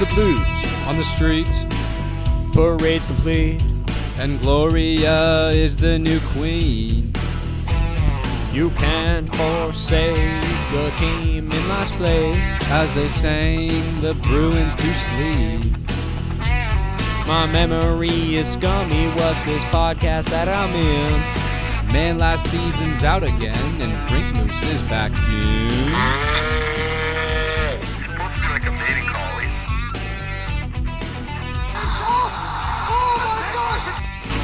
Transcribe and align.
The 0.00 0.06
blues 0.14 0.40
on 0.86 0.96
the 0.96 1.04
street, 1.04 1.66
Parade's 2.54 3.04
complete. 3.04 3.60
and 4.18 4.40
Gloria 4.40 5.50
is 5.50 5.76
the 5.76 5.98
new 5.98 6.18
queen. 6.32 7.12
You 8.50 8.70
can't 8.70 9.28
forsake 9.36 10.42
the 10.72 10.90
team 10.96 11.52
in 11.52 11.68
last 11.68 11.92
place. 11.96 12.42
As 12.70 12.90
they 12.94 13.08
sang 13.08 14.00
the 14.00 14.14
Bruins 14.14 14.74
to 14.76 14.94
sleep. 14.94 15.76
My 17.26 17.46
memory 17.52 18.36
is 18.36 18.54
scummy. 18.54 19.08
What's 19.08 19.38
this 19.44 19.64
podcast 19.64 20.30
that 20.30 20.48
I'm 20.48 20.74
in? 20.74 21.92
Man, 21.92 22.16
last 22.16 22.46
season's 22.50 23.04
out 23.04 23.22
again, 23.22 23.82
and 23.82 24.10
Rink 24.10 24.34
Moose 24.34 24.62
is 24.64 24.80
back 24.84 25.12
in. 25.28 26.49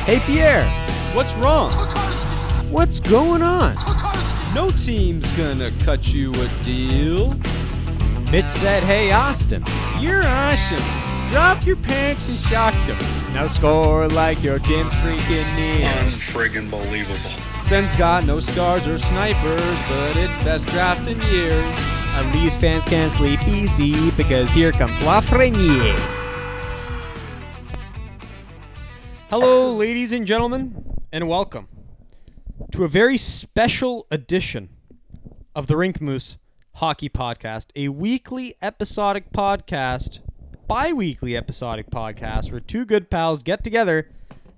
Hey 0.07 0.21
Pierre, 0.21 0.65
what's 1.17 1.35
wrong? 1.35 1.73
What's 2.71 3.01
going 3.01 3.43
on? 3.43 3.75
No 4.55 4.71
team's 4.71 5.29
gonna 5.33 5.73
cut 5.85 6.15
you 6.15 6.33
a 6.33 6.49
deal. 6.63 7.35
Mitch 8.31 8.49
said, 8.51 8.85
"Hey 8.85 9.11
Austin, 9.11 9.65
you're 9.99 10.25
awesome. 10.25 10.85
Drop 11.33 11.67
your 11.67 11.75
pants 11.75 12.29
and 12.29 12.39
shock 12.39 12.73
them. 12.87 12.99
Now 13.35 13.49
score 13.49 14.07
like 14.07 14.41
your 14.45 14.61
game's 14.61 14.95
freaking 14.95 15.57
near." 15.57 15.91
Unfriggin' 16.05 16.71
believable. 16.71 17.33
Sen's 17.63 17.93
got 17.97 18.25
no 18.25 18.39
stars 18.39 18.87
or 18.87 18.99
snipers, 18.99 19.79
but 19.89 20.15
it's 20.15 20.39
best 20.45 20.67
draft 20.67 21.09
in 21.09 21.21
years. 21.23 21.77
At 22.15 22.33
least 22.33 22.61
fans 22.61 22.85
can't 22.85 23.11
sleep 23.11 23.41
easy 23.49 24.13
because 24.13 24.53
here 24.53 24.71
comes 24.71 24.95
Lafreniere. 24.99 26.16
Hello, 29.29 29.75
ladies 29.75 30.13
and 30.13 30.25
gentlemen, 30.25 30.95
and 31.13 31.27
welcome 31.29 31.67
to 32.71 32.85
a 32.85 32.89
very 32.89 33.17
special 33.19 34.07
edition 34.09 34.69
of 35.53 35.67
the 35.67 35.77
Rink 35.77 36.01
Moose 36.01 36.37
Hockey 36.77 37.09
Podcast, 37.09 37.67
a 37.75 37.89
weekly 37.89 38.55
episodic 38.63 39.33
podcast, 39.33 40.21
bi 40.69 40.93
weekly 40.93 41.37
episodic 41.37 41.91
podcast 41.91 42.53
where 42.53 42.61
two 42.61 42.85
good 42.85 43.11
pals 43.11 43.43
get 43.43 43.65
together 43.65 44.09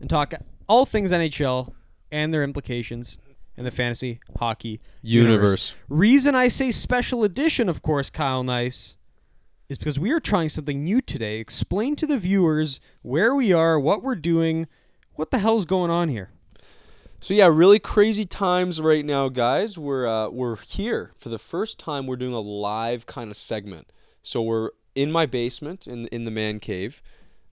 and 0.01 0.11
talk 0.11 0.35
all 0.69 0.85
things 0.85 1.13
NHL 1.13 1.73
and 2.13 2.35
their 2.35 2.45
implications 2.45 3.17
in 3.57 3.65
the 3.65 3.71
fantasy 3.71 4.21
hockey 4.39 4.83
Universe. 5.01 5.77
Reason 5.89 6.35
I 6.35 6.49
say 6.49 6.73
special 6.73 7.25
edition, 7.25 7.71
of 7.71 7.81
course, 7.81 8.11
Kyle 8.11 8.45
Nice, 8.45 8.97
is 9.69 9.79
because 9.79 9.99
we 9.99 10.11
are 10.13 10.21
trying 10.21 10.49
something 10.49 10.83
new 10.83 11.01
today. 11.01 11.39
Explain 11.39 11.97
to 11.97 12.07
the 12.07 12.19
viewers 12.19 12.81
where 13.03 13.35
we 13.35 13.53
are, 13.53 13.79
what 13.79 14.03
we're 14.03 14.15
doing, 14.15 14.67
what 15.15 15.31
the 15.31 15.39
hell's 15.39 15.65
going 15.65 15.91
on 15.91 16.09
here. 16.09 16.31
So 17.21 17.35
yeah, 17.35 17.47
really 17.47 17.81
crazy 17.81 18.25
times 18.25 18.81
right 18.81 19.05
now, 19.05 19.29
guys. 19.29 19.77
We're 19.77 20.07
uh, 20.07 20.29
we're 20.29 20.57
here 20.57 21.13
for 21.19 21.29
the 21.29 21.39
first 21.39 21.79
time. 21.79 22.07
We're 22.07 22.17
doing 22.17 22.33
a 22.33 22.41
live 22.41 23.07
kind 23.07 23.31
of 23.31 23.37
segment. 23.37 23.93
So 24.23 24.41
we're 24.41 24.71
in 24.95 25.11
my 25.11 25.27
basement 25.27 25.87
in 25.87 26.07
in 26.09 26.25
the 26.25 26.31
man 26.31 26.61
cave, 26.61 27.03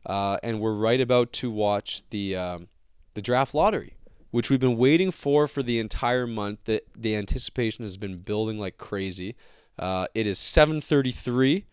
uh, 0.06 0.39
and 0.42 0.61
we're 0.61 0.75
right 0.75 1.00
about 1.00 1.33
to 1.34 1.50
watch 1.50 2.09
the 2.11 2.37
um, 2.37 2.69
the 3.14 3.22
draft 3.22 3.55
lottery, 3.55 3.97
which 4.31 4.50
we've 4.50 4.60
been 4.60 4.77
waiting 4.77 5.10
for 5.10 5.48
for 5.48 5.65
the 5.65 5.81
entire 5.81 6.28
month. 6.28 6.60
That 6.66 6.84
the 6.97 7.16
anticipation 7.16 7.84
has 7.84 7.97
been 7.97 8.19
building 8.19 8.60
like 8.60 8.78
crazy. 8.78 9.34
Uh, 9.77 10.06
it 10.15 10.28
is 10.28 10.38
seven 10.38 10.81
thirty 10.81 11.10
three. 11.10 11.66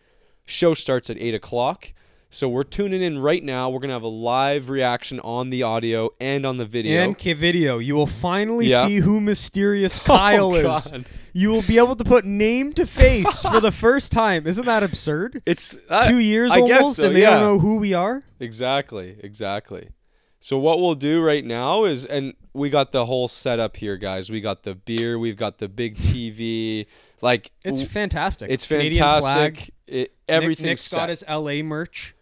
Show 0.44 0.74
starts 0.74 1.10
at 1.10 1.16
eight 1.18 1.34
o'clock. 1.34 1.92
So 2.30 2.48
we're 2.48 2.64
tuning 2.64 3.00
in 3.00 3.20
right 3.20 3.44
now. 3.44 3.70
We're 3.70 3.78
gonna 3.78 3.92
have 3.92 4.02
a 4.02 4.08
live 4.08 4.68
reaction 4.68 5.20
on 5.20 5.50
the 5.50 5.62
audio 5.62 6.10
and 6.20 6.44
on 6.44 6.56
the 6.56 6.64
video. 6.66 7.00
And 7.00 7.16
K 7.16 7.32
video, 7.32 7.78
you 7.78 7.94
will 7.94 8.08
finally 8.08 8.66
Yeah. 8.66 8.86
see 8.88 8.96
who 8.96 9.20
mysterious 9.20 9.98
Kyle 10.04 10.54
is. 10.56 10.64
God. 10.64 11.04
You 11.32 11.50
will 11.50 11.62
be 11.62 11.78
able 11.78 11.94
to 11.96 12.04
put 12.04 12.24
name 12.24 12.72
to 12.74 12.86
face 12.86 13.42
for 13.42 13.60
the 13.60 13.70
first 13.84 14.10
time. 14.12 14.46
Isn't 14.48 14.66
that 14.66 14.82
absurd? 14.82 15.42
It's 15.46 15.78
uh, 15.88 16.08
Two 16.08 16.18
years 16.18 16.50
I 16.50 16.60
guess 16.66 16.80
almost, 16.80 16.96
so, 16.96 17.04
and 17.04 17.14
they 17.16 17.22
yeah. 17.22 17.30
don't 17.30 17.40
know 17.40 17.58
who 17.60 17.76
we 17.76 17.92
are. 17.94 18.24
Exactly, 18.40 19.16
exactly. 19.20 19.90
So 20.40 20.58
what 20.58 20.78
we'll 20.80 20.94
do 20.94 21.22
right 21.22 21.44
now 21.44 21.84
is, 21.84 22.04
and 22.04 22.34
we 22.52 22.68
got 22.68 22.92
the 22.92 23.06
whole 23.06 23.28
setup 23.28 23.76
here, 23.76 23.96
guys. 23.96 24.28
We 24.30 24.40
got 24.40 24.62
the 24.64 24.74
beer, 24.74 25.18
we've 25.18 25.36
got 25.36 25.58
the 25.58 25.68
big 25.68 25.96
TV, 25.96 26.86
like 27.22 27.50
It's 27.64 27.78
w- 27.78 27.86
fantastic. 27.86 28.50
it's 28.50 28.66
Canadian 28.66 29.02
fantastic. 29.02 29.73
It, 29.86 29.94
Nick, 29.94 30.10
everything's 30.28 30.64
Nick's 30.64 30.92
got 30.92 31.08
his 31.08 31.24
LA 31.28 31.62
merch. 31.62 32.14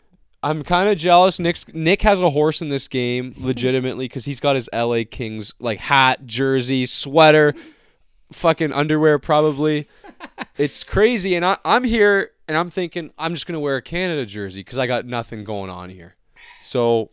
I'm 0.43 0.63
kind 0.65 0.89
of 0.89 0.99
jealous. 0.99 1.39
Nick's 1.39 1.67
Nick 1.73 2.03
has 2.03 2.21
a 2.21 2.31
horse 2.31 2.61
in 2.61 2.69
this 2.69 2.89
game, 2.89 3.35
legitimately, 3.39 4.07
because 4.07 4.25
he's 4.25 4.41
got 4.41 4.57
his 4.57 4.69
LA 4.73 5.03
Kings 5.09 5.55
like 5.61 5.79
hat, 5.79 6.27
jersey, 6.27 6.87
sweater, 6.87 7.55
fucking 8.33 8.73
underwear, 8.73 9.19
probably. 9.19 9.89
it's 10.59 10.83
crazy, 10.83 11.37
and 11.37 11.45
I, 11.45 11.59
I'm 11.65 11.85
here, 11.85 12.33
and 12.49 12.57
I'm 12.57 12.71
thinking 12.71 13.11
I'm 13.19 13.35
just 13.35 13.47
gonna 13.47 13.61
wear 13.61 13.77
a 13.77 13.83
Canada 13.83 14.27
jersey 14.27 14.61
because 14.61 14.79
I 14.79 14.87
got 14.87 15.07
nothing 15.07 15.45
going 15.45 15.71
on 15.71 15.91
here. 15.91 16.17
So, 16.61 17.11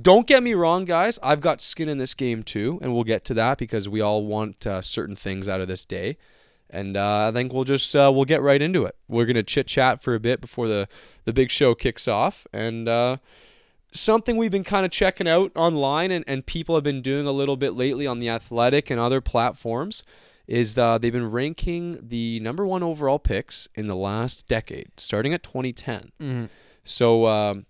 don't 0.00 0.26
get 0.26 0.42
me 0.42 0.54
wrong, 0.54 0.86
guys. 0.86 1.18
I've 1.22 1.42
got 1.42 1.60
skin 1.60 1.88
in 1.88 1.98
this 1.98 2.14
game 2.14 2.42
too, 2.42 2.78
and 2.80 2.94
we'll 2.94 3.04
get 3.04 3.26
to 3.26 3.34
that 3.34 3.58
because 3.58 3.88
we 3.88 4.00
all 4.00 4.24
want 4.24 4.66
uh, 4.66 4.80
certain 4.80 5.16
things 5.16 5.48
out 5.48 5.60
of 5.60 5.68
this 5.68 5.84
day. 5.84 6.16
And 6.70 6.96
uh, 6.96 7.28
I 7.28 7.32
think 7.32 7.52
we'll 7.52 7.64
just 7.64 7.94
uh, 7.96 8.10
we'll 8.14 8.24
get 8.24 8.42
right 8.42 8.60
into 8.60 8.84
it. 8.84 8.94
We're 9.08 9.26
gonna 9.26 9.42
chit 9.42 9.66
chat 9.66 10.02
for 10.02 10.14
a 10.14 10.20
bit 10.20 10.40
before 10.40 10.68
the 10.68 10.88
the 11.24 11.32
big 11.32 11.50
show 11.50 11.74
kicks 11.74 12.06
off, 12.06 12.46
and 12.52 12.88
uh, 12.88 13.16
something 13.92 14.36
we've 14.36 14.50
been 14.50 14.64
kind 14.64 14.84
of 14.84 14.92
checking 14.92 15.28
out 15.28 15.50
online 15.54 16.10
and, 16.10 16.24
and 16.28 16.44
people 16.46 16.74
have 16.74 16.84
been 16.84 17.02
doing 17.02 17.26
a 17.26 17.32
little 17.32 17.56
bit 17.56 17.74
lately 17.74 18.06
on 18.06 18.18
the 18.18 18.28
athletic 18.28 18.90
and 18.90 19.00
other 19.00 19.20
platforms 19.20 20.02
is 20.46 20.76
uh, 20.78 20.98
they've 20.98 21.12
been 21.12 21.30
ranking 21.30 21.98
the 22.02 22.40
number 22.40 22.66
one 22.66 22.82
overall 22.82 23.18
picks 23.18 23.68
in 23.74 23.86
the 23.86 23.96
last 23.96 24.46
decade 24.46 24.88
starting 24.98 25.32
at 25.34 25.42
2010 25.42 26.10
so 26.82 27.26
um, 27.26 27.66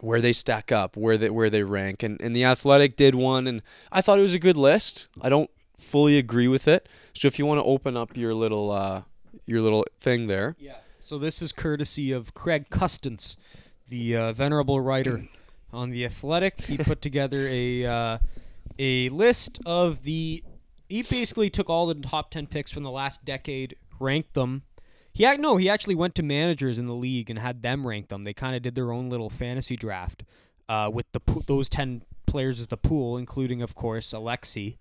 where 0.00 0.20
they 0.20 0.32
stack 0.32 0.72
up 0.72 0.96
where 0.96 1.16
they 1.18 1.30
where 1.30 1.50
they 1.50 1.62
rank. 1.62 2.02
And, 2.02 2.20
and 2.20 2.34
the 2.34 2.44
athletic 2.44 2.96
did 2.96 3.14
one 3.14 3.46
and 3.46 3.62
i 3.92 4.00
thought 4.00 4.18
it 4.18 4.22
was 4.22 4.34
a 4.34 4.38
good 4.38 4.56
list. 4.56 5.08
I 5.20 5.28
don't 5.28 5.50
fully 5.78 6.16
agree 6.16 6.48
with 6.48 6.66
it 6.66 6.88
so 7.16 7.26
if 7.26 7.38
you 7.38 7.46
want 7.46 7.58
to 7.58 7.64
open 7.64 7.96
up 7.96 8.16
your 8.16 8.34
little 8.34 8.70
uh, 8.70 9.02
your 9.46 9.60
little 9.60 9.84
thing 10.00 10.26
there 10.26 10.56
Yeah. 10.58 10.76
So 11.00 11.18
this 11.18 11.40
is 11.40 11.52
courtesy 11.52 12.10
of 12.10 12.34
Craig 12.34 12.68
Custance, 12.68 13.36
the 13.88 14.16
uh, 14.16 14.32
venerable 14.32 14.80
writer 14.80 15.28
on 15.72 15.90
the 15.90 16.04
Athletic. 16.04 16.62
He 16.62 16.76
put 16.78 17.00
together 17.00 17.46
a 17.48 17.84
uh, 17.86 18.18
a 18.78 19.08
list 19.10 19.60
of 19.64 20.02
the. 20.02 20.42
He 20.88 21.02
basically 21.02 21.48
took 21.48 21.70
all 21.70 21.86
the 21.86 21.94
top 21.94 22.32
ten 22.32 22.48
picks 22.48 22.72
from 22.72 22.82
the 22.82 22.90
last 22.90 23.24
decade, 23.24 23.76
ranked 24.00 24.34
them. 24.34 24.62
He 25.12 25.24
ac- 25.24 25.40
no, 25.40 25.56
he 25.58 25.68
actually 25.68 25.94
went 25.94 26.16
to 26.16 26.24
managers 26.24 26.76
in 26.76 26.86
the 26.86 26.94
league 26.94 27.30
and 27.30 27.38
had 27.38 27.62
them 27.62 27.86
rank 27.86 28.08
them. 28.08 28.24
They 28.24 28.34
kind 28.34 28.56
of 28.56 28.62
did 28.62 28.74
their 28.74 28.90
own 28.90 29.08
little 29.08 29.30
fantasy 29.30 29.76
draft 29.76 30.24
uh, 30.68 30.90
with 30.92 31.06
the 31.12 31.20
those 31.46 31.68
ten 31.68 32.02
players 32.26 32.60
as 32.60 32.66
the 32.66 32.76
pool, 32.76 33.16
including 33.16 33.62
of 33.62 33.76
course 33.76 34.12
Alexi, 34.12 34.76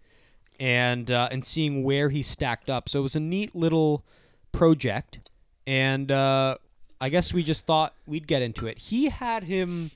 and 0.59 1.11
uh, 1.11 1.29
and 1.31 1.43
seeing 1.43 1.83
where 1.83 2.09
he 2.09 2.21
stacked 2.21 2.69
up. 2.69 2.89
So 2.89 2.99
it 2.99 3.03
was 3.03 3.16
a 3.16 3.19
neat 3.19 3.55
little 3.55 4.03
project, 4.51 5.19
and 5.67 6.11
uh, 6.11 6.57
I 7.00 7.09
guess 7.09 7.33
we 7.33 7.44
just 7.44 7.65
thought 7.65 7.94
we'd 8.07 8.27
get 8.27 8.41
into 8.41 8.68
it. 8.68 8.77
He 8.77 9.09
had 9.09 9.44
him 9.44 9.91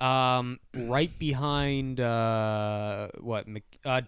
um, 0.00 0.60
right 0.74 1.16
behind 1.18 2.00
uh, 2.00 3.08
what 3.20 3.48
Mc, 3.48 3.64
uh, 3.84 4.00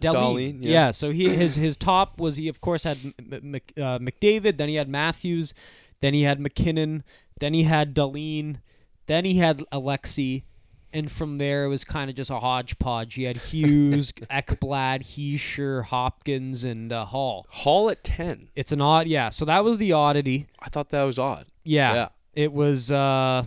yeah. 0.60 0.70
yeah. 0.70 0.90
So 0.90 1.10
he 1.10 1.28
his 1.28 1.56
his 1.56 1.76
top 1.76 2.18
was 2.18 2.36
he 2.36 2.48
of 2.48 2.60
course 2.60 2.84
had 2.84 2.98
M- 3.04 3.14
M- 3.32 3.50
Mc, 3.50 3.72
uh, 3.76 3.98
McDavid, 3.98 4.56
then 4.56 4.68
he 4.68 4.76
had 4.76 4.88
Matthews, 4.88 5.52
then 6.00 6.14
he 6.14 6.22
had 6.22 6.40
MacKinnon, 6.40 7.02
then 7.40 7.54
he 7.54 7.64
had 7.64 7.94
Dahlin, 7.94 8.58
then 9.06 9.24
he 9.24 9.38
had 9.38 9.64
Alexi. 9.72 10.44
And 10.92 11.10
from 11.10 11.38
there, 11.38 11.64
it 11.64 11.68
was 11.68 11.84
kind 11.84 12.10
of 12.10 12.16
just 12.16 12.30
a 12.30 12.40
hodgepodge. 12.40 13.14
He 13.14 13.22
had 13.22 13.36
Hughes, 13.36 14.12
Ekblad, 14.30 15.02
Hischier, 15.04 15.84
Hopkins, 15.84 16.64
and 16.64 16.92
uh, 16.92 17.04
Hall. 17.04 17.46
hall 17.48 17.88
at 17.90 18.02
10 18.02 18.48
It's 18.56 18.72
an 18.72 18.80
odd, 18.80 19.06
yeah. 19.06 19.30
So 19.30 19.44
that 19.44 19.62
was 19.64 19.78
the 19.78 19.92
oddity. 19.92 20.48
i 20.58 20.68
thought 20.68 20.90
that 20.90 21.04
was 21.04 21.18
odd 21.18 21.46
Yeah. 21.64 21.94
Yeah. 21.94 22.08
It 22.34 22.52
was 22.52 22.90
uh 22.90 23.44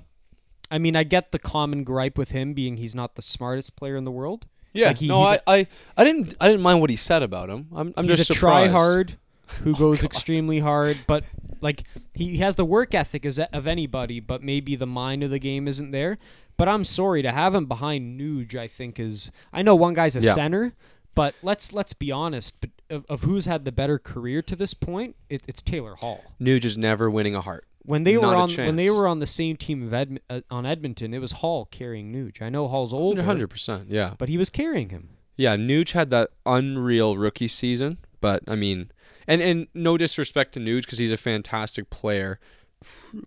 I 0.72 0.78
mean, 0.80 0.95
I 0.95 1.04
get 1.04 1.31
the 1.31 1.40
common 1.40 1.84
gripe 1.84 2.18
with 2.18 2.31
him 2.31 2.54
being 2.54 2.78
he's 2.78 2.95
not 2.95 3.16
the 3.16 3.22
smartest 3.22 3.75
player 3.75 3.95
in 3.95 4.06
the 4.06 4.12
world. 4.12 4.45
Yeah, 4.74 4.88
Like, 4.88 4.98
he- 4.98 5.07
no, 5.07 5.30
he's 5.30 5.40
I, 5.45 5.56
I, 5.60 5.68
I 5.98 6.04
didn't, 6.04 6.34
I 6.42 6.48
didn't 6.48 6.63
mind 6.63 6.81
what 6.81 6.90
he 6.90 6.95
said 6.95 7.22
about 7.24 7.50
him. 7.50 7.68
I'm, 7.75 7.94
I'm 7.95 8.07
he's 8.07 8.18
just 8.18 8.30
a 8.31 8.34
try 8.34 8.66
surprised. 8.68 8.72
Hard 8.72 9.18
who 9.63 9.75
goes 9.75 10.04
extremely 10.04 10.60
hard, 10.60 10.98
but 11.07 11.24
like 11.62 11.84
he 12.13 12.38
has 12.38 12.56
the 12.56 12.66
work 12.66 12.94
ethic 12.94 13.25
as 13.25 13.40
of 13.40 13.68
anybody, 13.68 14.19
but 14.19 14.42
maybe 14.44 14.75
the 14.75 14.88
mind 14.88 15.24
of 15.24 15.31
the 15.31 15.40
game 15.40 15.68
isn't 15.68 15.92
there. 15.92 16.18
But 16.57 16.68
I'm 16.69 16.84
sorry 16.86 17.22
to 17.24 17.31
have 17.31 17.56
him 17.56 17.66
behind 17.66 18.19
Nuge. 18.19 18.56
I 18.56 18.68
think 18.68 19.00
is 19.00 19.31
I 19.51 19.62
know 19.62 19.75
one 19.75 19.94
guy's 19.94 20.16
a 20.16 20.22
Yeah. 20.22 20.34
center, 20.34 20.74
but 21.16 21.34
let's 21.42 21.74
let's 21.74 21.94
be 21.94 22.12
honest. 22.12 22.54
But 22.62 22.69
of, 22.90 23.06
of 23.10 23.24
who's 23.24 23.45
had 23.45 23.66
the 23.66 23.72
better 23.72 23.98
career 23.98 24.42
to 24.44 24.56
this 24.56 24.74
point, 24.74 25.16
it, 25.30 25.42
it's 25.48 25.62
Taylor 25.62 25.95
Hall. 25.95 26.24
Nuge 26.40 26.66
is 26.66 26.78
never 26.78 27.10
winning 27.10 27.36
a 27.36 27.42
heart. 27.42 27.66
When 27.86 28.04
they 28.06 28.16
were 28.18 28.22
Not 28.28 28.36
a 28.36 28.62
on 28.62 28.68
when 28.68 28.75
they 28.78 28.90
were 28.90 29.07
on 29.07 29.19
the 29.19 29.28
same 29.28 29.57
team 29.57 29.84
of 29.84 29.92
Edm- 29.92 30.19
uh, 30.30 30.42
on 30.50 30.66
Edmonton, 30.66 31.13
it 31.13 31.19
was 31.19 31.34
Hall 31.34 31.66
carrying 31.66 32.13
Nuge. 32.13 32.42
I 32.42 32.50
know 32.50 32.68
Hall's 32.68 32.94
older, 32.94 33.24
hundred 33.24 33.50
percent. 33.50 33.90
Yeah, 33.90 34.13
but 34.18 34.30
he 34.30 34.38
was 34.38 34.50
carrying 34.50 34.90
him. 34.90 35.10
yeah. 35.36 35.57
Nuge 35.57 35.92
had 35.92 36.10
that 36.12 36.30
unreal 36.45 37.18
rookie 37.18 37.48
season, 37.50 37.98
but 38.22 38.42
I 38.48 38.56
mean, 38.56 38.90
and 39.27 39.41
and 39.41 39.67
no 39.73 39.97
disrespect 39.97 40.53
to 40.53 40.59
Nuge 40.59 40.81
because 40.81 40.97
he's 40.97 41.11
a 41.11 41.17
fantastic 41.17 41.89
player, 41.89 42.39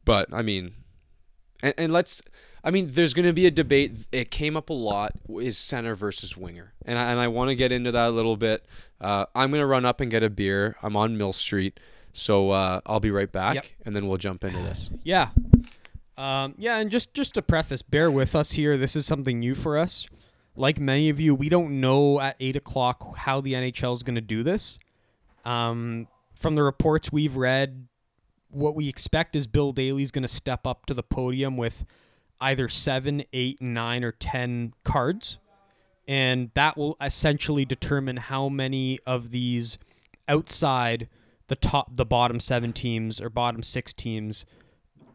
but 0.05 0.33
I 0.33 0.43
mean, 0.43 0.75
and, 1.63 1.75
and 1.79 1.93
let's. 1.93 2.23
I 2.65 2.73
mean, 2.73 2.89
there's 2.91 3.15
going 3.15 3.27
to 3.27 3.33
be 3.33 3.47
a 3.47 3.51
debate. 3.53 4.07
It 4.11 4.33
came 4.33 4.57
up 4.57 4.71
a 4.71 4.75
lot. 4.75 5.13
Is 5.41 5.57
center 5.57 5.95
versus 5.95 6.37
winger, 6.37 6.75
and 6.85 6.99
I, 6.99 7.13
and 7.13 7.21
I 7.21 7.29
want 7.29 7.51
to 7.51 7.55
get 7.55 7.71
into 7.71 7.93
that 7.93 8.09
a 8.09 8.11
little 8.11 8.37
bit. 8.37 8.67
Uh, 9.01 9.27
I'm 9.37 9.51
going 9.51 9.61
to 9.61 9.67
run 9.67 9.85
up 9.85 10.01
and 10.01 10.11
get 10.11 10.23
a 10.25 10.31
beer. 10.31 10.77
I'm 10.83 10.97
on 10.97 11.17
Mill 11.17 11.33
Street, 11.33 11.79
so 12.13 12.51
uh, 12.51 12.81
I'll 12.87 12.99
be 12.99 13.13
right 13.13 13.31
back, 13.31 13.55
Yep. 13.55 13.67
and 13.85 13.95
then 13.95 14.09
we'll 14.09 14.19
jump 14.19 14.43
into 14.43 14.59
this. 14.59 14.91
Yeah. 15.05 15.29
Um, 16.19 16.55
yeah, 16.57 16.79
and 16.79 16.91
just 16.91 17.13
just 17.15 17.35
to 17.35 17.43
preface, 17.43 17.83
bear 17.83 18.11
with 18.11 18.35
us 18.35 18.53
here. 18.53 18.77
This 18.79 18.97
is 18.97 19.05
something 19.07 19.39
new 19.39 19.55
for 19.55 19.77
us. 19.77 20.07
Like 20.57 20.81
many 20.81 21.11
of 21.11 21.21
you, 21.21 21.35
we 21.35 21.51
don't 21.51 21.81
know 21.81 22.19
at 22.19 22.37
eight 22.41 22.57
o'clock 22.57 23.19
how 23.19 23.43
the 23.43 23.53
NHL 23.53 23.95
is 23.95 24.03
going 24.03 24.15
to 24.15 24.23
do 24.23 24.43
this. 24.43 24.79
Um, 25.47 26.09
from 26.35 26.57
the 26.57 26.63
reports 26.63 27.13
we've 27.13 27.37
read, 27.37 27.87
what 28.51 28.75
we 28.75 28.89
expect 28.89 29.37
is 29.37 29.47
Bill 29.47 29.73
Daly's 29.73 30.11
going 30.11 30.23
to 30.23 30.29
step 30.29 30.67
up 30.67 30.87
to 30.87 30.95
the 30.95 31.03
podium 31.03 31.57
with 31.57 31.85
either 32.41 32.69
seven, 32.69 33.23
eight, 33.33 33.63
nine, 33.63 34.05
or 34.05 34.13
ten 34.13 34.75
cards, 34.85 35.39
and 36.09 36.51
that 36.55 36.77
will 36.77 36.97
essentially 37.01 37.65
determine 37.65 38.17
how 38.17 38.49
many 38.49 38.99
of 39.07 39.31
these 39.31 39.79
outside 40.29 41.09
the 41.47 41.57
top, 41.57 41.95
the 41.95 42.05
bottom 42.05 42.41
seven 42.41 42.73
teams 42.73 43.21
or 43.21 43.31
bottom 43.31 43.63
six 43.63 43.93
teams 43.95 44.45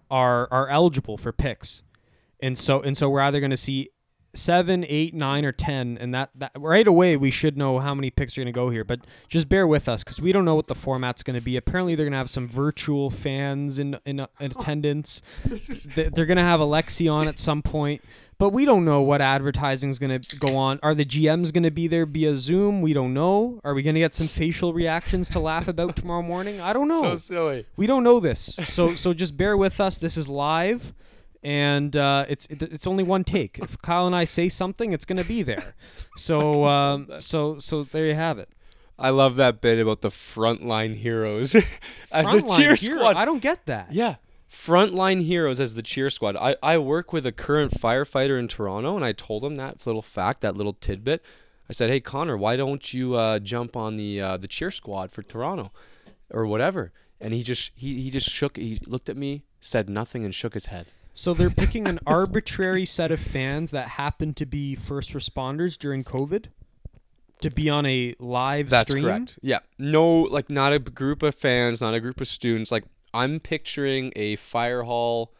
are 0.09 0.47
are 0.51 0.69
eligible 0.69 1.17
for 1.17 1.31
picks, 1.31 1.81
and 2.39 2.57
so 2.57 2.81
and 2.81 2.97
so 2.97 3.09
we're 3.09 3.21
either 3.21 3.41
going 3.41 3.51
to 3.51 3.57
see 3.57 3.89
seven, 4.33 4.85
eight, 4.87 5.13
nine, 5.13 5.43
or 5.45 5.51
ten, 5.51 5.97
and 5.99 6.13
that, 6.13 6.29
that 6.35 6.51
right 6.57 6.87
away 6.87 7.17
we 7.17 7.31
should 7.31 7.57
know 7.57 7.79
how 7.79 7.93
many 7.93 8.09
picks 8.09 8.37
are 8.37 8.41
going 8.41 8.53
to 8.53 8.57
go 8.57 8.69
here. 8.69 8.83
But 8.83 9.01
just 9.29 9.49
bear 9.49 9.67
with 9.67 9.89
us 9.89 10.03
because 10.03 10.21
we 10.21 10.31
don't 10.31 10.45
know 10.45 10.55
what 10.55 10.67
the 10.67 10.75
format's 10.75 11.23
going 11.23 11.35
to 11.35 11.41
be. 11.43 11.57
Apparently, 11.57 11.95
they're 11.95 12.05
going 12.05 12.13
to 12.13 12.17
have 12.17 12.29
some 12.29 12.47
virtual 12.47 13.09
fans 13.09 13.79
in 13.79 13.97
in, 14.05 14.19
in 14.39 14.51
attendance. 14.51 15.21
They- 15.95 16.09
they're 16.09 16.25
going 16.25 16.37
to 16.37 16.43
have 16.43 16.59
Alexi 16.59 17.11
on 17.11 17.27
at 17.27 17.37
some 17.37 17.61
point. 17.61 18.01
But 18.37 18.49
we 18.49 18.65
don't 18.65 18.83
know 18.85 19.01
what 19.01 19.21
advertising 19.21 19.91
is 19.91 19.99
going 19.99 20.19
to 20.19 20.35
go 20.37 20.57
on. 20.57 20.79
Are 20.81 20.95
the 20.95 21.05
GMs 21.05 21.53
going 21.53 21.61
to 21.61 21.69
be 21.69 21.85
there 21.87 22.07
via 22.07 22.35
Zoom? 22.35 22.81
We 22.81 22.91
don't 22.91 23.13
know. 23.13 23.61
Are 23.63 23.75
we 23.75 23.83
going 23.83 23.93
to 23.93 23.99
get 23.99 24.15
some 24.15 24.25
facial 24.27 24.73
reactions 24.73 25.29
to 25.29 25.39
laugh 25.39 25.67
about 25.67 25.95
tomorrow 25.95 26.23
morning? 26.23 26.59
I 26.59 26.73
don't 26.73 26.87
know. 26.87 27.01
So 27.03 27.15
silly. 27.17 27.67
We 27.77 27.85
don't 27.85 28.03
know 28.03 28.19
this, 28.19 28.57
so 28.65 28.95
so 28.95 29.13
just 29.13 29.37
bear 29.37 29.55
with 29.55 29.79
us. 29.79 29.99
This 29.99 30.17
is 30.17 30.27
live, 30.27 30.91
and 31.43 31.95
uh, 31.95 32.25
it's 32.29 32.45
it, 32.47 32.61
it's 32.61 32.87
only 32.87 33.03
one 33.03 33.23
take. 33.23 33.59
If 33.59 33.81
Kyle 33.81 34.05
and 34.05 34.15
I 34.15 34.25
say 34.25 34.49
something, 34.49 34.91
it's 34.91 35.05
gonna 35.05 35.23
be 35.23 35.43
there. 35.43 35.75
So 36.17 36.65
um, 36.65 37.07
so 37.19 37.57
so 37.59 37.83
there 37.83 38.05
you 38.05 38.15
have 38.15 38.37
it. 38.37 38.49
I 38.99 39.09
love 39.11 39.37
that 39.37 39.61
bit 39.61 39.79
about 39.79 40.01
the 40.01 40.09
frontline 40.09 40.97
heroes 40.97 41.55
as 42.11 42.29
the 42.29 42.41
cheer 42.55 42.75
hero, 42.75 42.99
squad. 42.99 43.15
I 43.15 43.23
don't 43.23 43.41
get 43.41 43.65
that. 43.67 43.93
Yeah. 43.93 44.15
Frontline 44.49 45.23
heroes 45.23 45.61
as 45.61 45.75
the 45.75 45.81
cheer 45.81 46.09
squad. 46.09 46.35
I, 46.35 46.57
I 46.61 46.77
work 46.77 47.13
with 47.13 47.25
a 47.25 47.31
current 47.31 47.71
firefighter 47.71 48.37
in 48.37 48.49
Toronto, 48.49 48.97
and 48.97 49.05
I 49.05 49.13
told 49.13 49.45
him 49.45 49.55
that 49.55 49.87
little 49.87 50.01
fact, 50.01 50.41
that 50.41 50.57
little 50.57 50.73
tidbit. 50.73 51.23
I 51.69 51.73
said, 51.73 51.89
"Hey 51.89 52.01
Connor, 52.01 52.35
why 52.35 52.57
don't 52.57 52.93
you 52.93 53.15
uh, 53.15 53.39
jump 53.39 53.77
on 53.77 53.95
the 53.95 54.19
uh, 54.19 54.35
the 54.35 54.49
cheer 54.49 54.69
squad 54.69 55.13
for 55.13 55.23
Toronto, 55.23 55.71
or 56.29 56.45
whatever?" 56.45 56.91
And 57.21 57.33
he 57.33 57.41
just 57.41 57.71
he, 57.73 58.01
he 58.01 58.11
just 58.11 58.29
shook. 58.29 58.57
He 58.57 58.79
looked 58.85 59.07
at 59.07 59.15
me, 59.15 59.43
said 59.61 59.89
nothing, 59.89 60.25
and 60.25 60.35
shook 60.35 60.53
his 60.53 60.65
head. 60.65 60.87
So 61.13 61.33
they're 61.33 61.49
picking 61.49 61.87
an 61.87 61.99
arbitrary 62.07 62.85
set 62.85 63.11
of 63.11 63.19
fans 63.19 63.71
that 63.71 63.89
happen 63.89 64.33
to 64.35 64.45
be 64.45 64.75
first 64.75 65.11
responders 65.13 65.77
during 65.77 66.03
COVID 66.03 66.45
to 67.41 67.49
be 67.49 67.69
on 67.69 67.85
a 67.85 68.15
live 68.19 68.69
That's 68.69 68.89
stream. 68.89 69.03
correct. 69.03 69.39
Yeah. 69.41 69.59
No, 69.77 70.21
like 70.21 70.49
not 70.49 70.73
a 70.73 70.79
group 70.79 71.23
of 71.23 71.35
fans, 71.35 71.81
not 71.81 71.93
a 71.93 71.99
group 71.99 72.21
of 72.21 72.27
students. 72.27 72.71
Like 72.71 72.83
I'm 73.13 73.39
picturing 73.39 74.13
a 74.15 74.35
fire 74.37 74.83
hall 74.83 75.33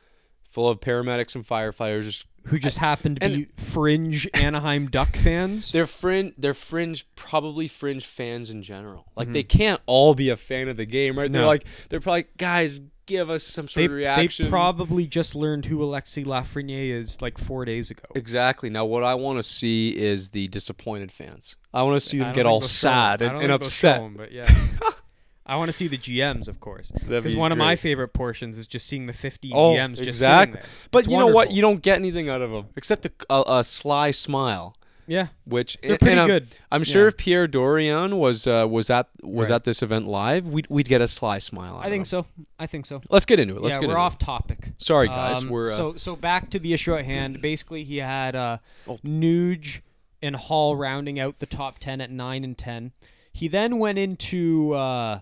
full 0.50 0.68
of 0.68 0.80
paramedics 0.82 1.36
and 1.36 1.46
firefighters. 1.48 2.04
Just 2.04 2.26
Who 2.48 2.60
just 2.60 2.80
happen 2.80 3.16
to 3.16 3.30
be 3.30 3.48
fringe 3.56 4.28
Anaheim 4.34 4.88
Duck 4.90 5.16
fans? 5.16 5.72
they're 5.72 5.88
fringe. 5.88 6.34
They're 6.38 6.54
fringe. 6.56 7.06
Probably 7.16 7.68
fringe 7.70 8.04
fans 8.06 8.50
in 8.50 8.62
general. 8.64 9.06
Like 9.16 9.32
they 9.32 9.44
Mm-hmm. 9.44 9.58
can't 9.58 9.82
all 9.86 10.16
be 10.16 10.30
a 10.30 10.36
fan 10.38 10.68
of 10.68 10.76
the 10.78 10.86
game, 10.86 11.18
right? 11.18 11.32
They're 11.32 11.46
like 11.46 11.66
they're 11.90 12.02
probably 12.02 12.26
guys. 12.38 12.82
Give 13.12 13.30
us 13.30 13.44
some 13.44 13.68
sort 13.68 13.82
They, 13.82 13.86
of 13.86 13.92
reaction. 13.92 14.46
they 14.46 14.50
probably 14.50 15.06
just 15.08 15.36
learned 15.36 15.66
who 15.66 15.78
Alexi 15.80 16.26
Lafreniere 16.26 16.92
is 16.92 17.22
like 17.22 17.38
four 17.38 17.66
days 17.66 17.92
ago. 17.92 18.04
Exactly. 18.16 18.70
Now, 18.70 18.86
what 18.86 19.04
I 19.04 19.14
want 19.16 19.38
to 19.40 19.44
see 19.44 19.96
is 19.98 20.30
the 20.30 20.48
disappointed 20.48 21.12
fans. 21.12 21.56
I 21.74 21.84
want 21.84 22.02
to 22.02 22.08
see 22.08 22.18
them 22.20 22.34
get 22.34 22.46
all 22.46 22.60
they'll 22.60 22.68
show 22.70 22.90
'em. 22.90 22.94
sad 22.94 23.22
and, 23.22 23.30
don't 23.32 23.42
and 23.44 23.50
think 23.50 23.62
they'll 23.62 23.70
show 23.70 23.90
upset. 23.90 24.02
'em, 24.02 24.14
but 24.16 24.32
yeah. 24.32 24.68
I 25.46 25.58
want 25.58 25.68
to 25.70 25.74
see 25.74 25.88
the 25.90 25.98
GMs, 25.98 26.48
of 26.48 26.60
course, 26.62 26.92
because 26.92 27.34
be 27.34 27.36
one 27.38 27.52
of 27.52 27.58
my 27.58 27.76
favorite 27.76 28.10
portions 28.10 28.58
is 28.58 28.68
just 28.68 28.88
seeing 28.88 29.08
the 29.08 29.14
50 29.14 29.52
Oh, 29.54 29.74
GMs 29.74 29.98
just 29.98 30.08
exactly. 30.08 30.54
sitting 30.54 30.62
there. 30.62 30.64
But 30.92 31.00
It's 31.00 31.12
you 31.12 31.18
know 31.18 31.28
what? 31.28 31.52
You 31.52 31.62
don't 31.62 31.82
get 31.82 31.98
anything 31.98 32.30
out 32.30 32.42
of 32.42 32.52
them 32.52 32.68
except 32.78 33.06
a, 33.06 33.12
a, 33.30 33.60
a 33.60 33.64
sly 33.64 34.12
smile. 34.12 34.78
Yeah, 35.12 35.28
which 35.44 35.78
They're 35.84 35.98
pretty 35.98 36.18
I'm, 36.18 36.26
good. 36.28 36.56
I'm 36.72 36.86
sure 36.86 37.02
Yeah. 37.02 37.08
if 37.10 37.18
Pierre 37.18 37.46
Dorion 37.46 38.18
was 38.18 38.48
uh, 38.48 38.66
was 38.70 38.90
at 38.90 39.10
was 39.22 39.50
Right. 39.50 39.56
at 39.58 39.64
this 39.66 39.84
event 39.84 40.08
live, 40.08 40.48
we'd 40.48 40.68
we'd 40.70 40.88
get 40.88 41.02
a 41.02 41.08
sly 41.10 41.38
smile. 41.40 41.82
I 41.84 41.90
think 41.90 42.06
so. 42.06 42.28
I 42.58 42.66
think 42.66 42.86
so. 42.86 43.02
Let's 43.10 43.26
get 43.26 43.38
into 43.38 43.58
it. 43.58 43.62
Let's 43.62 43.76
get 43.76 43.82
yeah, 43.82 43.88
get 43.88 43.94
we're 43.94 44.00
off 44.00 44.14
It. 44.16 44.20
topic. 44.22 44.72
Sorry, 44.78 45.10
guys. 45.10 45.44
Um, 45.44 45.50
we're 45.50 45.70
uh, 45.74 45.76
so 45.76 45.96
so 45.98 46.16
back 46.16 46.50
to 46.52 46.60
the 46.60 46.72
issue 46.74 46.96
at 46.96 47.04
hand. 47.04 47.42
Basically, 47.52 47.84
he 47.84 47.98
had 47.98 48.38
uh, 48.38 48.60
Oh. 48.88 49.00
Nuge 49.06 49.82
and 50.22 50.38
Hall 50.38 50.78
rounding 50.78 51.20
out 51.20 51.40
the 51.40 51.46
top 51.46 51.80
ten 51.80 52.00
at 52.00 52.10
nine 52.10 52.46
and 52.46 52.58
ten. 52.58 52.94
He 53.34 53.50
then 53.50 53.80
went 53.80 53.98
into 53.98 54.74
uh, 54.76 55.20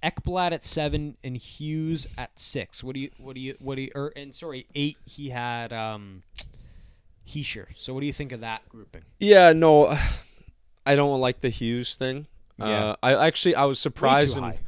Ekblad 0.00 0.52
at 0.52 0.64
seven 0.64 1.16
and 1.24 1.36
Hughes 1.36 2.06
at 2.16 2.38
six. 2.38 2.84
What 2.84 2.94
do 2.94 3.00
you 3.00 3.10
what 3.18 3.34
do 3.34 3.40
you 3.40 3.56
what 3.58 3.74
do 3.74 3.82
you 3.82 3.90
or 3.96 4.12
and 4.14 4.32
sorry 4.32 4.66
eight? 4.76 4.96
He 5.04 5.30
had 5.30 5.72
um, 5.72 6.22
Hischier. 7.28 7.66
So 7.76 7.94
what 7.94 8.00
do 8.00 8.06
you 8.06 8.12
think 8.12 8.32
of 8.32 8.40
that 8.40 8.68
grouping? 8.68 9.02
yeah, 9.18 9.52
no, 9.52 9.96
I 10.86 10.96
don't 10.96 11.20
like 11.20 11.40
the 11.40 11.50
Hughes 11.50 11.94
thing. 11.94 12.26
Yeah. 12.58 12.66
Uh, 12.66 12.96
I 13.02 13.26
actually 13.26 13.54
I 13.54 13.64
was 13.64 13.78
surprised 13.78 14.36
and 14.36 14.46
high. 14.46 14.58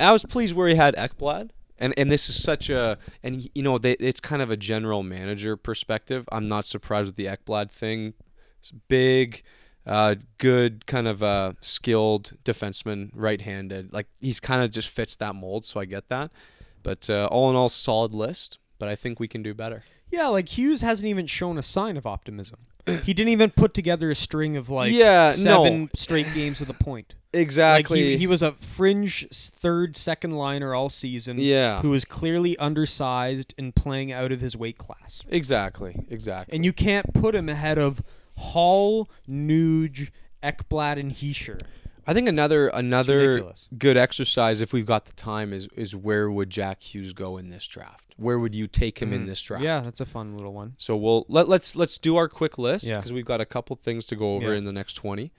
I 0.00 0.12
was 0.12 0.24
pleased 0.24 0.54
where 0.54 0.68
he 0.68 0.74
had 0.74 0.94
Ekblad. 0.96 1.50
And, 1.78 1.92
and 1.98 2.10
this 2.10 2.30
is 2.30 2.42
such 2.42 2.70
a 2.70 2.96
and 3.22 3.50
you 3.54 3.62
know 3.62 3.76
they, 3.76 3.92
it's 3.92 4.20
kind 4.20 4.40
of 4.40 4.50
a 4.50 4.56
general 4.56 5.02
manager 5.02 5.56
perspective. 5.56 6.26
I'm 6.32 6.48
not 6.48 6.64
surprised 6.64 7.06
with 7.06 7.16
the 7.16 7.26
Ekblad 7.26 7.70
thing. 7.70 8.14
It's 8.60 8.70
big, 8.70 9.42
uh, 9.86 10.14
good 10.38 10.86
kind 10.86 11.06
of 11.06 11.22
uh, 11.22 11.52
skilled 11.60 12.32
defenseman, 12.44 13.10
right-handed. 13.12 13.92
Like 13.92 14.06
he's 14.20 14.40
kind 14.40 14.64
of 14.64 14.70
just 14.70 14.88
fits 14.88 15.16
that 15.16 15.34
mold, 15.34 15.66
so 15.66 15.78
I 15.78 15.84
get 15.84 16.08
that. 16.08 16.30
But 16.82 17.10
uh, 17.10 17.28
all 17.30 17.50
in 17.50 17.56
all, 17.56 17.68
solid 17.68 18.14
list. 18.14 18.58
But 18.78 18.88
I 18.88 18.94
think 18.94 19.20
we 19.20 19.28
can 19.28 19.42
do 19.42 19.54
better. 19.54 19.84
Yeah, 20.10 20.28
like 20.28 20.56
Hughes 20.56 20.80
hasn't 20.82 21.08
even 21.08 21.26
shown 21.26 21.58
a 21.58 21.62
sign 21.62 21.96
of 21.96 22.06
optimism. 22.06 22.58
he 23.02 23.12
didn't 23.12 23.30
even 23.30 23.50
put 23.50 23.74
together 23.74 24.10
a 24.10 24.14
string 24.14 24.56
of 24.56 24.70
like 24.70 24.92
Yeah, 24.92 25.28
no. 25.30 25.64
seven 25.64 25.90
straight 25.94 26.32
games 26.34 26.60
with 26.60 26.70
a 26.70 26.74
point. 26.74 27.14
Exactly. 27.32 28.00
Like 28.00 28.06
he, 28.12 28.16
he 28.18 28.26
was 28.26 28.40
a 28.42 28.52
fringe 28.52 29.26
third, 29.30 29.96
second 29.96 30.30
liner 30.32 30.74
all 30.74 30.88
season. 30.88 31.36
Yeah. 31.38 31.82
Who 31.82 31.90
was 31.90 32.04
clearly 32.04 32.56
undersized 32.58 33.54
and 33.58 33.74
playing 33.74 34.12
out 34.12 34.32
of 34.32 34.40
his 34.40 34.56
weight 34.56 34.78
class. 34.78 35.22
exactly. 35.28 36.06
Exactly. 36.08 36.54
And 36.54 36.64
you 36.64 36.72
can't 36.72 37.12
put 37.12 37.34
him 37.34 37.48
ahead 37.48 37.76
of 37.78 38.02
Hall, 38.36 39.10
Nuge, 39.28 40.10
Ekblad, 40.42 40.98
and 40.98 41.12
Hischier. 41.12 41.60
I 42.06 42.14
think 42.14 42.28
another 42.28 42.68
another 42.68 43.52
good 43.76 43.96
exercise, 43.96 44.60
if 44.60 44.72
we've 44.72 44.86
got 44.86 45.06
the 45.06 45.12
time, 45.12 45.52
is 45.52 45.68
is 45.74 45.96
where 45.96 46.30
would 46.30 46.50
Jack 46.50 46.80
Hughes 46.82 47.12
go 47.12 47.36
in 47.36 47.48
this 47.48 47.66
draft? 47.66 48.14
Where 48.16 48.38
would 48.38 48.54
you 48.54 48.66
take 48.68 49.00
him 49.02 49.12
in 49.12 49.26
this 49.26 49.42
draft? 49.42 49.64
Yeah, 49.64 49.80
that's 49.80 50.00
a 50.00 50.06
fun 50.06 50.36
little 50.36 50.52
one. 50.52 50.74
So 50.78 50.96
we'll 50.96 51.26
let 51.28 51.48
let's 51.48 51.74
let's 51.74 51.98
do 51.98 52.16
our 52.16 52.28
quick 52.28 52.58
list 52.58 52.86
Yeah. 52.86 52.94
because 52.96 53.12
we've 53.12 53.24
got 53.24 53.40
a 53.40 53.44
couple 53.46 53.74
things 53.76 54.06
to 54.06 54.16
go 54.16 54.36
over 54.36 54.52
Yeah. 54.52 54.58
in 54.58 54.64
the 54.64 54.72
next 54.72 54.94
twenty. 54.94 55.32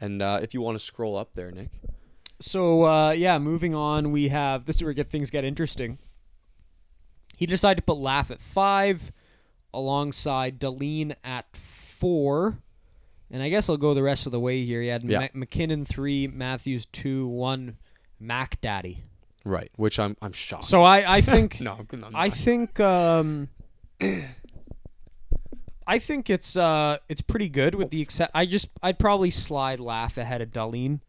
And 0.00 0.20
uh, 0.20 0.40
if 0.42 0.52
you 0.54 0.60
want 0.62 0.78
to 0.78 0.84
scroll 0.84 1.16
up 1.16 1.34
there, 1.34 1.50
Nick. 1.50 1.70
So 2.40 2.82
uh, 2.84 3.10
yeah, 3.12 3.38
moving 3.38 3.74
on, 3.74 4.10
we 4.10 4.28
have 4.28 4.64
this 4.64 4.76
is 4.76 4.82
where 4.82 4.92
get 4.92 5.10
things 5.10 5.30
get 5.30 5.44
interesting. 5.44 5.98
He 7.36 7.46
decided 7.46 7.76
to 7.76 7.82
put 7.84 7.98
Laugh 7.98 8.30
at 8.30 8.42
five, 8.42 9.12
alongside 9.72 10.58
Dahlin 10.58 11.14
at 11.24 11.56
four, 11.56 12.58
and 13.30 13.42
I 13.42 13.48
guess 13.48 13.68
I'll 13.68 13.76
go 13.76 13.94
the 13.94 14.02
rest 14.02 14.26
of 14.26 14.32
the 14.32 14.40
way 14.40 14.64
here. 14.64 14.80
He 14.82 14.88
had 14.88 15.04
Yeah. 15.04 15.20
Ma- 15.20 15.28
MacKinnon 15.34 15.84
three, 15.84 16.26
Matthews 16.26 16.86
two, 16.86 17.26
one, 17.28 17.76
Mac 18.18 18.60
Daddy. 18.60 19.04
Right, 19.44 19.70
which 19.76 19.98
I'm 19.98 20.16
I'm 20.20 20.32
shocked. 20.32 20.64
So 20.64 20.80
I 20.80 21.16
I 21.16 21.20
think 21.22 21.60
no, 21.60 21.78
I'm 21.92 22.00
not. 22.00 22.12
I 22.14 22.30
think 22.30 22.78
um 22.80 23.48
I 25.86 25.98
think 25.98 26.30
it's 26.30 26.56
uh 26.56 26.98
it's 27.08 27.20
pretty 27.20 27.48
good 27.48 27.74
with 27.74 27.90
the 27.90 28.00
except 28.00 28.30
I 28.34 28.46
just 28.46 28.68
I'd 28.82 28.98
probably 28.98 29.30
slide 29.30 29.80
laugh 29.80 30.16
ahead 30.18 30.40
of 30.40 30.50
Dahlin. 30.50 31.00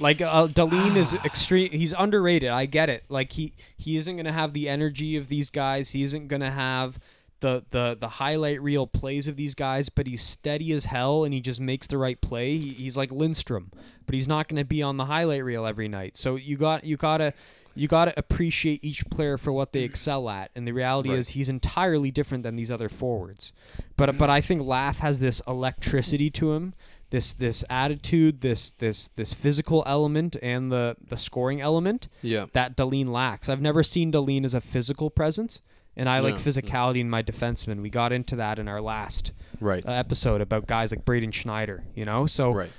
Like 0.00 0.20
uh, 0.20 0.48
Dahlin 0.48 0.96
is 0.96 1.14
extreme. 1.24 1.70
He's 1.70 1.92
underrated. 1.96 2.50
I 2.50 2.66
get 2.66 2.90
it. 2.90 3.04
Like 3.08 3.32
he 3.32 3.52
he 3.76 3.96
isn't 3.96 4.16
gonna 4.16 4.32
have 4.32 4.52
the 4.52 4.68
energy 4.68 5.16
of 5.16 5.28
these 5.28 5.48
guys. 5.50 5.90
He 5.90 6.02
isn't 6.02 6.28
gonna 6.28 6.50
have 6.50 6.98
the 7.40 7.64
the 7.70 7.96
the 7.98 8.08
highlight 8.08 8.62
reel 8.62 8.86
plays 8.86 9.26
of 9.28 9.36
these 9.36 9.54
guys. 9.54 9.88
But 9.88 10.06
he's 10.06 10.22
steady 10.22 10.72
as 10.72 10.86
hell, 10.86 11.24
and 11.24 11.34
he 11.34 11.40
just 11.40 11.60
makes 11.60 11.86
the 11.86 11.98
right 11.98 12.20
play. 12.20 12.56
He, 12.58 12.70
he's 12.70 12.96
like 12.96 13.10
Lidstrom, 13.10 13.72
but 14.06 14.14
he's 14.14 14.28
not 14.28 14.48
gonna 14.48 14.64
be 14.64 14.82
on 14.82 14.96
the 14.96 15.06
highlight 15.06 15.44
reel 15.44 15.66
every 15.66 15.88
night. 15.88 16.16
So 16.16 16.36
you 16.36 16.56
got 16.56 16.84
you 16.84 16.96
gotta. 16.96 17.34
You 17.76 17.86
got 17.86 18.06
to 18.06 18.14
appreciate 18.18 18.84
each 18.84 19.08
player 19.10 19.38
for 19.38 19.52
what 19.52 19.72
they 19.72 19.82
excel 19.82 20.28
at, 20.28 20.50
and 20.56 20.66
the 20.66 20.72
reality 20.72 21.10
Right. 21.10 21.18
is 21.20 21.28
he's 21.28 21.48
entirely 21.48 22.10
different 22.10 22.42
than 22.42 22.56
these 22.56 22.68
other 22.68 22.88
forwards. 22.88 23.52
But 23.96 24.18
but 24.18 24.28
I 24.28 24.40
think 24.40 24.62
Laugh 24.66 24.98
has 24.98 25.20
this 25.20 25.40
electricity 25.46 26.30
to 26.30 26.52
him, 26.52 26.74
this 27.10 27.32
this 27.32 27.64
attitude, 27.70 28.40
this 28.40 28.70
this 28.70 29.08
this 29.14 29.32
physical 29.32 29.84
element, 29.86 30.36
and 30.42 30.72
the 30.72 30.96
the 31.08 31.16
scoring 31.16 31.60
element 31.60 32.08
Yeah. 32.22 32.46
that 32.54 32.76
Dahlin 32.76 33.06
lacks. 33.12 33.48
I've 33.48 33.62
never 33.62 33.84
seen 33.84 34.10
Dahlin 34.10 34.44
as 34.44 34.52
a 34.52 34.60
physical 34.60 35.08
presence, 35.08 35.60
and 36.00 36.08
I 36.08 36.18
like 36.20 36.34
No, 36.34 36.40
no. 36.40 36.44
physicality 36.44 37.00
in 37.00 37.08
my 37.10 37.22
defensemen. 37.22 37.80
We 37.82 37.90
got 37.90 38.12
into 38.12 38.34
that 38.36 38.58
in 38.58 38.66
our 38.68 38.80
last 38.80 39.32
Right. 39.60 39.84
uh, 39.86 39.92
episode 39.92 40.40
about 40.40 40.66
guys 40.66 40.90
like 40.90 41.04
Braden 41.04 41.30
Schneider. 41.32 41.84
You 41.94 42.04
know, 42.04 42.26
so 42.26 42.50
right. 42.52 42.70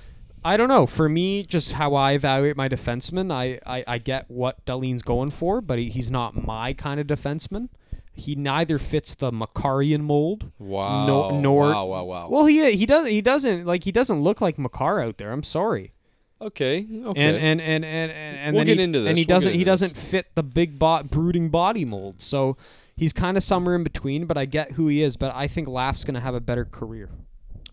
I 0.44 0.58
don't 0.58 0.70
know. 0.70 0.86
For 0.88 1.08
me, 1.08 1.44
just 1.44 1.74
how 1.74 1.94
I 1.94 2.14
evaluate 2.14 2.58
my 2.58 2.68
defenseman, 2.68 3.32
I, 3.32 3.60
I, 3.66 3.84
I 3.88 3.98
get 4.00 4.26
what 4.30 4.66
Dahlin's 4.66 5.04
going 5.04 5.30
for, 5.30 5.62
but 5.62 5.78
he, 5.78 5.90
he's 5.90 6.10
not 6.10 6.36
my 6.36 6.74
kind 6.74 7.00
of 7.00 7.06
defenseman. 7.06 7.70
He 8.14 8.34
neither 8.36 8.78
fits 8.80 9.14
the 9.16 9.32
Makarian 9.32 10.02
mold. 10.02 10.52
Wow. 10.60 11.06
No, 11.08 11.40
nor 11.40 11.70
wow. 11.70 11.86
Wow. 11.86 12.04
Wow. 12.06 12.30
Well, 12.30 12.46
he 12.48 12.72
he 12.76 12.86
does 12.86 13.08
he 13.08 13.22
doesn't 13.22 13.66
like 13.66 13.84
he 13.86 13.92
doesn't 13.92 14.20
look 14.22 14.42
like 14.42 14.58
Makar 14.58 15.00
out 15.02 15.18
there. 15.18 15.32
I'm 15.32 15.44
sorry. 15.44 15.94
okay. 16.42 16.86
Okay. 17.10 17.22
And 17.22 17.38
and 17.38 17.62
and 17.62 17.86
and 17.86 18.12
and, 18.12 18.38
and 18.38 18.56
We'll 18.56 18.66
then 18.66 18.76
get 18.76 18.78
he, 18.80 18.84
into 18.84 19.00
this. 19.00 19.10
And 19.10 19.18
he 19.18 19.24
We'll 19.28 19.36
doesn't 19.38 19.54
he 19.54 19.60
this. 19.60 19.66
doesn't 19.66 19.96
fit 19.98 20.26
the 20.36 20.44
big 20.44 20.78
bot 20.80 21.10
brooding 21.10 21.50
body 21.50 21.86
mold. 21.86 22.22
So 22.22 22.58
he's 23.02 23.14
kind 23.14 23.36
of 23.36 23.44
somewhere 23.44 23.76
in 23.76 23.84
between. 23.84 24.26
But 24.28 24.38
I 24.38 24.46
get 24.46 24.74
who 24.74 24.88
he 24.88 25.02
is. 25.02 25.18
But 25.18 25.36
I 25.36 25.48
think 25.48 25.68
Laugh's 25.68 26.04
gonna 26.04 26.22
have 26.22 26.36
a 26.36 26.40
better 26.40 26.66
career. 26.66 27.10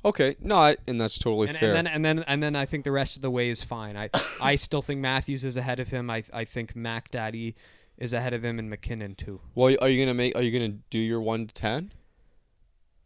okay. 0.05 0.37
No, 0.41 0.57
I, 0.57 0.77
and 0.87 1.01
that's 1.01 1.19
totally 1.19 1.49
and, 1.49 1.57
fair. 1.57 1.75
and 1.75 1.87
then 1.87 1.87
and 1.87 2.05
then 2.05 2.25
and 2.27 2.43
then 2.43 2.57
I 2.57 2.65
think 2.67 2.85
the 2.85 2.93
rest 2.93 3.17
of 3.17 3.23
the 3.23 3.31
way 3.31 3.51
is 3.51 3.63
fine. 3.63 3.97
I 3.97 4.09
I 4.41 4.55
still 4.55 4.83
think 4.83 5.01
Matthews 5.01 5.45
is 5.45 5.57
ahead 5.57 5.79
of 5.79 5.91
him. 5.91 6.11
I 6.11 6.25
I 6.33 6.45
think 6.45 6.75
Mac 6.75 7.11
Daddy 7.11 7.55
is 7.99 8.13
ahead 8.13 8.33
of 8.33 8.45
him 8.45 8.59
and 8.59 8.71
MacKinnon 8.71 9.15
too. 9.17 9.41
well, 9.55 9.77
are 9.83 9.89
you 9.89 10.03
gonna 10.03 10.15
make? 10.15 10.35
Are 10.35 10.43
you 10.43 10.51
gonna 10.51 10.79
do 10.91 10.99
your 10.99 11.21
one 11.21 11.47
to 11.47 11.55
ten? 11.55 11.93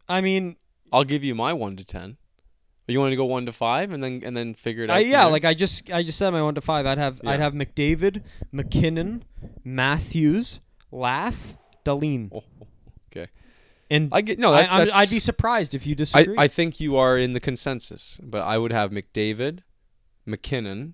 I 0.07 0.21
mean, 0.21 0.55
I'll 0.91 1.03
give 1.03 1.23
you 1.23 1.35
my 1.35 1.53
one 1.53 1.75
to 1.77 1.83
ten. 1.83 2.17
You 2.87 2.99
want 2.99 3.13
to 3.13 3.15
go 3.15 3.25
one 3.25 3.45
to 3.45 3.53
five 3.53 3.91
and 3.91 4.03
then 4.03 4.21
and 4.25 4.35
then 4.35 4.53
figure 4.53 4.83
it 4.83 4.89
out. 4.89 5.01
From 5.01 5.09
yeah, 5.09 5.25
like 5.25 5.45
I 5.45 5.53
just 5.53 5.89
I 5.91 6.03
just 6.03 6.17
said 6.17 6.31
my 6.31 6.41
one 6.41 6.55
to 6.55 6.61
five. 6.61 6.85
I'd 6.85 6.97
have 6.97 7.21
I'd 7.25 7.39
have 7.39 7.53
McDavid, 7.53 8.23
MacKinnon, 8.51 9.23
Matthews, 9.63 10.59
Laugh, 10.91 11.55
Dahlin, 11.85 12.29
oh, 12.33 12.43
oh, 12.61 12.67
okay. 13.11 13.29
and 13.89 14.09
I 14.11 14.21
get 14.21 14.39
no. 14.39 14.53
I, 14.53 14.61
That, 14.61 14.71
I'm- 14.71 14.85
that's, 14.85 14.97
I'd 14.97 15.09
be 15.09 15.19
surprised 15.19 15.73
if 15.73 15.85
you 15.85 15.93
I, 15.93 15.95
disagree. 15.95 16.35
I 16.37 16.47
think 16.47 16.79
you 16.79 16.95
are 16.97 17.17
in 17.17 17.33
the 17.33 17.39
consensus, 17.39 18.19
but 18.23 18.41
I 18.41 18.57
would 18.57 18.71
have 18.71 18.91
McDavid, 18.91 19.59
MacKinnon, 20.25 20.93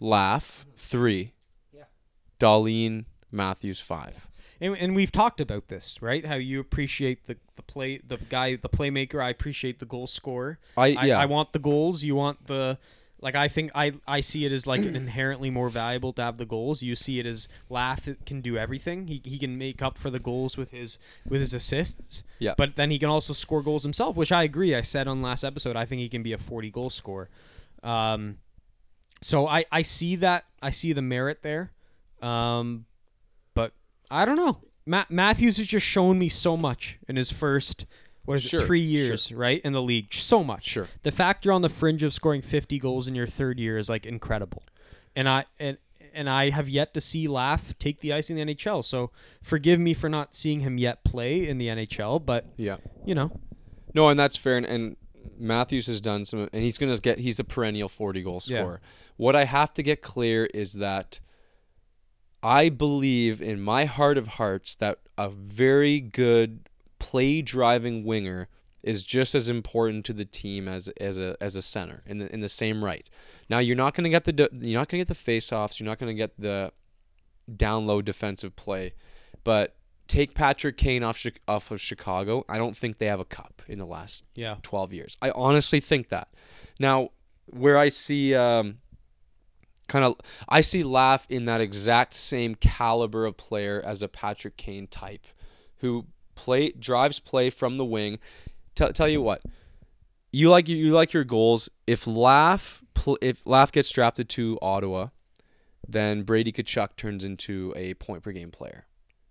Laugh 0.00 0.64
three, 0.76 1.32
Yeah. 1.74 1.84
Dahlin 2.38 3.06
Matthews 3.32 3.80
five. 3.80 4.28
And, 4.60 4.76
and 4.76 4.96
we've 4.96 5.12
talked 5.12 5.40
about 5.40 5.68
this, 5.68 5.98
right? 6.00 6.24
How 6.26 6.34
you 6.34 6.58
appreciate 6.60 7.26
the, 7.28 7.36
the 7.54 7.62
play, 7.62 7.98
the 8.06 8.16
guy, 8.16 8.56
the 8.56 8.68
playmaker. 8.68 9.22
I 9.22 9.30
appreciate 9.30 9.78
the 9.78 9.86
goal 9.86 10.06
scorer. 10.08 10.58
I 10.76 10.94
I, 10.94 11.04
yeah. 11.06 11.18
I 11.20 11.26
want 11.26 11.52
the 11.52 11.58
goals. 11.60 12.02
You 12.02 12.16
want 12.16 12.46
the 12.48 12.78
like. 13.20 13.34
I 13.34 13.48
think 13.48 13.70
I 13.74 13.92
I 14.06 14.20
see 14.20 14.44
it 14.44 14.52
as 14.52 14.66
like 14.66 14.80
inherently 14.84 15.50
more 15.50 15.68
valuable 15.68 16.12
to 16.14 16.22
have 16.22 16.36
the 16.38 16.46
goals. 16.46 16.82
You 16.82 16.94
see 16.94 17.18
it 17.18 17.26
as 17.26 17.48
Laugh 17.68 18.08
can 18.26 18.40
do 18.40 18.56
everything. 18.56 19.06
He, 19.06 19.20
he 19.24 19.38
can 19.38 19.58
make 19.58 19.82
up 19.82 19.98
for 19.98 20.10
the 20.10 20.18
goals 20.18 20.56
with 20.56 20.70
his 20.70 20.98
with 21.28 21.40
his 21.40 21.54
assists. 21.54 22.24
Yeah. 22.38 22.54
But 22.56 22.76
then 22.76 22.90
he 22.90 22.98
can 22.98 23.08
also 23.08 23.32
score 23.32 23.62
goals 23.62 23.82
himself, 23.82 24.16
which 24.16 24.32
I 24.32 24.44
agree. 24.44 24.74
I 24.74 24.82
said 24.82 25.08
on 25.08 25.22
last 25.22 25.44
episode. 25.44 25.76
I 25.76 25.84
think 25.84 26.00
he 26.00 26.08
can 26.08 26.22
be 26.22 26.32
a 26.32 26.38
forty 26.38 26.70
goal 26.70 26.90
scorer. 26.90 27.28
Um, 27.82 28.38
so 29.20 29.46
I 29.46 29.64
I 29.70 29.82
see 29.82 30.16
that 30.16 30.44
I 30.62 30.70
see 30.70 30.92
the 30.92 31.02
merit 31.02 31.42
there. 31.42 31.72
Um, 32.22 32.86
but 33.54 33.72
I 34.10 34.24
don't 34.24 34.36
know. 34.36 34.58
Ma- 34.86 35.04
Matthews 35.08 35.58
has 35.58 35.66
just 35.66 35.86
shown 35.86 36.18
me 36.18 36.28
so 36.28 36.56
much 36.56 36.98
in 37.08 37.16
his 37.16 37.30
first 37.30 37.84
what 38.28 38.36
is 38.36 38.42
Sure, 38.44 38.62
it 38.62 38.66
three 38.66 38.80
sure. 38.82 38.90
years 39.06 39.32
right 39.32 39.60
in 39.64 39.72
the 39.72 39.82
league 39.82 40.12
so 40.12 40.44
much 40.44 40.66
Sure. 40.66 40.88
the 41.02 41.10
fact 41.12 41.44
you're 41.44 41.54
on 41.54 41.62
the 41.62 41.68
fringe 41.68 42.02
of 42.02 42.12
scoring 42.12 42.42
50 42.42 42.78
goals 42.78 43.08
in 43.08 43.14
your 43.14 43.26
third 43.26 43.58
year 43.58 43.78
is 43.78 43.88
like 43.88 44.04
incredible 44.06 44.62
and 45.16 45.28
i 45.28 45.44
and 45.58 45.78
and 46.14 46.28
i 46.28 46.50
have 46.50 46.68
yet 46.68 46.94
to 46.94 47.00
see 47.00 47.26
laugh 47.28 47.76
take 47.78 48.00
the 48.00 48.12
ice 48.12 48.30
in 48.30 48.36
the 48.36 48.44
nhl 48.54 48.84
so 48.84 49.10
forgive 49.42 49.78
me 49.80 49.94
for 49.94 50.08
not 50.08 50.34
seeing 50.34 50.60
him 50.60 50.78
yet 50.78 51.04
play 51.04 51.48
in 51.48 51.58
the 51.58 51.66
nhl 51.68 52.24
but 52.24 52.46
yeah. 52.56 52.76
you 53.04 53.14
know 53.14 53.30
No, 53.94 54.08
and 54.10 54.18
that's 54.20 54.36
fair. 54.36 54.56
And, 54.58 54.66
and 54.66 54.96
Matthews 55.38 55.86
has 55.86 56.00
done 56.00 56.24
some, 56.26 56.40
and 56.52 56.62
he's 56.62 56.76
gonna 56.78 56.98
get. 56.98 57.18
He's 57.18 57.38
a 57.40 57.44
perennial 57.44 57.88
forty 57.88 58.22
goal 58.22 58.42
Yeah. 58.44 58.60
scorer. 58.60 58.80
What 59.16 59.34
I 59.34 59.44
have 59.44 59.72
to 59.74 59.82
get 59.82 60.02
clear 60.02 60.44
is 60.52 60.74
that 60.74 61.20
I 62.42 62.68
believe 62.68 63.40
in 63.42 63.60
my 63.60 63.84
heart 63.86 64.18
of 64.18 64.26
hearts 64.38 64.74
that 64.76 64.98
a 65.16 65.28
very 65.30 66.00
good 66.00 66.67
play 66.98 67.42
driving 67.42 68.04
winger 68.04 68.48
is 68.82 69.04
just 69.04 69.34
as 69.34 69.48
important 69.48 70.04
to 70.06 70.12
the 70.12 70.24
team 70.24 70.68
as 70.68 70.88
as 71.00 71.18
a 71.18 71.36
as 71.40 71.56
a 71.56 71.62
center 71.62 72.02
in 72.06 72.18
the 72.18 72.32
in 72.32 72.40
the 72.40 72.48
same 72.48 72.84
right. 72.84 73.08
Now 73.50 73.58
you're 73.58 73.76
not 73.76 73.94
going 73.94 74.04
to 74.04 74.10
get 74.10 74.24
the 74.24 74.48
you're 74.52 74.78
not 74.78 74.88
going 74.88 74.98
to 74.98 75.04
get 75.04 75.08
the 75.08 75.14
face 75.14 75.52
offs, 75.52 75.80
you're 75.80 75.88
not 75.88 75.98
going 75.98 76.14
to 76.14 76.14
get 76.14 76.38
the 76.38 76.72
down 77.54 77.86
low 77.86 78.02
defensive 78.02 78.54
play, 78.56 78.94
but 79.44 79.76
take 80.06 80.34
Patrick 80.34 80.76
Kane 80.76 81.02
off 81.02 81.24
off 81.46 81.70
of 81.70 81.80
Chicago. 81.80 82.44
I 82.48 82.58
don't 82.58 82.76
think 82.76 82.98
they 82.98 83.06
have 83.06 83.20
a 83.20 83.24
cup 83.24 83.62
in 83.68 83.78
the 83.78 83.86
last 83.86 84.24
yeah 84.34 84.56
12 84.62 84.92
years. 84.92 85.16
I 85.20 85.30
honestly 85.30 85.80
think 85.80 86.08
that. 86.08 86.28
Now, 86.78 87.10
where 87.46 87.76
I 87.76 87.88
see 87.88 88.34
um, 88.34 88.78
kind 89.88 90.04
of 90.04 90.16
I 90.48 90.60
see 90.60 90.82
Laugh 90.82 91.26
in 91.28 91.46
that 91.46 91.60
exact 91.60 92.14
same 92.14 92.54
caliber 92.54 93.26
of 93.26 93.36
player 93.36 93.82
as 93.84 94.02
a 94.02 94.08
Patrick 94.08 94.56
Kane 94.56 94.86
type 94.86 95.26
who 95.78 96.06
play 96.42 96.70
drives 96.70 97.18
play 97.18 97.50
from 97.50 97.76
the 97.76 97.84
wing. 97.84 98.18
Tell 98.74 98.92
tell 98.92 99.08
you 99.08 99.20
what. 99.20 99.42
You 100.32 100.50
like 100.50 100.68
you 100.68 100.92
like 100.92 101.12
your 101.12 101.24
goals. 101.24 101.68
If 101.86 102.06
Laugh 102.06 102.82
pl- 102.94 103.18
if 103.20 103.42
Laugh 103.46 103.72
gets 103.72 103.90
drafted 103.90 104.28
to 104.30 104.58
Ottawa, 104.62 105.08
then 105.86 106.22
Brady 106.22 106.52
Tkachuk 106.52 106.96
turns 106.96 107.24
into 107.24 107.72
a 107.76 107.94
point 107.94 108.22
per 108.22 108.32
game 108.32 108.50
player. 108.50 108.84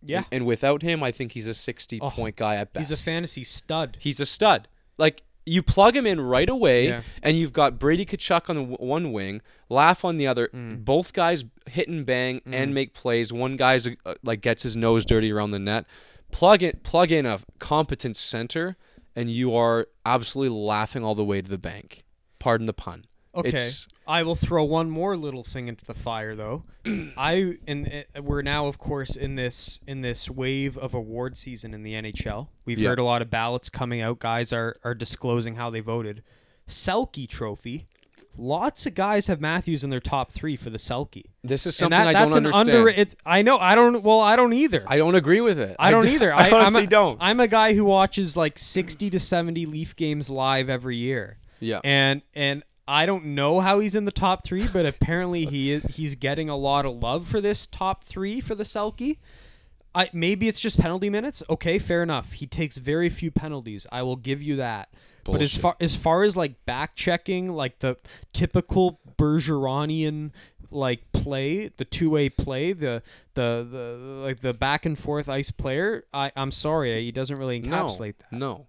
yeah 0.03 0.17
And, 0.17 0.27
and 0.31 0.45
without 0.45 0.81
him, 0.81 1.03
I 1.03 1.11
think 1.11 1.33
he's 1.33 1.47
a 1.47 1.53
60 1.53 1.99
Oh, 2.01 2.09
point 2.09 2.35
guy 2.35 2.55
at 2.55 2.73
best. 2.73 2.89
he's 2.89 2.99
a 2.99 3.03
fantasy 3.03 3.43
stud 3.43 3.97
He's 3.99 4.19
a 4.19 4.25
stud. 4.25 4.67
Like 4.97 5.23
you 5.45 5.61
plug 5.63 5.95
him 5.95 6.05
in 6.05 6.19
right 6.19 6.49
away, 6.49 6.87
Yeah. 6.89 7.01
and 7.23 7.37
you've 7.37 7.53
got 7.53 7.79
Brady 7.79 8.05
Tkachuk 8.05 8.49
on 8.49 8.55
the 8.57 8.63
w- 8.63 8.77
one 8.89 9.13
wing, 9.13 9.41
Laugh 9.69 10.03
on 10.03 10.17
the 10.17 10.27
other. 10.27 10.49
Mm. 10.53 10.83
Both 10.83 11.13
guys 11.13 11.45
hit 11.67 11.87
and 11.87 12.05
bang 12.05 12.41
and 12.45 12.73
make 12.73 12.93
plays. 12.93 13.31
One 13.31 13.55
guy's 13.55 13.87
uh, 13.87 14.15
like 14.23 14.41
gets 14.41 14.63
his 14.63 14.75
nose 14.75 15.05
dirty 15.05 15.31
around 15.31 15.51
the 15.51 15.59
net. 15.59 15.85
Plug 16.31 16.61
in 16.63 16.79
plug 16.83 17.11
in 17.11 17.25
a 17.25 17.39
competent 17.59 18.15
center, 18.17 18.75
and 19.15 19.29
you 19.31 19.55
are 19.55 19.87
absolutely 20.05 20.57
laughing 20.57 21.03
all 21.03 21.15
the 21.15 21.23
way 21.25 21.41
to 21.41 21.49
the 21.49 21.57
bank. 21.57 22.03
Pardon 22.39 22.65
the 22.67 22.73
pun. 22.73 23.05
Okay. 23.33 23.49
It's- 23.49 23.87
I 24.09 24.23
will 24.23 24.35
throw 24.35 24.63
one 24.63 24.89
more 24.89 25.17
little 25.17 25.43
thing 25.43 25.67
into 25.67 25.83
the 25.85 25.93
fire 25.93 26.33
though. 26.35 26.63
I 27.17 27.57
and 27.67 28.05
uh, 28.15 28.21
we're 28.21 28.41
now 28.41 28.67
of 28.67 28.77
course 28.77 29.15
in 29.17 29.35
this 29.35 29.81
in 29.85 30.01
this 30.01 30.29
wave 30.29 30.77
of 30.77 30.93
award 30.93 31.37
season 31.37 31.73
in 31.73 31.83
the 31.83 31.91
NHL. 31.93 32.47
We've 32.65 32.79
Yeah. 32.79 32.89
heard 32.89 32.99
a 32.99 33.03
lot 33.03 33.21
of 33.21 33.29
ballots 33.29 33.69
coming 33.69 33.99
out. 34.01 34.19
Guys 34.19 34.53
are 34.53 34.77
are 34.83 34.95
disclosing 34.95 35.55
how 35.55 35.69
they 35.69 35.81
voted. 35.81 36.23
Selke 36.67 37.27
trophy. 37.27 37.87
Lots 38.37 38.85
of 38.85 38.93
guys 38.93 39.27
have 39.27 39.41
Matthews 39.41 39.83
in 39.83 39.89
their 39.89 39.99
top 39.99 40.31
3 40.31 40.55
for 40.55 40.69
the 40.69 40.77
Selke. 40.77 41.23
This 41.43 41.65
is 41.65 41.75
something 41.75 41.97
that, 41.97 42.07
I 42.07 42.13
that's 42.13 42.33
don't 42.33 42.45
an 42.45 42.53
understand. 42.53 42.77
under 42.77 42.89
it 42.89 43.15
I 43.25 43.41
know 43.41 43.57
I 43.57 43.73
don't 43.75 44.03
well 44.03 44.19
I 44.19 44.35
don't 44.35 44.53
either. 44.53 44.83
I 44.87 44.97
don't 44.97 45.15
agree 45.15 45.41
with 45.41 45.59
it. 45.59 45.75
I 45.79 45.91
don't 45.91 46.07
either. 46.15 46.33
I, 46.33 46.49
I, 46.49 46.51
honestly 46.51 46.81
I'm 46.81 46.87
a, 46.87 46.89
don't. 46.89 47.17
I'm 47.19 47.39
a 47.39 47.47
guy 47.47 47.73
who 47.73 47.85
watches 47.85 48.37
like 48.37 48.57
60 48.59 49.09
to 49.09 49.19
70 49.19 49.65
Leaf 49.65 49.95
games 49.95 50.29
live 50.29 50.69
every 50.69 50.97
year. 50.97 51.37
yeah. 51.59 51.79
And 51.83 52.21
and 52.33 52.63
I 52.87 53.05
don't 53.05 53.25
know 53.25 53.59
how 53.59 53.79
he's 53.79 53.95
in 53.95 54.05
the 54.05 54.11
top 54.11 54.45
three, 54.45 54.67
but 54.67 54.85
apparently 54.93 55.45
he 55.45 55.71
is, 55.73 55.83
he's 55.95 56.15
getting 56.15 56.47
a 56.47 56.55
lot 56.55 56.85
of 56.85 56.95
love 57.01 57.27
for 57.27 57.41
this 57.41 57.65
top 57.67 58.03
three 58.05 58.39
for 58.39 58.55
the 58.55 58.63
Selke. 58.63 59.17
I 59.95 60.09
maybe 60.13 60.47
it's 60.47 60.59
just 60.59 60.79
penalty 60.79 61.09
minutes. 61.09 61.41
Okay, 61.49 61.79
fair 61.79 62.03
enough. 62.03 62.33
He 62.33 62.45
takes 62.45 62.77
very 62.77 63.09
few 63.09 63.31
penalties. 63.31 63.87
I 63.91 64.03
will 64.03 64.15
give 64.15 64.43
you 64.43 64.55
that. 64.57 64.89
But 65.33 65.41
as 65.41 65.55
far 65.55 65.75
as 65.79 65.95
far 65.95 66.23
as 66.23 66.35
like 66.37 66.65
back 66.65 66.95
checking, 66.95 67.51
like 67.51 67.79
the 67.79 67.97
typical 68.33 68.99
Bergeronian 69.17 70.31
like 70.69 71.11
play, 71.13 71.69
the 71.77 71.85
two 71.85 72.09
way 72.09 72.29
play, 72.29 72.73
the 72.73 73.01
the 73.35 73.67
the 73.69 73.97
like 74.23 74.39
the 74.41 74.53
back 74.53 74.85
and 74.85 74.97
forth 74.97 75.29
ice 75.29 75.51
player, 75.51 76.05
I 76.13 76.31
I'm 76.35 76.51
sorry, 76.51 77.03
he 77.03 77.11
doesn't 77.11 77.37
really 77.37 77.59
no. 77.59 77.85
encapsulate 77.85 78.15
that. 78.19 78.31
No. 78.31 78.67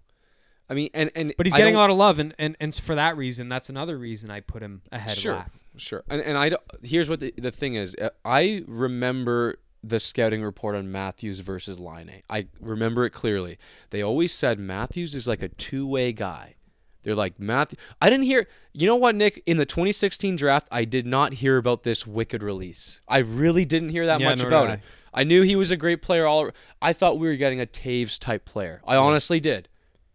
I 0.69 0.75
mean, 0.75 0.89
and 0.93 1.09
and 1.15 1.33
But 1.35 1.47
he's 1.47 1.55
getting 1.55 1.73
a 1.73 1.77
lot 1.79 1.89
of 1.89 1.97
love, 1.97 2.19
and, 2.19 2.35
and, 2.37 2.55
and 2.59 2.75
for 2.75 2.93
that 2.93 3.17
reason, 3.17 3.49
that's 3.49 3.69
another 3.69 3.97
reason 3.97 4.29
I 4.29 4.41
put 4.41 4.61
him 4.61 4.83
ahead 4.91 5.17
Sure, 5.17 5.33
of 5.33 5.39
Laugh. 5.39 5.51
sure. 5.77 6.03
And 6.09 6.21
and 6.21 6.37
I 6.37 6.49
don't- 6.49 6.61
here's 6.83 7.09
what 7.09 7.19
the, 7.19 7.33
the 7.37 7.51
thing 7.51 7.73
is. 7.73 7.95
Uh, 7.99 8.09
I 8.23 8.63
remember 8.67 9.55
the 9.83 9.99
scouting 9.99 10.43
report 10.43 10.75
on 10.75 10.91
Matthews 10.91 11.39
versus 11.39 11.79
Laine. 11.79 12.23
I 12.29 12.47
remember 12.59 13.05
it 13.05 13.11
clearly. 13.11 13.57
They 13.89 14.01
always 14.01 14.33
said 14.33 14.59
Matthews 14.59 15.15
is 15.15 15.27
like 15.27 15.41
a 15.41 15.49
two-way 15.49 16.11
guy. 16.13 16.55
They're 17.03 17.15
like 17.15 17.39
Matthew. 17.39 17.77
I 18.01 18.09
didn't 18.09 18.25
hear. 18.25 18.47
You 18.73 18.87
know 18.87 18.97
what, 18.97 19.15
Nick? 19.15 19.41
In 19.45 19.57
the 19.57 19.65
2016 19.65 20.35
draft, 20.35 20.67
I 20.71 20.83
did 20.83 21.05
not 21.05 21.35
hear 21.35 21.57
about 21.57 21.83
this 21.83 22.05
wicked 22.05 22.43
release. 22.43 23.01
I 23.07 23.19
really 23.19 23.63
didn't 23.65 23.89
hear 23.89 24.05
that 24.05 24.19
Yeah, 24.19 24.29
much 24.29 24.43
about 24.43 24.67
did 24.67 24.73
it. 24.75 24.79
I 25.13 25.23
knew 25.23 25.41
he 25.41 25.55
was 25.55 25.71
a 25.71 25.77
great 25.77 26.01
player. 26.01 26.25
All 26.25 26.49
I 26.81 26.93
thought 26.93 27.17
we 27.17 27.27
were 27.27 27.35
getting 27.35 27.61
a 27.61 27.65
Toews 27.65 28.19
type 28.19 28.45
player. 28.45 28.81
I 28.85 28.95
honestly 28.95 29.39
did. 29.39 29.69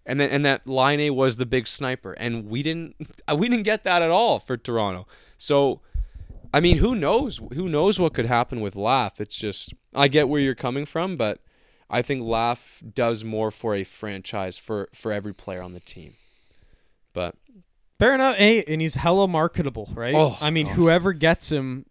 And 0.06 0.20
then 0.20 0.30
and 0.30 0.44
that 0.44 0.66
Laine 0.66 1.14
was 1.14 1.36
the 1.36 1.46
big 1.46 1.66
sniper, 1.66 2.12
and 2.12 2.46
we 2.46 2.62
didn't 2.62 2.96
we 3.36 3.48
didn't 3.48 3.64
get 3.64 3.84
that 3.84 4.02
at 4.02 4.10
all 4.10 4.38
for 4.38 4.56
Toronto. 4.56 5.06
So, 5.38 5.80
I 6.54 6.60
mean, 6.60 6.76
who 6.76 6.94
knows? 6.94 7.40
Who 7.54 7.68
knows 7.68 7.98
what 7.98 8.14
could 8.14 8.26
happen 8.26 8.60
with 8.60 8.76
Laugh? 8.76 9.20
It's 9.20 9.36
just 9.36 9.74
I 9.94 10.06
get 10.08 10.28
where 10.28 10.40
you're 10.40 10.54
coming 10.54 10.86
from, 10.86 11.16
but 11.16 11.40
I 11.90 12.00
think 12.00 12.22
Laugh 12.22 12.80
does 12.94 13.24
more 13.24 13.50
for 13.50 13.74
a 13.74 13.82
franchise 13.82 14.56
for 14.56 14.88
for 14.94 15.10
every 15.12 15.34
player 15.34 15.60
on 15.62 15.72
the 15.72 15.80
team. 15.80 16.14
But 17.12 17.34
Fair 17.98 18.14
enough. 18.14 18.36
Hey, 18.36 18.62
and 18.64 18.80
he's 18.80 18.94
hella 18.96 19.26
marketable, 19.28 19.88
right? 19.94 20.14
Oh, 20.16 20.36
I 20.40 20.50
mean, 20.50 20.66
gosh. 20.66 20.76
whoever 20.76 21.12
gets 21.12 21.50
him, 21.50 21.86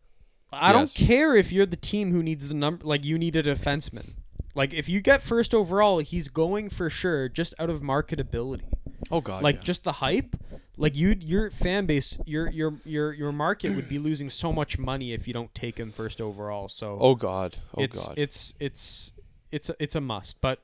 I 0.51 0.72
Yes. 0.72 0.93
don't 0.93 1.08
care 1.08 1.36
if 1.36 1.51
you're 1.51 1.65
the 1.65 1.75
team 1.77 2.12
who 2.12 2.22
needs 2.22 2.48
the 2.48 2.53
number. 2.53 2.86
Like 2.86 3.03
you 3.03 3.17
need 3.17 3.36
a 3.36 3.43
defenseman. 3.43 4.13
Like 4.55 4.74
if 4.74 4.88
you 4.88 5.01
get 5.01 5.22
first 5.22 5.53
overall, 5.53 6.00
he's 6.00 6.27
going 6.29 6.70
for 6.70 6.89
sure, 6.89 7.27
just 7.27 7.53
out 7.60 7.70
of 7.70 7.82
marketability. 7.82 8.63
oh 9.12 9.20
god, 9.22 9.43
like 9.43 9.58
yeah. 9.58 9.62
just 9.63 9.84
the 9.84 9.93
hype. 9.93 10.36
Like 10.75 10.96
you, 10.96 11.15
your 11.20 11.51
fan 11.51 11.86
base, 11.86 12.18
your 12.25 12.50
your 12.50 12.74
your 12.84 13.13
your 13.13 13.32
market 13.32 13.75
would 13.75 13.88
be 13.88 14.00
losing 14.00 14.30
so 14.30 14.51
much 14.51 14.80
money 14.80 15.13
if 15.13 15.27
you 15.27 15.34
don't 15.34 15.53
take 15.53 15.80
him 15.80 15.92
first 15.92 16.20
overall. 16.20 16.68
So 16.68 16.98
oh 17.00 17.15
god, 17.15 17.58
oh 17.77 17.84
it's 17.84 18.08
god. 18.08 18.18
it's 18.18 18.53
it's 18.60 19.12
it's 19.51 19.70
a, 19.70 19.75
it's 19.80 19.96
a 19.96 20.01
must. 20.01 20.42
But 20.42 20.60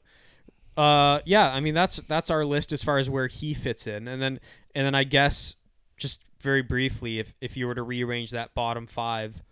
uh, 0.75 1.19
yeah, 1.25 1.49
I 1.49 1.59
mean 1.59 1.75
that's 1.75 1.97
that's 2.07 2.31
our 2.31 2.43
list 2.43 2.73
as 2.73 2.81
far 2.81 2.97
as 2.97 3.09
where 3.09 3.27
he 3.27 3.53
fits 3.53 3.85
in, 3.85 4.07
and 4.07 4.19
then 4.21 4.39
and 4.73 4.85
then 4.85 4.95
I 4.95 5.03
guess 5.03 5.55
just 5.97 6.21
very 6.39 6.63
briefly, 6.63 7.19
if 7.19 7.35
if 7.39 7.55
you 7.55 7.67
were 7.67 7.75
to 7.75 7.83
rearrange 7.83 8.31
that 8.31 8.55
bottom 8.55 8.87
five, 8.87 9.43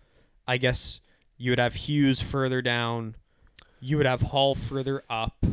I 0.48 0.58
guess 0.58 1.02
you 1.38 1.52
would 1.52 1.60
have 1.60 1.76
Hughes 1.76 2.20
further 2.20 2.64
down, 2.64 3.16
you 3.80 3.98
would 3.98 4.08
have 4.08 4.22
Hall 4.22 4.56
further 4.56 5.04
up, 5.08 5.46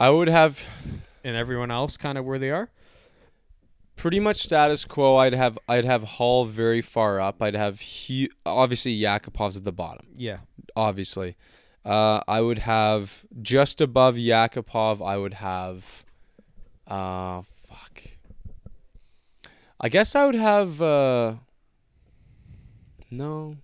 I 0.00 0.08
would 0.08 0.28
have 0.28 0.62
and 1.24 1.36
everyone 1.36 1.70
else 1.70 1.96
kind 1.96 2.16
of 2.16 2.24
where 2.24 2.38
they 2.38 2.50
are. 2.50 2.70
Pretty 3.98 4.18
much 4.20 4.38
status 4.38 4.84
quo. 4.86 5.16
I'd 5.16 5.34
have 5.34 5.58
I'd 5.68 5.84
have 5.84 6.02
Hall 6.04 6.46
very 6.46 6.80
far 6.80 7.20
up. 7.20 7.42
I'd 7.42 7.54
have 7.54 7.80
Hu- 7.80 8.28
obviously 8.46 8.98
Yakupov's 8.98 9.58
at 9.58 9.64
the 9.64 9.72
bottom. 9.72 10.06
Yeah, 10.16 10.38
Obviously, 10.74 11.36
uh, 11.84 12.20
I 12.26 12.40
would 12.40 12.60
have 12.60 13.24
just 13.42 13.80
above 13.82 14.14
Yakupov. 14.14 15.04
I 15.06 15.16
would 15.18 15.34
have, 15.34 16.04
uh, 16.86 17.42
fuck. 17.68 18.02
I 19.80 19.88
guess 19.90 20.14
I 20.14 20.24
would 20.26 20.34
have. 20.36 20.80
Uh, 20.80 21.34
no, 23.10 23.56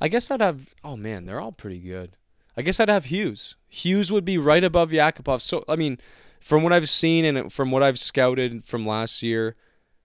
I 0.00 0.08
guess 0.08 0.30
I'd 0.30 0.40
have. 0.40 0.74
Oh 0.84 0.96
man, 0.96 1.26
they're 1.26 1.40
all 1.40 1.52
pretty 1.52 1.80
good. 1.80 2.12
I 2.56 2.62
guess 2.62 2.80
I'd 2.80 2.88
have 2.88 3.06
Hughes. 3.06 3.56
Hughes 3.68 4.10
would 4.10 4.24
be 4.24 4.36
right 4.38 4.64
above 4.64 4.90
Yakupov. 4.90 5.40
So 5.40 5.64
I 5.68 5.76
mean, 5.76 5.98
from 6.40 6.62
what 6.62 6.72
I've 6.72 6.88
seen 6.88 7.24
and 7.24 7.52
from 7.52 7.70
what 7.70 7.82
I've 7.82 7.98
scouted 7.98 8.64
from 8.64 8.86
last 8.86 9.22
year, 9.22 9.56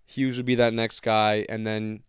Hughes 0.05 0.37
would 0.37 0.45
be 0.45 0.55
that 0.55 0.73
next 0.73 0.99
guy, 1.01 1.45
and 1.49 1.65
then 1.65 2.03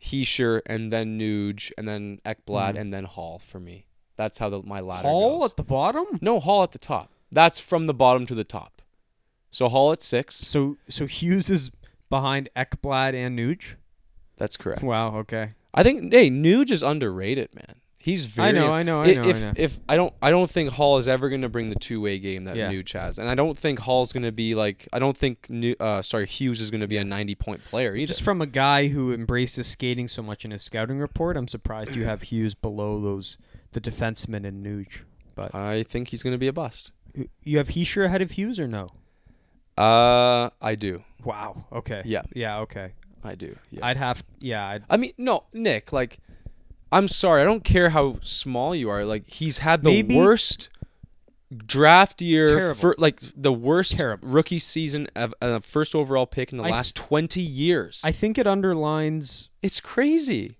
Hischier, 0.00 0.60
and 0.66 0.92
then 0.92 1.18
Nuge, 1.18 1.72
and 1.78 1.86
then 1.88 2.20
Ekblad, 2.24 2.74
Mhm. 2.74 2.80
and 2.80 2.94
then 2.94 3.04
Hall 3.04 3.38
for 3.38 3.58
me. 3.60 3.86
That's 4.16 4.38
how 4.38 4.48
the, 4.48 4.62
my 4.62 4.80
ladder 4.80 5.08
Hall 5.08 5.40
goes. 5.40 5.50
at 5.50 5.56
the 5.56 5.64
bottom. 5.64 6.18
no, 6.20 6.40
Hall 6.40 6.62
at 6.62 6.72
the 6.72 6.78
top. 6.78 7.10
That's 7.32 7.58
from 7.58 7.86
the 7.86 7.94
bottom 7.94 8.26
to 8.26 8.34
the 8.34 8.44
top. 8.44 8.82
So 9.50 9.68
Hall 9.68 9.92
at 9.92 10.02
six. 10.02 10.34
So 10.36 10.76
so 10.88 11.06
Hughes 11.06 11.48
is 11.50 11.70
behind 12.10 12.48
Ekblad 12.56 13.14
and 13.14 13.38
Nuge. 13.38 13.74
That's 14.36 14.56
correct. 14.56 14.82
Wow. 14.82 15.16
Okay. 15.18 15.52
I 15.72 15.82
think 15.82 16.12
hey, 16.12 16.28
Nuge 16.30 16.70
is 16.70 16.82
underrated, 16.82 17.54
man. 17.54 17.76
He's 18.04 18.26
very. 18.26 18.48
I 18.50 18.52
know, 18.52 18.70
I 18.70 18.82
know, 18.82 19.00
I 19.00 19.04
i- 19.06 19.14
know, 19.14 19.22
I 19.22 19.28
If 19.30 19.42
know. 19.42 19.52
if 19.56 19.80
I 19.88 19.96
don't, 19.96 20.12
I 20.20 20.30
don't 20.30 20.50
think 20.50 20.68
Hall 20.72 20.98
is 20.98 21.08
ever 21.08 21.30
going 21.30 21.40
to 21.40 21.48
bring 21.48 21.70
the 21.70 21.74
two 21.76 22.02
way 22.02 22.18
game 22.18 22.44
that 22.44 22.54
Yeah. 22.54 22.70
Nuge 22.70 22.92
has, 22.92 23.18
and 23.18 23.30
I 23.30 23.34
don't 23.34 23.56
think 23.56 23.78
Hall's 23.78 24.12
going 24.12 24.24
to 24.24 24.30
be 24.32 24.54
like. 24.54 24.86
I 24.92 24.98
don't 24.98 25.16
think 25.16 25.48
New, 25.48 25.74
uh, 25.80 26.02
sorry, 26.02 26.26
Hughes 26.26 26.60
is 26.60 26.70
going 26.70 26.82
to 26.82 26.86
be 26.86 26.98
a 26.98 27.04
ninety 27.04 27.34
point 27.34 27.64
player 27.64 27.96
either. 27.96 28.06
Just 28.08 28.20
from 28.20 28.42
a 28.42 28.46
guy 28.46 28.88
who 28.88 29.10
embraces 29.14 29.66
skating 29.68 30.06
so 30.08 30.22
much 30.22 30.44
in 30.44 30.50
his 30.50 30.60
scouting 30.62 30.98
report, 30.98 31.38
I'm 31.38 31.48
surprised 31.48 31.96
you 31.96 32.04
have 32.04 32.20
Hughes 32.30 32.54
below 32.54 33.00
those 33.00 33.38
the 33.72 33.80
defensemen 33.80 34.46
and 34.46 34.62
Nuge. 34.64 35.00
But 35.34 35.54
I 35.54 35.82
think 35.82 36.08
he's 36.08 36.22
going 36.22 36.34
to 36.34 36.38
be 36.38 36.46
a 36.46 36.52
bust. 36.52 36.92
you 37.42 37.56
have 37.56 37.68
Hischier 37.68 38.04
ahead 38.04 38.20
of 38.20 38.32
Hughes 38.32 38.60
or 38.60 38.68
no? 38.68 38.88
Uh, 39.76 40.50
I 40.60 40.74
do. 40.74 41.02
Wow. 41.24 41.64
Okay. 41.72 42.02
Yeah. 42.04 42.22
Yeah. 42.34 42.58
Okay. 42.60 42.92
I 43.24 43.34
do. 43.34 43.56
Yeah. 43.70 43.86
I'd 43.86 43.96
have. 43.96 44.22
Yeah. 44.40 44.66
I'd, 44.68 44.84
I 44.90 44.96
mean, 44.98 45.12
no, 45.18 45.44
Nick. 45.52 45.92
Like, 45.92 46.18
I'm 46.94 47.08
sorry. 47.08 47.42
I 47.42 47.44
don't 47.44 47.64
care 47.64 47.90
how 47.90 48.18
small 48.22 48.74
you 48.74 48.88
are. 48.88 49.04
Like, 49.04 49.28
he's 49.28 49.58
had 49.58 49.82
the 49.82 49.90
Maybe- 49.90 50.16
worst 50.16 50.68
draft 51.54 52.20
year 52.22 52.46
Terrible. 52.48 52.74
for 52.74 52.94
like 52.98 53.20
the 53.36 53.52
worst 53.52 53.98
Terrible. 53.98 54.26
rookie 54.28 54.58
season 54.58 55.06
of 55.14 55.32
uh, 55.40 55.60
first 55.60 55.94
overall 55.94 56.26
pick 56.26 56.50
in 56.52 56.58
the 56.58 56.64
I 56.64 56.68
th- 56.68 56.72
last 56.74 56.94
20 56.96 57.40
years. 57.40 58.00
I 58.04 58.12
think 58.12 58.38
it 58.38 58.46
underlines. 58.46 59.50
it's 59.62 59.80
crazy. 59.80 60.56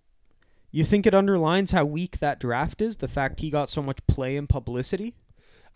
You 0.71 0.85
think 0.85 1.07
it 1.07 1.15
underlines 1.15 1.71
how 1.71 1.85
weak 1.85 2.19
that 2.19 2.41
draft 2.41 2.81
is? 2.83 2.97
The 2.99 3.09
fact 3.09 3.41
he 3.41 3.51
got 3.51 3.71
so 3.71 3.81
much 3.83 3.99
play 4.09 4.37
and 4.37 4.49
publicity. 4.49 5.15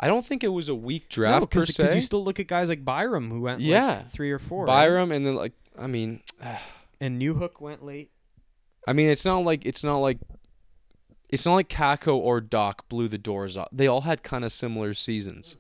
I 0.00 0.06
don't 0.06 0.24
think 0.24 0.44
it 0.44 0.48
was 0.48 0.68
a 0.68 0.74
weak 0.74 1.08
draft 1.08 1.50
per 1.50 1.60
because 1.60 1.74
se. 1.74 1.94
you 1.94 2.00
still 2.00 2.22
look 2.22 2.38
at 2.38 2.46
guys 2.46 2.68
like 2.68 2.84
Byram 2.84 3.30
who 3.30 3.40
went 3.40 3.60
like, 3.60 3.68
Yeah. 3.68 4.02
three 4.02 4.30
or 4.30 4.38
four. 4.38 4.64
right? 4.66 4.66
Byram 4.86 5.10
and 5.12 5.26
then 5.26 5.34
like 5.34 5.52
I 5.78 5.86
mean, 5.88 6.20
and 7.00 7.20
Newhook 7.20 7.60
went 7.60 7.84
late. 7.84 8.10
I 8.86 8.92
mean 8.92 9.08
it's 9.08 9.24
not 9.24 9.38
like 9.44 9.66
it's 9.66 9.82
not 9.84 9.98
like 9.98 10.18
it's 11.28 11.44
not 11.46 11.54
like 11.54 11.68
Kakko 11.68 12.16
or 12.16 12.40
Dach 12.40 12.74
blew 12.88 13.08
the 13.08 13.18
doors 13.18 13.56
off. 13.56 13.68
They 13.72 13.86
all 13.86 14.02
had 14.02 14.22
kind 14.22 14.44
of 14.44 14.52
similar 14.52 14.94
seasons, 14.94 15.56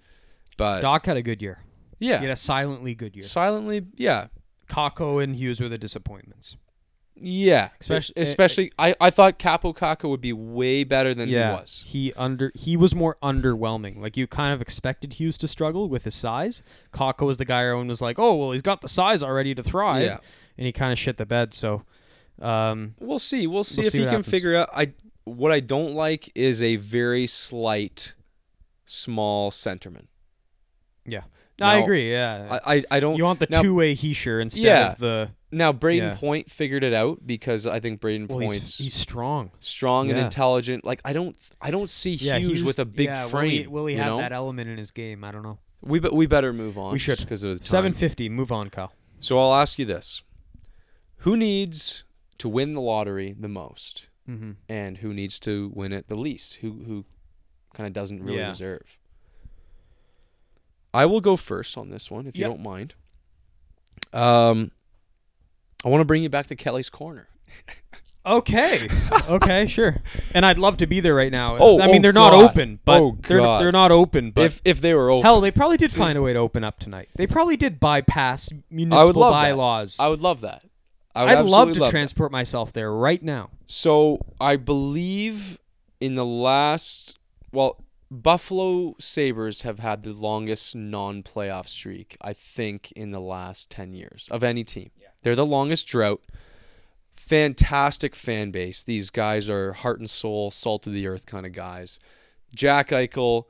but 0.56 0.82
Dach 0.82 1.04
had 1.06 1.16
a 1.16 1.22
good 1.22 1.42
year. 1.42 1.64
yeah, 1.98 2.18
He 2.18 2.24
had 2.26 2.32
a 2.32 2.36
silently 2.36 2.94
good 2.94 3.14
year. 3.16 3.24
silently, 3.24 3.84
yeah, 3.96 4.28
Kakko 4.68 5.22
and 5.22 5.36
Hughes 5.36 5.60
were 5.60 5.68
the 5.68 5.78
disappointments. 5.78 6.56
Yeah, 7.20 7.70
Especially- 7.80 8.12
especially, 8.16 8.66
especially 8.68 8.72
I, 8.78 8.94
I 9.00 9.10
thought 9.10 9.40
Kaapo 9.40 9.74
Kakko 9.76 10.08
would 10.08 10.20
be 10.20 10.32
way 10.32 10.84
better 10.84 11.14
than 11.14 11.28
yeah, 11.28 11.50
he 11.54 11.60
was. 11.60 11.82
He 11.84 12.12
under 12.14 12.52
he 12.54 12.76
was 12.76 12.94
more 12.94 13.16
underwhelming. 13.24 13.98
Like 14.00 14.16
you 14.16 14.28
kind 14.28 14.54
of 14.54 14.60
expected 14.62 15.14
Hughes 15.14 15.36
to 15.38 15.48
struggle 15.48 15.88
with 15.88 16.04
his 16.04 16.14
size. 16.14 16.62
Kakko 16.92 17.26
was 17.26 17.38
the 17.38 17.44
guy 17.44 17.64
everyone 17.64 17.88
was 17.88 18.00
like, 18.00 18.20
oh 18.20 18.34
well, 18.36 18.52
he's 18.52 18.62
got 18.62 18.82
the 18.82 18.88
size 18.88 19.20
already 19.20 19.52
to 19.56 19.64
thrive, 19.64 20.04
Yeah. 20.04 20.18
and 20.56 20.64
he 20.66 20.70
kind 20.72 20.92
of 20.92 20.98
shit 20.98 21.16
the 21.16 21.26
bed. 21.26 21.54
So, 21.54 21.82
um, 22.40 22.94
We'll 23.00 23.18
see. 23.18 23.48
We'll 23.48 23.64
see 23.64 23.80
We'll 23.80 23.86
if 23.88 23.92
see 23.92 23.98
he 23.98 24.04
can 24.04 24.10
happens. 24.12 24.28
figure 24.28 24.54
out. 24.54 24.68
I 24.72 24.92
what 25.28 25.52
I 25.52 25.60
don't 25.60 25.94
like 25.94 26.30
is 26.34 26.62
a 26.62 26.76
very 26.76 27.26
slight, 27.26 28.14
small 28.86 29.50
centerman. 29.50 30.06
yeah, 31.06 31.22
I 31.60 31.78
agree. 31.78 32.10
Yeah, 32.12 32.58
I 32.64 32.74
I, 32.76 32.84
I 32.92 33.00
don't. 33.00 33.16
you 33.16 33.24
want 33.24 33.40
the 33.40 33.46
now, 33.50 33.62
two 33.62 33.74
way 33.74 33.94
Hischier 33.94 34.40
instead 34.40 34.62
Yeah. 34.64 34.92
of 34.92 34.98
the. 34.98 35.30
Now 35.50 35.72
Brayden 35.72 36.12
Yeah. 36.12 36.14
Point 36.14 36.50
figured 36.50 36.84
it 36.84 36.92
out 36.92 37.26
because 37.26 37.66
I 37.66 37.80
think 37.80 38.00
Brayden 38.02 38.28
Well, 38.28 38.40
Point's 38.40 38.76
he's, 38.76 38.78
he's 38.78 38.94
strong. 38.94 39.50
strong 39.60 40.10
and 40.10 40.18
intelligent. 40.18 40.84
Like 40.84 41.00
I 41.06 41.14
don't 41.14 41.34
I 41.60 41.70
don't 41.70 41.88
see 41.88 42.10
Yeah, 42.12 42.36
Hughes 42.38 42.62
with 42.62 42.78
a 42.78 42.84
big 42.84 43.06
yeah, 43.06 43.22
Will 43.24 43.30
frame. 43.30 43.50
he, 43.50 43.66
will 43.66 43.86
he 43.86 43.94
have 43.96 44.06
know? 44.06 44.18
that 44.18 44.32
element 44.32 44.68
in 44.68 44.76
his 44.76 44.90
game? 44.90 45.24
I 45.24 45.30
don't 45.32 45.42
know. 45.42 45.58
We 45.80 46.00
be, 46.00 46.10
we 46.10 46.26
better 46.26 46.52
move 46.52 46.76
on. 46.76 46.92
We 46.92 46.98
should. 46.98 47.18
because 47.20 47.42
of 47.44 47.58
the. 47.60 47.64
Seven 47.64 47.94
fifty. 47.94 48.28
Move 48.28 48.52
on, 48.52 48.68
Kyle. 48.68 48.92
So 49.20 49.38
I'll 49.38 49.54
ask 49.54 49.78
you 49.78 49.86
this: 49.86 50.22
Who 51.18 51.34
needs 51.36 52.04
to 52.36 52.48
win 52.48 52.74
the 52.74 52.80
lottery 52.82 53.34
the 53.38 53.48
most, 53.48 54.08
Mm-hmm. 54.28 54.50
and 54.68 54.98
who 54.98 55.14
needs 55.14 55.40
to 55.40 55.72
win 55.74 55.92
it 55.92 56.08
the 56.08 56.16
least? 56.16 56.56
Who 56.56 56.82
who 56.86 57.04
kind 57.74 57.86
of 57.86 57.92
doesn't 57.92 58.22
really 58.22 58.38
Yeah. 58.38 58.50
deserve? 58.50 58.98
I 60.92 61.06
will 61.06 61.20
go 61.20 61.36
first 61.36 61.76
on 61.76 61.90
this 61.90 62.10
one, 62.10 62.26
if 62.26 62.36
you 62.36 62.44
don't 62.44 62.62
mind. 62.62 62.94
Um, 64.12 64.70
I 65.84 65.88
want 65.88 66.00
to 66.00 66.06
bring 66.06 66.22
you 66.22 66.28
back 66.28 66.46
to 66.48 66.56
Kelly's 66.56 66.90
corner. 66.90 67.28
Okay. 68.26 68.88
okay, 69.26 69.66
sure. 69.68 70.02
And 70.34 70.44
I'd 70.44 70.58
love 70.58 70.76
to 70.78 70.86
be 70.86 71.00
there 71.00 71.14
right 71.14 71.32
now. 71.32 71.56
Oh, 71.58 71.80
I 71.80 71.86
mean, 71.86 72.00
oh 72.00 72.02
they're 72.02 72.12
not 72.12 72.34
open, 72.34 72.78
but 72.84 73.00
Oh, 73.00 73.16
they're 73.26 73.38
God. 73.38 73.62
they're 73.62 73.72
not 73.72 73.90
open. 73.90 74.32
But 74.32 74.44
if 74.44 74.60
if 74.66 74.80
they 74.82 74.92
were 74.92 75.08
open, 75.08 75.22
hell, 75.22 75.40
they 75.40 75.50
probably 75.50 75.78
did 75.78 75.92
find 75.92 76.18
a 76.18 76.20
way 76.20 76.34
to 76.34 76.38
open 76.38 76.62
up 76.62 76.78
tonight. 76.78 77.08
They 77.16 77.26
probably 77.26 77.56
did 77.56 77.80
bypass 77.80 78.50
municipal 78.68 79.18
love 79.22 79.32
that. 79.32 79.38
bylaws. 79.52 79.96
I 79.98 80.08
would 80.08 80.20
love 80.20 80.42
that. 80.42 80.62
I 81.18 81.24
would 81.24 81.30
I'd 81.30 81.40
love 81.42 81.68
absolutely 81.68 81.74
to 81.74 81.80
that. 81.80 81.90
transport 81.90 82.32
myself 82.32 82.72
there 82.72 82.92
right 82.92 83.22
now. 83.22 83.50
So 83.66 84.18
I 84.40 84.56
believe 84.56 85.58
in 86.00 86.14
the 86.14 86.24
last, 86.24 87.18
well, 87.52 87.84
Buffalo 88.10 88.94
Sabres 88.98 89.62
have 89.62 89.80
had 89.80 90.02
the 90.02 90.12
longest 90.12 90.74
non-playoff 90.74 91.66
streak, 91.66 92.16
I 92.22 92.32
think, 92.32 92.92
in 92.92 93.10
the 93.10 93.20
last 93.20 93.68
10 93.70 93.92
years 93.92 94.28
of 94.30 94.42
any 94.42 94.64
team. 94.64 94.90
They're 95.22 95.34
the 95.36 95.44
longest 95.44 95.86
drought. 95.88 96.22
fantastic 97.28 98.14
fan 98.14 98.50
base. 98.50 98.82
These 98.82 99.10
guys 99.10 99.50
are 99.50 99.74
heart 99.74 99.98
and 99.98 100.08
soul, 100.08 100.50
salt 100.50 100.86
of 100.86 100.92
the 100.92 101.06
earth 101.06 101.26
kind 101.26 101.44
of 101.44 101.52
guys. 101.52 101.98
Jack 102.54 102.88
Eichel, 102.88 103.44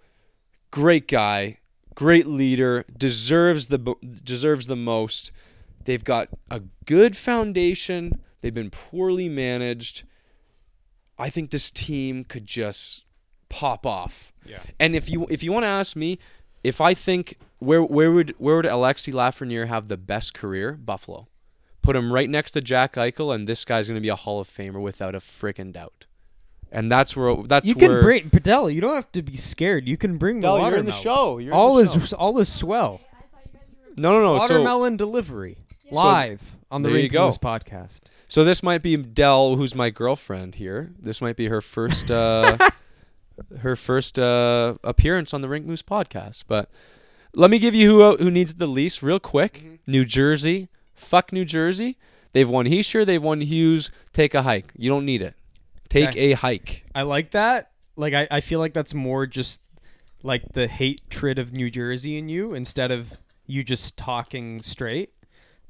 great 0.71 1.07
guy, 1.07 1.59
great 1.95 2.27
leader, 2.27 2.85
deserves 2.97 3.69
the 3.69 3.95
deserves 4.25 4.67
the 4.67 4.77
most. 4.77 5.31
They've 5.89 6.05
got 6.05 6.29
a 6.51 6.61
good 6.85 7.17
foundation. 7.17 8.21
They've 8.43 8.53
been 8.53 8.69
poorly 8.69 9.27
managed. 9.27 10.03
I 11.19 11.31
think 11.31 11.51
this 11.51 11.71
team 11.71 12.25
could 12.25 12.45
just 12.45 13.07
pop 13.49 13.87
off. 13.87 14.35
Yeah. 14.45 14.59
And 14.79 14.95
if 14.95 15.09
you 15.09 15.27
if 15.31 15.43
you 15.43 15.51
want 15.51 15.65
to 15.65 15.69
ask 15.69 15.97
me, 15.97 16.19
if 16.63 16.83
I 16.83 16.93
think 16.93 17.39
where 17.59 17.83
where 17.83 18.13
would 18.13 18.35
where 18.37 18.57
would 18.57 18.67
Alexi 18.67 19.15
Lafreniere 19.15 19.69
have 19.69 19.89
the 19.89 19.97
best 19.97 20.35
career? 20.35 20.73
Buffalo. 20.73 21.27
Put 21.81 21.97
him 21.97 22.13
right 22.13 22.29
next 22.29 22.51
to 22.51 22.61
Jack 22.61 22.97
Eichel, 22.97 23.35
and 23.35 23.49
this 23.49 23.65
guy's 23.65 23.89
gonna 23.89 24.03
be 24.03 24.11
a 24.11 24.15
Hall 24.15 24.41
of 24.41 24.47
Famer 24.47 24.83
without 24.83 25.15
a 25.15 25.21
freaking 25.21 25.73
doubt. 25.73 26.05
And 26.71 26.93
that's 26.93 27.17
where 27.17 27.35
that's 27.45 27.65
You 27.65 27.73
where 27.77 27.89
can 27.89 28.01
bring 28.03 28.29
Padella. 28.29 28.75
You 28.75 28.83
don't 28.83 28.95
have 28.95 29.11
to 29.13 29.23
be 29.23 29.39
scared. 29.39 29.89
You 29.89 29.97
can 29.97 30.19
bring 30.19 30.41
the 30.41 30.49
Del, 30.49 30.59
watermelon. 30.59 30.73
you're 30.73 30.81
in 30.81 30.85
the 30.85 30.93
show. 30.93 31.39
You're 31.39 31.55
in 31.55 31.59
all 31.59 31.77
the 31.77 31.85
is 31.85 32.09
show. 32.11 32.17
all 32.19 32.39
is 32.39 32.53
swell. 32.53 33.01
no 33.97 34.13
no 34.13 34.21
no. 34.21 34.39
So 34.41 34.43
Watermelon 34.43 34.99
delivery 34.99 35.57
live 35.91 36.57
on 36.71 36.83
the 36.83 36.89
there 36.89 36.97
you 36.99 37.03
Rink 37.05 37.13
go. 37.13 37.29
Podcast. 37.31 38.01
so 38.29 38.45
this 38.45 38.63
might 38.63 38.83
be 38.83 38.97
Dell, 38.97 39.57
who's 39.57 39.75
my 39.75 39.91
girlfriend 39.91 40.57
here. 40.57 40.93
This 40.99 41.21
might 41.21 41.37
be 41.37 41.49
her 41.49 41.61
first 41.61 42.11
uh, 42.11 42.57
her 43.61 43.77
first 43.77 44.19
uh, 44.19 44.75
appearance 44.85 45.33
on 45.33 45.41
the 45.41 45.49
Rink 45.49 45.67
Moose 45.67 45.83
podcast. 45.83 46.45
But 46.49 46.71
let 47.35 47.51
me 47.51 47.59
give 47.59 47.75
you 47.75 47.89
who 47.91 48.17
who 48.17 48.31
needs 48.31 48.53
it 48.53 48.59
the 48.59 48.67
least 48.67 49.03
real 49.03 49.21
quick. 49.21 49.81
New 49.87 50.05
Jersey. 50.05 50.69
Fuck 50.95 51.33
New 51.33 51.45
Jersey. 51.45 51.97
They've 52.33 52.49
won 52.49 52.67
Hischier. 52.67 53.07
They've 53.07 53.23
won 53.23 53.41
Hughes. 53.41 53.91
Take 54.13 54.35
a 54.35 54.43
hike. 54.43 54.73
You 54.77 54.91
don't 54.91 55.05
need 55.07 55.23
it. 55.23 55.35
Take 55.89 56.11
Okay. 56.11 56.33
a 56.33 56.37
hike. 56.37 56.85
I 56.95 57.03
like 57.03 57.31
that. 57.31 57.71
Like 57.97 58.13
I, 58.15 58.29
I 58.31 58.41
feel 58.41 58.59
like 58.61 58.75
that's 58.75 58.93
more 58.95 59.27
just 59.27 59.63
like 60.23 60.43
the 60.53 60.67
hatred 60.69 61.39
of 61.39 61.53
New 61.53 61.71
Jersey 61.71 62.19
in 62.19 62.29
you 62.29 62.53
instead 62.53 62.91
of 62.91 63.15
you 63.47 63.65
just 63.65 63.97
talking 63.97 64.61
straight. 64.61 65.11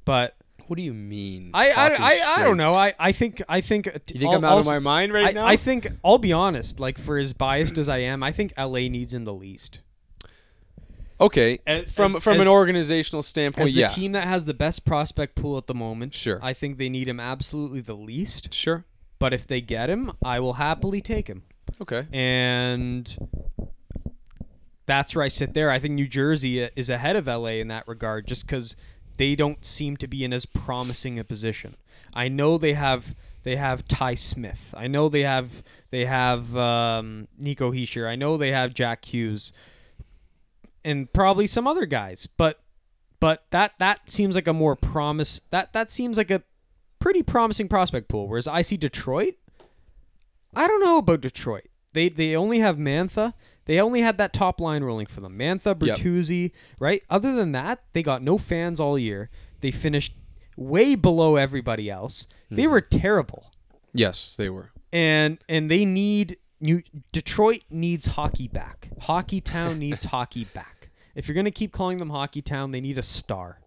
But 0.08 0.36
What 0.68 0.78
do 0.78 0.82
you 0.82 0.94
mean? 0.94 1.50
I 1.52 1.70
I, 1.70 1.88
I, 1.88 2.34
I 2.38 2.42
don't 2.42 2.56
know. 2.56 2.72
I, 2.72 2.94
I 2.98 3.12
think 3.12 3.42
I 3.46 3.60
think 3.60 3.84
You 3.84 3.92
think 4.20 4.32
I'm 4.34 4.42
out 4.42 4.58
of 4.60 4.64
my 4.64 4.78
mind 4.78 5.12
right 5.12 5.26
I, 5.26 5.32
now? 5.32 5.46
I 5.46 5.56
think 5.56 5.86
I'll 6.02 6.16
be 6.16 6.32
honest. 6.32 6.80
Like 6.80 6.96
for 6.96 7.18
as 7.18 7.34
biased 7.34 7.76
as 7.76 7.90
I 7.90 7.98
am, 7.98 8.22
I 8.22 8.32
think 8.32 8.54
LA 8.56 8.88
needs 8.88 9.12
him 9.12 9.24
the 9.26 9.34
least. 9.34 9.80
okay. 11.20 11.58
As- 11.66 11.92
from 11.94 12.16
as- 12.16 12.22
from 12.22 12.36
as- 12.40 12.46
an 12.46 12.48
organizational 12.48 13.22
standpoint, 13.22 13.68
As 13.68 13.74
the 13.74 13.80
yeah. 13.80 13.88
team 13.88 14.12
that 14.12 14.26
has 14.26 14.46
the 14.46 14.54
best 14.54 14.86
prospect 14.86 15.34
pool 15.34 15.58
at 15.58 15.66
the 15.66 15.74
moment, 15.74 16.14
Sure. 16.14 16.38
I 16.42 16.54
think 16.54 16.78
they 16.78 16.88
need 16.88 17.06
him 17.06 17.20
absolutely 17.20 17.82
the 17.82 17.94
least. 17.96 18.54
Sure. 18.54 18.86
But 19.18 19.34
if 19.34 19.46
they 19.46 19.60
get 19.60 19.90
him, 19.90 20.12
I 20.24 20.40
will 20.40 20.54
happily 20.54 21.02
take 21.02 21.28
him. 21.28 21.42
Okay. 21.82 22.06
and 22.14 23.14
that's 24.86 25.14
where 25.14 25.22
I 25.22 25.28
sit 25.28 25.52
there. 25.52 25.70
I 25.70 25.78
think 25.78 25.92
New 25.94 26.08
Jersey 26.08 26.64
uh, 26.64 26.70
is 26.76 26.88
ahead 26.88 27.14
of 27.14 27.26
LA 27.26 27.60
in 27.60 27.68
that 27.68 27.86
regard, 27.86 28.26
just 28.26 28.46
because 28.46 28.74
they 29.18 29.34
don't 29.34 29.64
seem 29.64 29.96
to 29.98 30.06
be 30.06 30.24
in 30.24 30.32
as 30.32 30.46
promising 30.46 31.18
a 31.18 31.24
position. 31.24 31.76
I 32.14 32.28
know 32.28 32.56
they 32.56 32.72
have 32.72 33.14
they 33.42 33.56
have 33.56 33.86
Ty 33.86 34.14
Smith. 34.14 34.74
I 34.76 34.88
know 34.88 35.08
they 35.08 35.22
have 35.22 35.62
they 35.90 36.06
have 36.06 36.56
um, 36.56 37.28
Nico 37.36 37.70
Hischier. 37.72 38.08
I 38.08 38.16
know 38.16 38.36
they 38.36 38.50
have 38.50 38.74
Jack 38.74 39.04
Hughes, 39.04 39.52
and 40.84 41.12
probably 41.12 41.46
some 41.46 41.66
other 41.66 41.86
guys. 41.86 42.26
But 42.26 42.60
but 43.20 43.44
that 43.50 43.72
that 43.78 44.10
seems 44.10 44.34
like 44.34 44.46
a 44.46 44.52
more 44.52 44.76
promise. 44.76 45.40
That 45.50 45.72
that 45.72 45.90
seems 45.90 46.16
like 46.16 46.30
a 46.30 46.42
pretty 46.98 47.22
promising 47.22 47.68
prospect 47.68 48.08
pool. 48.08 48.28
Whereas 48.28 48.48
I 48.48 48.62
see 48.62 48.76
Detroit. 48.76 49.34
I 50.54 50.66
don't 50.66 50.82
know 50.82 50.98
about 50.98 51.20
Detroit. 51.20 51.68
They 51.92 52.08
they 52.08 52.34
only 52.34 52.60
have 52.60 52.76
Mantha. 52.76 53.34
They 53.68 53.80
only 53.80 54.00
had 54.00 54.18
that 54.18 54.32
top 54.32 54.60
line 54.60 54.82
rolling 54.82 55.06
for 55.06 55.20
them. 55.20 55.38
Mantha, 55.38 55.80
Yep. 55.86 55.98
Bertuzzi, 55.98 56.50
right? 56.80 57.02
Other 57.08 57.32
than 57.34 57.52
that, 57.52 57.84
they 57.92 58.02
got 58.02 58.20
no 58.22 58.36
fans 58.38 58.80
all 58.80 58.98
year. 58.98 59.30
They 59.60 59.70
finished 59.70 60.14
way 60.56 60.96
below 60.96 61.36
everybody 61.36 61.88
else. 61.88 62.26
They 62.50 62.64
Hmm. 62.64 62.70
were 62.70 62.80
terrible. 62.80 63.52
Yes, 63.94 64.34
they 64.36 64.48
were. 64.48 64.70
And 64.92 65.38
and 65.48 65.70
they 65.70 65.84
need 65.84 66.38
New 66.60 66.82
Detroit 67.12 67.62
needs 67.70 68.06
hockey 68.06 68.48
back. 68.48 68.88
Hockey 69.02 69.40
Town 69.40 69.78
needs 69.84 70.04
hockey 70.04 70.44
back. 70.54 70.90
If 71.14 71.28
you're 71.28 71.34
going 71.34 71.44
to 71.44 71.50
keep 71.52 71.72
calling 71.72 71.98
them 71.98 72.10
Hockey 72.10 72.42
Town, 72.42 72.70
they 72.72 72.80
need 72.80 72.98
a 72.98 73.02
star. 73.02 73.60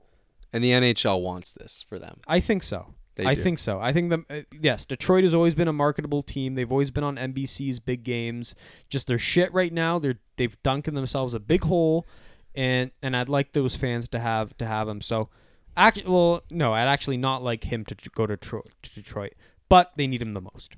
And 0.52 0.62
the 0.64 0.72
NHL 0.72 1.22
wants 1.22 1.52
this 1.52 1.86
for 1.88 1.98
them. 2.00 2.20
I 2.28 2.40
think 2.42 2.64
so. 2.64 2.94
They 3.16 3.26
I 3.26 3.36
do. 3.36 3.42
think 3.42 3.60
so. 3.60 3.80
I 3.80 3.92
think 3.92 4.10
the 4.10 4.24
uh, 4.30 4.42
yes, 4.60 4.86
Detroit 4.86 5.24
has 5.24 5.34
always 5.34 5.54
been 5.54 5.68
a 5.68 5.74
marketable 5.74 6.24
team. 6.24 6.56
They've 6.56 6.72
always 6.72 6.92
been 6.92 7.04
on 7.04 7.18
NBC's 7.18 7.80
big 7.80 8.04
games. 8.04 8.56
Just 8.90 9.08
their 9.08 9.20
shit 9.20 9.54
right 9.54 9.74
now. 9.74 10.00
They're 10.00 10.20
they've 10.38 10.62
dunking 10.64 10.94
themselves 10.94 11.34
a 11.34 11.40
big 11.40 11.64
hole, 11.64 12.08
and 12.56 12.92
and 13.02 13.16
I'd 13.16 13.30
like 13.30 13.52
those 13.54 13.76
fans 13.76 14.08
to 14.10 14.20
have 14.20 14.58
to 14.58 14.66
have 14.66 14.88
him. 14.88 15.02
So, 15.02 15.30
act 15.76 16.02
well, 16.08 16.44
no, 16.50 16.74
I'd 16.74 16.88
actually 16.88 17.18
not 17.18 17.44
like 17.44 17.66
him 17.66 17.84
to, 17.86 17.96
to 17.96 18.10
go 18.10 18.26
to 18.26 18.38
Detroit, 18.38 18.70
to 18.84 18.94
Detroit, 18.94 19.34
but 19.68 19.92
they 19.98 20.08
need 20.08 20.22
him 20.22 20.34
the 20.34 20.42
most. 20.42 20.76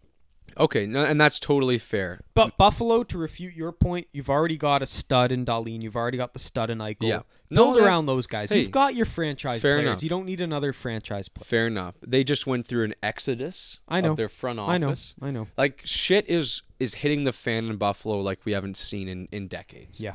Okay, 0.60 0.86
no, 0.86 1.04
and 1.04 1.20
that's 1.20 1.40
totally 1.40 1.78
fair. 1.78 2.22
But 2.34 2.58
Buffalo, 2.58 3.04
to 3.04 3.18
refute 3.18 3.54
your 3.56 3.72
point, 3.72 4.08
you've 4.14 4.30
already 4.30 4.58
got 4.58 4.82
a 4.82 4.86
stud 4.86 5.32
in 5.32 5.46
Dahlin. 5.46 5.82
You've 5.82 5.96
already 5.96 6.18
got 6.18 6.34
the 6.34 6.40
stud 6.40 6.70
in 6.70 6.78
Eichel. 6.80 6.98
Yeah. 7.02 7.22
No, 7.50 7.66
Build 7.66 7.78
that- 7.78 7.84
around 7.86 8.06
those 8.08 8.26
guys. 8.28 8.50
hey, 8.50 8.60
You've 8.62 8.72
got 8.72 8.96
your 8.96 9.06
franchise 9.06 9.62
fair 9.62 9.76
players. 9.78 9.88
enough. 9.90 10.04
You 10.04 10.10
don't 10.10 10.26
need 10.26 10.42
another 10.42 10.74
franchise 10.74 11.30
player. 11.30 11.46
Fair 11.46 11.68
enough. 11.68 11.96
They 12.06 12.24
just 12.24 12.48
went 12.48 12.66
through 12.66 12.84
an 12.86 12.96
exodus 13.04 13.80
I 13.88 14.02
know. 14.02 14.12
of 14.12 14.18
their 14.18 14.30
front 14.30 14.60
I 14.60 14.78
know. 14.78 14.88
office. 14.88 15.14
I 15.22 15.30
know. 15.32 15.48
Like 15.58 15.82
shit 15.84 16.28
is 16.30 16.62
is 16.80 16.96
hitting 16.96 17.24
the 17.26 17.32
fan 17.32 17.66
in 17.66 17.78
Buffalo 17.78 18.20
like 18.20 18.40
we 18.46 18.52
haven't 18.54 18.78
seen 18.78 19.08
in, 19.08 19.28
in 19.32 19.48
decades. 19.48 20.00
Yeah. 20.00 20.14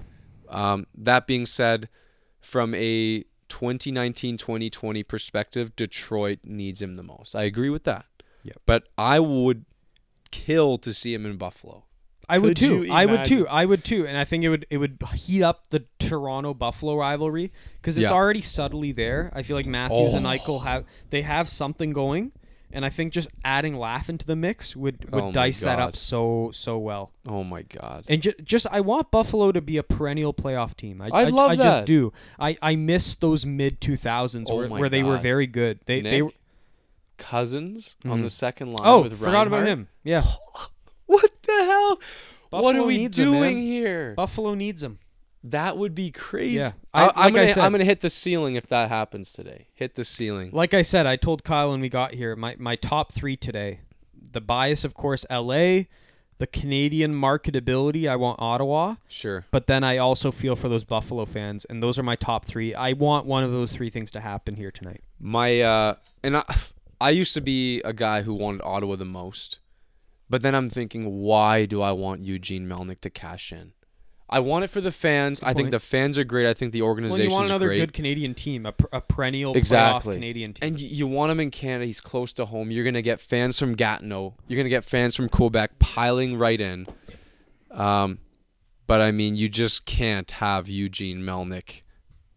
Um, 0.48 0.86
that 0.96 1.26
being 1.26 1.46
said, 1.46 1.88
from 2.40 2.74
a 2.74 3.24
2019-2020 3.48 5.06
perspective, 5.06 5.74
Detroit 5.76 6.40
needs 6.44 6.82
him 6.82 6.94
the 6.94 7.02
most. 7.02 7.34
I 7.34 7.44
agree 7.44 7.70
with 7.70 7.84
that. 7.84 8.06
Yeah. 8.42 8.52
But 8.66 8.84
I 8.96 9.20
would 9.20 9.64
kill 10.30 10.76
to 10.78 10.92
see 10.94 11.14
him 11.14 11.26
in 11.26 11.36
Buffalo. 11.36 11.84
I 12.30 12.36
would 12.38 12.56
too. 12.58 12.86
I 12.90 13.06
would 13.06 13.24
too. 13.24 13.48
I 13.48 13.64
would 13.64 13.84
too. 13.84 14.06
And 14.06 14.16
I 14.18 14.24
think 14.26 14.44
it 14.44 14.50
would 14.50 14.66
it 14.68 14.76
would 14.76 14.98
heat 15.14 15.42
up 15.42 15.68
the 15.70 15.84
Toronto 15.98 16.52
Buffalo 16.52 16.94
rivalry 16.94 17.50
because 17.76 17.96
it's 17.96 18.10
Yeah. 18.10 18.16
already 18.16 18.42
subtly 18.42 18.92
there. 18.92 19.32
I 19.34 19.42
feel 19.42 19.56
like 19.56 19.64
Matthews 19.66 20.12
and 20.12 20.26
Oh. 20.26 20.30
Eichel 20.30 20.64
have 20.64 20.84
they 21.08 21.22
have 21.22 21.48
something 21.48 21.94
going, 21.94 22.32
and 22.70 22.84
I 22.84 22.90
think 22.90 23.14
just 23.14 23.28
adding 23.46 23.76
Laugh 23.78 24.10
into 24.10 24.26
the 24.26 24.36
mix 24.36 24.76
would 24.76 25.06
oh 25.10 25.16
would 25.16 25.22
Oh 25.22 25.26
my 25.28 25.32
dice 25.32 25.60
that 25.60 25.78
up 25.78 25.92
God. 25.92 25.96
so 25.96 26.50
so 26.52 26.76
well. 26.76 27.12
Oh 27.26 27.44
my 27.44 27.62
god. 27.62 28.04
And 28.08 28.20
ju- 28.20 28.34
just 28.44 28.66
I 28.70 28.82
want 28.82 29.10
Buffalo 29.10 29.50
to 29.50 29.62
be 29.62 29.78
a 29.78 29.82
perennial 29.82 30.34
playoff 30.34 30.76
team. 30.76 31.00
I, 31.00 31.08
I 31.08 31.24
love 31.24 31.52
I 31.52 31.56
just 31.56 31.78
that. 31.78 31.86
do. 31.86 32.12
I 32.38 32.58
I 32.60 32.76
miss 32.76 33.14
those 33.14 33.46
mid 33.46 33.80
two 33.80 33.96
thousands 33.96 34.50
Oh 34.50 34.56
where, 34.56 34.68
my 34.68 34.80
where 34.80 34.88
they 34.90 35.02
were 35.02 35.14
God. 35.14 35.22
very 35.22 35.46
good. 35.46 35.80
They 35.86 36.02
they 36.02 36.10
Nick, 36.20 36.24
were, 36.24 36.32
Cousins 37.18 37.96
on 38.04 38.22
the 38.22 38.30
second 38.30 38.68
line 38.72 38.86
oh 38.88 39.02
with 39.02 39.18
forgot 39.18 39.46
about 39.46 39.66
him. 39.66 39.88
Yeah, 40.04 40.22
What 41.06 41.30
the 41.42 41.52
hell? 41.64 41.98
what 42.50 42.62
Buffalo 42.62 42.84
are 42.84 42.86
we 42.86 42.96
needs 42.96 43.18
him, 43.18 43.32
doing 43.32 43.58
here? 43.60 44.14
Buffalo 44.14 44.54
needs 44.54 44.82
him. 44.82 44.98
That 45.44 45.76
would 45.76 45.94
be 45.94 46.10
crazy. 46.10 46.56
Yeah. 46.56 46.72
I, 46.92 47.02
I- 47.02 47.04
am 47.04 47.06
like 47.06 47.16
I 47.18 47.30
gonna 47.30 47.48
said- 47.48 47.64
I'm 47.64 47.72
gonna 47.72 47.84
hit 47.84 48.00
the 48.00 48.10
ceiling 48.10 48.54
if 48.54 48.66
that 48.68 48.88
happens 48.88 49.32
today. 49.32 49.68
Hit 49.74 49.94
the 49.94 50.04
ceiling. 50.04 50.50
Like 50.52 50.74
I 50.74 50.82
said, 50.82 51.06
I 51.06 51.16
told 51.16 51.44
Kyle 51.44 51.70
when 51.70 51.80
we 51.80 51.88
got 51.88 52.14
here, 52.14 52.34
my, 52.36 52.56
my 52.58 52.76
top 52.76 53.12
three 53.12 53.36
today. 53.36 53.80
The 54.30 54.40
bias, 54.40 54.84
of 54.84 54.94
course, 54.94 55.24
LA. 55.30 55.82
The 56.38 56.46
Canadian 56.46 57.14
marketability, 57.14 58.08
I 58.08 58.14
want 58.14 58.40
Ottawa. 58.40 58.96
Sure. 59.08 59.44
But 59.50 59.66
then 59.66 59.82
I 59.82 59.96
also 59.96 60.30
feel 60.30 60.54
for 60.54 60.68
those 60.68 60.84
Buffalo 60.84 61.24
fans, 61.24 61.64
and 61.64 61.82
those 61.82 61.98
are 61.98 62.04
my 62.04 62.14
top 62.14 62.44
three. 62.44 62.72
I 62.74 62.92
want 62.92 63.26
one 63.26 63.42
of 63.42 63.50
those 63.50 63.72
three 63.72 63.90
things 63.90 64.12
to 64.12 64.20
happen 64.20 64.54
here 64.54 64.70
tonight. 64.70 65.02
My 65.18 65.60
uh 65.60 65.94
and 66.22 66.36
I 66.36 66.44
I 67.00 67.10
used 67.10 67.34
to 67.34 67.40
be 67.40 67.80
a 67.82 67.92
guy 67.92 68.22
who 68.22 68.34
wanted 68.34 68.62
Ottawa 68.64 68.96
the 68.96 69.04
most. 69.04 69.60
But 70.30 70.42
then 70.42 70.54
I'm 70.54 70.68
thinking, 70.68 71.20
why 71.20 71.64
do 71.64 71.80
I 71.80 71.92
want 71.92 72.20
Eugene 72.22 72.66
Melnyk 72.68 73.00
to 73.00 73.10
cash 73.10 73.50
in? 73.50 73.72
I 74.30 74.40
want 74.40 74.64
it 74.64 74.68
for 74.68 74.82
the 74.82 74.92
fans. 74.92 75.40
I 75.42 75.54
think 75.54 75.70
the 75.70 75.80
fans 75.80 76.18
are 76.18 76.24
great. 76.24 76.46
I 76.46 76.52
think 76.52 76.72
the 76.72 76.82
organization. 76.82 77.20
Well, 77.20 77.30
you 77.30 77.34
want 77.34 77.46
another 77.46 77.68
great. 77.68 77.78
good 77.78 77.92
Canadian 77.94 78.34
team, 78.34 78.66
a, 78.66 78.72
per- 78.72 78.88
a 78.92 79.00
perennial 79.00 79.56
Exactly. 79.56 80.12
playoff 80.12 80.16
Canadian 80.16 80.52
team. 80.52 80.68
And 80.68 80.76
y- 80.78 80.86
you 80.90 81.06
want 81.06 81.32
him 81.32 81.40
in 81.40 81.50
Canada. 81.50 81.86
He's 81.86 82.02
close 82.02 82.34
to 82.34 82.44
home. 82.44 82.70
You're 82.70 82.84
gonna 82.84 83.00
get 83.00 83.22
fans 83.22 83.58
from 83.58 83.74
Gatineau. 83.74 84.34
You're 84.46 84.58
gonna 84.58 84.68
get 84.68 84.84
fans 84.84 85.16
from 85.16 85.30
Quebec 85.30 85.78
piling 85.78 86.36
right 86.36 86.60
in. 86.60 86.86
Um, 87.70 88.18
but 88.86 89.00
I 89.00 89.12
mean, 89.12 89.34
you 89.36 89.48
just 89.48 89.86
can't 89.86 90.30
have 90.32 90.68
Eugene 90.68 91.20
Melnyk 91.20 91.82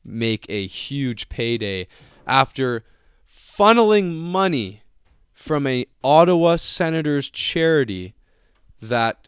make 0.03 0.45
a 0.49 0.65
huge 0.67 1.27
payday 1.27 1.87
after 2.25 2.85
funneling 3.61 4.15
money 4.15 4.81
from 5.33 5.67
a 5.67 5.85
Ottawa 6.03 6.55
Senators 6.55 7.29
charity 7.29 8.15
that 8.81 9.27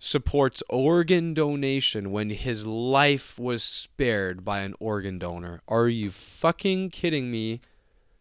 supports 0.00 0.64
organ 0.68 1.32
donation 1.32 2.10
when 2.10 2.30
his 2.30 2.66
life 2.66 3.38
was 3.38 3.62
spared 3.62 4.44
by 4.44 4.62
an 4.62 4.74
organ 4.80 5.20
donor. 5.20 5.62
Are 5.68 5.86
you 5.86 6.10
fucking 6.10 6.90
kidding 6.90 7.30
me? 7.30 7.60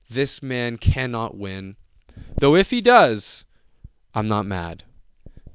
This 0.08 0.44
man 0.44 0.78
cannot 0.78 1.36
win. 1.36 1.76
Though 2.38 2.56
if 2.56 2.70
he 2.70 2.80
does, 2.80 3.46
I'm 4.14 4.28
not 4.28 4.46
mad. 4.46 4.84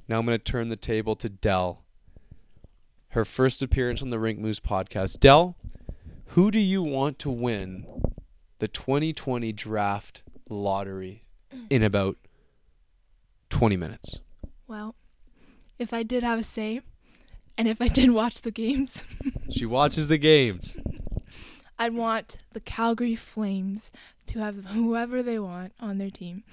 Now 0.08 0.18
I'm 0.18 0.26
going 0.26 0.36
to 0.36 0.42
turn 0.42 0.68
the 0.68 0.74
table 0.74 1.14
to 1.14 1.28
Dell. 1.28 1.84
Her 3.10 3.24
first 3.24 3.62
appearance 3.62 4.02
on 4.02 4.08
the 4.08 4.18
Rink 4.18 4.40
Moose 4.40 4.58
podcast. 4.58 5.20
Dell, 5.20 5.54
who 6.34 6.50
do 6.50 6.58
you 6.58 6.82
want 6.82 7.20
to 7.20 7.30
win 7.30 7.86
the 8.60 8.68
2020 8.68 9.52
draft 9.52 10.22
lottery 10.48 11.24
in 11.68 11.82
about 11.82 12.16
20 13.50 13.76
minutes? 13.76 14.20
Well, 14.68 14.94
if 15.78 15.92
I 15.92 16.02
did 16.04 16.22
have 16.22 16.38
a 16.38 16.42
say, 16.42 16.80
and 17.58 17.66
if 17.66 17.82
I 17.82 17.88
did 17.88 18.10
watch 18.12 18.42
the 18.42 18.50
games, 18.50 19.02
She 19.50 19.66
watches 19.66 20.06
the 20.08 20.18
games. 20.18 20.78
I'd 21.78 21.94
want 21.94 22.36
the 22.52 22.60
Calgary 22.60 23.16
Flames 23.16 23.90
to 24.26 24.38
have 24.38 24.64
whoever 24.66 25.22
they 25.22 25.38
want 25.38 25.72
on 25.80 25.98
their 25.98 26.10
team. 26.10 26.44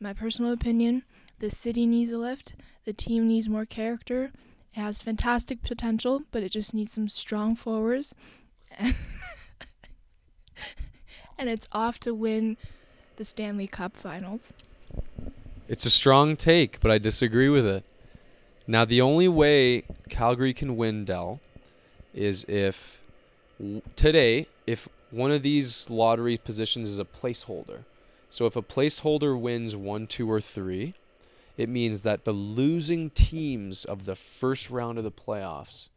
In 0.00 0.04
my 0.04 0.12
personal 0.12 0.52
opinion, 0.52 1.02
the 1.38 1.50
city 1.50 1.86
needs 1.86 2.12
a 2.12 2.18
lift. 2.18 2.54
The 2.84 2.92
team 2.92 3.28
needs 3.28 3.48
more 3.48 3.66
character. 3.66 4.32
It 4.74 4.80
has 4.80 5.02
fantastic 5.02 5.62
potential, 5.62 6.22
but 6.30 6.42
it 6.42 6.52
just 6.52 6.72
needs 6.72 6.92
some 6.92 7.08
strong 7.08 7.56
forwards. 7.56 8.14
and 11.38 11.48
it's 11.48 11.66
off 11.72 11.98
to 12.00 12.14
win 12.14 12.56
the 13.16 13.24
Stanley 13.24 13.66
Cup 13.66 13.96
Finals. 13.96 14.52
It's 15.68 15.84
a 15.84 15.90
strong 15.90 16.36
take, 16.36 16.80
but 16.80 16.90
I 16.90 16.98
disagree 16.98 17.48
with 17.48 17.66
it. 17.66 17.84
Now, 18.66 18.84
the 18.84 19.00
only 19.00 19.28
way 19.28 19.84
Calgary 20.08 20.52
can 20.52 20.76
win, 20.76 21.04
Dell, 21.04 21.40
is 22.14 22.44
if 22.48 23.00
today, 23.94 24.46
if 24.66 24.88
one 25.10 25.30
of 25.30 25.42
these 25.42 25.88
lottery 25.88 26.36
positions 26.36 26.88
is 26.88 26.98
a 26.98 27.04
placeholder. 27.04 27.84
So 28.28 28.46
if 28.46 28.56
a 28.56 28.62
placeholder 28.62 29.38
wins 29.38 29.76
one, 29.76 30.06
two, 30.06 30.30
or 30.30 30.40
three, 30.40 30.94
it 31.56 31.68
means 31.68 32.02
that 32.02 32.24
the 32.24 32.32
losing 32.32 33.10
teams 33.10 33.84
of 33.84 34.04
the 34.04 34.16
first 34.16 34.68
round 34.68 34.98
of 34.98 35.04
the 35.04 35.12
playoffs 35.12 35.88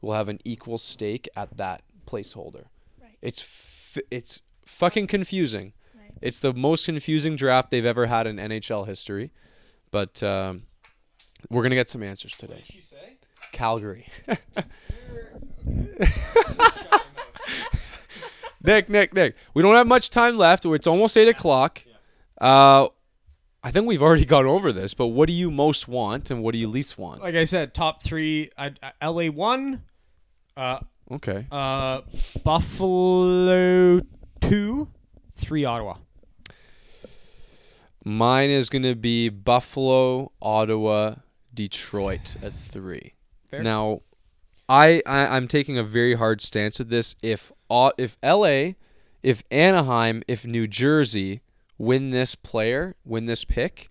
will 0.00 0.14
have 0.14 0.28
an 0.28 0.38
equal 0.44 0.78
stake 0.78 1.28
at 1.34 1.56
that 1.56 1.82
placeholder. 2.06 2.66
Right. 3.00 3.16
It's 3.20 3.42
f- 3.42 4.04
it's 4.10 4.40
fucking 4.64 5.06
confusing. 5.06 5.72
Right. 5.96 6.12
It's 6.20 6.40
the 6.40 6.52
most 6.52 6.86
confusing 6.86 7.36
draft 7.36 7.70
they've 7.70 7.84
ever 7.84 8.06
had 8.06 8.26
in 8.26 8.36
NHL 8.36 8.86
history, 8.86 9.30
but 9.90 10.22
um, 10.22 10.62
we're 11.48 11.62
gonna 11.62 11.74
get 11.74 11.88
some 11.88 12.02
answers 12.02 12.36
today. 12.36 12.64
Calgary. 13.52 14.06
Nick, 18.62 18.90
Nick, 18.90 19.14
Nick. 19.14 19.36
We 19.54 19.62
don't 19.62 19.74
have 19.74 19.86
much 19.86 20.10
time 20.10 20.36
left. 20.36 20.66
It's 20.66 20.86
almost 20.86 21.16
eight 21.16 21.28
o'clock. 21.28 21.82
Uh, 22.40 22.88
I 23.62 23.70
think 23.70 23.86
we've 23.86 24.02
already 24.02 24.24
gone 24.26 24.46
over 24.46 24.70
this, 24.72 24.92
but 24.94 25.08
what 25.08 25.26
do 25.28 25.32
you 25.32 25.50
most 25.50 25.88
want 25.88 26.30
and 26.30 26.42
what 26.42 26.52
do 26.52 26.58
you 26.58 26.68
least 26.68 26.98
want? 26.98 27.22
Like 27.22 27.34
I 27.34 27.44
said, 27.44 27.72
top 27.74 28.02
three. 28.02 28.50
I, 28.58 28.72
I- 29.00 29.08
LA 29.08 29.26
one, 29.30 29.82
uh, 30.56 30.80
okay. 31.10 31.46
uh, 31.50 32.02
Buffalo 32.44 34.02
two, 34.40 34.88
three 35.34 35.64
Ottawa. 35.64 35.96
Mine 38.04 38.50
is 38.50 38.70
going 38.70 38.82
to 38.82 38.94
be 38.94 39.28
Buffalo, 39.28 40.32
Ottawa, 40.40 41.16
Detroit 41.52 42.36
at 42.42 42.54
three. 42.54 43.14
Fair. 43.50 43.62
Now, 43.62 44.00
I, 44.68 45.02
I 45.04 45.36
I'm 45.36 45.48
taking 45.48 45.76
a 45.76 45.84
very 45.84 46.14
hard 46.14 46.40
stance 46.40 46.80
at 46.80 46.88
this. 46.88 47.14
If 47.22 47.52
if 47.98 48.16
L.A., 48.22 48.76
if 49.22 49.42
Anaheim, 49.50 50.22
if 50.26 50.46
New 50.46 50.66
Jersey 50.66 51.40
win 51.76 52.10
this 52.10 52.34
player, 52.34 52.96
win 53.04 53.26
this 53.26 53.44
pick, 53.44 53.88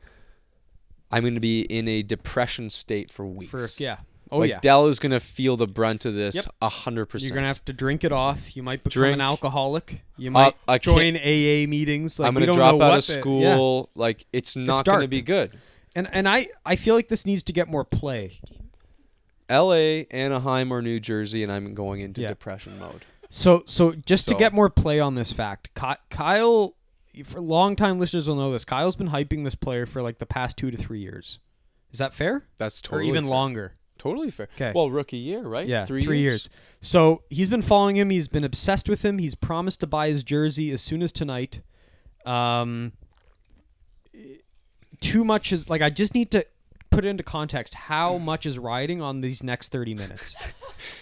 I'm 1.11 1.23
going 1.23 1.35
to 1.35 1.39
be 1.39 1.61
in 1.61 1.87
a 1.87 2.01
depression 2.01 2.69
state 2.69 3.11
for 3.11 3.25
weeks. 3.25 3.51
For 3.51 3.83
yeah. 3.83 3.97
Oh 4.31 4.39
like 4.39 4.49
yeah. 4.51 4.59
Dell 4.61 4.85
is 4.87 4.99
going 4.99 5.11
to 5.11 5.19
feel 5.19 5.57
the 5.57 5.65
brunt 5.67 6.05
of 6.05 6.13
this 6.13 6.35
Yep. 6.35 6.45
hundred 6.61 7.07
percent. 7.07 7.29
You're 7.29 7.35
gonna 7.35 7.47
have 7.47 7.63
to 7.65 7.73
drink 7.73 8.03
it 8.03 8.11
off. 8.11 8.55
You 8.55 8.61
might 8.63 8.83
become 8.83 9.01
Drink. 9.01 9.13
an 9.15 9.21
alcoholic. 9.21 10.03
You 10.17 10.29
Uh, 10.29 10.31
might 10.31 10.55
can't- 10.67 10.81
join 10.83 11.15
AA 11.17 11.65
meetings. 11.67 12.19
Like 12.19 12.27
I'm 12.27 12.33
going 12.35 12.45
to 12.45 12.51
drop 12.53 12.75
out 12.81 12.97
of 12.99 13.07
the- 13.07 13.13
yeah. 13.13 13.19
school. 13.21 13.89
Like 13.95 14.25
it's 14.31 14.55
not 14.55 14.85
going 14.85 15.01
to 15.01 15.07
be 15.07 15.21
good. 15.21 15.57
And 15.95 16.07
and 16.13 16.29
I 16.29 16.47
I 16.65 16.75
feel 16.75 16.93
like 16.95 17.07
this 17.07 17.25
needs 17.25 17.41
to 17.43 17.53
get 17.53 17.67
more 17.67 17.83
play. 17.83 18.39
L.A., 19.49 20.05
Anaheim, 20.11 20.71
or 20.71 20.81
New 20.81 20.99
Jersey, 20.99 21.41
and 21.41 21.51
I'm 21.51 21.73
going 21.73 22.01
into 22.01 22.21
Yeah. 22.21 22.27
depression 22.29 22.77
mode. 22.79 23.03
So 23.29 23.63
so 23.65 23.93
just 23.93 24.27
to 24.27 24.35
get 24.35 24.53
more 24.53 24.69
play 24.69 24.99
on 24.99 25.15
this 25.15 25.31
fact, 25.31 25.69
Kyle, 26.09 26.75
for 27.23 27.41
long-time 27.41 27.99
listeners 27.99 28.27
will 28.27 28.35
know 28.35 28.51
this. 28.51 28.65
Kyle's 28.65 28.95
been 28.95 29.09
hyping 29.09 29.43
this 29.43 29.55
player 29.55 29.85
for 29.87 30.01
like 30.03 30.19
the 30.19 30.25
past 30.25 30.57
two 30.57 30.69
to 30.71 30.77
three 30.77 30.99
years. 30.99 31.39
Is 31.91 31.97
that 31.99 32.13
fair? 32.13 32.45
That's 32.57 32.81
totally 32.81 33.05
or 33.05 33.09
even 33.13 33.23
fair. 33.23 33.29
longer? 33.31 33.73
Totally 33.99 34.31
fair. 34.31 34.47
'Kay. 34.57 34.71
Well, 34.73 34.89
rookie 34.89 35.17
year, 35.17 35.41
right? 35.41 35.67
Yeah, 35.67 35.85
three, 35.85 36.03
years. 36.19 36.49
So 36.81 37.21
he's 37.29 37.49
been 37.49 37.61
following 37.61 37.97
him. 37.97 38.09
He's 38.09 38.27
been 38.27 38.43
obsessed 38.43 38.89
with 38.89 39.03
him. 39.05 39.19
He's 39.19 39.35
promised 39.35 39.81
to 39.81 39.87
buy 39.87 40.09
his 40.09 40.23
jersey 40.23 40.71
as 40.71 40.81
soon 40.81 41.03
as 41.03 41.11
tonight. 41.11 41.61
Um, 42.25 42.93
too 45.01 45.23
much 45.23 45.51
is 45.51 45.69
like 45.69 45.81
I 45.81 45.89
just 45.89 46.13
need 46.13 46.31
to 46.31 46.45
put 46.89 47.05
it 47.05 47.09
into 47.09 47.23
context. 47.23 47.73
How 47.75 48.17
much 48.31 48.45
is 48.45 48.57
riding 48.57 49.01
on 49.01 49.21
these 49.21 49.43
next 49.43 49.71
thirty 49.71 49.93
minutes? 49.93 50.35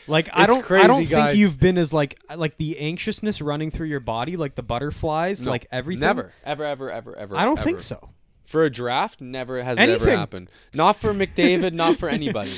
Like 0.07 0.27
I 0.33 0.47
don't, 0.47 0.71
I 0.71 0.88
don't 0.88 0.95
crazy, 0.97 1.13
think 1.13 1.38
you've 1.38 1.60
been 1.60 1.77
as 1.77 1.93
like 1.93 2.19
like 2.36 2.57
the 2.57 2.79
anxiousness 2.79 3.41
running 3.41 3.69
through 3.69 3.86
your 3.88 3.99
body, 3.99 4.36
like 4.36 4.55
the 4.55 4.63
butterflies, 4.63 5.43
No, 5.43 5.51
like 5.51 5.67
everything. 5.71 5.99
Never, 6.01 6.33
ever, 6.43 6.63
ever, 6.65 6.91
ever, 6.91 7.15
ever. 7.15 7.38
I 7.38 7.45
don't 7.45 7.60
ever. 7.60 7.63
think 7.63 7.81
so. 7.81 8.10
For 8.43 8.63
a 8.63 8.71
draft, 8.71 9.21
never 9.21 9.62
has 9.62 9.77
it 9.77 9.88
ever 9.89 10.10
happened. 10.10 10.49
Not 10.73 10.95
for 10.95 11.13
McDavid, 11.13 11.73
not 11.73 11.97
for 11.97 12.10
anybody. 12.19 12.53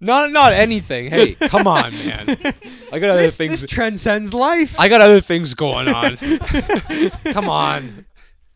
Not, 0.00 0.30
not 0.30 0.52
anything. 0.52 1.10
Hey, 1.10 1.34
come 1.40 1.66
on, 1.66 1.92
man. 2.06 2.28
I 2.92 2.98
got 2.98 3.10
other 3.10 3.22
This, 3.22 3.36
things. 3.36 3.62
this 3.62 3.70
transcends 3.70 4.34
life. 4.34 4.78
I 4.78 4.88
got 4.88 5.00
other 5.00 5.20
things 5.20 5.54
going 5.54 5.88
on. 5.88 6.16
come 7.32 7.48
on. 7.48 8.04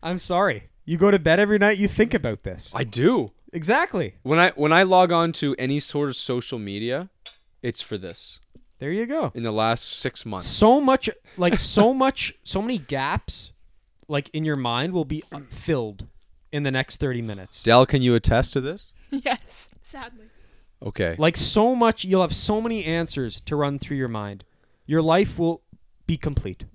I'm 0.03 0.19
sorry. 0.19 0.69
You 0.85 0.97
go 0.97 1.11
to 1.11 1.19
bed 1.19 1.39
every 1.39 1.57
night. 1.57 1.77
You 1.77 1.87
think 1.87 2.13
about 2.13 2.43
this. 2.43 2.71
I 2.75 2.83
do. 2.83 3.31
exactly. 3.53 4.15
When 4.23 4.39
I 4.39 4.49
when 4.55 4.71
I 4.73 4.83
log 4.83 5.11
on 5.11 5.31
to 5.33 5.55
any 5.57 5.79
sort 5.79 6.09
of 6.09 6.15
social 6.15 6.59
media, 6.59 7.09
it's 7.61 7.81
for 7.81 7.97
this. 7.97 8.39
There 8.79 8.91
you 8.91 9.05
go. 9.05 9.31
In 9.35 9.43
the 9.43 9.51
last 9.51 9.87
six 9.99 10.25
months. 10.25 10.47
so 10.47 10.81
much 10.81 11.09
like 11.37 11.57
so 11.57 11.93
much 11.93 12.33
so 12.43 12.61
many 12.61 12.79
gaps 12.79 13.51
like 14.07 14.29
in 14.33 14.43
your 14.43 14.55
mind 14.55 14.91
will 14.93 15.05
be 15.05 15.23
uh, 15.31 15.39
filled 15.49 16.07
in 16.51 16.63
the 16.63 16.71
next 16.71 16.99
30 16.99 17.21
minutes 17.21 17.61
Dell, 17.63 17.85
can 17.85 18.01
you 18.01 18.15
attest 18.15 18.53
to 18.53 18.59
this? 18.61 18.93
Yes, 19.11 19.69
sadly. 19.83 20.25
Okay. 20.83 21.15
like 21.19 21.37
so 21.37 21.75
much 21.75 22.03
you'll 22.05 22.21
have 22.21 22.35
so 22.35 22.59
many 22.61 22.83
answers 22.85 23.39
to 23.41 23.55
run 23.55 23.77
through 23.79 23.97
your 23.97 24.07
mind 24.07 24.43
your 24.85 25.01
life 25.01 25.37
will 25.37 25.61
be 26.07 26.17
complete 26.17 26.65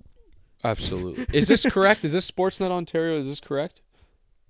Absolutely. 0.63 1.25
Is 1.37 1.47
this 1.47 1.65
correct? 1.65 2.03
Is 2.03 2.13
this 2.13 2.29
Sportsnet 2.29 2.71
Ontario? 2.71 3.17
Is 3.19 3.27
this 3.27 3.39
correct? 3.39 3.81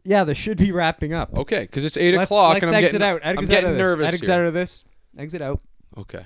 yeah 0.03 0.23
this 0.23 0.37
should 0.37 0.57
be 0.57 0.71
wrapping 0.71 1.11
up 1.13 1.37
Okay, 1.37 1.61
because 1.61 1.83
it's 1.83 1.97
eight 1.97 2.15
let's, 2.15 2.31
o'clock 2.31 2.53
let's 2.53 2.63
and 2.63 2.75
I'm 2.75 2.83
exit 2.83 3.01
getting, 3.01 3.15
out 3.15 3.21
exit 3.23 3.37
I'm 3.37 3.43
out 3.43 3.49
getting 3.49 3.69
of 3.71 3.75
this. 3.75 3.79
nervous. 3.85 4.07
exit 4.13 4.25
here. 4.29 4.39
out 4.39 4.45
of 4.47 4.53
this 4.53 4.83
exit 5.17 5.41
out 5.41 5.59
Okay. 5.97 6.25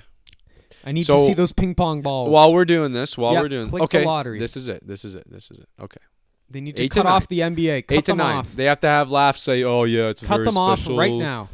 i 0.84 0.92
need 0.92 1.02
So, 1.04 1.14
to 1.14 1.26
see 1.26 1.34
those 1.34 1.52
ping 1.52 1.74
pong 1.74 2.00
balls 2.02 2.28
While 2.30 2.52
we're 2.52 2.64
doing 2.64 2.92
this, 2.92 3.18
while 3.18 3.32
Yeah, 3.32 3.40
we're 3.40 3.48
doing 3.48 3.68
click 3.70 3.80
the 3.90 3.98
okay, 3.98 4.04
lottery. 4.06 4.38
this 4.38 4.56
is 4.56 4.68
it. 4.68 4.86
This 4.86 5.04
is 5.04 5.14
it. 5.16 5.24
This 5.28 5.50
is 5.50 5.58
it. 5.58 5.68
Okay. 5.80 5.96
they 6.48 6.60
need 6.60 6.76
to 6.76 6.84
eight 6.84 6.92
to 6.92 7.00
cut 7.02 7.06
off 7.06 7.26
the 7.26 7.40
nba 7.40 7.86
cut 7.88 7.96
Eight 7.98 8.04
to 8.04 8.10
them 8.12 8.18
nine. 8.18 8.36
off 8.36 8.54
They 8.54 8.66
have 8.66 8.80
to 8.80 8.86
have 8.88 9.10
laughs. 9.10 9.40
Say, 9.42 9.64
oh 9.64 9.82
yeah, 9.84 10.08
it's 10.10 10.20
cut 10.20 10.28
very 10.36 10.44
special." 10.44 10.44
Cut 10.44 10.54
them 10.54 10.58
off 10.58 10.78
special. 10.78 10.96
right 10.98 11.12
now 11.12 11.48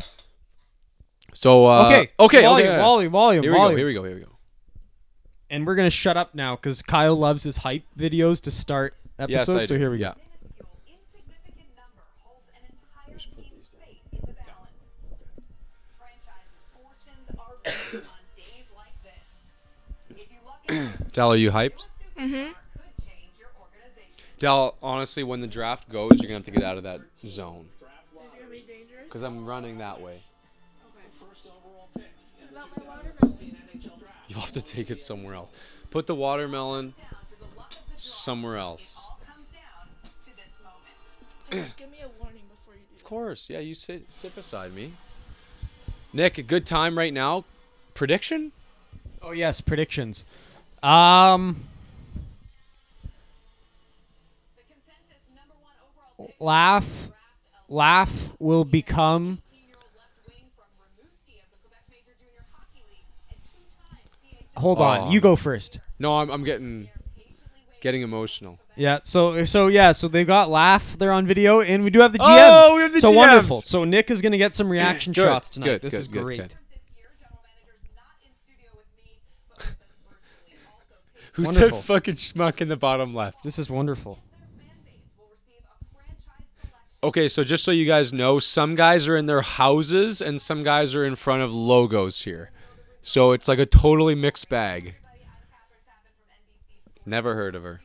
So 1.39 1.67
uh, 1.67 1.87
okay 1.87 2.11
okay, 2.19 2.43
volume 2.43 2.69
okay. 2.69 2.79
volume 2.79 3.13
volume 3.13 3.43
Here 3.45 3.53
we 3.53 3.57
go. 3.59 3.63
volume 3.63 3.79
Here 3.79 3.87
we 3.87 3.95
go. 3.95 4.03
Here 4.03 4.15
we 4.17 4.21
go. 4.23 4.39
and 5.49 5.65
we're 5.65 5.77
gonna 5.77 5.89
shut 5.89 6.17
up 6.17 6.35
now 6.35 6.57
because 6.57 6.83
Kyle 6.83 7.15
loves 7.15 7.45
his 7.45 7.59
hype 7.59 7.85
videos 7.97 8.41
to 8.43 8.51
start 8.51 8.97
Yes, 9.21 9.43
episodes. 9.43 9.61
I 9.61 9.65
so 9.67 9.75
do. 9.77 9.79
here 9.79 9.91
we 9.93 9.99
go. 9.99 10.15
minuscule, 10.17 10.69
insignificant 10.89 11.69
number 11.77 12.03
holds 12.19 12.43
an 12.55 12.67
entire 12.67 13.19
team's 13.21 13.71
fate 13.79 14.03
in 14.11 14.19
the 14.19 14.35
balance. 14.35 14.83
Franchises' 15.97 16.67
fortunes 16.75 17.31
are 17.31 17.93
built 17.93 18.05
on 18.09 18.19
days 18.35 18.67
like 18.75 18.97
this. 19.05 19.31
If 20.11 20.33
you 20.33 20.39
luck 20.45 20.99
out, 20.99 21.13
Dell, 21.13 21.33
are 21.33 21.37
you 21.37 21.53
hyped? 21.53 21.85
a 22.17 22.21
superstar 22.23 22.55
could 22.75 23.07
change 23.07 23.39
your 23.39 23.51
organization. 23.63 24.27
Dell, 24.41 24.75
honestly, 24.83 25.23
when 25.23 25.41
the 25.41 25.47
draft 25.47 25.89
goes, 25.89 26.19
you're 26.21 26.27
gonna 26.27 26.39
have 26.39 26.45
to 26.47 26.51
get 26.51 26.65
out 26.65 26.79
of 26.79 26.83
that 26.83 27.01
zone. 27.25 27.69
Because 29.05 29.23
I'm 29.23 29.47
running 29.47 29.79
that 29.79 30.01
way. 30.01 30.19
You'll 34.29 34.41
have 34.41 34.53
to 34.53 34.63
take 34.63 34.91
it 34.91 35.01
somewhere 35.01 35.35
else. 35.35 35.53
Put 35.91 36.07
the 36.07 36.15
watermelon 36.15 36.93
Down 36.99 37.07
to 37.29 37.39
the 37.39 37.45
luck 37.59 37.71
of 37.73 37.77
the 37.87 37.91
draw. 37.93 37.97
somewhere 37.97 38.57
else. 38.59 38.95
All 38.99 39.19
comes 39.27 39.49
down 39.49 39.63
to 40.25 40.37
this 40.37 40.63
moment. 40.63 41.65
Just 41.65 41.77
give 41.79 41.91
me 41.91 41.99
a 42.05 42.09
warning 42.23 42.43
before 42.51 42.75
you 42.75 42.81
do 42.91 42.97
Of 42.97 43.05
course, 43.05 43.49
yeah. 43.49 43.61
You 43.61 43.75
sit 43.75 44.05
sit 44.11 44.35
beside 44.35 44.75
me. 44.75 44.93
Nick, 46.13 46.37
a 46.39 46.43
good 46.43 46.67
time 46.67 46.97
right 46.99 47.13
now. 47.13 47.45
Prediction? 47.95 48.53
Oh 49.23 49.33
yes, 49.33 49.61
predictions. 49.63 50.25
Um, 50.83 51.65
The 54.57 54.63
consensus 54.69 55.25
number 55.35 55.55
one 55.63 55.73
overall 55.83 56.27
pick 56.29 56.37
laugh 56.39 57.09
Laugh 57.71 58.31
will 58.39 58.65
become. 58.65 59.43
18-year-old 59.53 59.85
left 59.97 60.17
wing 60.29 60.47
from 60.57 60.69
Rimouski 60.81 61.37
of 61.43 61.49
the 61.53 61.59
Quebec 61.61 61.85
Major 61.91 62.15
Junior 62.17 62.45
Hockey 62.55 62.81
League 62.89 63.05
and 63.29 63.39
two-time 63.45 64.07
CHL 64.25 64.48
Hold 64.59 64.81
on, 64.81 65.11
you 65.13 65.19
um, 65.19 65.23
go 65.23 65.37
first. 65.37 65.81
No, 65.99 66.19
I'm, 66.19 66.31
I'm 66.31 66.45
getting 66.45 66.89
getting 67.81 68.03
emotional. 68.03 68.59
Yeah. 68.77 68.99
So 69.05 69.45
so 69.45 69.67
yeah. 69.69 69.93
So 69.93 70.09
they've 70.09 70.27
got 70.27 70.51
laugh 70.51 70.97
there 70.99 71.13
on 71.13 71.27
video, 71.27 71.61
and 71.61 71.85
we 71.85 71.91
do 71.91 72.01
have 72.01 72.13
the 72.13 72.19
GM. 72.19 72.25
Oh, 72.29 72.77
we 72.77 72.83
have 72.83 72.93
the 72.93 73.01
so 73.01 73.13
GMs. 73.13 73.17
wonderful. 73.17 73.61
So 73.63 73.85
Nick 73.85 74.11
is 74.11 74.21
gonna 74.23 74.39
get 74.39 74.55
some 74.55 74.69
reaction 74.71 75.13
Good, 75.15 75.23
shots 75.23 75.49
tonight. 75.49 75.67
good, 75.67 75.83
this 75.83 75.93
good, 75.95 76.01
is 76.01 76.09
good, 76.09 76.23
great. 76.23 76.39
good. 76.41 76.51
this 76.51 76.57
year. 76.97 77.09
General 77.19 77.41
manager's 77.45 77.91
not 77.97 78.15
in 78.25 78.35
studio 78.37 78.71
with 78.77 79.05
me, 79.05 79.19
but 79.49 79.59
with 79.59 79.69
us 79.69 79.77
virtually. 80.09 80.59
Also, 80.67 80.95
Pace 81.15 81.31
Who's 81.35 81.47
Wonderful. 81.47 81.79
that 81.79 81.85
fucking 81.85 82.15
schmuck 82.15 82.61
in 82.61 82.69
the 82.69 82.77
bottom 82.77 83.15
left? 83.15 83.43
This 83.45 83.59
is 83.59 83.69
wonderful. 83.71 84.15
fan 84.15 84.67
base 84.85 85.13
will 85.19 85.29
receive 85.31 85.63
a 85.65 85.95
franchise 85.95 86.25
selection. 86.25 86.71
Okay, 87.03 87.29
so 87.29 87.43
just 87.45 87.65
so 87.65 87.71
you 87.71 87.87
guys 87.87 88.13
know, 88.13 88.39
some 88.39 88.75
guys 88.75 89.07
are 89.09 89.17
in 89.17 89.27
their 89.27 89.43
houses 89.43 90.21
and 90.21 90.41
some 90.41 90.63
guys 90.63 90.95
are 90.95 91.05
in 91.05 91.17
front 91.17 91.43
of 91.43 91.53
logos 91.53 92.23
here. 92.23 92.51
So 93.01 93.33
it's 93.33 93.49
like 93.49 93.59
a 93.59 93.67
totally 93.67 94.15
mixed 94.15 94.49
bag. 94.49 94.87
I'm 94.87 94.93
Kathryn 94.93 95.41
Tappen 95.87 96.13
from 96.17 96.35
NBC 96.37 96.81
Sports 96.91 97.07
Never 97.07 97.35
heard 97.35 97.55
of 97.55 97.63
her. 97.63 97.81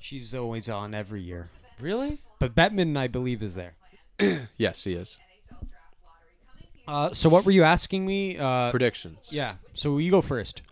She's 0.00 0.34
always 0.34 0.68
on 0.68 0.94
every 0.94 1.22
year. 1.22 1.46
Really? 1.80 2.20
But 2.38 2.54
Bettman, 2.54 2.96
I 2.96 3.06
believe, 3.08 3.42
is 3.42 3.54
there. 3.54 3.74
Yes, 4.56 4.84
he 4.84 4.94
is. 4.94 5.18
NHL 5.50 5.50
draft 5.50 5.94
lottery 6.04 6.32
coming 6.48 6.66
to 6.86 6.90
you. 6.90 7.10
Uh, 7.10 7.12
so 7.12 7.28
what 7.28 7.44
were 7.44 7.50
you 7.50 7.62
asking 7.64 8.06
me? 8.06 8.38
Uh, 8.38 8.70
Predictions. 8.70 9.28
yeah. 9.30 9.56
So 9.74 9.98
you 9.98 10.10
go 10.10 10.22
first. 10.22 10.62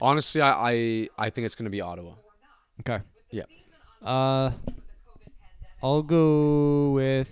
Honestly, 0.00 0.40
I 0.40 0.70
I, 0.72 1.08
I 1.18 1.30
think 1.30 1.44
it's 1.46 1.54
gonna 1.54 1.70
be 1.70 1.80
Ottawa. 1.80 2.14
Okay. 2.80 3.02
Yeah. 3.30 3.44
Uh, 4.04 4.52
I'll 5.82 6.02
go 6.02 6.90
with. 6.90 7.30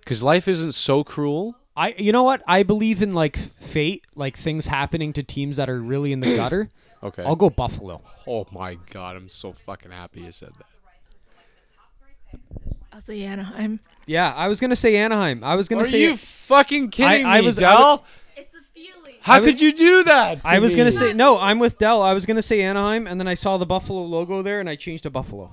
Because 0.00 0.22
life 0.22 0.48
isn't 0.48 0.72
so 0.72 1.04
cruel. 1.04 1.56
I. 1.76 1.94
You 1.98 2.12
know 2.12 2.22
what? 2.22 2.42
I 2.46 2.62
believe 2.62 3.02
in 3.02 3.12
like 3.14 3.36
fate, 3.36 4.04
like 4.14 4.36
things 4.36 4.66
happening 4.66 5.12
to 5.14 5.22
teams 5.22 5.56
that 5.58 5.68
are 5.68 5.80
really 5.80 6.12
in 6.12 6.20
the 6.20 6.34
gutter. 6.36 6.68
Okay. 7.02 7.22
I'll 7.22 7.36
go 7.36 7.50
Buffalo. 7.50 8.00
Oh 8.26 8.46
my 8.50 8.76
god, 8.90 9.16
I'm 9.16 9.28
so 9.28 9.52
fucking 9.52 9.90
happy 9.90 10.22
you 10.22 10.32
said 10.32 10.52
that. 10.58 12.40
I'll 12.92 13.02
say 13.02 13.22
Anaheim. 13.22 13.80
Yeah, 14.06 14.32
I 14.34 14.48
was 14.48 14.58
gonna 14.60 14.76
say 14.76 14.96
Anaheim. 14.96 15.44
I 15.44 15.54
was 15.54 15.68
gonna 15.68 15.84
say 15.84 15.88
Are 15.88 15.90
say. 15.90 16.10
you 16.12 16.16
fucking 16.16 16.90
kidding 16.90 17.26
I 17.26 17.40
me, 17.40 17.46
was- 17.46 17.58
I 17.58 17.60
Dell? 17.60 18.04
It's 18.36 18.54
a 18.54 18.58
feeling. 18.74 19.14
How 19.20 19.34
I 19.34 19.40
was- 19.40 19.50
could 19.50 19.60
you 19.60 19.72
do 19.72 20.04
that? 20.04 20.40
I 20.44 20.54
to 20.56 20.60
was 20.60 20.74
gonna 20.74 20.92
say 20.92 21.12
no. 21.12 21.38
I'm 21.38 21.58
with 21.58 21.76
Dell. 21.78 22.00
I 22.02 22.12
was 22.14 22.24
gonna 22.24 22.42
say 22.42 22.62
Anaheim, 22.62 23.06
and 23.06 23.20
then 23.20 23.28
I 23.28 23.34
saw 23.34 23.58
the 23.58 23.66
Buffalo 23.66 24.02
logo 24.02 24.40
there, 24.42 24.60
and 24.60 24.68
I 24.70 24.76
changed 24.76 25.02
to 25.02 25.10
Buffalo. 25.10 25.52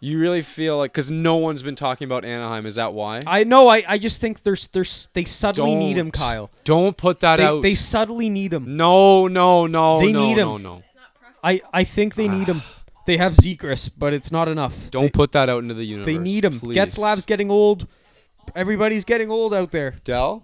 You 0.00 0.20
really 0.20 0.42
feel 0.42 0.78
like 0.78 0.92
because 0.92 1.10
no 1.10 1.36
one's 1.36 1.62
been 1.62 1.74
talking 1.74 2.04
about 2.06 2.24
Anaheim. 2.24 2.66
Is 2.66 2.76
that 2.76 2.92
why? 2.92 3.20
I 3.26 3.42
know. 3.44 3.66
I, 3.66 3.82
I 3.88 3.98
just 3.98 4.20
think 4.20 4.42
there's 4.44 4.68
there's 4.68 5.08
they 5.12 5.24
subtly 5.24 5.74
need 5.74 5.96
him, 5.98 6.10
Kyle. 6.12 6.50
Don't 6.64 6.96
put 6.96 7.18
that 7.20 7.36
They, 7.38 7.44
out. 7.44 7.62
they 7.62 7.74
subtly 7.74 8.30
need 8.30 8.52
him. 8.52 8.76
no, 8.76 9.26
no, 9.26 9.66
no, 9.66 9.98
They 10.00 10.12
no, 10.12 10.20
need 10.20 10.36
no, 10.36 10.56
him. 10.56 10.62
no. 10.62 10.82
I, 11.42 11.60
I 11.72 11.84
think 11.84 12.14
they 12.14 12.28
need 12.28 12.48
him. 12.48 12.62
They 13.06 13.16
have 13.16 13.36
Zegras, 13.36 13.88
but 13.96 14.12
it's 14.12 14.30
not 14.30 14.48
enough. 14.48 14.90
Don't 14.90 15.14
put 15.14 15.32
that 15.32 15.48
out 15.48 15.62
into 15.62 15.72
the 15.72 15.84
universe. 15.86 16.04
They 16.12 16.18
need 16.18 16.44
him. 16.44 16.60
please. 16.60 16.76
Getzlaf's 16.76 17.24
getting 17.24 17.50
old. 17.50 17.86
Everybody's 18.54 19.06
getting 19.06 19.30
old 19.30 19.54
out 19.54 19.70
there. 19.72 19.94
Dell. 20.04 20.42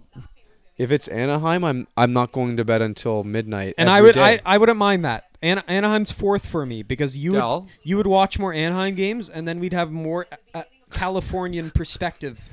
If 0.77 0.91
it's 0.91 1.07
Anaheim, 1.07 1.63
I'm 1.63 1.87
I'm 1.95 2.11
not 2.11 2.31
going 2.31 2.57
to 2.57 2.65
bed 2.65 2.81
until 2.81 3.23
midnight. 3.23 3.75
And 3.77 3.89
I 3.89 4.01
would 4.01 4.17
I, 4.17 4.35
day. 4.35 4.41
I 4.45 4.57
wouldn't 4.57 4.77
mind 4.77 5.05
that. 5.05 5.25
An- 5.41 5.63
Anaheim's 5.67 6.11
fourth 6.11 6.45
for 6.45 6.65
me 6.65 6.83
because 6.83 7.17
you 7.17 7.33
would 7.33 7.67
you 7.83 7.97
would 7.97 8.07
watch 8.07 8.39
more 8.39 8.53
Anaheim 8.53 8.95
games 8.95 9.29
and 9.29 9.47
then 9.47 9.59
we'd 9.59 9.73
have 9.73 9.91
more 9.91 10.27
uh, 10.53 10.63
Californian 10.91 11.71
perspective. 11.71 12.49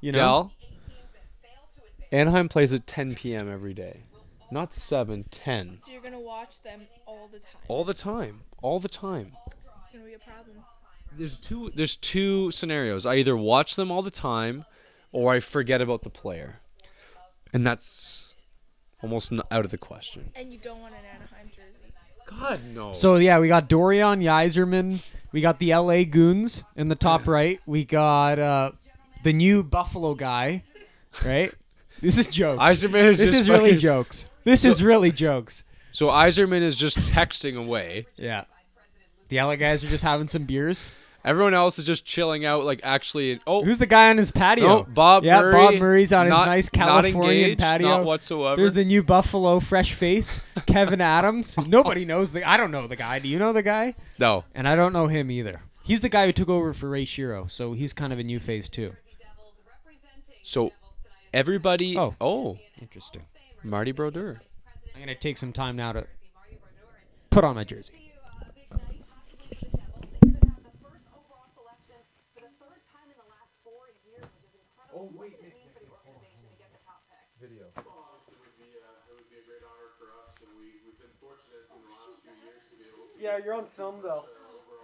You 0.00 0.12
know. 0.12 0.18
Dell. 0.18 0.52
Anaheim 2.10 2.48
plays 2.48 2.72
at 2.72 2.86
10 2.86 3.16
p.m. 3.16 3.52
every 3.52 3.74
day, 3.74 4.04
not 4.50 4.72
7, 4.72 5.24
10. 5.30 5.76
So 5.76 5.92
you're 5.92 6.00
gonna 6.00 6.18
watch 6.18 6.62
them 6.62 6.82
all 7.04 7.28
the 7.30 7.38
time. 7.38 7.60
All 7.68 7.84
the 7.84 7.92
time. 7.94 8.40
All 8.62 8.80
the 8.80 8.88
time. 8.88 9.36
It's 9.46 9.92
gonna 9.92 10.04
be 10.06 10.14
a 10.14 10.18
problem. 10.18 10.56
There's 11.16 11.36
two 11.36 11.70
there's 11.74 11.96
two 11.96 12.50
scenarios. 12.50 13.04
I 13.04 13.16
either 13.16 13.36
watch 13.36 13.76
them 13.76 13.90
all 13.90 14.02
the 14.02 14.10
time 14.10 14.64
or 15.12 15.32
I 15.32 15.40
forget 15.40 15.82
about 15.82 16.02
the 16.02 16.10
player. 16.10 16.60
And 17.52 17.66
that's 17.66 18.34
almost 19.02 19.32
n- 19.32 19.40
out 19.50 19.64
of 19.64 19.70
the 19.70 19.78
question. 19.78 20.30
And 20.34 20.52
you 20.52 20.58
don't 20.58 20.80
want 20.80 20.94
an 20.94 21.00
Anaheim 21.14 21.48
jersey. 21.54 21.92
God 22.26 22.60
no. 22.74 22.92
So 22.92 23.16
yeah, 23.16 23.38
we 23.38 23.48
got 23.48 23.68
Dorion 23.68 24.22
Yzerman. 24.22 25.00
We 25.32 25.40
got 25.40 25.58
the 25.58 25.72
L.A. 25.72 26.04
Goons 26.04 26.62
in 26.76 26.88
the 26.88 26.94
top 26.94 27.26
right. 27.26 27.60
We 27.66 27.84
got 27.84 28.38
uh, 28.38 28.72
the 29.24 29.32
new 29.32 29.62
Buffalo 29.62 30.14
guy, 30.14 30.62
right? 31.24 31.52
This 32.00 32.16
is 32.16 32.28
jokes. 32.28 32.62
Yzerman 32.62 33.04
is 33.06 33.18
this 33.18 33.30
just 33.32 33.40
is 33.40 33.50
really 33.50 33.70
fucking- 33.70 33.80
jokes. 33.80 34.30
This 34.44 34.64
is 34.64 34.80
really 34.84 35.10
jokes. 35.10 35.64
So 35.90 36.06
Yzerman 36.08 36.60
is 36.60 36.76
just 36.76 36.96
texting 36.98 37.56
away. 37.58 38.06
Yeah. 38.16 38.44
The 39.28 39.38
LA 39.42 39.56
guys 39.56 39.82
are 39.82 39.88
just 39.88 40.04
having 40.04 40.28
some 40.28 40.44
beers. 40.44 40.88
Everyone 41.28 41.52
else 41.52 41.78
is 41.78 41.84
just 41.84 42.06
chilling 42.06 42.46
out, 42.46 42.64
like 42.64 42.80
actually. 42.82 43.38
Oh, 43.46 43.62
Who's 43.62 43.78
the 43.78 43.86
guy 43.86 44.08
on 44.08 44.16
his 44.16 44.32
patio? 44.32 44.66
no, 44.66 44.82
Bob 44.84 45.24
yeah, 45.24 45.42
Murray. 45.42 45.52
Bob 45.52 45.74
Murray's 45.74 46.10
on 46.10 46.26
not- 46.26 46.38
his 46.38 46.46
nice 46.46 46.70
not 46.74 46.86
Californian 47.02 47.34
engaged, 47.42 47.60
patio. 47.60 47.88
Not 47.88 48.04
whatsoever. 48.04 48.56
There's 48.56 48.72
the 48.72 48.86
new 48.86 49.02
Buffalo 49.02 49.60
fresh 49.60 49.92
face, 49.92 50.40
Kevyn 50.60 51.00
Adams. 51.00 51.54
Nobody 51.68 52.06
knows 52.06 52.32
the. 52.32 52.48
I 52.48 52.56
don't 52.56 52.70
know 52.70 52.86
the 52.86 52.96
guy. 52.96 53.18
Do 53.18 53.28
you 53.28 53.38
know 53.38 53.52
the 53.52 53.62
guy? 53.62 53.94
no. 54.18 54.44
And 54.54 54.66
I 54.66 54.74
don't 54.74 54.94
know 54.94 55.06
him 55.08 55.30
either. 55.30 55.60
He's 55.84 56.00
the 56.00 56.08
guy 56.08 56.24
who 56.24 56.32
took 56.32 56.48
over 56.48 56.72
for 56.72 56.88
Ray 56.88 57.04
Shero, 57.04 57.50
so 57.50 57.74
he's 57.74 57.92
kind 57.92 58.10
of 58.10 58.18
a 58.18 58.22
new 58.24 58.40
face 58.40 58.70
too. 58.70 58.94
So 60.42 60.72
everybody. 61.34 61.98
Oh. 61.98 62.14
oh, 62.22 62.58
Interesting. 62.80 63.26
Marty 63.62 63.92
Brodeur. 63.92 64.40
I'm 64.94 65.00
gonna 65.00 65.14
take 65.14 65.36
some 65.36 65.52
time 65.52 65.76
now 65.76 65.92
to 65.92 66.06
put 67.28 67.44
on 67.44 67.54
my 67.54 67.64
jersey. 67.64 68.07
Yeah, 83.18 83.42
you're 83.42 83.58
on 83.58 83.66
film 83.66 83.98
though. 83.98 84.30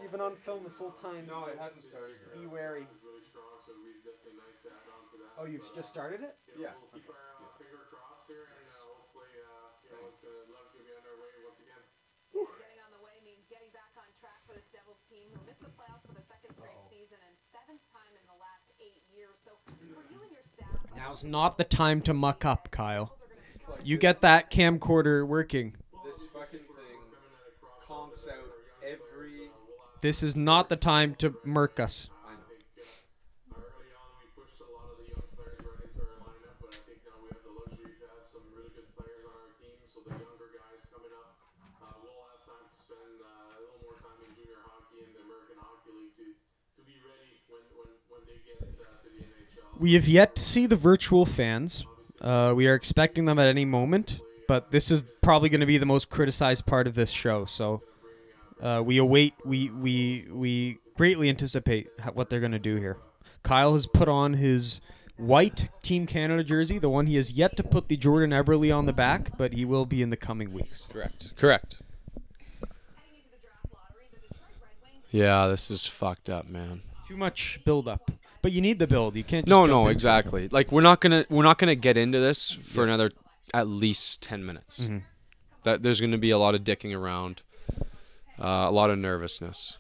You've 0.03 0.11
been 0.11 0.21
on 0.21 0.35
film 0.43 0.67
this 0.67 0.77
whole 0.77 0.91
time. 0.91 1.31
No, 1.31 1.47
it 1.47 1.55
hasn't 1.55 1.87
started 1.87 2.19
yet. 2.19 2.35
Be 2.35 2.51
wary. 2.51 2.83
be 2.83 2.99
really 3.07 3.23
strong. 3.23 3.63
So 3.63 3.73
we 3.79 3.95
definitely 4.03 4.43
nice 4.43 4.59
to 4.67 4.75
add 4.75 4.91
on 4.91 5.07
to 5.15 5.17
that. 5.23 5.31
Oh, 5.39 5.47
you've 5.47 5.63
just 5.71 5.87
started 5.87 6.21
it? 6.27 6.35
Yeah. 6.59 6.75
We'll 6.83 6.91
keep 6.91 7.07
our 7.07 7.15
uh, 7.15 7.47
finger 7.57 7.87
crossed 7.89 8.27
here, 8.27 8.51
and 8.59 8.67
uh, 8.67 8.91
hopefully, 8.91 9.31
uh, 9.39 9.87
you 9.87 9.89
know, 9.95 10.03
it's 10.11 10.19
gonna 10.19 10.51
love 10.51 10.67
to 10.75 10.83
be 10.83 10.91
on 10.91 11.03
our 11.07 11.17
way 11.23 11.31
once 11.47 11.63
again. 11.63 11.79
Getting 12.35 12.83
on 12.83 12.91
the 12.91 13.03
way 13.07 13.15
means 13.23 13.47
getting 13.47 13.71
back 13.71 13.95
on 13.95 14.11
track 14.19 14.43
for 14.51 14.59
this 14.59 14.67
Devils 14.75 15.01
team 15.07 15.31
who 15.31 15.39
missed 15.47 15.63
the 15.63 15.71
playoffs 15.79 16.03
for 16.03 16.19
the 16.19 16.27
second 16.27 16.59
straight 16.59 16.83
season 16.91 17.23
and 17.23 17.35
seventh 17.55 17.87
time 17.95 18.13
in 18.19 18.25
the 18.27 18.39
last 18.43 18.67
eight 18.83 19.07
years. 19.15 19.39
So 19.47 19.55
for 19.63 19.79
you 20.11 20.19
and 20.27 20.35
your 20.35 20.43
staff, 20.43 20.75
Now's 20.99 21.23
not 21.23 21.55
the 21.55 21.65
time 21.65 22.03
to 22.11 22.13
muck 22.13 22.43
up, 22.43 22.75
Kyle. 22.75 23.15
You 23.87 23.95
get 23.97 24.27
that 24.27 24.51
camcorder 24.51 25.23
working. 25.23 25.79
This 30.05 30.23
is 30.23 30.37
not 30.37 30.69
the 30.69 30.77
time 30.77 31.15
to 31.15 31.35
murk 31.45 31.81
us. 31.81 32.09
We 49.81 49.95
have 49.95 50.07
yet 50.07 50.37
to 50.37 50.43
see 50.43 50.67
the 50.67 50.77
virtual 50.77 51.25
fans. 51.25 51.87
Uh, 52.21 52.53
we 52.55 52.67
are 52.67 52.75
expecting 52.75 53.25
them 53.25 53.39
at 53.39 53.49
any 53.49 53.65
moment, 53.65 54.21
but 54.47 54.71
this 54.71 54.91
is 54.91 55.07
probably 55.23 55.49
going 55.49 55.61
to 55.61 55.67
be 55.67 55.79
the 55.79 55.87
most 55.87 56.11
criticized 56.11 56.67
part 56.67 56.87
of 56.87 56.95
this 56.95 57.09
show. 57.09 57.47
So 57.47 57.81
uh, 58.63 58.83
we 58.85 58.99
await. 58.99 59.35
We 59.45 59.71
we 59.71 60.27
we 60.31 60.79
greatly 60.97 61.29
anticipate 61.29 61.89
what 62.13 62.31
they're 62.31 62.41
going 62.41 62.53
to 62.53 62.59
do 62.59 62.77
here. 62.77 62.99
Kyle 63.43 63.75
has 63.75 63.87
put 63.87 64.09
on 64.09 64.35
his 64.35 64.81
white 65.17 65.69
Team 65.83 66.07
Canada 66.07 66.43
jersey, 66.43 66.79
the 66.79 66.89
one 66.89 67.07
he 67.07 67.17
has 67.17 67.33
yet 67.33 67.57
to 67.57 67.63
put 67.63 67.89
the 67.89 67.97
Jordan 67.97 68.31
Eberle 68.31 68.77
on 68.77 68.87
the 68.87 68.93
back, 68.93 69.37
but 69.37 69.53
he 69.53 69.65
will 69.65 69.87
be 69.87 70.03
in 70.03 70.11
the 70.11 70.17
coming 70.17 70.53
weeks. 70.53 70.89
Correct. 70.91 71.33
Correct. 71.37 71.81
heading 72.97 73.19
into 73.19 73.31
the 73.31 73.47
draft 73.47 73.67
lottery, 73.73 74.05
the 74.13 74.21
Detroit 74.29 74.57
Red 74.61 74.93
Wings 74.93 75.05
Yeah, 75.11 75.47
this 75.47 75.71
is 75.71 75.87
fucked 75.87 76.31
up, 76.31 76.49
man. 76.49 76.83
Too 77.07 77.17
much 77.17 77.61
build 77.65 77.87
up, 77.87 78.11
but 78.43 78.53
you 78.53 78.61
need 78.61 78.79
the 78.79 78.87
build. 78.87 79.15
You 79.15 79.25
can't. 79.25 79.47
Just 79.47 79.51
No, 79.51 79.67
no, 79.67 79.89
exactly. 79.89 80.49
Like 80.49 80.73
we're 80.73 80.81
not 80.81 81.01
gonna 81.01 81.27
we're 81.29 81.43
not 81.43 81.59
gonna 81.59 81.75
get 81.75 81.97
into 81.97 82.19
this 82.19 82.51
for 82.51 82.83
another 82.83 83.11
at 83.53 83.69
least 83.69 84.23
ten 84.23 84.45
minutes. 84.45 84.81
Mm-hmm. 84.81 84.99
That 85.65 85.83
there's 85.83 86.01
gonna 86.01 86.19
be 86.19 86.31
a 86.31 86.39
lot 86.39 86.55
of 86.55 86.63
dicking 86.63 86.97
around, 86.97 87.43
uh, 88.39 88.67
a 88.69 88.73
lot 88.73 88.91
of 88.91 88.99
nervousness. 88.99 89.79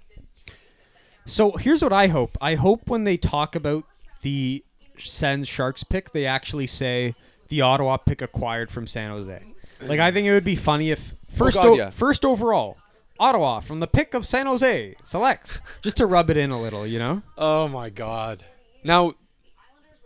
So 1.26 1.52
here's 1.52 1.82
what 1.82 1.92
I 1.92 2.08
hope. 2.08 2.36
I 2.40 2.54
hope 2.54 2.88
when 2.88 3.04
they 3.04 3.16
talk 3.16 3.56
about 3.56 3.84
the 4.22 4.64
Sens 4.98 5.48
Sharks 5.48 5.82
pick, 5.84 6.12
they 6.12 6.26
actually 6.26 6.66
say 6.66 7.14
the 7.48 7.62
Ottawa 7.62 7.96
pick 7.96 8.20
acquired 8.22 8.70
from 8.70 8.86
San 8.86 9.10
Jose. 9.10 9.42
Like 9.80 10.00
I 10.00 10.10
think 10.10 10.26
it 10.26 10.32
would 10.32 10.44
be 10.44 10.56
funny 10.56 10.90
if 10.90 11.14
first 11.30 11.56
God, 11.56 11.66
o- 11.66 11.74
yeah. 11.74 11.90
first 11.90 12.24
overall 12.24 12.76
Ottawa 13.18 13.60
from 13.60 13.80
the 13.80 13.86
pick 13.86 14.14
of 14.14 14.26
San 14.26 14.46
Jose 14.46 14.94
selects 15.02 15.60
just 15.82 15.96
to 15.98 16.06
rub 16.06 16.30
it 16.30 16.36
in 16.36 16.50
a 16.50 16.60
little, 16.60 16.86
you 16.86 16.98
know? 16.98 17.22
Oh 17.38 17.68
my 17.68 17.90
god. 17.90 18.44
Now 18.82 19.14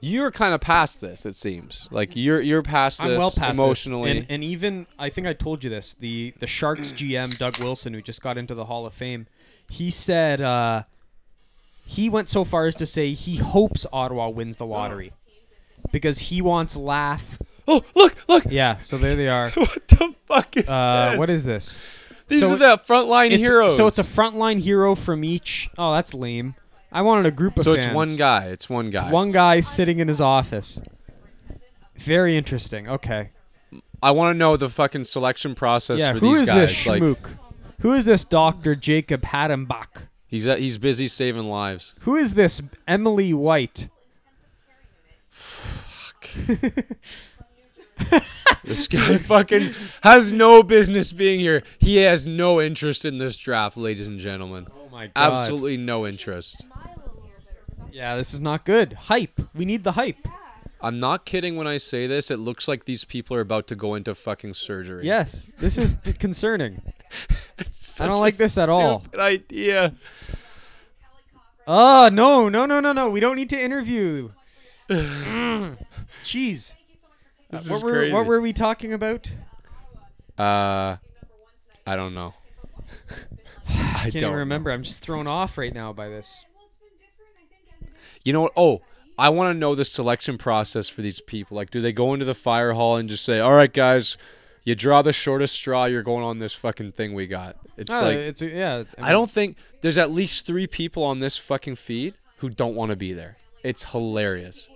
you're 0.01 0.31
kind 0.31 0.55
of 0.55 0.61
past 0.61 1.01
this. 1.01 1.27
It 1.27 1.35
seems 1.37 1.89
like 1.91 2.13
you're 2.15 2.41
you're 2.41 2.63
past 2.63 2.99
this 2.99 3.07
I'm 3.13 3.19
well 3.19 3.31
past 3.31 3.57
this. 3.57 3.59
emotionally. 3.59 4.11
And, 4.19 4.27
and 4.29 4.45
even 4.45 4.87
I 4.99 5.11
think 5.11 5.27
I 5.27 5.33
told 5.33 5.65
you 5.65 5.71
this. 5.71 5.95
The 5.95 6.35
the 6.39 6.47
Sharks 6.47 6.93
GM 6.93 7.37
Doug 7.39 7.59
Wilson, 7.59 7.95
who 7.95 8.03
just 8.03 8.23
got 8.23 8.39
into 8.39 8.55
the 8.55 8.67
Hall 8.67 8.87
of 8.87 8.95
Fame, 8.95 9.27
he 9.69 9.91
said 9.91 10.41
uh, 10.41 10.85
he 11.87 12.09
went 12.09 12.29
so 12.29 12.45
far 12.45 12.67
as 12.67 12.75
to 12.77 12.87
say 12.87 13.13
he 13.13 13.37
hopes 13.37 13.87
Ottawa 13.93 14.29
wins 14.29 14.57
the 14.57 14.67
lottery 14.67 15.13
because 15.93 16.19
he 16.19 16.41
wants 16.43 16.77
laugh. 16.77 17.39
oh 17.67 17.83
look 17.95 18.17
look. 18.29 18.45
Yeah, 18.49 18.79
so 18.79 18.99
there 18.99 19.17
they 19.17 19.29
are. 19.29 19.51
What 19.57 19.89
the 19.89 20.15
fuck 20.27 20.57
is 20.57 20.69
Uh, 20.69 21.11
this? 21.11 21.19
what 21.19 21.31
is 21.31 21.45
this? 21.45 21.79
These 22.29 22.47
so 22.47 22.55
are 22.55 22.57
the 22.59 22.77
frontline 22.79 23.35
heroes. 23.37 23.75
So 23.75 23.87
it's 23.87 23.99
a 23.99 24.03
frontline 24.03 24.59
hero 24.61 24.95
from 24.95 25.25
each. 25.25 25.71
Oh, 25.79 25.95
that's 25.95 26.13
lame. 26.13 26.55
I 26.91 27.03
wanted 27.03 27.27
a 27.27 27.31
group 27.31 27.59
of 27.59 27.65
so 27.65 27.75
fans. 27.75 27.87
it's 27.87 27.95
one 27.95 28.17
guy. 28.17 28.47
It's 28.47 28.69
one 28.71 28.91
guy. 28.91 29.11
One 29.11 29.33
guy 29.33 29.61
sitting 29.61 29.99
in 29.99 30.09
his 30.09 30.21
office. 30.21 30.81
Very 31.97 32.37
interesting. 32.37 32.89
Okay. 32.89 33.31
I 34.03 34.13
want 34.13 34.35
to 34.35 34.39
know 34.39 34.57
the 34.57 34.71
fucking 34.71 35.05
selection 35.05 35.55
process 35.55 35.99
yeah, 35.99 36.13
for 36.13 36.21
who 36.21 36.33
these 36.33 36.43
is 36.43 36.49
guys. 36.49 36.69
this 36.69 36.87
like 36.87 37.03
schmook? 37.03 37.39
Who 37.81 37.93
is 37.93 38.07
this 38.07 38.25
Doctor 38.25 38.75
Jacob 38.75 39.23
Hadenbach? 39.23 40.09
he's 40.27 40.47
uh, 40.47 40.57
he's 40.57 40.79
busy 40.79 41.09
saving 41.09 41.49
lives. 41.49 41.95
Who 42.01 42.17
is 42.17 42.35
this 42.35 42.63
Emily 42.87 43.35
White? 43.35 43.89
Fuck. 45.29 46.29
This 48.65 48.87
guy 48.87 49.17
fucking 49.17 49.75
has 50.03 50.31
no 50.31 50.63
business 50.63 51.13
being 51.13 51.41
here. 51.41 51.63
He 51.79 51.97
has 51.97 52.27
no 52.27 52.61
interest 52.61 53.05
in 53.05 53.19
this 53.19 53.37
draft, 53.37 53.77
ladies 53.77 54.07
and 54.07 54.21
gentlemen. 54.21 54.67
Oh 54.71 54.91
my 54.91 55.07
god! 55.07 55.13
Absolutely 55.17 55.79
no 55.79 56.07
interest. 56.07 56.65
Yeah, 57.99 58.15
this 58.15 58.33
is 58.33 58.41
not 58.41 58.65
good. 58.65 58.93
Hype. 58.93 59.41
We 59.57 59.65
need 59.65 59.83
the 59.83 59.91
hype. 59.91 60.29
I'm 60.81 61.01
not 61.01 61.25
kidding 61.27 61.57
when 61.57 61.67
I 61.67 61.79
say 61.79 62.07
this. 62.07 62.31
It 62.31 62.37
looks 62.37 62.69
like 62.69 62.85
these 62.85 63.03
people 63.03 63.37
are 63.37 63.41
about 63.41 63.67
to 63.67 63.75
go 63.75 63.97
into 63.97 64.15
fucking 64.15 64.55
surgery. 64.55 65.05
Yes, 65.05 65.49
this 65.59 65.77
is 65.79 65.95
d- 65.95 66.13
concerning. 66.21 66.81
It's 67.59 68.01
I 68.01 68.07
don't 68.07 68.15
such 68.15 68.21
like 68.21 68.37
this 68.37 68.57
at 68.57 68.69
all. 68.69 69.01
stupid 69.01 69.19
idea. 69.19 69.95
Oh 71.67 72.09
no, 72.13 72.49
no, 72.49 72.67
no, 72.67 72.79
no, 72.79 72.93
no! 72.93 73.11
We 73.11 73.19
don't 73.19 73.35
need 73.35 73.51
to 73.51 73.61
interview. 73.61 74.31
Mm. 74.89 75.79
Jeez. 76.23 76.77
This 77.51 77.69
what 77.69 77.77
is 77.79 77.83
were 77.83 77.93
crazy. 77.95 78.13
what 78.13 78.27
were 78.27 78.41
we 78.41 78.53
talking 78.53 78.93
about? 78.93 79.29
Uh, 80.39 80.99
I 81.85 81.97
don't 81.97 82.15
know. 82.15 82.35
I 83.69 83.73
Can't 83.73 84.13
don't 84.13 84.23
even 84.23 84.35
remember. 84.35 84.71
I'm 84.71 84.85
just 84.85 85.03
thrown 85.03 85.27
off 85.27 85.59
right 85.59 85.75
now 85.75 85.93
by 85.93 86.09
this. 86.09 86.45
You 88.29 88.35
know 88.35 88.43
what? 88.43 88.53
Oh, 88.59 88.83
I 89.19 89.31
want 89.31 89.55
to 89.55 89.59
know 89.59 89.75
the 89.75 89.87
selection 89.87 90.37
process 90.37 90.87
for 90.91 91.01
these 91.01 91.23
people. 91.23 91.57
Like, 91.57 91.71
do 91.71 91.81
they 91.81 91.95
go 91.95 92.13
into 92.13 92.27
the 92.27 92.35
fire 92.35 92.75
hall 92.75 92.97
and 92.99 93.09
just 93.09 93.25
say, 93.25 93.41
"All 93.41 93.55
right, 93.55 93.73
guys, 93.73 94.19
you 94.65 94.75
draw 94.75 95.01
the 95.01 95.15
shortest 95.15 95.55
straw. 95.55 95.87
You're 95.87 96.03
going 96.03 96.23
on 96.23 96.39
this 96.39 96.53
fucking 96.53 96.93
thing 96.93 97.15
we 97.15 97.27
got." 97.27 97.57
It's 97.79 97.91
Ah, 97.91 98.01
like 98.01 98.19
it's 98.19 98.43
yeah. 98.43 98.85
I 99.01 99.13
don't 99.13 99.31
think 99.31 99.57
there's 99.81 99.97
at 99.97 100.11
least 100.11 100.45
three 100.47 100.67
people 100.67 101.05
on 101.05 101.21
this 101.21 101.39
fucking 101.39 101.77
feed 101.77 102.13
who 102.41 102.51
don't 102.51 102.75
want 102.75 102.91
to 102.91 102.97
be 102.97 103.15
there. 103.15 103.39
It's 103.63 103.85
hilarious. 103.85 104.69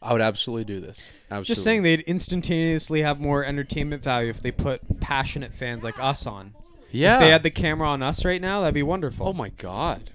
I 0.00 0.12
would 0.12 0.22
absolutely 0.22 0.64
do 0.64 0.78
this. 0.78 1.10
Absolutely. 1.28 1.44
Just 1.46 1.64
saying 1.64 1.82
they'd 1.82 2.00
instantaneously 2.02 3.02
have 3.02 3.18
more 3.18 3.44
entertainment 3.44 4.04
value 4.04 4.30
if 4.30 4.40
they 4.40 4.52
put 4.52 5.00
passionate 5.00 5.52
fans 5.52 5.82
like 5.82 5.98
us 5.98 6.24
on. 6.24 6.54
Yeah. 6.92 7.14
If 7.14 7.20
they 7.20 7.30
had 7.30 7.42
the 7.42 7.50
camera 7.50 7.88
on 7.88 8.00
us 8.02 8.24
right 8.24 8.40
now, 8.40 8.60
that'd 8.60 8.74
be 8.74 8.82
wonderful. 8.84 9.26
oh 9.26 9.32
my 9.32 9.48
god. 9.48 10.10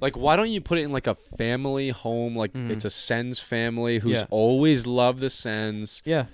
Like, 0.00 0.16
why 0.16 0.36
don't 0.36 0.50
you 0.50 0.60
put 0.60 0.78
it 0.78 0.82
in 0.82 0.92
like 0.92 1.06
a 1.06 1.14
family 1.14 1.90
home? 1.90 2.36
Like, 2.36 2.52
Mhm. 2.52 2.70
it's 2.70 2.84
a 2.84 2.90
Sens 2.90 3.38
family 3.38 3.98
who's 3.98 4.18
Yeah. 4.18 4.26
always 4.30 4.86
loved 4.86 5.20
the 5.20 5.30
Sens. 5.30 6.02
Yeah. 6.04 6.26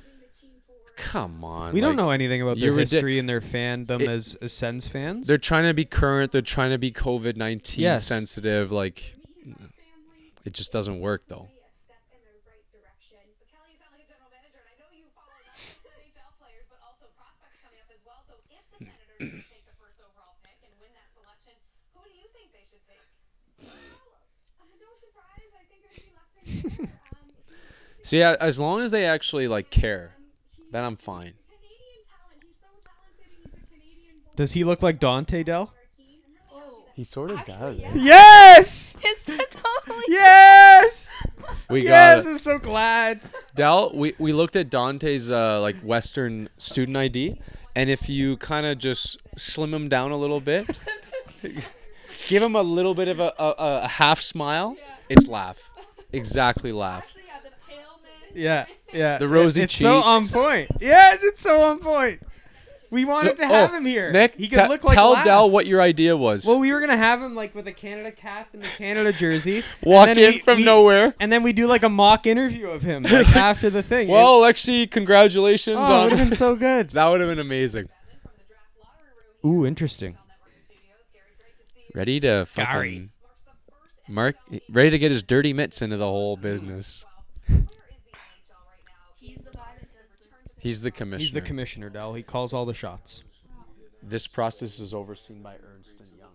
Come 0.97 1.42
on. 1.42 1.74
We 1.74 1.80
don't 1.80 1.97
like, 1.97 2.05
know 2.07 2.11
anything 2.11 2.40
about 2.40 2.57
their 2.61 2.70
you're 2.70 2.78
history 2.78 3.18
and 3.18 3.28
their 3.28 3.40
fandom 3.40 4.01
It- 4.03 4.09
as, 4.09 4.36
as 4.40 4.53
Sens 4.53 4.86
fans. 4.86 5.26
They're 5.26 5.38
trying 5.38 5.64
to 5.64 5.74
be 5.74 5.84
current. 5.84 6.30
They're 6.30 6.40
trying 6.40 6.70
to 6.70 6.78
be 6.78 6.92
COVID 6.92 7.36
nineteen 7.36 7.82
Yes. 7.82 8.07
sensitive. 8.07 8.70
Like, 8.70 9.16
it 10.45 10.53
just 10.55 10.70
doesn't 10.72 11.01
work 11.01 11.24
though. 11.26 11.49
step 11.84 11.99
in 12.14 12.20
the 12.22 12.30
right 12.47 12.62
direction. 12.70 13.18
But 13.40 13.49
Kelly, 13.51 13.72
you 13.74 13.78
sound 13.82 13.90
like 13.99 14.07
a 14.07 14.09
general 14.12 14.30
manager, 14.30 14.61
and 14.62 14.70
I 14.70 14.74
know 14.78 14.86
you 14.95 15.03
follow 15.18 15.34
not 15.42 15.59
just 15.59 15.82
NHL 15.82 16.30
players, 16.38 16.64
but 16.70 16.78
also 16.86 17.11
prospects 17.18 17.59
coming 17.64 17.80
up 17.82 17.90
as 17.90 17.99
well. 18.07 18.22
So 18.30 18.38
if 18.55 18.62
the 18.70 18.78
Senators 18.86 19.18
should 19.34 19.51
take 19.51 19.66
the 19.66 19.74
first 19.82 19.99
overall 19.99 20.38
pick 20.47 20.62
and 20.62 20.70
win 20.78 20.95
that 20.95 21.11
selection, 21.11 21.59
who 21.99 22.07
do 22.07 22.12
you 22.14 22.28
think 22.30 22.55
they 22.55 22.62
should 22.70 22.84
take? 22.86 23.03
no 24.78 24.90
surprise. 25.03 25.51
I 25.59 25.64
think 25.66 25.82
it 25.82 25.90
would 25.90 26.07
be 26.07 26.12
Lefty 26.14 26.86
um, 27.18 27.34
So 28.05 28.16
yeah, 28.16 28.36
as 28.38 28.61
long 28.61 28.82
as 28.82 28.90
they 28.90 29.07
actually 29.07 29.48
like 29.48 29.70
care, 29.70 30.12
then 30.70 30.84
I'm 30.84 30.94
fine. 30.94 31.32
Canadian 31.48 32.05
talent. 32.07 32.44
He's 32.44 32.55
so 32.61 32.66
talented. 32.84 33.24
He's 33.34 33.46
a 33.46 33.66
Canadian 33.66 34.16
born 34.16 34.36
Does 34.36 34.52
he 34.52 34.62
look 34.62 34.82
like 34.82 35.00
Dante 35.00 35.42
Dell? 35.42 35.72
He 36.94 37.02
sort 37.02 37.30
of 37.30 37.42
does. 37.46 37.80
Yes! 37.94 38.96
It's 39.02 39.24
totally. 39.24 40.05
Yes! 40.09 41.11
We 41.70 41.82
got 41.82 41.88
yes, 41.88 42.26
it. 42.26 42.28
I'm 42.28 42.38
so 42.38 42.59
glad. 42.59 43.20
Dell, 43.55 43.90
we, 43.94 44.12
we 44.18 44.34
looked 44.34 44.55
at 44.55 44.68
Dante's 44.68 45.30
uh, 45.30 45.62
like 45.62 45.76
Western 45.76 46.50
student 46.59 46.98
ID, 46.98 47.40
and 47.74 47.88
if 47.88 48.11
you 48.11 48.36
kind 48.36 48.66
of 48.66 48.76
just 48.76 49.16
slim 49.38 49.72
him 49.72 49.88
down 49.88 50.11
a 50.11 50.16
little 50.18 50.40
bit, 50.40 50.68
give 52.28 52.42
him 52.42 52.55
a 52.55 52.62
little 52.62 52.94
bit 52.94 53.09
of 53.09 53.18
a, 53.18 53.32
a, 53.38 53.55
a 53.59 53.88
half 53.88 54.20
smile, 54.20 54.76
it's 55.09 55.26
laugh. 55.26 55.70
Exactly 56.12 56.70
laugh. 56.70 57.14
Yeah. 58.35 58.66
Yeah. 58.93 59.18
The 59.18 59.28
rosy 59.28 59.62
it's 59.62 59.76
so 59.76 60.01
on 60.01 60.26
point. 60.26 60.70
Yes, 60.80 61.18
it's 61.22 61.41
so 61.41 61.61
on 61.62 61.78
point. 61.80 62.20
We 62.91 63.05
wanted 63.05 63.37
to 63.39 63.45
oh, 63.45 63.49
have 63.49 63.70
Oh, 63.72 63.76
him 63.76 63.87
here. 63.87 64.12
Nick, 64.12 64.37
he 64.37 64.47
could 64.47 64.61
te- 64.61 64.68
look 64.68 64.85
like 64.85 64.95
tell 64.95 65.14
Laugh. 65.14 65.24
Dell 65.24 65.51
what 65.51 65.66
your 65.66 65.82
idea 65.82 66.16
was. 66.16 66.47
Well, 66.47 66.61
we 66.61 66.72
were 66.72 66.78
gonna 66.78 66.97
have 66.97 67.20
him 67.20 67.35
like 67.35 67.53
with 67.53 67.66
a 67.66 67.72
Canada 67.72 68.12
cap 68.12 68.51
and 68.53 68.62
a 68.62 68.68
Canada 68.68 69.12
jersey. 69.12 69.64
Walk 69.82 70.11
in 70.11 70.16
we- 70.16 70.39
from 70.39 70.59
we- 70.59 70.64
nowhere. 70.64 71.12
and 71.18 71.32
then 71.32 71.43
we 71.43 71.53
do 71.53 71.66
like 71.66 71.82
a 71.82 71.89
mock 71.89 72.24
interview 72.26 72.68
of 72.68 72.82
him 72.82 73.03
like 73.03 73.26
after 73.37 73.68
the 73.68 73.82
thing. 73.82 74.07
Well, 74.07 74.41
Alexi, 74.41 74.89
congratulations 74.89 75.76
oh, 75.80 75.82
it 75.82 75.91
on 75.91 76.05
would 76.05 76.12
have 76.12 76.28
been 76.28 76.37
so 76.37 76.55
good. 76.55 76.91
that. 76.93 77.09
Would 77.09 77.20
have 77.20 77.30
been 77.30 77.41
amazing. 77.41 77.89
Ooh, 79.45 79.66
interesting. 79.66 80.16
Ready 81.95 82.20
to 82.20 82.45
fucking 82.47 82.72
Gary. 82.72 83.09
Mark, 84.09 84.37
ready 84.68 84.91
to 84.91 84.99
get 84.99 85.11
his 85.11 85.22
dirty 85.22 85.53
mitts 85.53 85.80
into 85.82 85.97
the 85.97 86.07
whole 86.07 86.37
business. 86.37 87.05
He's 89.16 89.39
the 89.39 89.51
guy 89.53 89.72
that 89.80 89.89
does 89.93 90.11
the 90.20 90.28
He's 90.65 90.81
the 90.83 90.91
commissioner. 90.91 91.19
He's 91.23 91.33
the 91.33 91.41
commissioner, 91.43 91.91
Dell. 91.91 92.15
He 92.15 92.23
calls 92.25 92.53
all 92.53 92.65
the 92.65 92.75
shots. 92.75 93.23
This 94.03 94.27
process 94.27 94.81
is 94.81 94.93
overseen 94.93 95.43
by 95.43 95.55
Ernst 95.55 96.01
and 96.01 96.09
Young. 96.19 96.31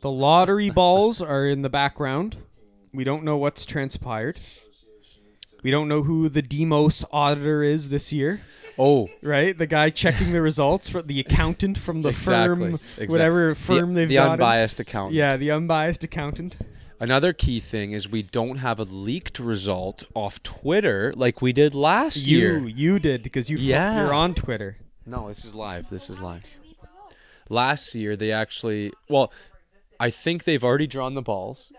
The 0.00 0.10
lottery 0.10 0.68
balls 0.70 1.22
are 1.22 1.46
in 1.46 1.62
the 1.62 1.70
background. 1.70 2.36
We 2.92 3.04
don't 3.04 3.22
know 3.24 3.36
what's 3.38 3.64
transpired. 3.64 4.38
We 5.62 5.70
don't 5.70 5.88
know 5.88 6.02
who 6.02 6.28
the 6.28 6.42
Demos 6.42 7.04
auditor 7.10 7.62
is 7.62 7.88
this 7.88 8.12
year, 8.12 8.42
Oh, 8.78 9.08
right? 9.22 9.56
The 9.56 9.66
guy 9.66 9.88
checking 9.90 10.32
the 10.32 10.42
results 10.42 10.88
for 10.90 11.00
the 11.00 11.20
accountant 11.20 11.78
from 11.78 12.02
the 12.02 12.08
exactly. 12.10 12.56
firm, 12.72 12.74
exactly. 12.74 13.06
whatever 13.06 13.48
The- 13.50 13.54
firm 13.54 13.94
they've 13.94 14.08
the 14.08 14.16
got. 14.16 14.26
him. 14.26 14.32
unbiased 14.32 14.80
accountant. 14.80 15.14
Yeah, 15.14 15.36
the 15.38 15.52
unbiased 15.52 16.04
accountant. 16.04 16.56
Another 17.00 17.32
key 17.32 17.60
thing 17.60 17.92
is 17.92 18.08
we 18.08 18.22
don't 18.22 18.58
have 18.58 18.78
a 18.78 18.84
leaked 18.84 19.38
result 19.38 20.04
off 20.14 20.42
Twitter 20.42 21.12
like 21.16 21.42
we 21.42 21.52
did 21.52 21.74
last 21.74 22.24
You 22.26 22.38
year. 22.38 22.58
you 22.58 22.66
you 22.66 22.98
did 22.98 23.22
because 23.22 23.50
you 23.50 23.56
Yeah. 23.58 24.02
you're 24.02 24.14
on 24.14 24.34
Twitter. 24.34 24.76
No, 25.04 25.28
this 25.28 25.44
is 25.44 25.54
live. 25.54 25.90
This 25.90 26.08
is 26.08 26.20
live. 26.20 26.44
Last 27.50 27.94
year 27.94 28.16
they 28.16 28.32
actually 28.32 28.92
well, 29.08 29.32
I 30.00 30.10
think 30.10 30.44
they've 30.44 30.62
already 30.64 30.86
drawn 30.86 31.14
the 31.14 31.22
balls, 31.22 31.72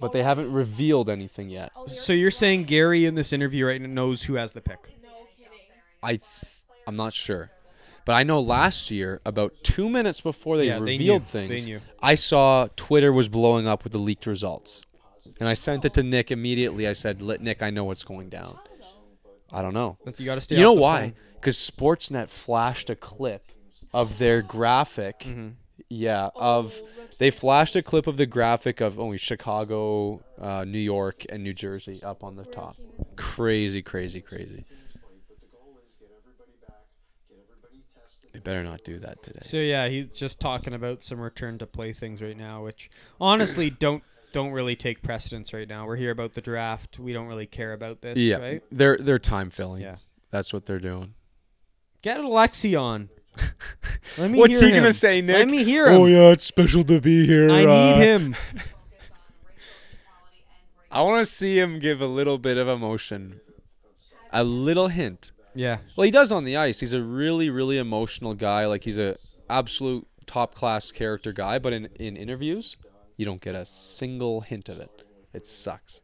but 0.00 0.12
they 0.12 0.22
haven't 0.22 0.50
revealed 0.52 1.10
anything 1.10 1.50
yet. 1.50 1.72
So 1.86 2.12
you're 2.12 2.30
saying 2.30 2.64
Gary 2.64 3.04
in 3.04 3.16
this 3.16 3.32
interview 3.32 3.66
right 3.66 3.80
now 3.80 3.88
knows 3.88 4.22
who 4.22 4.34
has 4.34 4.52
the 4.52 4.60
pick? 4.60 4.78
I 6.02 6.12
th- 6.12 6.22
I'm 6.86 6.96
not 6.96 7.12
sure. 7.12 7.50
But 8.04 8.14
I 8.14 8.22
know 8.22 8.40
last 8.40 8.90
year, 8.90 9.20
about 9.24 9.54
two 9.62 9.88
minutes 9.88 10.20
before 10.20 10.56
they 10.56 10.66
Yeah, 10.68 10.78
they 10.78 10.92
revealed 10.92 11.22
knew. 11.22 11.26
things, 11.28 11.64
They 11.64 11.70
knew. 11.72 11.80
I 12.00 12.14
saw 12.14 12.68
Twitter 12.76 13.12
was 13.12 13.28
blowing 13.28 13.66
up 13.68 13.84
with 13.84 13.92
the 13.92 13.98
leaked 13.98 14.26
results. 14.26 14.82
And 15.38 15.48
I 15.48 15.54
sent 15.54 15.84
it 15.84 15.94
to 15.94 16.02
Nick 16.02 16.30
immediately. 16.30 16.88
I 16.88 16.92
said, 16.94 17.22
Let 17.22 17.40
Nick, 17.40 17.62
I 17.62 17.70
know 17.70 17.84
what's 17.84 18.04
going 18.04 18.28
down. 18.28 18.58
I 19.52 19.62
don't 19.62 19.74
know. 19.74 19.98
You 20.16 20.24
got 20.26 20.36
to 20.36 20.40
stay. 20.40 20.56
you 20.56 20.62
know 20.62 20.70
off 20.72 20.76
the 20.76 20.82
why? 20.82 21.00
phone. 21.00 21.14
Because 21.34 21.56
Sportsnet 21.56 22.28
flashed 22.28 22.90
a 22.90 22.94
clip 22.96 23.50
of 23.92 24.18
their 24.18 24.42
graphic. 24.42 25.20
Mm-hmm. 25.20 25.48
Yeah, 25.88 26.28
of 26.36 26.78
they 27.18 27.30
flashed 27.30 27.74
a 27.74 27.82
clip 27.82 28.06
of 28.06 28.16
the 28.16 28.26
graphic 28.26 28.80
of 28.80 29.00
only 29.00 29.18
Chicago, 29.18 30.22
uh, 30.40 30.64
New 30.64 30.78
York, 30.78 31.24
and 31.28 31.42
New 31.42 31.52
Jersey 31.54 32.00
up 32.02 32.22
on 32.22 32.36
the 32.36 32.44
top. 32.44 32.76
Crazy, 33.16 33.82
crazy, 33.82 34.20
crazy. 34.20 34.64
They 38.32 38.38
better 38.38 38.62
not 38.62 38.84
do 38.84 38.98
that 39.00 39.22
today. 39.22 39.40
So 39.42 39.56
yeah, 39.56 39.88
he's 39.88 40.06
just 40.08 40.40
talking 40.40 40.72
about 40.72 41.02
some 41.02 41.20
return 41.20 41.58
to 41.58 41.66
play 41.66 41.92
things 41.92 42.22
right 42.22 42.36
now, 42.36 42.62
which 42.64 42.88
honestly 43.20 43.70
don't 43.78 44.02
don't 44.32 44.52
really 44.52 44.76
take 44.76 45.02
precedence 45.02 45.52
right 45.52 45.68
now. 45.68 45.86
We're 45.86 45.96
here 45.96 46.12
about 46.12 46.34
the 46.34 46.40
draft. 46.40 46.98
We 46.98 47.12
don't 47.12 47.26
really 47.26 47.46
care 47.46 47.72
about 47.72 48.00
this, 48.00 48.18
Yeah, 48.18 48.36
right? 48.36 48.62
they're 48.70 48.96
they're 48.98 49.18
time 49.18 49.50
filling. 49.50 49.82
Yeah. 49.82 49.96
that's 50.30 50.52
what 50.52 50.66
they're 50.66 50.78
doing. 50.78 51.14
Get 52.02 52.20
Alexi 52.20 52.80
on. 52.80 53.08
Let 54.18 54.30
me 54.30 54.38
What's 54.38 54.60
hear 54.60 54.68
he 54.68 54.74
gonna 54.74 54.92
say, 54.92 55.20
Nick? 55.20 55.36
Let 55.36 55.48
me 55.48 55.64
hear 55.64 55.88
him. 55.88 56.00
Oh 56.00 56.06
yeah, 56.06 56.30
it's 56.30 56.44
special 56.44 56.84
to 56.84 57.00
be 57.00 57.26
here. 57.26 57.50
I 57.50 57.64
need 57.64 57.92
uh, 57.92 57.96
him. 57.98 58.36
I 60.90 61.02
want 61.02 61.24
to 61.24 61.30
see 61.30 61.58
him 61.58 61.78
give 61.78 62.00
a 62.00 62.06
little 62.06 62.38
bit 62.38 62.56
of 62.56 62.66
emotion, 62.66 63.40
a 64.32 64.42
little 64.42 64.88
hint. 64.88 65.30
Yeah. 65.60 65.78
Well, 65.96 66.04
he 66.06 66.10
does 66.10 66.32
on 66.32 66.44
the 66.44 66.56
ice. 66.56 66.80
He's 66.80 66.92
a 66.94 67.02
really, 67.02 67.50
really 67.50 67.76
emotional 67.76 68.34
guy. 68.34 68.66
Like 68.66 68.82
he's 68.84 68.98
a 68.98 69.16
absolute 69.48 70.06
top 70.26 70.54
class 70.54 70.90
character 70.90 71.32
guy. 71.32 71.58
But 71.58 71.72
in 71.74 71.86
in 71.96 72.16
interviews, 72.16 72.76
you 73.18 73.26
don't 73.26 73.42
get 73.42 73.54
a 73.54 73.66
single 73.66 74.40
hint 74.40 74.68
of 74.68 74.80
it. 74.80 74.90
It 75.34 75.46
sucks. 75.46 76.00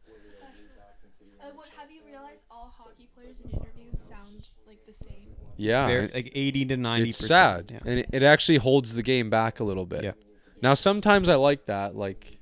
Uh, 1.41 1.49
what, 1.55 1.67
have 1.77 1.89
you 1.91 2.01
realized 2.07 2.43
all 2.51 2.71
hockey 2.77 3.09
players 3.15 3.39
in 3.43 3.49
interviews 3.49 3.99
sound 3.99 4.45
like 4.67 4.85
the 4.85 4.93
same? 4.93 5.27
Yeah, 5.57 5.87
Very- 5.87 6.07
like 6.13 6.31
80 6.35 6.65
to 6.65 6.77
90 6.77 7.09
it's 7.09 7.17
sad, 7.17 7.71
Yeah. 7.71 7.79
and 7.89 7.99
it, 7.99 8.09
it 8.13 8.23
actually 8.23 8.59
holds 8.59 8.93
the 8.93 9.01
game 9.03 9.29
back 9.31 9.59
a 9.59 9.63
little 9.63 9.85
bit. 9.87 10.03
Yeah. 10.03 10.11
Now 10.61 10.75
sometimes 10.75 11.27
I 11.29 11.35
like 11.35 11.65
that. 11.65 11.95
Like, 11.95 12.37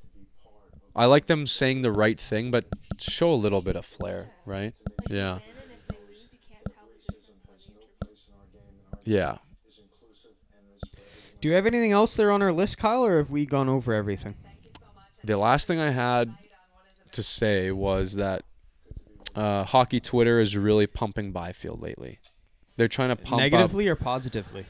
I 0.95 1.05
like 1.05 1.25
them 1.27 1.45
saying 1.45 1.81
the 1.81 1.91
right 1.91 2.19
thing, 2.19 2.51
but 2.51 2.65
show 2.99 3.31
a 3.31 3.35
little 3.45 3.61
bit 3.61 3.75
of 3.77 3.85
flair, 3.85 4.31
right? 4.45 4.73
Yeah. 5.09 5.33
And 5.35 5.41
if 5.71 5.87
they 5.87 5.97
lose, 6.07 6.27
you 6.33 6.39
can't 6.49 6.63
tell 6.75 6.87
the 6.87 6.99
difference 6.99 7.29
when 7.29 7.37
the 8.53 8.59
interview. 8.59 8.94
Yeah. 9.05 9.37
Do 11.41 11.49
you 11.49 11.55
have 11.55 11.65
anything 11.65 11.91
else 11.91 12.15
there 12.15 12.31
on 12.31 12.41
our 12.41 12.51
list, 12.51 12.77
Kyle, 12.77 13.05
or 13.05 13.17
have 13.17 13.29
we 13.29 13.45
gone 13.45 13.69
over 13.69 13.93
everything? 13.93 14.35
The 15.23 15.37
last 15.37 15.67
thing 15.67 15.79
I 15.79 15.91
had 15.91 16.33
to 17.11 17.23
say 17.23 17.71
was 17.71 18.15
that 18.15 18.43
uh, 19.35 19.63
hockey 19.63 19.99
Twitter 19.99 20.39
is 20.39 20.57
really 20.57 20.87
pumping 20.87 21.31
Byfield 21.31 21.81
lately. 21.81 22.19
They're 22.77 22.87
trying 22.87 23.09
to 23.09 23.15
pump 23.15 23.33
up 23.33 23.39
Negatively 23.39 23.87
or 23.87 23.95
positively? 23.95 24.65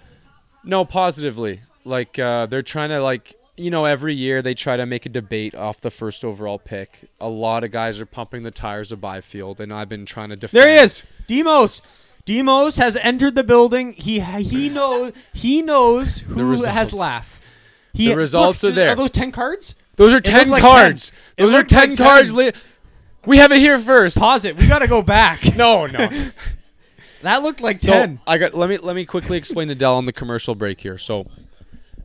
No, 0.63 0.85
positively. 0.85 1.61
Like 1.83 2.19
uh, 2.19 2.47
they're 2.47 2.61
trying 2.61 2.89
to 2.89 3.01
like 3.01 3.35
you 3.57 3.71
know 3.71 3.85
every 3.85 4.13
year 4.13 4.41
they 4.41 4.53
try 4.53 4.75
to 4.75 4.85
make 4.85 5.05
a 5.05 5.09
debate 5.09 5.55
off 5.55 5.79
the 5.81 5.91
first 5.91 6.25
overall 6.25 6.59
pick. 6.59 7.09
A 7.21 7.29
lot 7.29 7.63
of 7.63 7.71
guys 7.71 7.99
are 8.01 8.05
pumping 8.05 8.43
the 8.43 8.51
tires 8.51 8.91
of 8.91 8.99
Byfield, 8.99 9.61
and 9.61 9.73
I've 9.73 9.89
been 9.89 10.05
trying 10.05 10.29
to 10.29 10.35
defend. 10.35 10.61
There 10.61 10.69
he 10.69 10.83
is. 10.83 11.03
Demos. 11.27 11.81
Demos 12.25 12.77
has 12.77 12.95
entered 12.97 13.35
the 13.35 13.43
building. 13.43 13.93
He 13.93 14.19
he 14.19 14.69
know 14.73 15.11
he 15.33 15.61
knows 15.61 16.19
who 16.19 16.63
has 16.63 16.93
laugh. 16.93 17.39
He, 17.93 18.09
The 18.09 18.15
results 18.15 18.63
look, 18.63 18.71
are 18.71 18.75
there. 18.75 18.89
Are 18.89 18.95
those 18.95 19.11
ten 19.11 19.31
cards? 19.31 19.75
Those 19.95 20.13
are 20.13 20.19
ten 20.19 20.49
like 20.49 20.61
cards. 20.61 21.11
10. 21.37 21.45
Those 21.45 21.53
are 21.53 21.57
looked 21.57 21.71
like 21.71 21.87
ten 21.87 21.95
cards. 21.95 22.29
10. 22.29 22.37
Li- 22.37 22.51
we 23.25 23.37
have 23.37 23.51
it 23.51 23.59
here 23.59 23.79
first. 23.79 24.17
Pause 24.17 24.45
it. 24.45 24.57
We 24.57 24.67
got 24.67 24.79
to 24.79 24.87
go 24.87 25.01
back. 25.01 25.55
no, 25.55 25.85
no. 25.85 26.09
That 27.21 27.41
looked 27.41 27.59
like 27.59 27.79
So 27.79 27.91
ten. 27.91 28.19
I 28.27 28.37
got 28.37 28.53
let 28.53 28.69
me 28.69 28.77
let 28.77 28.95
me 28.95 29.03
quickly 29.03 29.35
explain 29.35 29.67
to 29.69 29.75
Dell 29.75 29.95
on 29.95 30.05
the 30.05 30.13
commercial 30.13 30.53
break 30.53 30.79
here. 30.81 30.99
So 30.99 31.25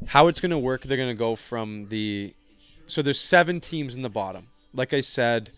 how 0.06 0.28
it's 0.28 0.40
gonna 0.40 0.58
work, 0.58 0.84
they're 0.84 0.96
gonna 0.96 1.12
go 1.12 1.36
from 1.36 1.88
the 1.90 2.32
so 2.86 3.02
there's 3.02 3.20
seven 3.20 3.60
teams 3.60 3.94
in 3.94 4.00
the 4.00 4.08
bottom. 4.08 4.46
Like 4.72 4.94
I 4.94 5.02
said, 5.02 5.50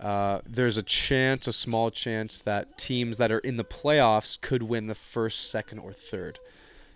uh, 0.00 0.40
there's 0.46 0.76
a 0.76 0.82
chance, 0.82 1.46
a 1.46 1.52
small 1.52 1.90
chance 1.90 2.40
that 2.42 2.78
teams 2.78 3.16
that 3.18 3.32
are 3.32 3.40
in 3.40 3.56
the 3.56 3.64
playoffs 3.64 4.40
could 4.40 4.62
win 4.62 4.86
the 4.86 4.94
first, 4.94 5.50
second, 5.50 5.78
or 5.80 5.92
third. 5.92 6.38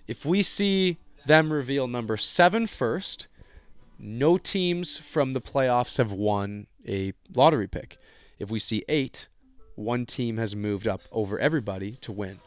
If 0.07 0.25
we 0.25 0.43
see 0.43 0.99
them 1.27 1.53
reveal 1.53 1.87
number 1.87 2.17
seven 2.17 2.67
first, 2.67 3.27
no 3.99 4.39
teams 4.39 4.99
from 4.99 5.33
the 5.33 5.41
playoffs 5.41 5.99
have 5.99 6.13
won 6.13 6.67
a 6.87 7.13
lottery 7.35 7.69
pick. 7.69 7.97
If 8.39 8.51
we 8.51 8.59
see 8.59 8.85
eight, 8.89 9.29
one 9.75 10.07
team 10.07 10.37
has 10.39 10.57
moved 10.57 10.89
up 10.89 11.03
over 11.13 11.39
everybody 11.39 11.93
to 12.03 12.13
win. 12.13 12.41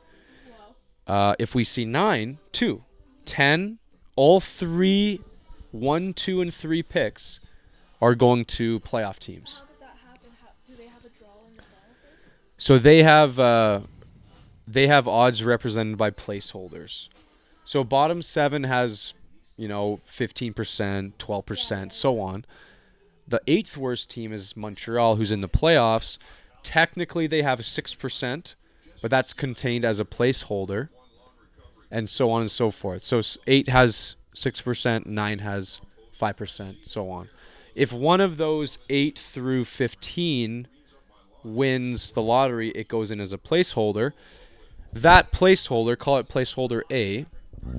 Uh, 1.07 1.35
if 1.39 1.53
we 1.53 1.63
see 1.63 1.85
nine, 1.85 2.39
two, 2.51 2.83
ten, 3.25 3.77
all 4.15 4.39
three, 4.39 5.21
one, 5.71 6.13
two, 6.13 6.41
and 6.41 6.53
three 6.53 6.81
picks 6.83 7.39
are 8.01 8.15
going 8.15 8.45
to 8.45 8.79
playoff 8.81 9.19
teams. 9.19 9.61
How 9.61 9.65
did 9.65 9.81
that 9.81 9.97
happen? 10.07 10.31
How, 10.41 10.49
do 10.67 10.75
they 10.75 10.87
have 10.87 11.05
a 11.05 11.09
draw 11.09 11.45
in 11.47 11.53
the 11.55 11.61
ball? 11.61 11.69
So 12.57 12.77
they 12.77 13.03
have 13.03 13.39
uh, 13.39 13.81
they 14.67 14.87
have 14.87 15.07
odds 15.07 15.43
represented 15.43 15.97
by 15.97 16.11
placeholders. 16.11 17.09
So 17.65 17.83
bottom 17.83 18.21
seven 18.21 18.63
has, 18.63 19.13
you 19.57 19.67
know, 19.67 19.99
fifteen 20.05 20.53
percent, 20.53 21.19
twelve 21.19 21.45
percent, 21.45 21.93
so 21.93 22.19
on. 22.19 22.45
The 23.27 23.41
eighth 23.47 23.75
worst 23.75 24.09
team 24.09 24.31
is 24.31 24.55
Montreal, 24.55 25.15
who's 25.15 25.31
in 25.31 25.41
the 25.41 25.49
playoffs. 25.49 26.17
Technically, 26.63 27.27
they 27.27 27.41
have 27.41 27.65
six 27.65 27.93
percent, 27.93 28.55
but 29.01 29.11
that's 29.11 29.33
contained 29.33 29.83
as 29.83 29.99
a 29.99 30.05
placeholder, 30.05 30.89
and 31.91 32.07
so 32.07 32.31
on 32.31 32.41
and 32.41 32.51
so 32.51 32.71
forth. 32.71 33.01
So 33.01 33.21
eight 33.47 33.67
has 33.67 34.15
six 34.33 34.61
percent, 34.61 35.07
nine 35.07 35.39
has 35.39 35.81
five 36.13 36.37
percent, 36.37 36.87
so 36.87 37.09
on. 37.09 37.29
If 37.75 37.91
one 37.91 38.21
of 38.21 38.37
those 38.37 38.77
eight 38.89 39.19
through 39.19 39.65
fifteen 39.65 40.67
wins 41.45 42.11
the 42.11 42.21
lottery, 42.21 42.71
it 42.71 42.87
goes 42.87 43.11
in 43.11 43.19
as 43.19 43.31
a 43.31 43.37
placeholder. 43.37 44.11
That 44.91 45.31
placeholder, 45.31 45.97
call 45.97 46.17
it 46.17 46.27
placeholder 46.27 46.81
A, 46.91 47.25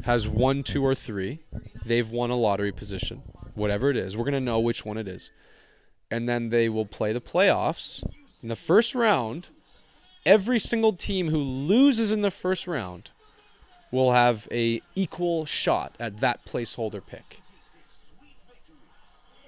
has 0.05 0.29
one, 0.29 0.62
two, 0.62 0.85
or 0.85 0.95
three. 0.95 1.41
They've 1.85 2.11
won 2.11 2.31
a 2.31 2.37
lottery 2.37 2.73
position, 2.73 3.23
whatever 3.55 3.91
it 3.91 3.97
is. 3.97 4.17
We're 4.17 4.25
going 4.25 4.35
to 4.35 4.41
know 4.41 4.61
which 4.61 4.85
one 4.85 4.99
it 4.99 5.09
is. 5.09 5.31
And 6.11 6.29
then 6.29 6.51
they 6.51 6.69
will 6.69 6.87
play 6.87 7.12
the 7.12 7.21
playoffs. 7.21 8.03
In 8.43 8.49
the 8.49 8.57
first 8.57 8.95
round, 8.95 9.51
every 10.25 10.59
single 10.59 10.93
team 10.93 11.31
who 11.31 11.39
loses 11.39 12.12
in 12.12 12.23
the 12.23 12.31
first 12.31 12.67
round 12.67 13.11
will 13.91 14.12
have 14.12 14.47
a 14.51 14.83
equal 14.95 15.47
shot 15.47 15.95
at 15.99 16.19
that 16.19 16.45
placeholder 16.45 17.05
pick. 17.05 17.41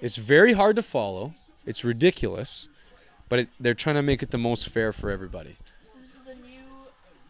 It's 0.01 0.15
very 0.15 0.53
hard 0.53 0.75
to 0.77 0.83
follow. 0.83 1.33
It's 1.65 1.83
ridiculous, 1.83 2.69
but 3.29 3.39
it, 3.39 3.49
they're 3.59 3.73
trying 3.73 3.95
to 3.95 4.01
make 4.01 4.21
it 4.21 4.31
the 4.31 4.37
most 4.37 4.69
fair 4.69 4.91
for 4.91 5.09
everybody. 5.09 5.55
So 5.85 5.97
this 6.01 6.15
is 6.15 6.27
a 6.27 6.35
new 6.35 6.59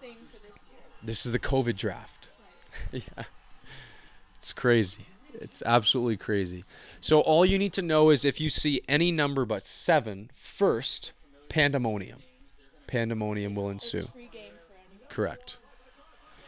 thing 0.01 0.15
for 0.31 0.39
this 0.39 0.57
year. 0.71 0.81
This 1.03 1.25
is 1.25 1.31
the 1.31 1.39
COVID 1.39 1.75
draft. 1.75 2.29
yeah. 2.91 3.23
It's 4.37 4.53
crazy. 4.53 5.05
It's 5.33 5.61
absolutely 5.65 6.17
crazy. 6.17 6.63
So 7.01 7.19
all 7.21 7.45
you 7.45 7.59
need 7.59 7.73
to 7.73 7.81
know 7.81 8.09
is 8.09 8.25
if 8.25 8.41
you 8.41 8.49
see 8.49 8.81
any 8.87 9.11
number 9.11 9.45
but 9.45 9.65
seven 9.65 10.31
first, 10.33 11.11
pandemonium. 11.49 12.19
Pandemonium 12.87 13.53
will 13.53 13.69
ensue. 13.69 14.07
Free 14.07 14.29
game 14.31 14.51
for 14.67 14.73
anyone. 14.73 15.07
Correct. 15.09 15.57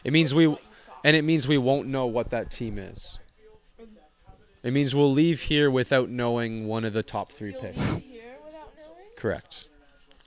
It 0.04 0.12
means 0.12 0.34
we 0.34 0.56
and 1.04 1.16
it 1.16 1.22
means 1.22 1.46
we 1.46 1.58
won't 1.58 1.88
know 1.88 2.06
what 2.06 2.30
that 2.30 2.50
team 2.50 2.78
is. 2.78 3.18
It 4.62 4.72
means 4.72 4.94
we'll 4.94 5.10
leave 5.12 5.42
here 5.42 5.70
without 5.70 6.08
knowing 6.08 6.68
one 6.68 6.84
of 6.84 6.92
the 6.92 7.02
top 7.02 7.32
3 7.32 7.52
picks. 7.60 7.76
leave 7.78 8.02
here 8.02 8.36
without 8.44 8.70
knowing? 8.78 9.08
Correct. 9.22 9.66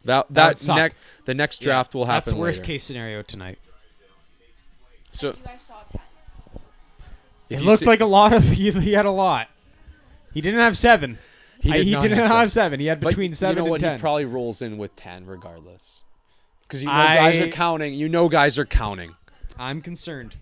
That 0.06 0.28
That 0.30 0.58
that 0.58 0.76
next 0.76 0.96
the 1.26 1.34
next 1.34 1.60
draft 1.62 1.94
will 1.94 2.06
happen 2.06 2.16
That's 2.18 2.28
the 2.30 2.36
worst 2.38 2.60
later. 2.62 2.68
case 2.68 2.84
scenario 2.86 3.22
tonight. 3.24 3.60
So 5.12 5.30
You 5.32 5.36
guys 5.46 5.62
saw 5.62 5.82
10. 5.92 6.02
It 7.50 7.60
you 7.60 7.66
looked 7.66 7.80
see- 7.82 7.86
like 7.86 8.00
a 8.00 8.06
lot 8.06 8.32
of. 8.34 8.44
He, 8.56 8.72
he 8.72 8.94
had 8.94 9.06
a 9.06 9.12
lot. 9.12 9.50
He 10.34 10.40
didn't 10.42 10.62
have 10.62 10.78
seven. 10.78 11.18
He 11.60 11.72
I- 11.72 11.78
did 11.78 11.86
he 11.88 11.92
not 11.94 12.02
didn't 12.04 12.18
have 12.20 12.28
have 12.28 12.52
seven. 12.52 12.72
seven. 12.72 12.80
He 12.80 12.86
had 12.86 13.02
But 13.02 13.10
between 13.10 13.34
seven 13.34 13.56
you 13.58 13.62
know 13.62 13.66
and 13.66 13.72
what? 13.72 13.82
ten. 13.82 13.98
He 13.98 14.02
probably 14.02 14.26
rolls 14.26 14.62
in 14.62 14.78
with 14.78 14.96
ten 14.96 15.26
regardless. 15.26 16.04
Because 16.64 16.82
you 16.82 16.88
know 16.88 16.94
guys 16.94 17.42
are 17.42 17.48
counting. 17.52 17.94
You 17.94 18.08
know 18.08 18.30
guys 18.30 18.58
are 18.58 18.66
counting. 18.66 19.16
I'm 19.60 19.82
concerned. 19.82 20.36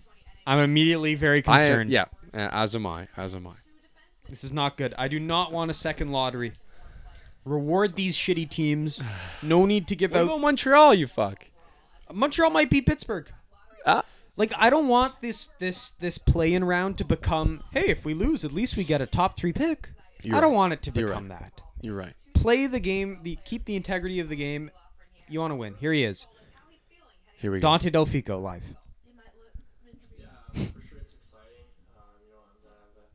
I'm 0.46 0.58
immediately 0.60 1.14
very 1.16 1.38
I 1.40 1.42
concerned. 1.42 1.90
yeah. 1.90 2.04
As 2.32 2.74
am 2.76 2.86
I. 2.86 3.08
As 3.16 3.34
am 3.34 3.46
I. 3.46 3.54
This 4.28 4.44
is 4.44 4.52
not 4.52 4.76
good. 4.76 4.94
I 4.96 5.08
do 5.08 5.18
not 5.20 5.52
want 5.52 5.70
a 5.70 5.74
second 5.74 6.10
lottery. 6.12 6.52
Reward 7.44 7.96
these 7.96 8.16
shitty 8.16 8.48
teams. 8.48 9.02
No 9.42 9.66
need 9.66 9.86
to 9.88 9.96
give 9.96 10.12
What 10.12 10.20
out. 10.20 10.24
about 10.24 10.40
Montreal? 10.40 10.94
You 10.94 11.06
fuck. 11.06 11.46
Montreal 12.12 12.50
might 12.50 12.70
beat 12.70 12.86
Pittsburgh. 12.86 13.30
Ah. 13.86 14.04
Like 14.36 14.52
I 14.56 14.68
don't 14.70 14.88
want 14.88 15.20
this 15.20 15.48
this 15.58 15.90
this 15.90 16.18
play-in 16.18 16.64
round 16.64 16.98
to 16.98 17.04
become. 17.04 17.62
Hey, 17.72 17.86
if 17.88 18.04
we 18.04 18.14
lose, 18.14 18.44
at 18.44 18.52
least 18.52 18.76
we 18.76 18.82
get 18.84 19.00
a 19.00 19.06
top 19.06 19.36
three 19.38 19.52
pick. 19.52 19.90
You're 20.22 20.36
I 20.36 20.40
don't 20.40 20.50
right. 20.50 20.56
want 20.56 20.72
it 20.72 20.82
to 20.82 20.90
You're 20.90 21.08
become 21.08 21.28
right. 21.28 21.40
that. 21.40 21.62
You're 21.82 21.94
right. 21.94 22.14
Play 22.32 22.66
the 22.66 22.80
game. 22.80 23.20
The 23.22 23.38
keep 23.44 23.64
the 23.66 23.76
integrity 23.76 24.18
of 24.20 24.28
the 24.28 24.36
game. 24.36 24.70
You 25.28 25.40
want 25.40 25.52
to 25.52 25.56
win. 25.56 25.74
Here 25.80 25.92
he 25.92 26.04
is, 26.04 26.26
Here 27.40 27.50
we 27.52 27.58
go. 27.58 27.68
Dante 27.68 27.90
Delfico 27.90 28.42
live. 28.42 28.62
for 30.52 30.82
sure 30.82 30.98
it's 31.00 31.14
exciting. 31.14 31.66
Um, 31.96 32.20
you 32.20 32.30
know, 32.32 32.42
I'm 32.44 32.58
gonna 32.62 32.76
have 32.76 32.96
a 32.98 33.06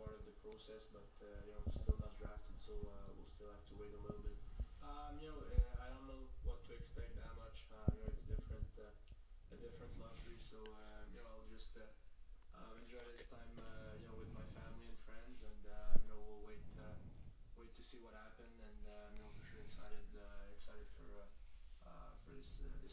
part 0.00 0.16
of 0.16 0.24
the 0.24 0.32
process, 0.40 0.88
but 0.88 1.04
uh, 1.20 1.28
you 1.44 1.52
know, 1.52 1.60
still 1.68 1.98
not 2.00 2.16
drafted, 2.16 2.56
so 2.56 2.72
uh, 2.88 3.12
we'll 3.12 3.28
still 3.28 3.52
have 3.52 3.64
to 3.68 3.74
wait 3.76 3.92
a 3.92 4.00
little 4.00 4.24
bit. 4.24 4.36
Um, 4.80 5.20
you 5.20 5.28
know, 5.28 5.36
uh, 5.36 5.84
I 5.84 5.92
don't 5.92 6.08
know 6.08 6.24
what 6.48 6.64
to 6.68 6.72
expect 6.72 7.12
that 7.20 7.36
much. 7.36 7.68
Uh, 7.68 7.84
you 7.92 8.00
know, 8.00 8.08
it's 8.16 8.24
different, 8.24 8.64
uh, 8.80 9.52
a 9.52 9.56
different 9.60 9.92
lottery, 10.00 10.40
so 10.40 10.56
uh, 10.56 11.04
you 11.12 11.20
know, 11.20 11.28
I'll 11.28 11.48
just 11.52 11.76
uh, 11.76 11.84
uh, 12.56 12.80
enjoy 12.80 13.04
this 13.12 13.28
time, 13.28 13.52
uh, 13.60 13.92
you 14.00 14.08
know, 14.08 14.16
with 14.16 14.32
my 14.32 14.46
family 14.56 14.88
and 14.88 15.00
friends, 15.04 15.44
and 15.44 15.62
uh, 15.68 16.00
you 16.00 16.08
know, 16.08 16.20
we'll 16.24 16.48
wait, 16.48 16.64
uh, 16.80 16.96
wait 17.60 17.76
to 17.76 17.82
see 17.84 18.00
what 18.00 18.16
happened, 18.16 18.56
and 18.56 18.80
uh, 18.88 19.12
you 19.12 19.20
know, 19.20 19.30
for 19.36 19.44
sure 19.52 19.60
excited, 19.60 20.00
uh, 20.16 20.48
excited 20.56 20.88
for 20.96 21.28
uh, 21.28 21.28
uh, 21.84 22.10
for 22.24 22.32
this 22.32 22.48
uh, 22.48 22.48
this 22.48 22.48
lottery. 22.48 22.48
And 22.48 22.48
you 22.48 22.48
can 22.48 22.48
bet 22.50 22.58
all 22.58 22.64
the 22.64 22.88
general 22.88 22.89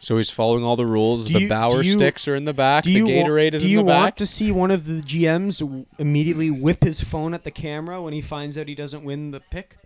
So 0.00 0.18
he's 0.18 0.28
following 0.28 0.64
all 0.64 0.76
the 0.76 0.84
rules. 0.84 1.26
Do 1.28 1.34
the 1.34 1.40
you- 1.40 1.48
Bauer 1.48 1.82
do 1.82 1.88
you- 1.88 1.94
sticks 1.94 2.28
are 2.28 2.34
in 2.34 2.44
the 2.44 2.52
back. 2.52 2.84
Do 2.84 2.92
the 2.92 2.98
you 2.98 3.04
wa- 3.06 3.10
Gatorade 3.26 3.54
is 3.54 3.62
do 3.62 3.68
in 3.68 3.72
you 3.72 3.78
the 3.78 3.84
want 3.84 4.06
back. 4.08 4.16
to 4.16 4.26
see 4.26 4.52
one 4.52 4.70
of 4.70 4.84
the 4.84 5.00
GMs 5.00 5.60
w- 5.60 5.86
immediately 5.98 6.50
whip 6.50 6.82
his 6.84 7.00
phone 7.00 7.32
at 7.32 7.44
the 7.44 7.50
camera 7.50 8.02
when 8.02 8.12
he 8.12 8.20
finds 8.20 8.58
out 8.58 8.68
he 8.68 8.74
doesn't 8.74 9.02
win 9.02 9.30
the 9.30 9.40
pick? 9.40 9.78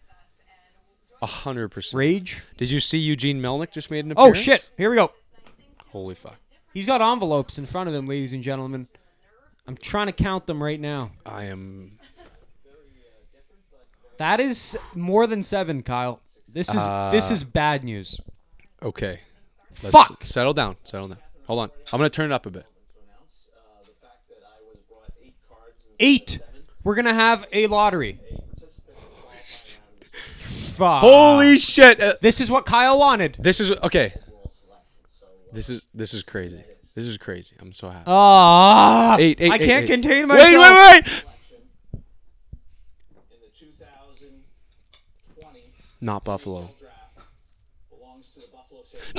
A 1.22 1.26
hundred 1.26 1.68
percent. 1.68 1.98
Rage. 1.98 2.42
Did 2.56 2.70
you 2.70 2.80
see 2.80 2.98
Eugene 2.98 3.40
Melnyk 3.40 3.70
just 3.70 3.90
made 3.92 4.04
an 4.06 4.12
Oh 4.16 4.30
appearance? 4.30 4.38
shit! 4.40 4.68
Here 4.76 4.90
we 4.90 4.96
go. 4.96 5.12
Holy 5.90 6.14
fuck! 6.16 6.36
He's 6.74 6.86
got 6.86 7.00
envelopes 7.00 7.56
in 7.58 7.66
front 7.66 7.88
of 7.88 7.94
him, 7.94 8.06
ladies 8.08 8.32
and 8.32 8.42
gentlemen. 8.42 8.88
I'm 9.68 9.76
trying 9.76 10.06
to 10.06 10.12
count 10.12 10.46
them 10.46 10.60
right 10.62 10.80
now. 10.80 11.12
I 11.26 11.44
am. 11.44 11.98
That 14.16 14.40
is 14.40 14.76
more 14.96 15.28
than 15.28 15.42
seven, 15.44 15.82
Kyle. 15.84 16.20
This 16.52 16.68
is 16.68 16.74
this 17.12 17.30
Uh, 17.30 17.34
is 17.34 17.44
bad 17.44 17.84
news. 17.84 18.20
Okay. 18.82 19.20
Let's 19.82 19.92
Fuck. 19.92 20.24
Settle 20.24 20.52
down. 20.54 20.76
Settle 20.84 21.08
down. 21.08 21.18
Hold 21.46 21.60
on. 21.60 21.70
I'm 21.92 21.98
gonna 21.98 22.10
turn 22.10 22.30
it 22.30 22.34
up 22.34 22.46
a 22.46 22.50
bit. 22.50 22.66
Eight. 26.00 26.38
We're 26.84 26.94
gonna 26.94 27.12
have 27.14 27.44
a 27.52 27.66
lottery. 27.66 28.20
Fuck. 30.38 31.00
Holy 31.00 31.58
shit! 31.58 32.00
Uh, 32.00 32.14
This 32.20 32.40
is 32.40 32.50
what 32.52 32.64
Kyle 32.64 32.96
wanted. 32.98 33.36
this 33.40 33.58
is 33.60 33.72
okay. 33.82 34.14
This 35.52 35.68
is 35.68 35.82
this 35.92 36.14
is 36.14 36.22
crazy. 36.22 36.62
This 36.94 37.04
is 37.04 37.18
crazy. 37.18 37.56
I'm 37.60 37.72
so 37.72 37.88
happy. 37.90 38.04
Ah, 38.06 39.16
Eight, 39.18 39.40
eight, 39.40 39.50
I 39.52 39.56
eight, 39.56 39.66
can't 39.66 39.84
eight. 39.84 39.88
contain 39.88 40.28
wait, 40.28 40.38
myself. 40.38 40.62
wait, 40.62 41.04
wait! 41.04 41.24
in 43.30 43.40
the 43.40 43.48
2020 43.58 45.72
Not 46.00 46.24
Buffalo. 46.24 46.60
No! 46.60 46.68
belongs 47.96 48.30
to 48.34 48.40
the 48.40 48.46
Buffalo 48.52 48.82
Sabres. 48.84 49.14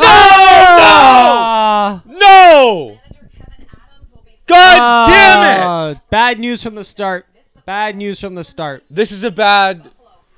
No! 2.05 2.97
manager 2.99 3.29
Kevyn 3.37 3.67
Adams 3.67 4.11
will 4.13 4.23
be 4.25 4.31
God 4.47 5.09
damn 5.09 5.91
it! 5.91 6.01
Bad 6.09 6.39
news 6.39 6.63
from 6.63 6.75
the 6.75 6.83
start. 6.83 7.25
Bad 7.65 7.97
news 7.97 8.19
from 8.19 8.35
the 8.35 8.43
start. 8.43 8.83
This 8.89 9.11
is 9.11 9.23
a 9.23 9.31
bad. 9.31 9.91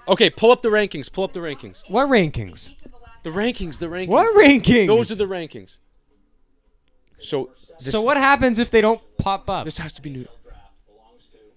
Okay, 0.08 0.30
pull 0.30 0.52
up 0.52 0.62
the 0.62 0.70
rankings. 0.70 1.12
Pull 1.12 1.24
up 1.24 1.34
the 1.34 1.40
rankings. 1.40 1.90
What 1.90 2.10
rankings? 2.10 2.72
The 3.24 3.30
rankings. 3.30 3.80
The 3.80 3.86
rankings. 3.86 4.08
What 4.08 4.36
rankings? 4.36 4.88
Those 4.88 5.12
are 5.12 5.16
the 5.16 5.28
rankings. 5.28 5.78
So. 7.20 7.52
This, 7.54 7.92
so 7.92 8.02
what 8.02 8.18
happens 8.18 8.60
if 8.60 8.72
they 8.72 8.82
don't 8.82 9.02
pop 9.18 9.50
up? 9.50 9.66
This 9.66 9.78
has 9.78 9.94
to 9.94 10.02
be 10.02 10.10
New. 10.10 10.26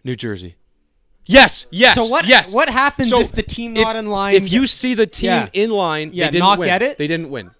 New 0.04 0.14
Jersey. 0.14 0.56
Yes. 1.26 1.66
Yes. 1.70 1.94
so 1.94 2.04
what? 2.06 2.26
Yes. 2.26 2.52
What 2.54 2.68
happens 2.68 3.10
So 3.10 3.20
if 3.20 3.32
the 3.32 3.42
team 3.42 3.76
if, 3.76 3.82
not 3.82 3.96
in 3.96 4.08
line? 4.10 4.34
If 4.34 4.52
you 4.52 4.66
see 4.66 4.94
the 4.94 5.06
team 5.06 5.26
Yeah. 5.30 5.48
in 5.52 5.70
line, 5.70 6.10
Yeah, 6.12 6.26
they 6.26 6.32
didn't 6.32 6.40
not 6.40 6.58
win. 6.58 6.68
get 6.68 6.82
it? 6.82 6.98
They 6.98 7.06
didn't 7.06 7.30
win. 7.30 7.50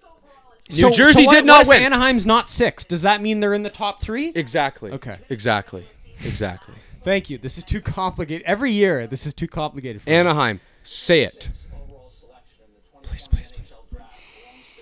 so, 0.69 0.87
New 0.87 0.93
Jersey 0.93 1.23
so 1.23 1.25
what- 1.27 1.31
did 1.35 1.37
what 1.41 1.45
not 1.45 1.61
if 1.63 1.67
win. 1.67 1.81
Anaheim's 1.83 2.25
not 2.25 2.49
six. 2.49 2.85
Does 2.85 3.01
that 3.03 3.21
mean 3.21 3.39
they're 3.39 3.53
in 3.53 3.63
the 3.63 3.69
top 3.69 4.01
three? 4.01 4.31
Exactly. 4.35 4.91
Okay. 4.91 5.17
Exactly. 5.29 5.85
Exactly. 6.23 6.75
Thank 7.03 7.29
you. 7.29 7.37
This 7.37 7.57
is 7.57 7.63
too 7.63 7.81
complicated. 7.81 8.43
Every 8.47 8.71
year, 8.71 9.05
this 9.07 9.25
is 9.27 9.33
too 9.33 9.47
complicated. 9.47 10.01
For 10.01 10.09
me. 10.09 10.15
Anaheim, 10.15 10.59
say 10.83 11.21
it. 11.21 11.49
Overall 11.71 12.09
selection 12.09 12.63
in 12.67 12.73
the 12.73 13.07
2020 13.07 13.09
Please, 13.09 13.27
please, 13.27 13.51
please. 13.51 13.71
NHL 13.71 13.85
draft 13.91 14.11
belongs 14.33 14.65
to 14.75 14.81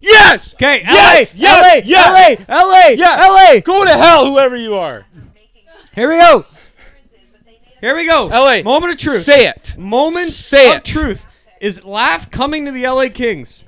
Yes. 0.00 0.54
Okay, 0.54 0.80
Yes, 0.82 1.34
LA, 1.34 1.40
yes, 1.40 1.62
LA, 1.62 1.82
yes. 1.84 2.38
LA, 2.48 2.54
LA, 2.64 2.88
Yeah. 2.90 3.26
LA. 3.54 3.60
Go 3.60 3.84
to 3.84 3.90
hell, 3.92 4.26
whoever 4.26 4.56
you 4.56 4.74
are. 4.76 5.06
Here 5.94 6.08
we 6.10 6.18
go. 6.18 6.44
Here 7.80 7.96
we 7.96 8.06
go. 8.06 8.26
LA. 8.26 8.62
Moment 8.62 8.92
of 8.92 8.98
truth. 8.98 9.20
Say 9.20 9.46
it. 9.46 9.74
Moment 9.78 10.28
Say 10.28 10.70
of 10.70 10.76
it. 10.78 10.84
truth. 10.84 11.24
Is 11.60 11.84
Laugh 11.84 12.30
coming 12.30 12.64
to 12.66 12.72
the 12.72 12.86
LA 12.86 13.08
Kings? 13.08 13.64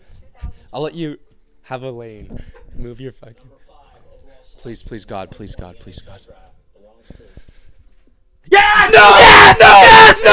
I'll 0.72 0.82
let 0.82 0.94
you 0.94 1.18
have 1.62 1.82
a 1.82 1.90
lane. 1.90 2.42
Move 2.76 3.00
your 3.00 3.12
fucking. 3.12 3.36
Please, 4.58 4.82
please, 4.82 5.04
God, 5.04 5.30
please, 5.30 5.56
God, 5.56 5.76
please, 5.80 6.00
God. 6.00 6.20
Yes! 8.50 8.92
No! 8.92 9.16
Yes! 9.18 9.58
No! 9.60 9.66
Yes! 9.66 10.20
No! 10.22 10.30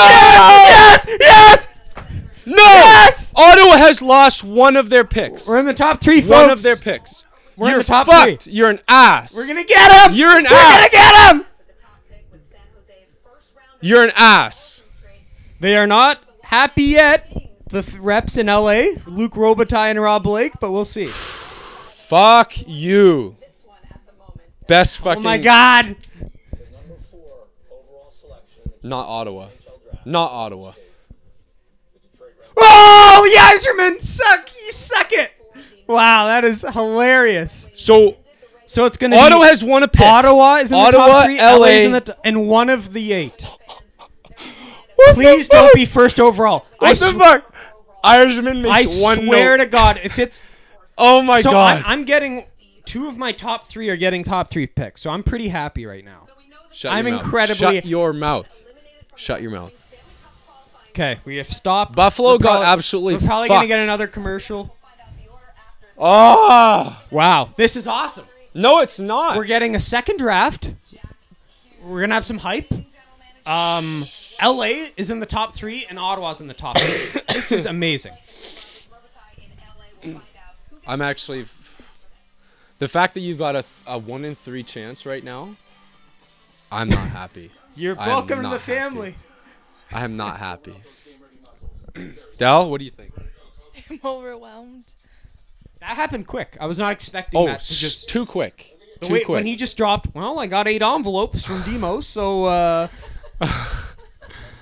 Yes! 0.68 1.08
Yes! 1.20 1.68
No! 2.46 2.56
Yes! 2.56 3.34
Ottawa 3.36 3.78
has 3.78 4.02
lost 4.02 4.44
one 4.44 4.76
of 4.76 4.90
their 4.90 5.04
picks. 5.06 5.48
We're 5.48 5.60
in 5.60 5.66
the 5.66 5.74
top 5.74 6.02
three, 6.02 6.22
folks. 6.22 6.32
one 6.32 6.50
of 6.50 6.62
their 6.62 6.76
picks. 6.76 7.26
We're 7.58 7.70
You're 7.70 7.78
the 7.80 7.84
top 7.86 8.08
fucked. 8.08 8.44
three. 8.44 8.54
You're 8.54 8.70
an 8.70 8.80
ass. 8.88 9.36
We're 9.36 9.48
gonna 9.48 9.64
get 9.64 10.10
him. 10.10 10.16
You're 10.18 10.38
an 10.38 10.46
ass! 10.48 10.52
We're 10.52 10.78
gonna 10.78 10.90
get 10.92 11.36
him. 11.36 11.46
You're 13.82 14.04
an 14.04 14.12
ass. 14.16 14.84
They 15.60 15.76
are 15.78 15.88
not 15.88 16.20
happy 16.44 16.84
yet. 16.84 17.28
The 17.70 17.82
th- 17.84 17.98
reps 17.98 18.38
in 18.38 18.48
LA, 18.48 18.94
Luc 19.06 19.34
Robitaille 19.34 19.92
and 19.92 20.02
Rob 20.02 20.24
Blake, 20.24 20.54
but 20.60 20.72
we'll 20.72 20.86
see. 20.86 21.08
Fuck 21.08 22.54
you. 22.68 23.36
This 23.40 23.64
one 23.66 23.78
at 23.92 24.00
the 24.08 24.14
moment. 24.14 24.40
Best 24.68 25.06
Oh 25.06 25.20
my 25.20 25.38
God! 25.38 25.86
number 25.86 25.96
four 27.12 27.48
overall 27.72 28.10
selection 28.10 28.62
Not 28.82 29.06
Ottawa. 29.08 29.48
Not 30.06 30.32
Ottawa. 30.32 30.72
The 31.94 32.00
Detroit 32.10 32.32
Red 32.40 32.50
Oh, 32.58 33.30
Yzerman, 33.38 34.02
suck! 34.02 34.50
You 34.66 34.72
suck 34.72 35.12
it. 35.14 35.32
Wow, 35.88 36.26
that 36.28 36.44
is 36.46 36.62
hilarious. 36.74 37.68
So 37.76 38.18
So 38.66 38.86
it's 38.86 38.98
gonna 38.98 39.16
Ottawa 39.18 39.42
be 39.44 39.48
has 39.50 39.64
won 39.64 39.84
a 39.84 39.88
pick. 39.88 40.02
Ottawa 40.06 40.56
is 40.56 40.72
in 40.72 40.78
the 40.78 40.84
Ottawa, 40.84 41.06
top 41.08 41.26
three. 41.26 41.38
LA 41.40 41.66
is 41.66 41.84
in 41.86 41.92
the 41.92 42.02
t- 42.02 42.14
and 42.24 42.48
one 42.48 42.70
of 42.72 42.94
the 42.94 43.14
eight. 43.14 43.48
Please 45.14 45.48
don't 45.48 45.74
be 45.74 45.86
first 45.86 46.20
overall. 46.20 46.66
I, 46.82 46.90
What 46.90 47.00
the 47.00 47.10
sw- 47.10 47.14
fuck? 47.14 47.56
Yzerman 48.04 48.66
I 48.70 48.78
makes 48.84 49.02
one 49.02 49.18
swear 49.26 49.58
note. 49.58 49.64
to 49.66 49.70
God, 49.70 50.00
if 50.04 50.18
it's 50.20 50.40
Oh 50.98 51.22
my 51.22 51.42
so, 51.42 51.52
god. 51.52 51.78
I'm, 51.80 51.84
I'm 51.86 52.06
getting 52.06 52.46
two 52.86 53.08
of 53.08 53.18
my 53.18 53.32
top 53.32 53.68
three 53.68 53.90
are 53.90 53.98
getting 53.98 54.24
top 54.24 54.50
three 54.52 54.68
picks. 54.68 55.02
So 55.02 55.10
I'm 55.10 55.24
pretty 55.24 55.50
happy 55.50 55.86
right 55.86 56.04
now. 56.04 56.26
Shut 56.72 56.94
I'm 56.94 57.06
your 57.08 57.16
mouth. 57.16 57.24
incredibly- 57.24 57.76
Shut 57.76 57.86
your 57.86 58.14
mouth. 58.14 58.68
Shut 59.16 59.42
your 59.42 59.52
mouth. 59.52 59.74
Okay, 60.90 61.20
we 61.26 61.38
have 61.38 61.48
stopped. 61.52 61.96
Buffalo 61.96 62.32
We're 62.34 62.38
got 62.40 62.50
probably- 62.50 62.66
absolutely 62.68 63.14
We're 63.16 63.28
probably 63.28 63.48
gonna 63.50 63.68
get 63.68 63.84
another 63.84 64.08
commercial. 64.08 64.76
Oh 65.98 67.02
Wow, 67.12 67.50
this 67.58 67.76
is 67.76 67.86
awesome. 67.88 68.26
no, 68.54 68.80
it's 68.80 69.00
not. 69.00 69.36
We're 69.36 69.44
getting 69.46 69.76
a 69.76 69.80
second 69.80 70.18
draft. 70.18 70.72
We're 71.84 72.02
gonna 72.02 72.14
have 72.16 72.26
some 72.26 72.38
hype. 72.40 72.72
Um, 73.46 74.06
LA 74.44 74.88
is 74.98 75.10
in 75.10 75.20
the 75.20 75.26
top 75.26 75.54
three, 75.54 75.86
and 75.90 75.98
Ottawa's 76.00 76.42
in 76.42 76.48
the 76.48 76.54
top 76.54 76.78
three. 76.78 77.22
this 77.34 77.52
is 77.52 77.66
amazing. 77.66 78.14
Robitaille 78.14 79.44
in 80.04 80.12
LA 80.14 80.14
will 80.14 80.20
find 80.20 80.38
out 80.38 80.56
who 80.72 80.78
I'm 80.92 81.02
actually. 81.02 81.42
F- 81.42 82.06
the 82.80 82.88
fact 82.88 83.14
that 83.16 83.20
you've 83.20 83.38
got 83.38 83.56
a, 83.56 83.66
a 83.86 83.98
one 83.98 84.24
in 84.24 84.36
three 84.36 84.64
chance 84.64 85.06
right 85.06 85.24
now, 85.24 85.56
I'm 86.72 86.88
not 86.90 87.10
happy. 87.10 87.52
You're 87.76 88.00
I 88.00 88.08
welcome 88.08 88.38
to 88.38 88.44
not 88.44 88.52
the 88.52 88.58
happy. 88.60 88.72
family. 88.72 89.16
I 89.92 90.04
am 90.04 90.16
not 90.18 90.38
happy. 90.38 90.76
Dell, 92.38 92.70
what 92.70 92.80
do 92.80 92.86
you 92.86 92.92
think? 92.92 93.12
I'm 93.90 94.00
overwhelmed. 94.04 94.86
That 95.80 95.96
happened 95.96 96.28
quick. 96.28 96.58
I 96.60 96.66
was 96.66 96.78
not 96.78 96.92
expecting 96.92 97.40
Oh, 97.40 97.46
that 97.48 97.62
to 97.62 97.68
just. 97.74 98.08
too 98.10 98.26
quick. 98.26 98.78
Too 99.02 99.14
way- 99.14 99.20
quick. 99.24 99.30
when 99.36 99.46
he 99.46 99.56
just 99.56 99.78
dropped. 99.78 100.14
Well, 100.14 100.40
I 100.40 100.48
got 100.48 100.68
eight 100.68 100.82
envelopes 100.82 101.44
from 101.46 101.62
Demo, 101.64 102.02
so 102.02 102.46
uh, 102.46 102.88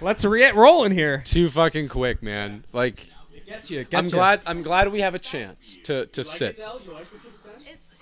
let's 0.01 0.25
get 0.25 0.55
rolling 0.55 0.91
here. 0.91 1.21
too 1.25 1.49
fucking 1.49 1.89
quick, 1.89 2.21
man. 2.23 2.63
Like 2.73 3.09
Gets 3.45 3.71
you. 3.71 3.83
Gets 3.85 3.93
I'm 3.95 4.05
you. 4.05 4.11
glad. 4.11 4.41
I'm 4.45 4.61
glad 4.61 4.91
we 4.91 4.99
have 4.99 5.15
a 5.15 5.19
chance 5.19 5.77
to 5.83 6.05
to 6.07 6.23
sit. 6.23 6.59
It's 6.59 6.87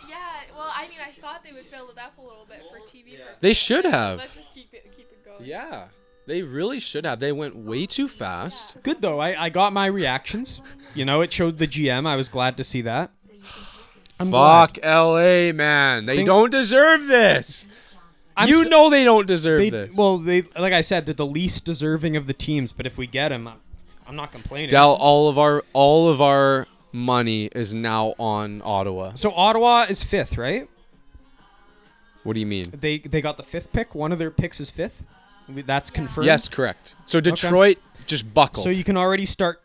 yeah. 0.10 0.18
Well, 0.56 0.72
I 0.76 0.88
mean, 0.88 0.98
I 1.06 1.12
thought 1.12 1.43
they 1.43 1.52
would 1.52 1.70
build 1.70 1.91
it 1.91 1.98
up 2.00 2.18
a 2.18 2.22
little 2.22 2.46
bit 2.50 2.62
for 2.72 2.80
TV. 2.80 3.12
purposes. 3.18 3.36
They 3.41 3.54
should 3.54 3.86
have. 3.86 4.18
Let's 4.20 4.36
just 4.36 4.54
keep 4.54 4.74
it 4.74 4.91
keep 4.96 5.12
it 5.12 5.24
going. 5.24 5.46
Yeah, 5.46 5.89
they 6.26 6.41
really 6.41 6.80
should 6.80 7.06
have. 7.06 7.20
They 7.20 7.32
went 7.32 7.56
way 7.56 7.86
too 7.86 8.08
fast. 8.08 8.78
Good 8.82 9.02
though. 9.04 9.20
I, 9.20 9.43
I 9.46 9.50
got 9.50 9.72
my 9.72 9.86
reactions. 9.86 10.62
You 10.96 11.06
know, 11.06 11.22
it 11.22 11.32
showed 11.32 11.60
the 11.60 11.68
GM. 11.68 12.08
I 12.08 12.16
was 12.16 12.28
glad 12.28 12.58
to 12.58 12.64
see 12.64 12.82
that. 12.82 13.12
I'm 14.20 14.30
glad. 14.32 14.78
Fuck 14.78 14.84
LA, 14.84 15.52
man. 15.52 16.08
They 16.08 16.16
Think- 16.18 16.28
don't 16.28 16.50
deserve 16.50 17.06
this. 17.06 17.68
I'm 18.38 18.49
you 18.49 18.67
know 18.67 18.89
they 18.89 19.03
don't 19.03 19.27
deserve 19.27 19.59
They, 19.59 19.69
this. 19.69 19.95
well, 19.95 20.17
they 20.17 20.41
like 20.57 20.73
I 20.73 20.81
said, 20.81 21.05
they're 21.05 21.13
the 21.13 21.25
least 21.25 21.65
deserving 21.65 22.15
of 22.15 22.27
the 22.27 22.33
teams. 22.33 22.71
But 22.71 22.86
if 22.86 22.97
we 22.97 23.07
get 23.07 23.31
him, 23.31 23.47
I'm, 23.47 23.59
I'm 24.07 24.15
not 24.15 24.31
complaining. 24.31 24.69
Dell, 24.69 24.93
all 24.93 25.29
of 25.29 25.38
our 25.38 25.63
all 25.73 26.09
of 26.09 26.21
our 26.21 26.67
money 26.91 27.45
is 27.47 27.73
now 27.73 28.13
on 28.19 28.61
Ottawa. 28.63 29.13
So 29.15 29.31
Ottawa 29.31 29.86
is 29.89 30.03
fifth, 30.03 30.38
right? 30.38 30.67
What 32.23 32.33
do 32.33 32.39
you 32.39 32.45
mean? 32.45 32.71
They 32.71 32.97
they 32.99 33.21
got 33.21 33.38
the 33.38 33.43
fifth 33.43 33.71
pick. 33.71 33.95
One 33.95 34.11
of 34.11 34.19
their 34.19 34.31
picks 34.31 34.59
is 34.59 34.69
fifth. 34.69 35.03
That's 35.47 35.89
confirmed. 35.89 36.25
Yes, 36.25 36.49
correct. 36.49 36.95
So 37.05 37.19
Detroit 37.19 37.77
just 38.07 38.33
buckled. 38.33 38.63
So 38.63 38.69
you 38.69 38.83
can 38.83 38.97
already 38.97 39.25
start. 39.25 39.61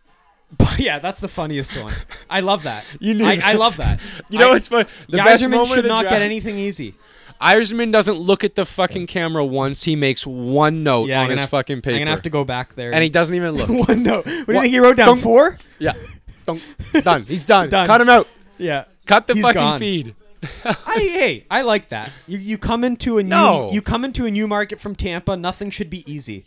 yeah, 0.79 0.99
that's 0.99 1.21
the 1.21 1.29
funniest 1.29 1.81
one. 1.81 1.95
I 2.29 2.41
love 2.41 2.65
that. 2.65 2.85
You 3.01 3.15
knew 3.15 3.25
I. 3.25 3.41
I 3.43 3.53
love 3.55 3.79
that. 3.79 4.01
You 4.29 4.39
know 4.39 4.51
I, 4.51 4.53
what's 4.53 4.69
funny? 4.69 4.89
The 5.09 5.19
best 5.19 5.49
moment 5.49 5.69
should 5.69 5.87
not 5.87 6.03
draft- 6.03 6.17
get 6.17 6.23
anything 6.23 6.59
easy. 6.59 6.95
Yzerman 7.41 7.91
doesn't 7.93 8.17
look 8.19 8.45
at 8.45 8.55
the 8.55 8.67
fucking 8.67 9.07
camera 9.07 9.45
once. 9.45 9.85
He 9.85 9.97
makes 9.97 10.27
one 10.27 10.83
note 10.83 11.09
Yeah, 11.09 11.23
on 11.23 11.31
his 11.31 11.41
have- 11.41 11.51
fucking 11.51 11.81
paper. 11.83 11.95
I'm 11.95 12.01
gonna 12.03 12.11
have 12.11 12.23
to 12.23 12.31
go 12.31 12.45
back 12.45 12.75
there. 12.75 12.93
and 12.93 13.03
he 13.03 13.09
doesn't 13.09 13.35
even 13.35 13.53
look. 13.53 13.69
one 13.89 14.03
note. 14.03 14.27
What 14.27 14.47
do 14.47 14.53
you 14.55 14.61
think 14.61 14.73
he 14.73 14.79
wrote 14.81 14.97
down? 14.97 15.07
Don't- 15.09 15.21
Four. 15.21 15.59
yeah. 15.79 15.93
Dunk. 16.47 16.63
done. 17.03 17.23
He's 17.25 17.45
done. 17.45 17.69
Done. 17.71 17.87
Cut 17.87 18.01
him 18.01 18.09
out. 18.09 18.27
Yeah. 18.59 18.85
Cut 19.07 19.27
the 19.27 19.35
He's 19.35 19.43
fucking 19.45 19.61
gone. 19.61 19.79
feed. 19.79 20.15
I 20.65 20.75
hey, 20.99 21.47
I 21.51 21.63
like 21.63 21.91
that. 21.91 22.11
You 22.27 22.39
you 22.39 22.57
come 22.59 22.83
into 22.83 23.19
a 23.19 23.23
new 23.23 23.29
No. 23.29 23.71
you 23.73 23.83
come 23.83 24.05
into 24.07 24.25
a 24.25 24.31
new 24.31 24.47
market 24.49 24.81
from 24.81 24.95
Tampa. 24.95 25.37
Nothing 25.37 25.69
should 25.71 25.91
be 25.91 26.11
easy. 26.11 26.45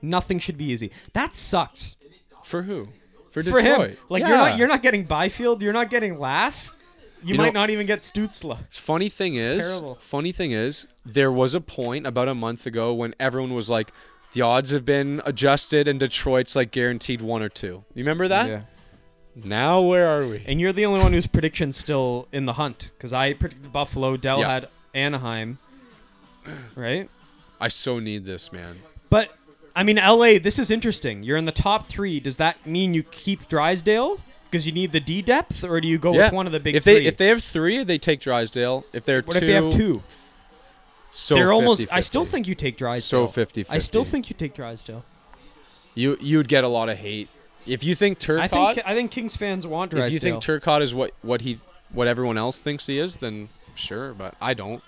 Nothing 0.00 0.38
should 0.38 0.56
be 0.56 0.64
easy. 0.66 0.90
That 1.12 1.34
sucks 1.34 1.96
For 2.44 2.62
who? 2.62 2.88
For 3.32 3.42
for 3.42 3.60
Detroit. 3.60 3.90
him. 3.90 3.96
Like 4.08 4.20
you're 4.20 4.36
not 4.36 4.58
you're 4.58 4.68
not 4.68 4.82
getting 4.82 5.04
Byfield. 5.04 5.60
You're 5.62 5.72
not 5.72 5.90
getting 5.90 6.18
Laugh. 6.20 6.72
You, 7.22 7.32
You 7.32 7.38
might 7.38 7.52
know- 7.52 7.60
not 7.60 7.70
even 7.70 7.86
get 7.86 8.00
Stutzle. 8.00 8.58
Funny 8.70 9.08
thing 9.08 9.34
is, 9.36 9.56
terrible. 9.66 9.94
funny 9.96 10.32
thing 10.32 10.52
is, 10.52 10.86
there 11.04 11.30
was 11.32 11.54
a 11.54 11.60
point 11.60 12.06
about 12.06 12.28
a 12.28 12.34
month 12.34 12.66
ago 12.66 12.92
when 12.92 13.14
everyone 13.20 13.54
was 13.54 13.68
like, 13.70 13.92
the 14.32 14.40
odds 14.42 14.70
have 14.70 14.84
been 14.84 15.20
adjusted 15.24 15.86
and 15.86 16.00
Detroit's 16.00 16.56
like 16.56 16.70
guaranteed 16.70 17.20
one 17.20 17.42
or 17.42 17.48
two. 17.48 17.84
You 17.94 18.02
remember 18.02 18.28
that? 18.28 18.48
Yeah. 18.48 18.60
Now 19.34 19.80
where 19.80 20.06
are 20.08 20.26
we? 20.26 20.42
And 20.46 20.60
you're 20.60 20.72
the 20.72 20.84
only 20.86 21.00
one 21.02 21.12
whose 21.12 21.26
prediction's 21.26 21.76
still 21.76 22.28
in 22.32 22.44
the 22.46 22.54
hunt 22.54 22.90
because 22.96 23.12
I 23.12 23.34
predicted 23.34 23.72
Buffalo. 23.72 24.16
Dell 24.16 24.40
Yeah. 24.40 24.48
had 24.48 24.68
Anaheim. 24.94 25.58
Right. 26.74 27.08
I 27.60 27.68
so 27.68 27.98
need 27.98 28.24
this, 28.24 28.52
man. 28.52 28.80
But 29.10 29.30
I 29.76 29.82
mean, 29.84 29.96
LA. 29.96 30.38
This 30.38 30.58
is 30.58 30.70
interesting. 30.70 31.22
You're 31.22 31.36
in 31.36 31.44
the 31.46 31.52
top 31.52 31.86
three. 31.86 32.20
Does 32.20 32.36
that 32.38 32.66
mean 32.66 32.94
you 32.94 33.02
keep 33.02 33.48
Drysdale 33.48 34.20
because 34.52 34.66
you 34.66 34.72
need 34.72 34.92
the 34.92 35.00
D 35.00 35.22
depth, 35.22 35.64
or 35.64 35.80
do 35.80 35.88
you 35.88 35.98
go 35.98 36.12
yeah. 36.12 36.24
with 36.24 36.34
one 36.34 36.46
of 36.46 36.52
the 36.52 36.60
big 36.60 36.76
if 36.76 36.84
three? 36.84 37.00
they 37.00 37.06
if 37.06 37.16
they 37.16 37.28
have 37.28 37.42
three, 37.42 37.82
they 37.82 37.96
take 37.96 38.20
Drysdale. 38.20 38.84
If 38.92 39.04
they're 39.04 39.22
what 39.22 39.32
two, 39.32 39.38
if 39.38 39.44
they 39.44 39.52
have 39.52 39.70
two? 39.70 40.02
So 41.10 41.34
They're 41.34 41.52
almost. 41.52 41.82
50-50. 41.82 41.88
I 41.92 42.00
still 42.00 42.24
think 42.24 42.46
you 42.46 42.54
take 42.54 42.76
Drysdale. 42.76 43.26
so 43.26 43.32
50 43.32 43.66
I 43.68 43.78
still 43.78 44.04
think 44.04 44.30
you 44.30 44.36
take 44.36 44.54
Drysdale. 44.54 45.04
you 45.94 46.16
you'd 46.20 46.48
get 46.48 46.64
a 46.64 46.68
lot 46.68 46.88
of 46.88 46.98
hate 46.98 47.28
if 47.66 47.82
you 47.82 47.94
think 47.94 48.18
Turcotte. 48.18 48.40
I 48.40 48.48
think. 48.48 48.86
I 48.86 48.94
think 48.94 49.10
Kings 49.10 49.36
fans 49.36 49.66
want 49.66 49.90
Drysdale. 49.90 50.06
if 50.06 50.12
you 50.12 50.20
think 50.20 50.42
Turcotte 50.42 50.82
is 50.82 50.94
what 50.94 51.12
what 51.22 51.40
he 51.40 51.58
what 51.90 52.06
everyone 52.06 52.36
else 52.38 52.60
thinks 52.60 52.86
he 52.86 52.98
is, 52.98 53.16
then 53.16 53.48
sure. 53.74 54.12
But 54.12 54.34
I 54.40 54.54
don't. 54.54 54.82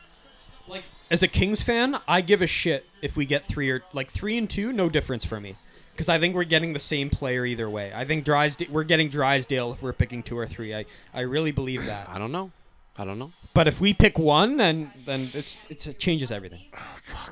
like 0.69 0.85
as 1.11 1.23
a 1.23 1.29
Kings 1.29 1.63
fan, 1.63 1.99
I 2.07 2.21
give 2.21 2.43
a 2.43 2.47
shit 2.47 2.87
if 3.01 3.17
we 3.17 3.25
get 3.25 3.45
three 3.45 3.71
or 3.71 3.83
like 3.95 4.11
three 4.11 4.37
and 4.37 4.49
two. 4.49 4.73
No 4.73 4.89
difference 4.91 5.25
for 5.25 5.41
me. 5.41 5.57
Because 5.95 6.09
I 6.09 6.19
think 6.19 6.35
we're 6.35 6.43
getting 6.43 6.73
the 6.73 6.81
same 6.81 7.09
player 7.09 7.47
either 7.47 7.71
way. 7.71 7.93
I 7.95 8.05
think 8.05 8.25
Drysdale, 8.25 8.67
we're 8.69 8.83
getting 8.83 9.09
Drysdale 9.09 9.73
if 9.73 9.81
we're 9.81 9.93
picking 9.93 10.25
two 10.25 10.37
or 10.37 10.45
three. 10.47 10.75
I, 10.75 10.87
I 11.15 11.21
really 11.21 11.53
believe 11.53 11.87
that. 11.87 12.09
I 12.09 12.19
don't 12.19 12.33
know. 12.33 12.51
I 12.99 13.05
don't 13.05 13.19
know. 13.19 13.31
But 13.55 13.69
if 13.69 13.81
we 13.81 13.95
pick 13.95 14.19
one, 14.19 14.57
then 14.57 14.91
then 15.07 15.29
it's, 15.35 15.57
it's 15.69 15.87
it 15.87 16.01
changes 16.01 16.33
everything. 16.33 16.63
Oh, 16.77 17.31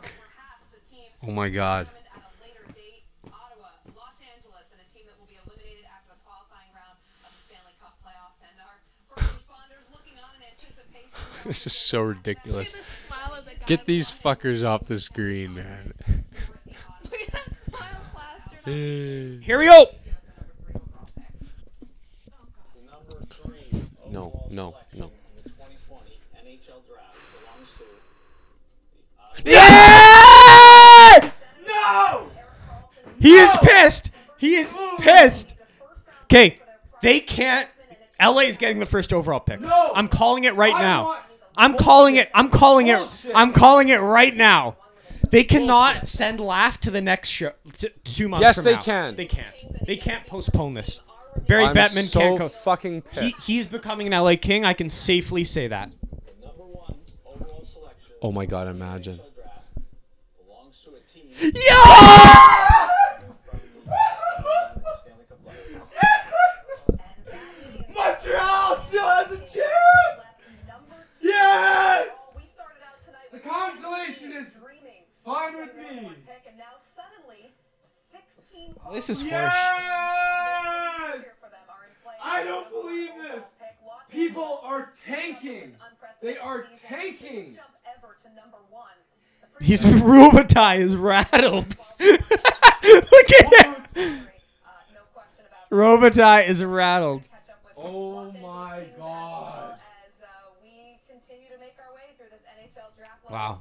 oh 1.26 1.30
my 1.32 1.48
God. 1.48 1.88
At 1.90 2.22
a 2.22 2.42
later 2.42 2.72
date, 2.74 3.02
Ottawa, 3.26 3.74
Los 3.96 4.14
Angeles, 4.22 4.70
and 4.70 4.78
a 4.78 4.86
team 4.94 5.06
that 5.10 5.18
will 5.18 5.26
be 5.26 5.38
eliminated 5.42 5.86
after 5.90 6.14
the 6.14 6.22
qualifying 6.22 6.70
round 6.70 6.98
of 7.26 7.30
the 7.34 7.42
Stanley 7.50 7.74
Cup 7.82 7.98
playoffs. 8.06 8.38
And 8.46 8.54
our 8.62 8.78
first 9.10 9.42
responders 9.42 9.86
looking 9.90 10.14
on 10.22 10.38
in 10.38 10.46
anticipation. 10.46 11.18
This 11.46 11.66
is 11.66 11.74
so 11.74 12.02
ridiculous. 12.02 12.72
Look 12.72 12.82
at 12.82 12.86
the 12.86 13.06
smile 13.06 13.34
of 13.38 13.44
the 13.44 13.50
guy 13.58 13.66
Get 13.66 13.86
these 13.86 14.10
fuckers 14.10 14.64
off 14.66 14.86
the 14.86 15.00
screen, 15.00 15.54
man. 15.54 16.21
Here 18.64 19.58
we 19.58 19.64
go. 19.66 19.86
The 20.68 20.80
number 22.90 23.24
three 23.30 23.82
No, 24.08 24.46
no, 24.50 24.70
selection 24.70 24.98
no. 25.00 25.06
in 25.06 25.12
the 25.42 25.48
2020 25.50 26.20
NHL 26.46 26.82
draft 26.86 27.18
belongs 27.40 27.72
to. 27.74 27.84
He 33.20 33.34
is 33.34 33.50
pissed. 33.62 34.10
He 34.38 34.56
is 34.56 34.72
pissed. 34.98 35.54
Okay, 36.24 36.58
they 37.02 37.20
can't. 37.20 37.68
LA 38.20 38.42
is 38.42 38.56
getting 38.56 38.78
the 38.78 38.86
first 38.86 39.12
overall 39.12 39.40
pick. 39.40 39.60
No, 39.60 39.92
I'm 39.94 40.08
calling 40.08 40.44
it 40.44 40.54
right 40.54 40.72
now. 40.72 41.18
I'm 41.56 41.76
calling 41.76 42.16
it. 42.16 42.30
I'm 42.34 42.48
calling 42.48 42.86
it. 42.86 43.26
I'm 43.34 43.52
calling 43.52 43.88
it 43.88 43.98
right 44.00 44.34
now. 44.34 44.76
They 45.32 45.44
cannot 45.44 46.06
send 46.06 46.38
Laugh 46.40 46.78
to 46.82 46.90
the 46.90 47.00
next 47.00 47.30
show 47.30 47.52
t- 47.76 47.88
two 48.04 48.28
months. 48.28 48.42
Yes, 48.42 48.56
from 48.56 48.64
they 48.66 48.74
now. 48.74 48.82
can. 48.82 49.16
They 49.16 49.24
can't. 49.26 49.86
They 49.86 49.96
can't 49.96 50.26
postpone 50.26 50.74
this. 50.74 51.00
Barry 51.48 51.64
I'm 51.64 51.74
Bettman 51.74 52.04
so 52.04 52.20
can't 52.20 52.38
go. 52.38 52.48
fucking 52.50 53.02
He, 53.12 53.30
he's 53.30 53.64
becoming 53.66 54.06
an 54.06 54.12
LA 54.22 54.36
King. 54.36 54.64
I 54.66 54.74
can 54.74 54.90
safely 54.90 55.42
say 55.44 55.66
that. 55.68 55.90
The 55.90 56.46
number 56.46 56.64
one 56.64 56.96
overall 57.26 57.64
selection 57.64 58.12
Oh 58.20 58.30
my 58.30 58.44
God! 58.44 58.68
Imagine. 58.68 59.14
in 59.14 59.20
the 59.20 59.24
draft 59.42 59.70
belongs 60.46 60.82
to 60.84 60.90
Yeah! 61.70 62.90
Stanley 65.00 65.24
Cup 65.28 65.38
playoff. 65.46 65.88
Montreal 67.94 68.86
still 68.88 69.08
has 69.08 69.32
a 69.32 69.38
chance. 69.38 70.22
Yes. 71.22 72.08
We 72.36 72.44
started 72.44 72.82
out 72.86 73.02
tonight 73.04 73.32
with 73.32 73.42
consolation 73.44 74.32
is 74.32 74.52
dreaming. 74.52 74.61
Fine 75.24 75.56
with 75.56 75.76
me. 75.76 76.10
pick, 76.26 76.44
and 76.48 76.58
now 76.58 76.64
suddenly, 76.78 77.52
16 78.10 78.74
This 78.92 79.08
is 79.10 79.20
harsh. 79.20 79.30
Yes! 79.32 81.20
cheer 81.22 81.34
for 81.40 81.48
them 81.48 81.60
are 81.68 81.84
in 81.84 81.94
play. 82.02 82.14
I 82.22 82.42
don't 82.44 82.70
believe 82.70 83.10
this. 83.20 83.44
People 84.10 84.60
are 84.62 84.90
tanking. 85.06 85.74
They 86.20 86.36
are 86.38 86.66
tanking. 86.88 87.54
Jump 87.54 87.68
ever 87.96 88.16
to 88.22 88.28
number 88.34 88.58
one. 88.70 88.90
He's 89.60 89.84
Robitaille 89.84 90.80
is 90.80 90.96
rattled. 90.96 91.76
Look 92.00 93.32
at 93.32 93.64
him. 93.64 93.74
Uh, 93.74 94.08
no 94.92 95.00
question 95.14 95.44
about 95.46 95.70
Robitaille 95.70 96.48
is 96.48 96.62
rattled. 96.64 97.22
catch 97.22 97.48
up 97.50 97.60
with 97.64 97.72
Oh 97.76 98.32
my 98.32 98.84
God. 98.98 98.98
well 98.98 99.70
as 99.72 100.22
uh, 100.22 100.26
we 100.62 100.98
continue 101.08 101.48
to 101.48 101.58
make 101.60 101.74
our 101.78 101.94
way 101.94 102.10
through 102.18 102.28
this 102.30 102.42
NHL 102.58 102.90
draft 102.98 103.24
level 103.24 103.30
Wow. 103.30 103.60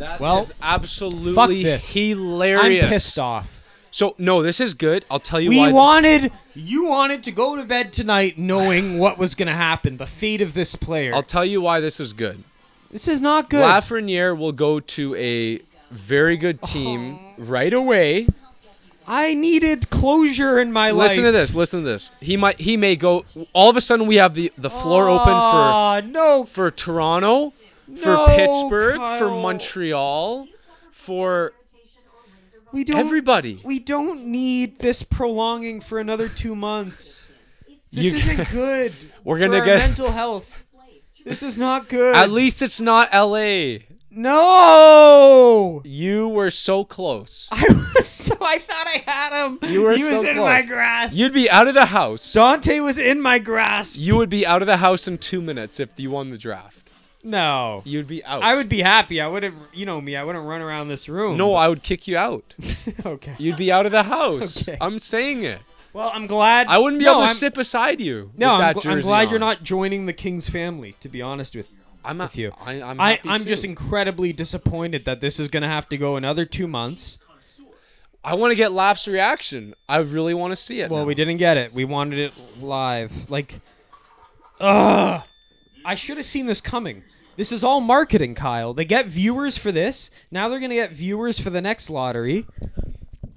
That 0.00 0.18
Well, 0.18 0.40
is 0.44 0.52
absolutely 0.62 1.34
fuck 1.34 1.50
this. 1.50 1.92
hilarious. 1.92 2.84
I'm 2.84 2.90
pissed 2.90 3.18
off. 3.18 3.62
So 3.90 4.14
no, 4.16 4.42
this 4.42 4.58
is 4.58 4.72
good. 4.72 5.04
I'll 5.10 5.18
tell 5.20 5.38
you 5.40 5.50
We 5.50 5.58
why. 5.58 5.72
wanted 5.72 6.32
you 6.54 6.86
wanted 6.86 7.22
to 7.24 7.30
go 7.32 7.54
to 7.54 7.64
bed 7.64 7.92
tonight 7.92 8.38
knowing 8.38 8.98
what 9.02 9.18
was 9.18 9.34
going 9.34 9.48
to 9.48 9.52
happen, 9.54 9.98
the 9.98 10.06
fate 10.06 10.40
of 10.40 10.54
this 10.54 10.74
player. 10.74 11.14
I'll 11.14 11.22
tell 11.22 11.44
you 11.44 11.60
why 11.60 11.80
this 11.80 12.00
is 12.00 12.14
good. 12.14 12.42
this 12.90 13.06
is 13.06 13.20
not 13.20 13.50
good. 13.50 13.60
Lafreniere 13.62 14.36
will 14.36 14.52
go 14.52 14.80
to 14.80 15.14
a 15.16 15.60
very 15.90 16.38
good 16.38 16.62
team 16.62 17.18
right 17.36 17.72
away. 17.72 18.26
I 19.06 19.34
needed 19.34 19.90
closure 19.90 20.58
in 20.60 20.72
my 20.72 20.92
life. 20.92 21.10
Listen 21.10 21.24
to 21.24 21.32
this. 21.32 21.54
Listen 21.54 21.82
to 21.82 21.86
this. 21.90 22.10
He 22.20 22.38
might. 22.38 22.58
He 22.58 22.78
may 22.78 22.96
go. 22.96 23.24
All 23.52 23.68
of 23.68 23.76
a 23.76 23.80
sudden, 23.82 24.06
we 24.06 24.16
have 24.16 24.34
the 24.34 24.50
the 24.56 24.70
floor 24.70 25.08
open 25.10 25.32
Aw, 25.32 26.00
no. 26.06 26.44
for 26.44 26.70
for 26.70 26.70
Toronto, 26.70 27.52
for 27.96 28.06
No, 28.08 28.26
Pittsburgh, 28.26 28.96
for 29.18 29.28
Montreal, 29.30 30.46
for 30.92 31.52
We 32.72 32.84
don't 32.84 32.98
everybody. 32.98 33.60
We 33.64 33.78
don't 33.80 34.26
need 34.26 34.78
this 34.78 35.02
prolonging 35.02 35.80
for 35.80 35.98
another 35.98 36.28
2 36.28 36.54
months. 36.54 37.26
This 37.92 38.04
You- 38.06 38.14
isn't 38.18 38.50
good. 38.52 38.92
We're 39.24 39.38
gonna 39.38 39.64
get- 39.64 39.78
mental 39.78 40.12
health. 40.12 40.62
This 41.24 41.42
is 41.42 41.58
not 41.58 41.88
good. 41.88 42.14
At 42.16 42.30
least 42.30 42.62
it's 42.62 42.80
not 42.80 43.08
L.A. 43.12 43.86
no. 44.10 45.82
You 45.84 46.28
were 46.28 46.50
so 46.50 46.84
close. 46.84 47.48
I 47.52 47.64
was 47.94 48.06
so 48.08 48.36
I 48.40 48.58
thought 48.58 48.86
I 48.86 49.02
had 49.06 49.44
him. 49.46 49.58
You 49.70 49.82
were 49.82 49.92
he 49.96 50.02
was 50.04 50.14
so 50.22 50.28
in 50.28 50.36
close. 50.36 50.46
my 50.48 50.62
grasp. 50.62 51.16
You'd 51.18 51.32
be 51.34 51.50
out 51.50 51.68
of 51.68 51.74
the 51.74 51.86
house. 51.86 52.32
Dante 52.32 52.80
was 52.80 52.98
in 52.98 53.20
my 53.20 53.38
grasp. 53.38 53.96
You 53.98 54.16
would 54.16 54.30
be 54.30 54.46
out 54.46 54.62
of 54.62 54.66
the 54.66 54.78
house 54.78 55.06
in 55.06 55.18
two 55.18 55.40
minutes 55.42 55.78
if 55.80 55.98
you 56.00 56.10
won 56.10 56.30
the 56.30 56.38
draft. 56.38 56.89
No. 57.22 57.82
You'd 57.84 58.06
be 58.06 58.24
out. 58.24 58.42
I 58.42 58.54
would 58.54 58.68
be 58.68 58.80
happy. 58.80 59.20
I 59.20 59.26
wouldn't, 59.26 59.54
you 59.72 59.86
know 59.86 60.00
me, 60.00 60.16
I 60.16 60.24
wouldn't 60.24 60.44
run 60.44 60.60
around 60.60 60.88
this 60.88 61.08
room. 61.08 61.36
No, 61.36 61.54
I 61.54 61.68
would 61.68 61.82
kick 61.82 62.08
you 62.08 62.16
out. 62.16 62.54
okay. 63.06 63.34
You'd 63.38 63.56
be 63.56 63.70
out 63.70 63.86
of 63.86 63.92
the 63.92 64.04
house. 64.04 64.66
Okay. 64.66 64.78
I'm 64.80 64.98
saying 64.98 65.44
it. 65.44 65.60
Well, 65.92 66.10
I'm 66.14 66.26
glad. 66.26 66.68
I 66.68 66.78
wouldn't 66.78 67.00
be 67.00 67.04
no, 67.04 67.12
able 67.12 67.22
to 67.22 67.28
I'm, 67.28 67.34
sit 67.34 67.54
beside 67.54 68.00
you. 68.00 68.30
No, 68.36 68.54
I'm, 68.54 68.74
gl- 68.74 68.90
I'm 68.90 69.00
glad 69.00 69.26
on. 69.26 69.30
you're 69.30 69.40
not 69.40 69.62
joining 69.62 70.06
the 70.06 70.12
Kings 70.12 70.48
family. 70.48 70.94
To 71.00 71.08
be 71.08 71.20
honest 71.20 71.56
with 71.56 71.70
you, 71.72 71.78
I'm 72.04 72.18
with 72.18 72.36
you. 72.36 72.52
I, 72.64 72.80
I'm, 72.80 73.00
I, 73.00 73.20
I'm 73.24 73.44
just 73.44 73.64
incredibly 73.64 74.32
disappointed 74.32 75.04
that 75.04 75.20
this 75.20 75.40
is 75.40 75.48
gonna 75.48 75.68
have 75.68 75.88
to 75.88 75.96
go 75.96 76.16
another 76.16 76.44
two 76.44 76.68
months. 76.68 77.18
I 78.22 78.34
want 78.34 78.52
to 78.52 78.54
get 78.54 78.72
Laugh's 78.72 79.08
reaction. 79.08 79.74
I 79.88 79.98
really 79.98 80.34
want 80.34 80.52
to 80.52 80.56
see 80.56 80.80
it. 80.80 80.90
Well, 80.90 81.00
now. 81.00 81.06
we 81.06 81.14
didn't 81.14 81.38
get 81.38 81.56
it. 81.56 81.72
We 81.72 81.84
wanted 81.84 82.18
it 82.18 82.32
live. 82.60 83.30
Like, 83.30 83.60
ugh. 84.60 85.22
I 85.84 85.94
should 85.94 86.16
have 86.16 86.26
seen 86.26 86.46
this 86.46 86.60
coming. 86.60 87.02
This 87.36 87.52
is 87.52 87.64
all 87.64 87.80
marketing, 87.80 88.34
Kyle. 88.34 88.74
They 88.74 88.84
get 88.84 89.06
viewers 89.06 89.56
for 89.56 89.72
this. 89.72 90.10
Now 90.30 90.48
they're 90.48 90.60
gonna 90.60 90.74
get 90.74 90.92
viewers 90.92 91.38
for 91.40 91.50
the 91.50 91.62
next 91.62 91.88
lottery. 91.88 92.46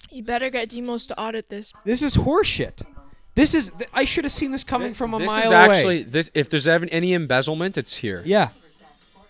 You 0.09 0.23
better 0.23 0.49
get 0.49 0.69
Demos 0.69 1.07
to 1.07 1.19
audit 1.19 1.49
this. 1.49 1.73
This 1.85 2.01
is 2.01 2.17
horseshit. 2.17 2.83
This 3.35 3.53
is. 3.53 3.71
th- 3.71 3.89
I 3.93 4.05
should 4.05 4.25
have 4.25 4.33
seen 4.33 4.51
this 4.51 4.63
coming 4.63 4.93
from 4.93 5.13
a 5.13 5.19
this 5.19 5.27
mile 5.27 5.39
is 5.39 5.45
away. 5.45 5.55
actually 5.55 6.03
this. 6.03 6.29
If 6.33 6.49
there's 6.49 6.67
ever 6.67 6.87
any 6.91 7.13
embezzlement, 7.13 7.77
it's 7.77 7.95
here. 7.95 8.21
Yeah. 8.25 8.49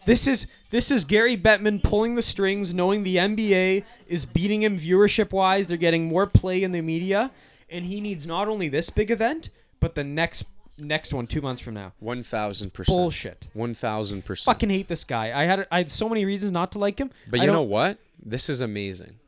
This 0.06 0.28
is 0.28 0.48
this 0.72 0.92
is 0.92 1.06
Gary 1.06 1.38
Bettman 1.38 1.82
pulling 1.82 2.16
the 2.16 2.22
strings, 2.22 2.74
knowing 2.74 3.04
the 3.04 3.18
NBA 3.18 3.84
is 4.08 4.26
beating 4.26 4.64
him 4.64 4.78
viewership 4.78 5.32
wise. 5.32 5.68
They're 5.68 5.78
getting 5.78 6.08
more 6.08 6.26
play 6.26 6.64
in 6.64 6.72
the 6.74 6.82
media, 6.82 7.32
and 7.70 7.86
he 7.86 8.02
needs 8.02 8.28
not 8.28 8.48
only 8.48 8.68
this 8.68 8.90
big 8.90 9.10
event, 9.10 9.50
but 9.80 9.96
the 9.96 10.04
next 10.04 10.46
next 10.78 11.14
one 11.14 11.28
two 11.28 11.42
months 11.42 11.62
from 11.62 11.74
now. 11.74 11.94
One 12.00 12.24
thousand 12.24 12.74
percent. 12.74 12.96
Bullshit. 12.96 13.48
One 13.54 13.74
thousand 13.74 14.26
percent. 14.26 14.46
Fucking 14.46 14.70
hate 14.70 14.88
this 14.88 15.04
guy. 15.04 15.38
I 15.40 15.46
had 15.46 15.68
I 15.72 15.80
had 15.80 15.92
so 15.92 16.10
many 16.10 16.26
reasons 16.26 16.52
not 16.52 16.72
to 16.74 16.80
like 16.80 17.00
him. 17.00 17.12
But 17.30 17.42
I 17.42 17.46
you 17.46 17.52
know 17.52 17.62
what? 17.62 17.98
This 18.24 18.50
is 18.50 18.62
amazing. 18.62 19.20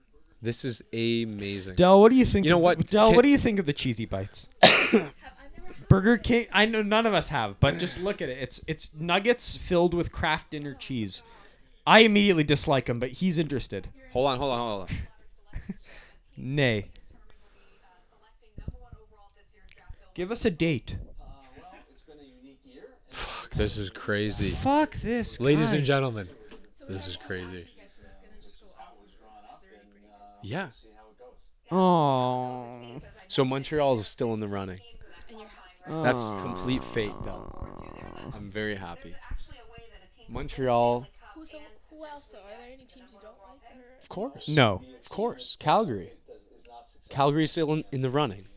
This 0.41 0.63
is 0.63 0.83
amazing. 0.93 1.75
Dell, 1.75 2.01
what 2.01 2.11
do 2.11 2.17
you 2.17 2.25
think? 2.25 2.45
You 2.45 2.51
know 2.51 2.57
what? 2.57 2.89
Dell? 2.89 3.07
Can- 3.07 3.15
what 3.15 3.23
do 3.23 3.29
you 3.29 3.37
think 3.37 3.59
of 3.59 3.65
the 3.65 3.73
cheesy 3.73 4.05
bites? 4.05 4.47
Burger 5.89 6.17
King. 6.17 6.47
I 6.51 6.65
know 6.65 6.81
none 6.81 7.05
of 7.05 7.13
us 7.13 7.29
have, 7.29 7.59
but 7.59 7.77
just 7.77 7.99
look 7.99 8.21
at 8.21 8.29
it. 8.29 8.37
It's 8.39 8.61
it's 8.67 8.93
nuggets 8.93 9.55
filled 9.55 9.93
with 9.93 10.11
Kraft 10.11 10.51
dinner 10.51 10.73
cheese. 10.73 11.23
I 11.87 11.99
immediately 11.99 12.43
dislike 12.43 12.89
him, 12.89 12.99
but 12.99 13.11
he's 13.11 13.37
interested. 13.37 13.89
Hold 14.11 14.27
on, 14.27 14.37
hold 14.39 14.51
on, 14.53 14.59
hold 14.59 14.81
on. 14.81 14.87
Nay. 16.37 16.87
Give 20.15 20.31
us 20.31 20.45
a 20.45 20.51
date. 20.51 20.95
Fuck, 23.55 23.61
this 23.61 23.77
is 23.77 23.89
crazy. 23.89 24.49
Fuck 24.49 24.95
this. 24.95 25.39
Ladies 25.39 25.71
guy. 25.71 25.77
and 25.77 25.85
gentlemen, 25.85 26.27
this 26.89 27.07
is 27.07 27.15
crazy. 27.15 27.65
Yeah. 30.43 30.67
Oh. 31.71 32.99
So 33.27 33.45
Montreal 33.45 33.97
is 33.97 34.07
still 34.07 34.33
in 34.33 34.41
the 34.41 34.49
running. 34.49 34.81
That's 35.87 36.29
complete 36.41 36.83
fate, 36.83 37.13
though. 37.23 37.65
I'm 38.33 38.51
very 38.51 38.75
happy. 38.75 39.15
Montreal, 40.27 41.07
Who, 41.35 41.45
who 41.89 42.05
else 42.05 42.33
though? 42.33 42.39
Are 42.39 42.57
there 42.57 42.73
any 42.73 42.83
teams 42.83 43.13
you 43.13 43.19
don't 43.21 43.37
like? 43.37 43.61
That 43.61 44.01
of 44.01 44.09
course. 44.09 44.47
No. 44.49 44.81
Of 44.99 45.09
course. 45.09 45.55
Calgary. 45.59 46.11
Calgary's 47.09 47.51
still 47.51 47.71
in, 47.71 47.85
in 47.93 48.01
the 48.01 48.09
running. 48.09 48.47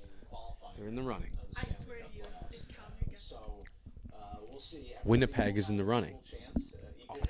They're 0.77 0.89
in 0.89 0.97
the 0.97 1.03
running. 1.03 1.31
I 1.57 1.69
swear 1.69 1.99
to 1.99 2.17
you, 2.17 2.23
if, 2.51 2.63
if 2.63 2.69
Calgary 2.69 3.07
gets 3.11 3.33
Winnipeg 5.05 5.57
is 5.57 5.71
in 5.71 5.77
the 5.77 5.85
running. 5.85 6.17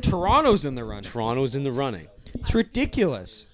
Toronto's 0.02 0.64
in 0.64 0.74
the 0.74 0.84
running. 0.84 1.04
Toronto's 1.04 1.54
in 1.54 1.62
the 1.62 1.72
running. 1.72 2.08
It's 2.34 2.54
ridiculous. 2.54 3.46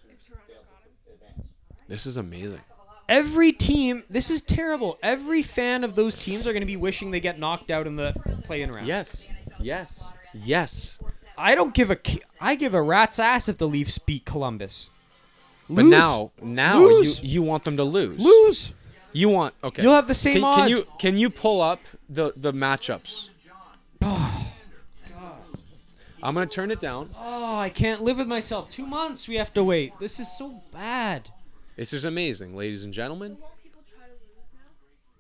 This 1.88 2.06
is 2.06 2.16
amazing. 2.16 2.60
Every 3.08 3.52
team, 3.52 4.04
this 4.08 4.30
is 4.30 4.40
terrible. 4.40 4.98
Every 5.02 5.42
fan 5.42 5.84
of 5.84 5.94
those 5.94 6.14
teams 6.14 6.46
are 6.46 6.52
going 6.52 6.62
to 6.62 6.66
be 6.66 6.76
wishing 6.76 7.10
they 7.10 7.20
get 7.20 7.38
knocked 7.38 7.70
out 7.70 7.86
in 7.86 7.96
the 7.96 8.14
play-in 8.44 8.70
round. 8.70 8.86
Yes. 8.86 9.28
Yes. 9.60 10.12
Yes. 10.32 10.98
I 11.36 11.54
don't 11.54 11.74
give 11.74 11.90
a 11.90 11.98
I 12.40 12.54
give 12.54 12.74
a 12.74 12.82
rat's 12.82 13.18
ass 13.18 13.48
if 13.48 13.58
the 13.58 13.68
Leafs 13.68 13.98
beat 13.98 14.24
Columbus. 14.24 14.88
But 15.68 15.84
now, 15.86 16.32
now 16.42 16.78
Lose. 16.78 17.20
you 17.20 17.28
you 17.28 17.42
want 17.42 17.64
them 17.64 17.76
to 17.78 17.84
lose. 17.84 18.20
lose. 18.20 18.70
You 19.12 19.28
want 19.28 19.54
okay. 19.62 19.82
You'll 19.82 19.94
have 19.94 20.08
the 20.08 20.14
same 20.14 20.40
can, 20.40 20.56
Can 20.56 20.68
you 20.68 20.86
can 20.98 21.16
you 21.16 21.30
pull 21.30 21.60
up 21.60 21.80
the 22.08 22.32
the 22.36 22.52
matchups? 22.52 23.30
I'm 26.22 26.34
gonna 26.34 26.46
turn 26.46 26.70
it 26.70 26.80
down. 26.80 27.08
Oh, 27.18 27.56
I 27.56 27.68
can't 27.68 28.02
live 28.02 28.16
with 28.18 28.26
myself. 28.28 28.70
Two 28.70 28.86
months 28.86 29.28
we 29.28 29.36
have 29.36 29.52
to 29.54 29.64
wait. 29.64 29.92
This 30.00 30.18
is 30.18 30.30
so 30.36 30.62
bad. 30.72 31.28
This 31.76 31.92
is 31.92 32.04
amazing, 32.04 32.56
ladies 32.56 32.84
and 32.84 32.94
gentlemen. 32.94 33.36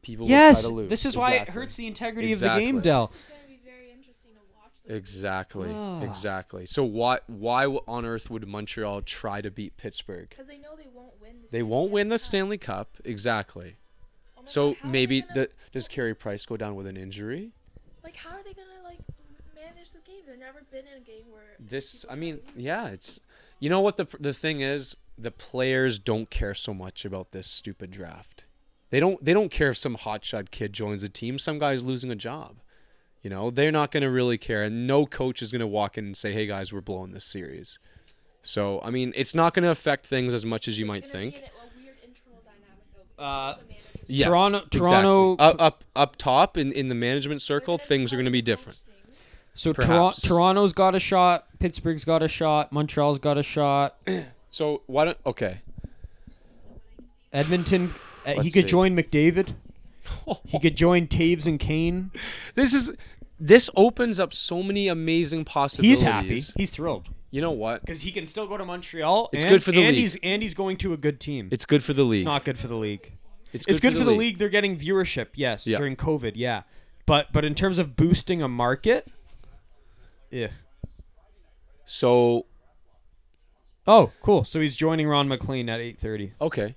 People 0.02 0.26
yes, 0.28 0.62
will 0.64 0.70
try 0.70 0.70
to 0.70 0.76
lose. 0.82 0.90
this 0.90 1.04
is 1.06 1.16
why 1.16 1.30
it 1.30 1.34
Exactly. 1.34 1.54
hurts 1.54 1.74
the 1.76 1.86
integrity 1.86 2.32
of 2.32 2.38
the 2.40 2.48
game, 2.48 2.76
Exactly. 2.78 2.80
Dell. 2.82 3.06
This 3.06 3.16
is 3.16 3.24
gonna 3.30 3.48
be 3.48 3.60
very 3.64 3.90
interesting 3.90 4.30
to 4.32 4.40
watch. 4.54 4.72
This. 4.86 4.96
Exactly. 4.98 5.70
Ah. 5.74 6.02
Exactly. 6.02 6.66
So 6.66 6.84
why 6.84 7.20
why 7.26 7.64
on 7.66 8.04
earth 8.04 8.30
would 8.30 8.46
Montreal 8.46 9.00
try 9.02 9.40
to 9.40 9.50
beat 9.50 9.76
Pittsburgh? 9.78 10.28
Because 10.28 10.46
they 10.46 10.58
know 10.58 10.76
they 10.76 10.88
won't 10.94 11.18
win. 11.22 11.40
This 11.42 11.50
They 11.50 11.58
year's 11.58 11.68
won't 11.68 11.90
win 11.90 12.08
the 12.10 12.18
Stanley 12.18 12.58
Stanley 12.58 12.58
Cup. 12.58 12.96
Exactly. 13.04 13.76
Oh 14.36 14.42
my 14.42 14.46
So 14.48 14.68
God, 14.72 14.76
how 14.76 14.88
are 14.88 14.92
they 14.92 14.92
maybe 14.92 15.20
gonna- 15.22 15.34
the, 15.34 15.50
does 15.72 15.88
Carey 15.88 16.14
Price 16.14 16.44
go 16.46 16.56
down 16.58 16.74
with 16.76 16.86
an 16.86 16.96
injury? 16.98 17.52
Like, 18.02 18.16
how 18.16 18.36
are 18.36 18.42
they 18.42 18.52
gonna 18.52 18.68
like 20.40 20.54
manage 20.54 20.66
the 20.70 20.76
games? 20.76 20.82
They've 20.82 20.82
never 20.82 20.86
been 20.86 20.96
in 20.96 21.02
a 21.02 21.04
game 21.04 21.32
where. 21.32 21.42
This, 21.58 22.04
I 22.10 22.14
mean, 22.16 22.40
lose. 22.54 22.64
yeah, 22.64 22.88
it's. 22.88 23.20
You 23.60 23.70
know 23.70 23.80
what 23.80 23.96
the 23.96 24.06
the 24.20 24.32
thing 24.32 24.60
is? 24.60 24.96
The 25.16 25.30
players 25.30 25.98
don't 25.98 26.28
care 26.30 26.54
so 26.54 26.74
much 26.74 27.04
about 27.04 27.30
this 27.30 27.46
stupid 27.48 27.90
draft. 27.90 28.44
They 28.90 29.00
don't. 29.00 29.24
They 29.24 29.32
don't 29.32 29.50
care 29.50 29.70
if 29.70 29.76
some 29.78 29.96
hotshot 29.96 30.50
kid 30.50 30.72
joins 30.72 31.02
the 31.02 31.08
team. 31.08 31.38
Some 31.38 31.58
guy's 31.58 31.82
losing 31.82 32.10
a 32.10 32.16
job. 32.16 32.56
You 33.22 33.30
know, 33.30 33.50
they're 33.50 33.72
not 33.72 33.90
going 33.90 34.02
to 34.02 34.10
really 34.10 34.36
care, 34.36 34.62
and 34.62 34.86
no 34.86 35.06
coach 35.06 35.40
is 35.40 35.50
going 35.50 35.60
to 35.60 35.66
walk 35.66 35.96
in 35.96 36.04
and 36.04 36.16
say, 36.16 36.32
"Hey 36.32 36.46
guys, 36.46 36.72
we're 36.72 36.80
blowing 36.82 37.12
this 37.12 37.24
series." 37.24 37.78
So, 38.42 38.80
I 38.84 38.90
mean, 38.90 39.14
it's 39.16 39.34
not 39.34 39.54
going 39.54 39.62
to 39.62 39.70
affect 39.70 40.06
things 40.06 40.34
as 40.34 40.44
much 40.44 40.68
as 40.68 40.78
you 40.78 40.84
might 40.84 41.04
It's 41.04 41.12
gonna 41.12 41.30
think. 41.30 41.36
in 41.36 41.42
a, 41.42 41.46
a 41.46 41.82
weird 41.82 41.96
internal 42.02 42.42
dynamic 42.44 42.84
though. 43.16 43.24
Uh, 43.24 43.54
because 43.54 43.62
the 43.62 43.68
managers 43.68 43.80
Yes, 44.06 44.28
Toronto- 44.28 44.58
exactly. 44.58 44.80
Toronto- 44.80 45.36
up 45.36 45.56
up 45.62 45.84
up 45.96 46.16
top 46.16 46.58
in, 46.58 46.70
in 46.72 46.88
the 46.88 46.94
management 46.94 47.40
circle, 47.40 47.78
things 47.78 48.12
are 48.12 48.16
going 48.16 48.26
to 48.26 48.30
be 48.30 48.42
different. 48.42 48.78
So 49.54 49.72
Tor- 49.72 49.86
Perhaps. 49.86 50.20
Toronto's 50.22 50.72
got 50.72 50.94
a 50.94 51.00
shot. 51.00 51.46
Pittsburgh's 51.60 52.04
got 52.04 52.22
a 52.22 52.28
shot. 52.28 52.72
Montreal's 52.72 53.18
got 53.18 53.38
a 53.38 53.42
shot. 53.42 53.96
So 54.50 54.82
why 54.86 55.06
don't 55.06 55.18
okay? 55.26 55.62
Edmonton, 57.32 57.90
uh, 58.24 58.30
he 58.30 58.36
Let's 58.36 58.42
could 58.44 58.52
see. 58.52 58.62
join 58.62 58.96
McDavid. 58.96 59.54
He 60.46 60.60
could 60.60 60.76
join 60.76 61.06
Toews 61.08 61.46
and 61.46 61.58
Kane. 61.58 62.10
This 62.54 62.72
is 62.72 62.92
this 63.40 63.68
opens 63.74 64.20
up 64.20 64.32
so 64.32 64.62
many 64.62 64.86
amazing 64.86 65.44
possibilities. 65.44 66.00
He's 66.00 66.06
happy. 66.06 66.40
He's 66.56 66.70
thrilled 66.70 67.08
You 67.32 67.40
know 67.40 67.50
what? 67.50 67.80
because 67.80 68.02
he 68.02 68.12
can 68.12 68.26
still 68.26 68.46
go 68.46 68.56
to 68.56 68.64
Montreal. 68.64 69.30
It's 69.32 69.42
and, 69.44 69.50
good 69.50 69.62
for 69.64 69.72
the 69.72 69.78
and 69.82 69.88
league. 69.96 69.98
He's, 70.00 70.16
and 70.22 70.42
he's 70.42 70.54
going 70.54 70.76
to 70.78 70.92
a 70.92 70.96
good 70.96 71.18
team. 71.18 71.48
It's 71.50 71.64
good 71.66 71.82
for 71.82 71.94
the 71.94 72.04
league. 72.04 72.20
It's 72.20 72.24
not 72.26 72.44
good 72.44 72.58
for 72.58 72.68
the 72.68 72.76
league. 72.76 73.12
It's 73.52 73.64
It's 73.66 73.80
good, 73.80 73.96
for 73.96 74.04
the 74.04 74.12
league. 74.12 74.38
They're 74.38 74.48
getting 74.48 74.76
viewership, 74.76 75.28
yes, 75.34 75.66
Yeah. 75.66 75.78
during 75.78 75.96
COVID, 75.96 76.32
yeah. 76.36 76.62
But 77.06 77.32
but 77.32 77.44
in 77.44 77.54
terms 77.54 77.78
of 77.78 77.96
boosting 77.96 78.40
a 78.40 78.48
market, 78.48 79.10
yeah. 80.34 80.48
So 81.84 82.46
Oh, 83.86 84.12
cool. 84.22 84.44
So 84.44 84.60
he's 84.60 84.74
joining 84.76 85.06
Ron 85.06 85.28
MacLean 85.28 85.68
at 85.68 85.80
eight 85.80 85.98
thirty. 85.98 86.32
okay. 86.40 86.74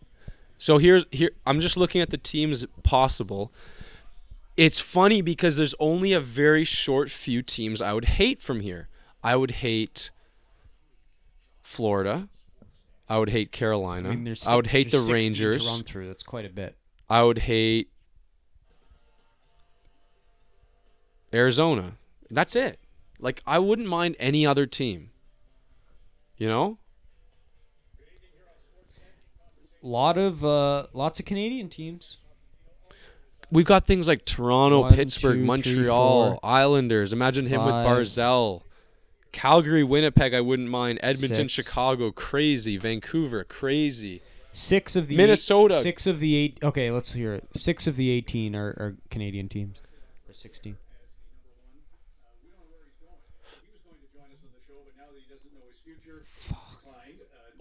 So 0.57 0.77
here's 0.79 1.05
here 1.11 1.31
I'm 1.45 1.59
just 1.59 1.77
looking 1.77 2.01
at 2.01 2.09
the 2.09 2.17
teams 2.17 2.65
possible. 2.83 3.51
It's 4.55 4.79
funny 4.79 5.21
because 5.21 5.55
there's 5.55 5.75
only 5.79 6.13
a 6.13 6.19
very 6.19 6.63
short 6.63 7.11
few 7.11 7.41
teams 7.43 7.81
I 7.81 7.93
would 7.93 8.05
hate 8.05 8.39
from 8.41 8.59
here. 8.61 8.87
I 9.23 9.35
would 9.35 9.51
hate 9.51 10.09
Florida. 11.61 12.27
I 13.07 13.19
would 13.19 13.29
hate 13.29 13.51
Carolina. 13.51 14.09
I 14.09 14.15
mean, 14.15 14.35
I 14.45 14.55
would 14.55 14.67
hate 14.67 14.91
the 14.91 14.99
Rangers. 14.99 15.65
run 15.67 15.83
through. 15.83 16.07
That's 16.07 16.23
quite 16.23 16.45
a 16.45 16.49
bit. 16.49 16.75
I 17.09 17.23
would 17.23 17.37
hate 17.39 17.89
Arizona. 21.33 21.93
That's 22.29 22.55
it. 22.55 22.79
Like 23.20 23.41
I 23.45 23.59
wouldn't 23.59 23.88
mind 23.88 24.15
any 24.20 24.45
other 24.45 24.65
team. 24.65 25.11
You 26.38 26.47
know? 26.47 26.78
Lot 29.82 30.18
of 30.18 30.43
uh, 30.43 30.88
lots 30.93 31.20
of 31.20 31.26
Canadian 31.26 31.70
teams. 31.70 32.18
We've 33.49 33.65
got 33.65 33.86
things 33.86 34.07
like 34.07 34.26
Toronto, 34.26 34.82
One, 34.82 34.93
Pittsburgh, 34.93 35.36
two, 35.36 35.38
three, 35.38 35.45
Montreal, 35.45 36.30
four, 36.32 36.39
Islanders. 36.43 37.13
Imagine 37.13 37.45
him 37.45 37.63
with 37.63 37.74
five. 37.74 37.86
Barzal. 37.86 38.63
Calgary, 39.32 39.84
Winnipeg, 39.84 40.34
I 40.34 40.41
wouldn't 40.41 40.70
mind. 40.70 40.99
Edmonton, 41.01 41.47
Six. 41.47 41.53
Chicago, 41.53 42.11
crazy. 42.11 42.76
Vancouver, 42.76 43.43
crazy. 43.43 44.22
Six 44.51 44.95
of 44.95 45.07
the 45.07 45.15
Minnesota. 45.15 45.78
Eight, 45.78 45.84
six 45.84 46.07
of 46.07 46.20
the 46.20 46.36
eight. 46.36 46.59
Okay, 46.63 46.91
let's 46.91 47.13
hear 47.13 47.34
it. 47.36 47.47
Six 47.53 47.88
of 47.88 47.95
the 47.95 48.09
eighteen 48.09 48.55
are, 48.55 48.70
are 48.70 48.95
Canadian 49.09 49.47
teams. 49.47 49.82
Or 50.28 50.34
sixteen. 50.34 50.78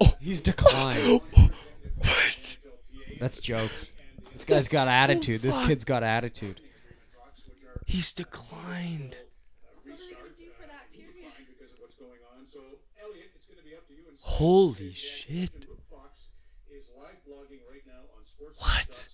Oh. 0.01 0.15
He's 0.21 0.41
declined. 0.41 1.21
What? 1.99 2.59
That's 3.19 3.39
jokes. 3.39 3.95
This 4.35 4.45
guy's 4.45 4.69
got 4.69 4.87
attitude. 4.87 5.41
This 5.41 5.57
kid's 5.57 5.85
got 5.85 6.05
attitude. 6.05 6.61
He's 7.87 8.13
declined. 8.13 9.17
So 9.83 9.91
what 9.91 10.01
are 10.01 10.05
they 10.05 10.15
gonna 10.15 10.29
do 10.37 10.45
for 10.61 10.67
that 10.67 10.93
period? 10.93 11.25
Holy 14.21 14.93
shit. 14.93 15.67
live 16.99 17.17
blogging 17.27 17.65
right 17.71 17.87
now 17.87 18.05
on 18.15 18.25
sports. 18.25 18.61
What? 18.61 19.09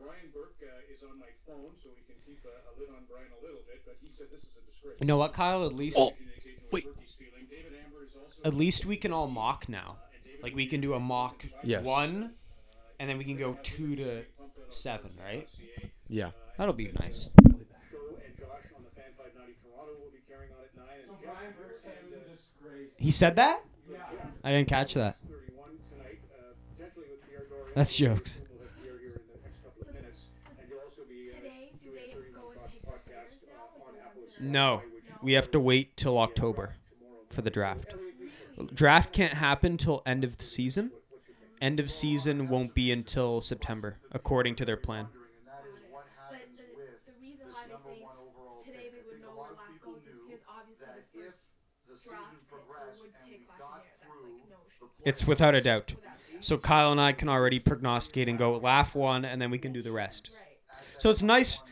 That'll 0.00 0.16
be 0.16 0.26
a 0.26 0.32
great 0.32 0.32
second 0.32 0.32
screen 0.32 0.32
for 0.32 0.32
you. 0.32 0.32
Brian 0.32 0.32
Burke 0.32 0.60
uh, 0.64 0.92
is 0.94 1.02
on 1.04 1.16
my 1.20 1.32
phone, 1.46 1.72
so 1.82 1.88
we 1.94 2.02
can 2.08 2.16
keep 2.24 2.40
a, 2.44 2.54
a 2.68 2.72
lid 2.80 2.88
on 2.90 3.04
Brian 3.08 3.28
a 3.36 3.40
little 3.44 3.60
bit. 3.68 3.82
But 3.84 3.96
he 4.00 4.08
said 4.08 4.26
this 4.32 4.42
is 4.44 4.56
a 4.56 4.64
disgrace. 4.70 4.96
You 5.00 5.06
know 5.06 5.16
what, 5.16 5.32
Kyle? 5.32 5.64
At 5.66 5.74
least 5.74 5.96
Oh, 5.98 6.12
wait. 6.72 6.84
Burke's 6.84 7.14
feeling. 7.18 7.46
David 7.50 7.72
Amber 7.84 8.04
is 8.04 8.16
also 8.16 8.40
at 8.44 8.54
least 8.54 8.86
we 8.86 8.96
can 8.96 9.12
all 9.12 9.28
mock 9.28 9.68
now. 9.68 9.96
Like 10.42 10.54
we 10.56 10.66
can 10.66 10.80
do 10.80 10.94
a 10.94 11.00
mock 11.00 11.44
Yes. 11.62 11.84
one, 11.84 12.32
and 12.98 13.08
then 13.10 13.18
we 13.18 13.24
can 13.24 13.36
go 13.36 13.58
two 13.62 13.94
to 13.96 14.24
seven, 14.70 15.10
right? 15.22 15.48
Yeah. 16.08 16.30
That'll 16.56 16.74
be 16.74 16.90
nice. 16.98 17.28
Show 17.90 17.98
and 18.24 18.36
Josh 18.38 18.72
on 18.76 18.82
the 18.84 18.90
Fan 18.96 19.12
590 19.16 19.54
Toronto 19.62 19.92
will 20.00 20.10
be 20.12 20.20
carrying 20.28 20.52
on 20.52 20.64
at 20.64 20.76
nine. 20.76 21.08
And 21.08 21.20
Jeff 21.20 21.54
here 21.54 22.10
and, 22.12 22.14
uh, 22.14 22.90
He 22.96 23.10
said 23.10 23.36
that? 23.36 23.64
I 24.44 24.52
didn't 24.52 24.68
catch 24.68 24.94
that. 24.94 25.16
31 25.28 25.70
tonight, 25.92 26.20
uh, 26.32 26.52
potentially 26.76 27.06
with 27.10 27.28
Pierre 27.28 27.46
Dorion. 27.50 27.72
That's 27.74 27.92
jokes. 27.94 28.40
No, 34.40 34.82
we 35.22 35.34
have 35.34 35.50
to 35.52 35.60
wait 35.60 35.96
till 35.96 36.18
October 36.18 36.74
for 37.30 37.42
the 37.42 37.50
draft. 37.50 37.94
Draft 38.74 39.12
can't 39.12 39.34
happen 39.34 39.76
till 39.76 40.02
end 40.06 40.24
of 40.24 40.38
the 40.38 40.44
season. 40.44 40.90
End 41.60 41.78
of 41.78 41.90
season 41.90 42.48
won't 42.48 42.74
be 42.74 42.90
until 42.90 43.40
September, 43.40 43.98
according 44.12 44.54
to 44.56 44.64
their 44.64 44.76
plan. 44.76 45.08
But 45.12 46.38
the, 46.56 47.12
the 47.12 47.20
reason 47.20 47.46
why 47.52 47.64
they 47.68 47.74
say 47.74 48.00
today 48.64 48.88
they 48.92 49.02
would 49.10 49.20
know 49.20 49.28
where 49.28 49.50
Laf 49.50 49.80
goes 49.84 50.00
is 50.10 50.18
because 50.26 50.42
obviously 50.48 50.86
the 50.86 51.22
first 51.22 51.38
draft 52.08 52.32
pick 52.32 53.02
would 53.02 53.12
pick 53.28 53.46
Lafreniere. 53.48 53.84
That's 54.00 54.10
like 54.10 54.50
no 54.50 54.56
sh- 54.68 55.02
It's 55.04 55.26
without 55.26 55.54
a 55.54 55.60
doubt. 55.60 55.94
So 56.40 56.56
Kyle 56.56 56.92
and 56.92 57.00
I 57.00 57.12
can 57.12 57.28
already 57.28 57.58
prognosticate 57.58 58.26
and 58.28 58.38
go 58.38 58.56
Laf 58.56 58.94
one, 58.94 59.26
and 59.26 59.40
then 59.40 59.50
we 59.50 59.58
can 59.58 59.74
do 59.74 59.82
the 59.82 59.92
rest. 59.92 60.30
So 60.96 61.10
it's 61.10 61.22
nice. 61.22 61.62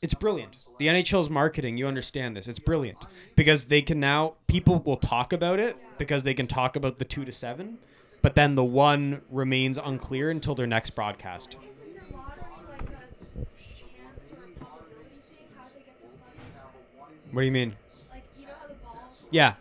It's 0.00 0.14
brilliant. 0.14 0.56
The 0.78 0.86
NHL's 0.86 1.28
marketing, 1.28 1.76
you 1.76 1.88
understand 1.88 2.36
this. 2.36 2.46
It's 2.46 2.60
brilliant 2.60 2.98
because 3.34 3.64
they 3.64 3.82
can 3.82 3.98
now 3.98 4.34
people 4.46 4.78
will 4.84 4.96
talk 4.96 5.32
about 5.32 5.58
it 5.58 5.76
because 5.98 6.22
they 6.22 6.34
can 6.34 6.46
talk 6.46 6.76
about 6.76 6.98
the 6.98 7.04
two 7.04 7.24
to 7.24 7.32
seven, 7.32 7.78
but 8.22 8.36
then 8.36 8.54
the 8.54 8.62
one 8.64 9.22
remains 9.28 9.76
unclear 9.76 10.30
until 10.30 10.54
their 10.54 10.68
next 10.68 10.90
broadcast. 10.90 11.56
Isn't 11.60 12.10
the 12.10 12.16
lottery 12.16 12.44
like 12.70 12.80
a 12.80 13.46
chance 13.58 14.30
or 14.30 14.44
a 14.44 14.64
probability 14.64 15.18
thing? 15.28 15.46
How 15.56 15.64
they 15.74 15.80
get 15.80 15.98
to 16.00 16.06
fudge? 16.06 17.32
What 17.32 17.40
do 17.40 17.46
you 17.46 17.52
mean? 17.52 17.74
Like 18.08 18.22
you 18.38 18.46
know 18.46 18.52
how 18.60 18.68
the 18.68 18.74
ball. 18.74 19.02
Yeah. 19.32 19.54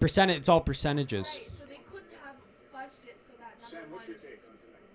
Percentage. 0.00 0.38
It's 0.38 0.48
all 0.48 0.60
percentages. 0.60 1.38
Right, 1.38 1.48
so 1.58 1.64
they 1.68 1.80
couldn't 1.92 2.10
have 2.24 2.34
fudged 2.74 3.06
it 3.08 3.18
so 3.24 3.32
that 3.38 3.54
number 3.72 3.94
one 3.94 4.02
is 4.02 4.20
this 4.20 4.46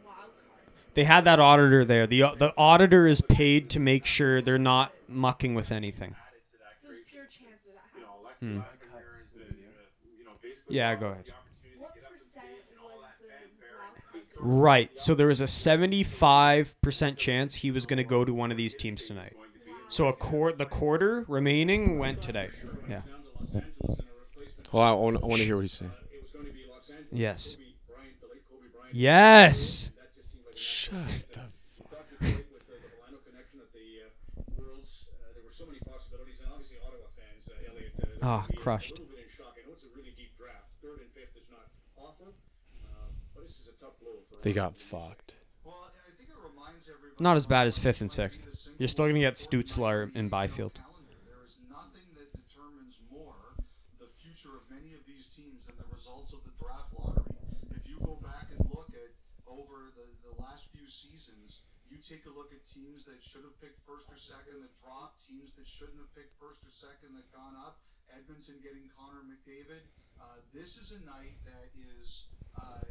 wild 0.06 0.32
card. 0.50 0.64
They 0.96 1.04
had 1.04 1.26
that 1.26 1.40
auditor 1.40 1.86
there. 1.86 2.08
the 2.08 2.20
The 2.38 2.54
auditor 2.58 3.08
is 3.08 3.22
paid 3.22 3.70
to 3.72 3.80
make 3.80 4.06
sure 4.06 4.42
they're 4.42 4.58
not 4.58 4.94
mucking 5.08 5.56
with 5.56 5.72
anything. 5.72 6.16
So 6.82 6.88
there's 6.90 7.00
pure 7.10 7.24
chance 7.24 7.62
that 7.66 7.76
that 7.94 8.42
happens. 8.42 8.64
Hmm. 8.64 8.80
Yeah, 10.70 10.96
go 10.96 11.08
ahead. 11.08 11.26
What 11.78 11.94
percent 11.96 12.46
was 12.52 12.64
the 12.72 12.84
wild 12.84 13.04
card? 14.36 14.36
Right. 14.40 15.00
So 15.00 15.16
there 15.16 15.28
was 15.28 15.42
a 15.42 15.46
75% 15.46 17.18
chance 17.18 17.56
he 17.56 17.72
was 17.72 17.86
going 17.86 17.98
to 17.98 18.04
go 18.04 18.24
to 18.24 18.34
one 18.34 18.52
of 18.52 18.58
these 18.58 18.76
teams 18.76 19.04
tonight. 19.06 19.36
So 19.88 20.08
a 20.08 20.14
quar- 20.14 20.54
the 20.54 20.66
quarter 20.68 21.26
remaining 21.28 21.98
went 21.98 22.22
today. 22.22 22.50
Yeah. 22.88 23.02
Well, 24.72 24.84
I 24.84 24.92
want, 24.92 25.18
I 25.18 25.26
want 25.26 25.38
to 25.38 25.46
hear 25.46 25.56
what 25.56 25.62
he's 25.62 25.74
saying. 25.74 25.92
Yes. 27.12 27.58
Yes. 28.92 29.90
Shut 30.60 31.08
the 31.32 31.48
fuck. 31.72 31.88
with 32.20 32.20
the, 32.20 32.76
the 32.76 32.92
Milano 32.92 33.24
connection 33.24 33.64
at 33.64 33.72
the 33.72 34.12
Worlds, 34.60 35.08
there 35.34 35.40
were 35.44 35.56
so 35.56 35.64
many 35.66 35.80
possibilities, 35.88 36.36
and 36.44 36.52
obviously 36.52 36.76
Ottawa 36.84 37.08
fans, 37.16 37.48
Elliot, 37.64 37.96
they're 37.96 38.20
Ah, 38.22 38.44
gonna 38.44 38.60
crushed. 38.60 38.92
A 38.92 39.00
little 39.00 39.08
bit 39.16 39.24
in 39.24 39.32
shock. 39.32 39.56
I 39.56 39.64
know 39.64 39.72
it's 39.72 39.88
a 39.88 39.92
really 39.96 40.12
deep 40.20 40.36
draft. 40.36 40.68
Third 40.84 41.00
and 41.00 41.08
fifth 41.16 41.32
is 41.40 41.48
not 41.48 41.72
awful, 41.96 42.36
uh, 42.84 43.08
but 43.34 43.48
this 43.48 43.56
is 43.64 43.72
a 43.72 43.76
tough 43.80 43.96
blow 44.04 44.20
for. 44.28 44.36
They 44.44 44.52
got 44.52 44.76
fucked. 44.76 45.40
Well, 45.64 45.88
I 45.96 46.12
think 46.20 46.28
it 46.28 46.36
reminds 46.44 46.92
everybody. 46.92 47.24
Not 47.24 47.40
as 47.40 47.48
bad 47.48 47.64
as 47.68 47.80
fifth 47.80 48.02
and 48.04 48.12
sixth. 48.12 48.44
You're 48.78 48.92
still 48.92 49.06
going 49.08 49.16
to 49.16 49.24
get 49.24 49.40
Stutzle 49.40 50.12
and 50.14 50.28
Byfield. 50.30 50.76
There 51.24 51.40
is 51.48 51.56
nothing 51.72 52.04
that 52.20 52.36
determines 52.36 53.00
more 53.08 53.56
the 53.96 54.12
future 54.20 54.52
of 54.60 54.68
many 54.68 54.92
of 54.92 55.08
these 55.08 55.32
teams 55.32 55.72
than 55.72 55.80
the 55.80 55.88
results 55.96 56.36
of 56.36 56.44
the 56.44 56.52
draft 56.60 56.92
lottery. 57.00 57.32
If 57.80 57.88
you 57.88 57.96
go 58.04 58.20
back 58.20 58.52
and 58.52 58.60
look 58.68 58.92
at 58.92 59.16
over 59.48 59.92
the, 59.96 60.04
the 60.19 60.19
last 60.50 60.66
few 60.74 60.90
seasons, 60.90 61.62
you 61.94 62.02
take 62.02 62.26
a 62.26 62.34
look 62.34 62.50
at 62.50 62.62
teams 62.66 63.06
that 63.06 63.22
should 63.22 63.46
have 63.46 63.54
picked 63.62 63.78
first 63.86 64.10
or 64.10 64.18
second 64.18 64.66
that 64.66 64.74
dropped, 64.82 65.22
teams 65.22 65.54
that 65.54 65.70
shouldn't 65.70 66.02
have 66.02 66.10
picked 66.18 66.34
first 66.42 66.66
or 66.66 66.74
second 66.74 67.14
that 67.14 67.30
gone 67.30 67.54
up. 67.54 67.78
Edmonton 68.10 68.58
getting 68.66 68.90
Connor 68.98 69.22
McDavid. 69.30 69.86
Uh, 70.18 70.42
this 70.50 70.82
is 70.82 70.90
a 70.98 71.02
night 71.06 71.38
that 71.46 71.70
is 71.78 72.26
uh, 72.58 72.82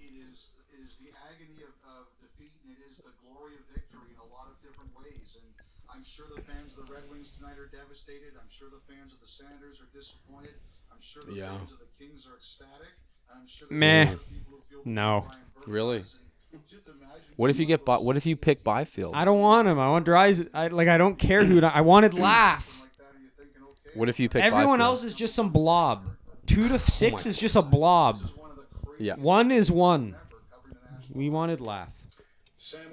is 0.00 0.56
it 0.72 0.80
is 0.80 0.96
the 0.96 1.12
agony 1.28 1.60
of, 1.60 1.76
of 1.84 2.08
defeat 2.24 2.56
and 2.64 2.72
it 2.72 2.80
is 2.88 2.96
the 3.04 3.12
glory 3.20 3.60
of 3.60 3.64
victory 3.68 4.08
in 4.08 4.16
a 4.16 4.28
lot 4.32 4.48
of 4.48 4.56
different 4.64 4.88
ways. 4.96 5.36
And 5.36 5.44
I'm 5.92 6.00
sure 6.00 6.24
the 6.32 6.40
fans 6.48 6.72
of 6.72 6.88
the 6.88 6.88
Red 6.88 7.04
Wings 7.12 7.28
tonight 7.36 7.60
are 7.60 7.68
devastated. 7.68 8.32
I'm 8.40 8.48
sure 8.48 8.72
the 8.72 8.80
fans 8.88 9.12
of 9.12 9.20
the 9.20 9.28
Senators 9.28 9.84
are 9.84 9.92
disappointed. 9.92 10.56
I'm 10.88 11.04
sure 11.04 11.20
the 11.28 11.36
Yeah. 11.36 11.52
fans 11.52 11.76
of 11.76 11.78
the 11.84 11.92
Kings 12.00 12.24
are 12.24 12.40
ecstatic. 12.40 12.96
I'm 13.28 13.46
sure 13.46 13.68
the 13.68 13.76
Meh. 13.76 14.16
people 14.32 14.56
who 14.56 14.60
feel 14.72 14.82
No. 14.88 15.28
Really? 15.68 16.04
Does. 16.52 16.60
And 16.60 16.68
just 16.68 16.86
imagine 16.88 17.22
What 17.36 17.50
if 17.50 17.58
you 17.58 17.66
get? 17.66 17.84
By, 17.84 17.96
what 17.96 18.16
if 18.16 18.26
you 18.26 18.36
pick 18.36 18.62
Byfield? 18.62 19.14
I 19.14 19.24
don't 19.24 19.40
want 19.40 19.66
him. 19.68 19.78
I 19.78 19.88
want 19.88 20.04
Dries. 20.04 20.44
I 20.54 20.68
like. 20.68 20.88
I 20.88 20.98
don't 20.98 21.18
care 21.18 21.44
who. 21.44 21.60
I 21.62 21.80
wanted 21.80 22.14
Laf. 22.14 22.80
like 22.80 22.90
that, 22.98 23.04
are 23.04 23.20
you 23.22 23.28
thinking, 23.36 23.62
okay, 23.62 23.90
What 23.94 24.08
if 24.08 24.20
you 24.20 24.28
pick? 24.28 24.42
Everyone 24.44 24.78
Byfield? 24.78 24.80
else 24.80 25.04
is 25.04 25.14
just 25.14 25.34
some 25.34 25.50
blob. 25.50 26.04
Two 26.46 26.68
to 26.68 26.74
oh 26.74 26.78
six 26.78 27.24
is 27.26 27.38
just 27.38 27.56
a 27.56 27.62
blob. 27.62 28.16
one 28.36 28.50
of 28.50 28.56
the 28.56 28.86
crazy 28.86 29.04
Yeah. 29.04 29.14
One 29.16 29.50
is 29.50 29.70
one. 29.70 30.08
ever 30.14 30.42
covering 30.50 30.76
the 30.84 30.90
national 30.96 31.18
We 31.18 31.30
wanted 31.30 31.60
Laf, 31.60 31.88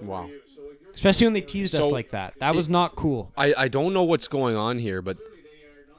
Wow. 0.01 0.23
over 0.23 0.27
to 0.27 0.33
you. 0.33 0.41
So 0.55 0.61
if 0.71 0.81
you're 0.81 0.91
especially 0.93 1.25
when 1.27 1.33
they 1.33 1.41
teased 1.41 1.75
us 1.75 1.87
So- 1.89 1.93
like 1.93 2.11
that. 2.11 2.35
That 2.39 2.55
was 2.55 2.69
not 2.69 2.95
cool. 2.95 3.31
I, 3.37 3.53
I 3.57 3.67
don't 3.67 3.93
know 3.93 4.03
what's 4.03 4.27
going 4.27 4.55
on 4.55 4.77
here, 4.79 5.01
but 5.01 5.17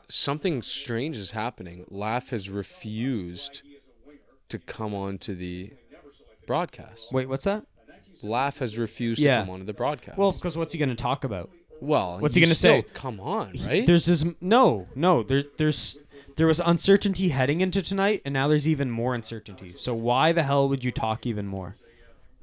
something 0.09 0.63
strange 0.63 1.17
is 1.17 1.33
happening. 1.33 1.85
Laf 1.91 2.31
has 2.31 2.49
refused 2.51 3.63
to 4.49 4.59
come 4.59 4.95
on 4.95 5.19
to 5.19 5.35
the 5.35 5.73
broadcast. 6.51 7.13
Wait, 7.13 7.29
what's 7.29 7.45
that? 7.45 7.65
Laf 8.23 8.59
has 8.59 8.77
refused 8.77 9.21
Yeah. 9.21 9.37
to 9.39 9.43
come 9.43 9.51
on 9.51 9.59
to 9.61 9.65
the 9.65 9.73
broadcast. 9.73 10.19
Well, 10.19 10.33
because 10.33 10.57
what's 10.57 10.73
he 10.73 10.79
going 10.79 10.89
to 10.89 10.95
talk 11.11 11.23
about? 11.25 11.49
well, 11.81 12.19
what's 12.21 12.35
he 12.35 12.41
you 12.41 12.47
gonna 12.47 12.55
still- 12.55 12.83
say? 12.83 12.87
Come 12.93 13.21
on, 13.21 13.55
right? 13.67 13.87
There's 13.87 14.05
this 14.07 14.25
no, 14.41 14.87
no. 14.95 15.23
There, 15.23 15.45
there's 15.59 15.97
there 16.37 16.47
was 16.47 16.59
uncertainty 16.61 17.29
heading 17.31 17.61
into 17.63 17.81
tonight, 17.83 18.21
and 18.25 18.35
now 18.35 18.49
there's 18.49 18.67
even 18.69 18.91
more 18.91 19.15
uncertainty. 19.15 19.73
So 19.75 19.95
why 19.95 20.33
the 20.33 20.43
hell 20.43 20.69
would 20.69 20.85
you 20.85 20.91
talk 20.91 21.25
even 21.25 21.47
more? 21.47 21.77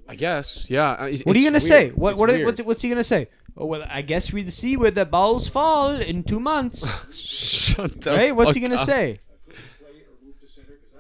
I 0.08 0.16
guess, 0.16 0.70
yeah. 0.72 0.96
I- 0.98 1.18
What 1.26 1.36
are 1.36 1.40
you 1.40 1.46
gonna 1.50 1.60
say? 1.60 1.88
weird. 1.88 1.98
What 1.98 2.10
It's 2.12 2.20
what 2.20 2.30
weird. 2.30 2.46
what's 2.48 2.62
what's 2.64 2.82
he 2.82 2.90
gonna 2.90 3.04
say? 3.04 3.28
Oh 3.56 3.66
well, 3.68 3.84
I 3.90 4.02
guess 4.02 4.32
we'd 4.34 4.52
see 4.54 4.76
where 4.78 4.90
the 4.92 5.06
balls 5.06 5.48
fall 5.48 5.92
in 5.92 6.24
two 6.24 6.40
months, 6.40 6.80
Shut 7.14 8.02
the 8.02 8.12
right? 8.16 8.36
What's 8.36 8.56
he 8.56 8.62
fuck 8.62 8.70
gonna 8.72 8.82
up. 8.82 8.88
say? 8.88 9.20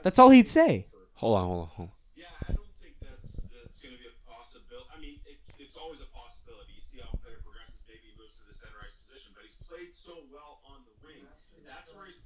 That's 0.04 0.20
all 0.20 0.30
he'd 0.30 0.48
say. 0.50 0.86
Hold 1.16 1.38
on, 1.38 1.46
hold 1.46 1.62
on, 1.62 1.68
hold 1.76 1.90
on. 1.90 1.94
Yeah, 2.16 2.26
I 2.48 2.54
don't 2.54 2.74
think 2.82 2.94
that's 3.02 3.34
that's 3.50 3.78
going 3.82 3.98
to 3.98 4.02
be 4.02 4.06
a 4.08 4.18
possibility. 4.30 4.90
I 4.94 4.98
mean, 5.02 5.18
it, 5.26 5.38
it's 5.58 5.76
always 5.76 6.00
a 6.06 6.10
possibility. 6.14 6.78
You 6.78 6.84
see 6.86 7.00
how 7.02 7.10
a 7.12 7.18
player 7.20 7.42
progresses, 7.42 7.82
maybe 7.90 8.06
he 8.10 8.14
moves 8.22 8.38
to 8.40 8.46
the 8.46 8.54
center 8.56 8.78
ice 8.86 8.94
position, 9.02 9.34
but 9.34 9.42
he's 9.44 9.58
played 9.66 9.90
so 9.92 10.22
well 10.30 10.62
on 10.70 10.86
the 10.88 10.94
wing. 11.02 11.26
That's 11.66 11.90
where 11.98 12.06
he's 12.08 12.22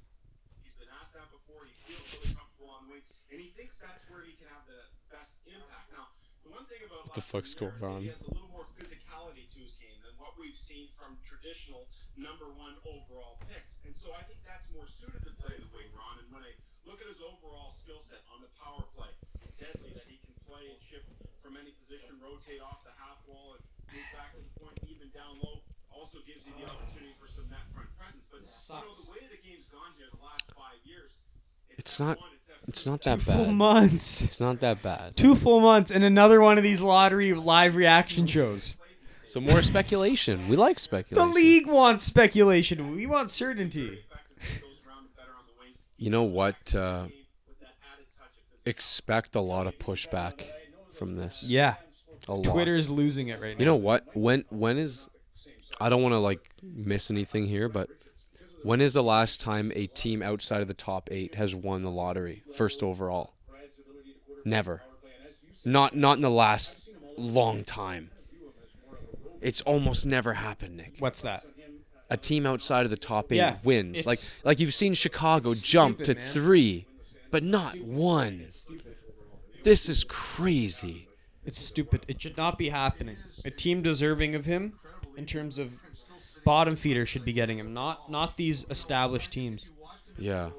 he's 0.62 0.76
been 0.78 0.92
asked 1.00 1.16
that 1.16 1.26
before. 1.32 1.64
He 1.66 1.72
feels 1.88 2.04
really 2.20 2.30
comfortable 2.36 2.70
on 2.70 2.86
the 2.86 3.00
wing, 3.00 3.04
and 3.32 3.38
he 3.40 3.50
thinks 3.56 3.80
that's 3.80 4.04
where 4.12 4.22
he 4.28 4.36
can 4.38 4.46
have 4.52 4.62
the 4.68 4.80
best 5.10 5.32
impact. 5.48 5.88
Now, 5.96 6.12
the 6.46 6.52
one 6.52 6.68
thing 6.68 6.84
about 6.86 7.01
What 7.12 7.20
the 7.20 7.28
fuck's 7.28 7.52
going 7.52 7.76
on? 7.84 8.00
He 8.00 8.08
has 8.08 8.24
a 8.24 8.32
little 8.32 8.48
more 8.48 8.64
physicality 8.72 9.44
to 9.52 9.60
his 9.60 9.76
game 9.76 10.00
than 10.00 10.16
what 10.16 10.32
we've 10.40 10.56
seen 10.56 10.88
from 10.96 11.20
traditional 11.28 11.84
number 12.16 12.48
one 12.56 12.72
overall 12.88 13.36
picks, 13.52 13.76
and 13.84 13.92
so 13.92 14.16
I 14.16 14.24
think 14.24 14.40
that's 14.48 14.64
more 14.72 14.88
suited 14.88 15.20
to 15.20 15.32
play 15.36 15.52
the 15.60 15.68
wing, 15.76 15.92
Ron. 15.92 16.24
And 16.24 16.32
when 16.32 16.40
I 16.40 16.56
look 16.88 17.04
at 17.04 17.08
his 17.12 17.20
overall 17.20 17.76
skill 17.76 18.00
set 18.00 18.24
on 18.32 18.40
the 18.40 18.48
power 18.56 18.88
play, 18.96 19.12
deadly 19.60 19.92
that 19.92 20.08
he 20.08 20.24
can 20.24 20.32
play 20.48 20.72
and 20.72 20.80
shift 20.80 21.04
from 21.44 21.60
any 21.60 21.76
position, 21.76 22.16
rotate 22.16 22.64
off 22.64 22.80
the 22.80 22.96
half 22.96 23.20
wall 23.28 23.60
and 23.60 23.62
move 23.92 24.08
back 24.16 24.32
to 24.32 24.40
the 24.40 24.52
point, 24.56 24.80
even 24.88 25.12
down 25.12 25.36
low. 25.44 25.60
Also 25.92 26.16
gives 26.24 26.48
you 26.48 26.56
the 26.56 26.64
opportunity 26.64 27.12
for 27.20 27.28
some 27.28 27.44
net 27.52 27.68
front 27.76 27.92
presence. 28.00 28.24
But 28.32 28.48
you 28.48 28.88
know 28.88 28.96
the 28.96 29.12
way 29.12 29.20
the 29.28 29.36
game's 29.44 29.68
gone 29.68 29.92
here 30.00 30.08
the 30.08 30.24
last 30.24 30.48
five 30.56 30.80
years, 30.88 31.20
It's 31.78 31.98
not. 32.00 32.18
it's 32.68 32.86
not 32.86 33.02
that 33.02 33.20
Full 33.22 33.46
bad. 33.46 33.54
months, 33.54 34.22
It's 34.22 34.40
not 34.40 34.60
that 34.60 34.82
bad. 34.82 35.16
two 35.16 35.34
full 35.34 35.60
months, 35.60 35.90
and 35.90 36.04
another 36.04 36.40
one 36.40 36.58
of 36.58 36.64
these 36.64 36.80
lottery 36.80 37.32
live 37.34 37.74
reaction 37.74 38.26
shows. 38.26 38.76
So 39.24 39.40
more 39.40 39.62
speculation. 39.62 40.48
We 40.48 40.56
like 40.56 40.78
speculation. 40.78 41.14
The 41.14 41.32
speculation. 41.32 41.34
league 41.34 41.66
wants 41.66 42.04
speculation. 42.04 42.94
We 42.94 43.06
want 43.06 43.30
certainty. 43.30 43.86
effective, 43.86 44.62
goes 44.62 44.70
around 44.86 45.06
better 45.16 45.30
on 45.38 45.44
the 45.46 45.52
wing. 45.58 45.72
You 45.96 46.10
know 46.10 46.24
what? 46.24 46.74
Uh, 46.74 47.04
With 47.48 47.60
that 47.60 47.68
added 47.94 48.06
touch 48.18 48.26
of 48.36 48.66
expect 48.66 49.34
a 49.34 49.40
lot 49.40 49.66
of 49.66 49.78
pushback 49.78 50.42
from 50.98 51.16
this. 51.16 51.44
Yeah. 51.46 51.76
A 52.28 52.34
lot. 52.34 52.44
Twitter's 52.44 52.90
losing 52.90 53.28
it 53.28 53.40
right 53.40 53.56
now. 53.56 53.60
You 53.60 53.64
know 53.66 53.74
what? 53.76 54.04
When 54.14 54.44
when 54.50 54.76
is 54.78 55.08
I 55.80 55.88
don't 55.88 56.02
want 56.02 56.12
to 56.12 56.18
like 56.18 56.50
miss 56.62 57.10
anything 57.10 57.46
here, 57.46 57.68
but 57.68 57.88
when 58.62 58.80
is 58.80 58.94
the 58.94 59.02
last 59.02 59.40
time 59.40 59.72
a 59.74 59.86
team 59.86 60.22
outside 60.22 60.60
of 60.62 60.68
the 60.68 60.74
top 60.74 61.08
8 61.10 61.34
has 61.36 61.54
won 61.54 61.82
the 61.82 61.90
lottery 61.90 62.42
first 62.54 62.82
overall? 62.82 63.34
Never. 64.44 64.82
Not 65.64 65.94
not 65.96 66.16
in 66.16 66.22
the 66.22 66.30
last 66.30 66.88
long 67.16 67.64
time. 67.64 68.10
It's 69.40 69.60
almost 69.62 70.06
never 70.06 70.34
happened, 70.34 70.76
Nick. 70.76 70.94
What's 70.98 71.20
that? 71.22 71.44
A 72.10 72.16
team 72.16 72.46
outside 72.46 72.84
of 72.84 72.90
the 72.90 72.96
top 72.96 73.32
8 73.32 73.36
Yeah, 73.36 73.56
wins. 73.64 74.06
Like 74.06 74.18
it's- 74.18 74.34
like 74.44 74.60
you've 74.60 74.74
seen 74.74 74.94
Chicago 74.94 75.54
jump 75.54 76.02
to 76.02 76.14
man. 76.14 76.22
3, 76.32 76.86
but 77.30 77.42
not 77.42 77.78
one. 77.80 78.48
This 79.62 79.88
is 79.88 80.04
crazy. 80.04 81.08
It's 81.44 81.60
stupid. 81.60 82.04
It 82.08 82.20
should 82.20 82.36
not 82.36 82.58
be 82.58 82.68
happening. 82.68 83.16
A 83.44 83.50
team 83.50 83.82
deserving 83.82 84.34
of 84.34 84.44
him, 84.44 84.74
in 85.16 85.26
terms 85.26 85.58
of 85.58 85.72
bottom 86.44 86.76
feeder, 86.76 87.06
should 87.06 87.24
be 87.24 87.32
getting 87.32 87.58
him. 87.58 87.72
Not 87.74 88.10
not 88.10 88.36
these 88.36 88.66
established 88.70 89.30
teams. 89.32 89.70
Yeah. 90.18 90.50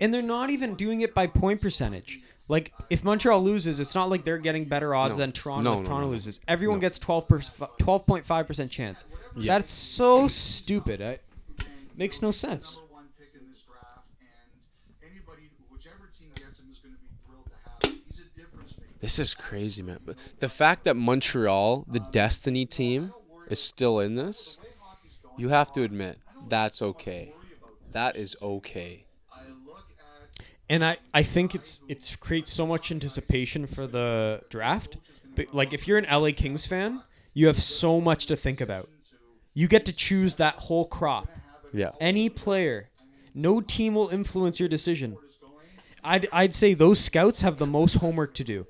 And 0.00 0.14
they're 0.14 0.22
not 0.22 0.50
even 0.50 0.74
doing 0.74 1.02
it 1.02 1.14
by 1.14 1.26
point 1.26 1.60
percentage. 1.60 2.20
Like 2.48 2.72
if 2.88 3.04
Montreal 3.04 3.42
loses, 3.42 3.78
it's 3.80 3.94
not 3.94 4.08
like 4.10 4.24
they're 4.24 4.38
getting 4.38 4.64
better 4.64 4.94
odds 4.94 5.16
No. 5.16 5.20
than 5.20 5.32
Toronto 5.32 5.62
No, 5.62 5.74
if 5.76 5.82
no, 5.82 5.86
Toronto 5.88 6.08
loses. 6.08 6.40
Everyone 6.48 6.80
gets 6.80 6.98
12 6.98 7.28
12.5 7.28 8.46
percent 8.46 8.70
chance. 8.70 9.04
Yeah. 9.36 9.58
That's 9.58 9.72
so 9.72 10.26
stupid. 10.26 11.00
It 11.00 11.22
makes 11.96 12.22
no 12.22 12.32
sense. 12.32 12.76
number 12.76 12.92
one 12.94 13.04
pick 13.18 13.28
in 13.40 13.46
this 13.48 13.62
draft, 13.62 14.06
and 14.20 15.10
anybody, 15.12 15.50
whichever 15.70 16.10
team 16.18 16.30
gets 16.34 16.58
him, 16.58 16.66
is 16.72 16.78
going 16.78 16.94
to 16.94 17.00
be 17.00 17.08
thrilled 17.26 17.44
to 17.46 17.70
have 17.70 17.92
him. 17.94 18.00
He's 18.08 18.20
a 18.20 18.38
difference 18.40 18.74
maker. 18.78 18.90
This 19.00 19.18
is 19.18 19.34
crazy, 19.34 19.82
man. 19.82 19.98
But 20.04 20.16
the 20.40 20.48
fact 20.48 20.84
that 20.84 20.96
Montreal, 20.96 21.84
the 21.88 22.00
Destiny 22.00 22.64
team, 22.66 23.12
is 23.50 23.60
still 23.60 24.00
in 24.00 24.14
this, 24.14 24.56
you 25.36 25.48
have 25.48 25.72
to 25.72 25.82
admit 25.82 26.18
that's 26.48 26.82
okay. 26.82 27.32
That 27.92 28.16
is 28.16 28.36
okay. 28.40 29.04
I 29.32 29.40
look 29.66 29.86
at 29.98 30.44
And 30.68 30.84
I, 30.84 30.98
I 31.12 31.22
think 31.22 31.54
it's 31.54 31.82
it's 31.88 32.14
creates 32.16 32.52
so 32.52 32.66
much 32.66 32.90
anticipation 32.90 33.66
for 33.66 33.86
the 33.86 34.42
draft. 34.48 34.96
But 35.34 35.54
like 35.54 35.72
if 35.72 35.88
you're 35.88 35.98
an 35.98 36.06
LA 36.10 36.30
Kings 36.30 36.66
fan, 36.66 37.02
you 37.34 37.46
have 37.46 37.62
so 37.62 38.00
much 38.00 38.26
to 38.26 38.36
think 38.36 38.60
about. 38.60 38.88
You 39.54 39.68
get 39.68 39.84
to 39.86 39.92
choose 39.92 40.36
that 40.36 40.54
whole 40.54 40.86
crop. 40.86 41.28
Yeah. 41.72 41.90
Any 42.00 42.28
player. 42.28 42.88
No 43.34 43.60
team 43.60 43.94
will 43.94 44.08
influence 44.08 44.58
your 44.60 44.68
decision. 44.68 45.16
I'd 46.02 46.28
I'd 46.32 46.54
say 46.54 46.74
those 46.74 46.98
scouts 46.98 47.40
have 47.42 47.58
the 47.58 47.66
most 47.66 47.94
homework 47.94 48.34
to 48.34 48.44
do. 48.44 48.66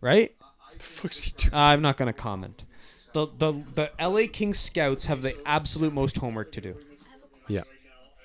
Right? 0.00 0.34
The 0.78 0.84
fuck's 0.84 1.18
he 1.18 1.32
doing? 1.32 1.54
I'm 1.54 1.82
not 1.82 1.96
gonna 1.96 2.12
comment. 2.12 2.64
The 3.12 3.26
the 3.38 3.52
the 3.74 3.90
LA 4.00 4.26
Kings 4.32 4.58
scouts 4.58 5.06
have 5.06 5.22
the 5.22 5.36
absolute 5.46 5.92
most 5.92 6.16
homework 6.18 6.52
to 6.52 6.60
do. 6.60 6.76
Yeah. 7.48 7.62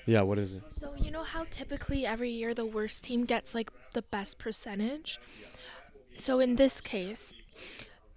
Yeah, 0.05 0.21
what 0.21 0.37
is 0.37 0.53
it? 0.53 0.61
So 0.69 0.93
you 0.95 1.09
know 1.09 1.23
how 1.23 1.45
typically 1.49 2.05
every 2.05 2.29
year 2.29 2.53
the 2.53 2.65
worst 2.65 3.03
team 3.03 3.25
gets 3.25 3.55
like 3.55 3.71
the 3.93 4.03
best 4.03 4.37
percentage. 4.37 5.19
So 6.13 6.39
in 6.39 6.57
this 6.57 6.79
case, 6.79 7.33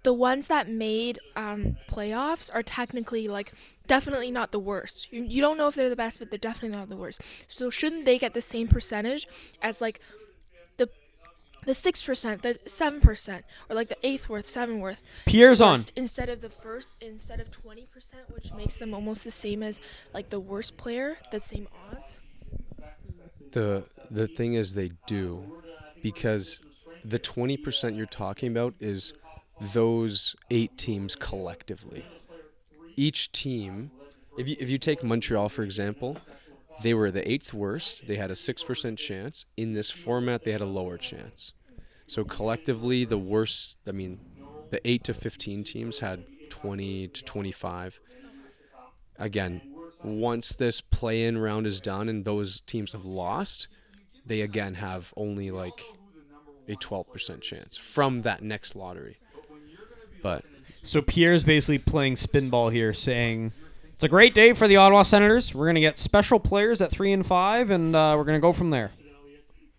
the 0.03 0.13
ones 0.13 0.47
that 0.47 0.69
made 0.69 1.19
um, 1.35 1.77
playoffs 1.89 2.49
are 2.53 2.63
technically 2.63 3.27
like 3.27 3.51
definitely 3.87 4.31
not 4.31 4.51
the 4.51 4.59
worst. 4.59 5.11
You, 5.11 5.23
you 5.23 5.41
don't 5.41 5.57
know 5.57 5.67
if 5.67 5.75
they're 5.75 5.89
the 5.89 5.95
best, 5.95 6.19
but 6.19 6.29
they're 6.29 6.37
definitely 6.37 6.77
not 6.77 6.89
the 6.89 6.95
worst. 6.95 7.21
So 7.47 7.69
shouldn't 7.69 8.05
they 8.05 8.17
get 8.19 8.33
the 8.33 8.41
same 8.41 8.67
percentage 8.67 9.27
as 9.61 9.81
like 9.81 9.99
the 10.28 10.28
the 11.69 11.75
six 11.75 12.01
percent, 12.01 12.41
the 12.41 12.57
seven 12.65 12.99
percent, 12.99 13.45
or 13.69 13.75
like 13.75 13.89
the 13.89 13.97
eighth 14.01 14.27
worth, 14.27 14.47
seven 14.47 14.79
worth? 14.79 15.03
Pierre's 15.27 15.61
on. 15.61 15.75
first 15.75 15.93
instead 15.95 16.27
of 16.27 16.41
the 16.41 16.49
first 16.49 16.93
instead 16.99 17.39
of 17.39 17.51
20% 17.51 17.85
which 18.33 18.51
makes 18.53 18.75
them 18.77 18.91
almost 18.91 19.23
the 19.23 19.29
same 19.29 19.61
as 19.61 19.79
like 20.11 20.31
the 20.31 20.39
worst 20.39 20.77
player 20.77 21.19
the 21.31 21.39
same 21.39 21.67
odds 21.91 22.19
The 23.51 23.85
the 24.09 24.27
thing 24.27 24.55
is 24.55 24.73
they 24.73 24.89
do 25.05 25.61
because 26.01 26.59
the 27.05 27.19
20% 27.19 27.95
you're 27.95 28.07
talking 28.07 28.49
about 28.49 28.73
is 28.79 29.13
those 29.61 30.35
8 30.49 30.75
teams 30.75 31.15
collectively. 31.15 32.03
Each 32.95 33.31
team 33.31 33.91
if 34.39 34.47
you 34.49 34.55
if 34.59 34.69
you 34.69 34.79
take 34.79 35.03
Montreal 35.03 35.49
for 35.49 35.61
example, 35.61 36.17
they 36.81 36.95
were 36.95 37.11
the 37.11 37.21
8th 37.21 37.53
worst, 37.53 38.07
they 38.07 38.15
had 38.15 38.31
a 38.31 38.35
6% 38.35 38.97
chance. 38.97 39.45
In 39.55 39.73
this 39.73 39.91
format 39.91 40.45
they 40.45 40.51
had 40.51 40.61
a 40.61 40.71
lower 40.79 40.97
chance. 40.97 41.53
So 42.09 42.23
collectively 42.23 43.05
the 43.05 43.19
worst, 43.19 43.77
I 43.87 43.91
mean 43.91 44.19
the 44.71 44.81
8 44.87 45.03
to 45.05 45.13
15 45.13 45.63
teams 45.63 45.99
had 45.99 46.23
20 46.49 47.07
to 47.07 47.23
25 47.23 47.99
again, 49.19 49.61
once 50.03 50.55
this 50.55 50.81
play-in 50.81 51.37
round 51.37 51.67
is 51.67 51.79
done 51.79 52.09
and 52.09 52.25
those 52.25 52.61
teams 52.61 52.93
have 52.93 53.05
lost, 53.05 53.67
they 54.25 54.41
again 54.41 54.75
have 54.75 55.13
only 55.17 55.51
like 55.51 55.83
a 56.67 56.73
12% 56.73 57.41
chance 57.41 57.77
from 57.77 58.23
that 58.23 58.41
next 58.41 58.75
lottery. 58.75 59.17
But 60.23 60.45
So 60.81 61.01
Pierre's 61.01 61.43
basically 61.43 61.77
playing 61.77 62.15
spinball 62.15 62.71
here, 62.71 62.93
saying 62.93 63.51
it's 63.93 64.03
a 64.03 64.09
great 64.09 64.33
day 64.33 64.53
for 64.53 64.67
the 64.67 64.77
Ottawa 64.77 65.03
Senators. 65.03 65.53
We're 65.53 65.67
gonna 65.67 65.79
get 65.79 65.97
special 65.97 66.39
players 66.39 66.81
at 66.81 66.89
three 66.89 67.11
and 67.11 67.25
five, 67.25 67.69
and 67.69 67.95
uh, 67.95 68.15
we're 68.17 68.23
gonna 68.23 68.39
go 68.39 68.53
from 68.53 68.69
there. 68.71 68.91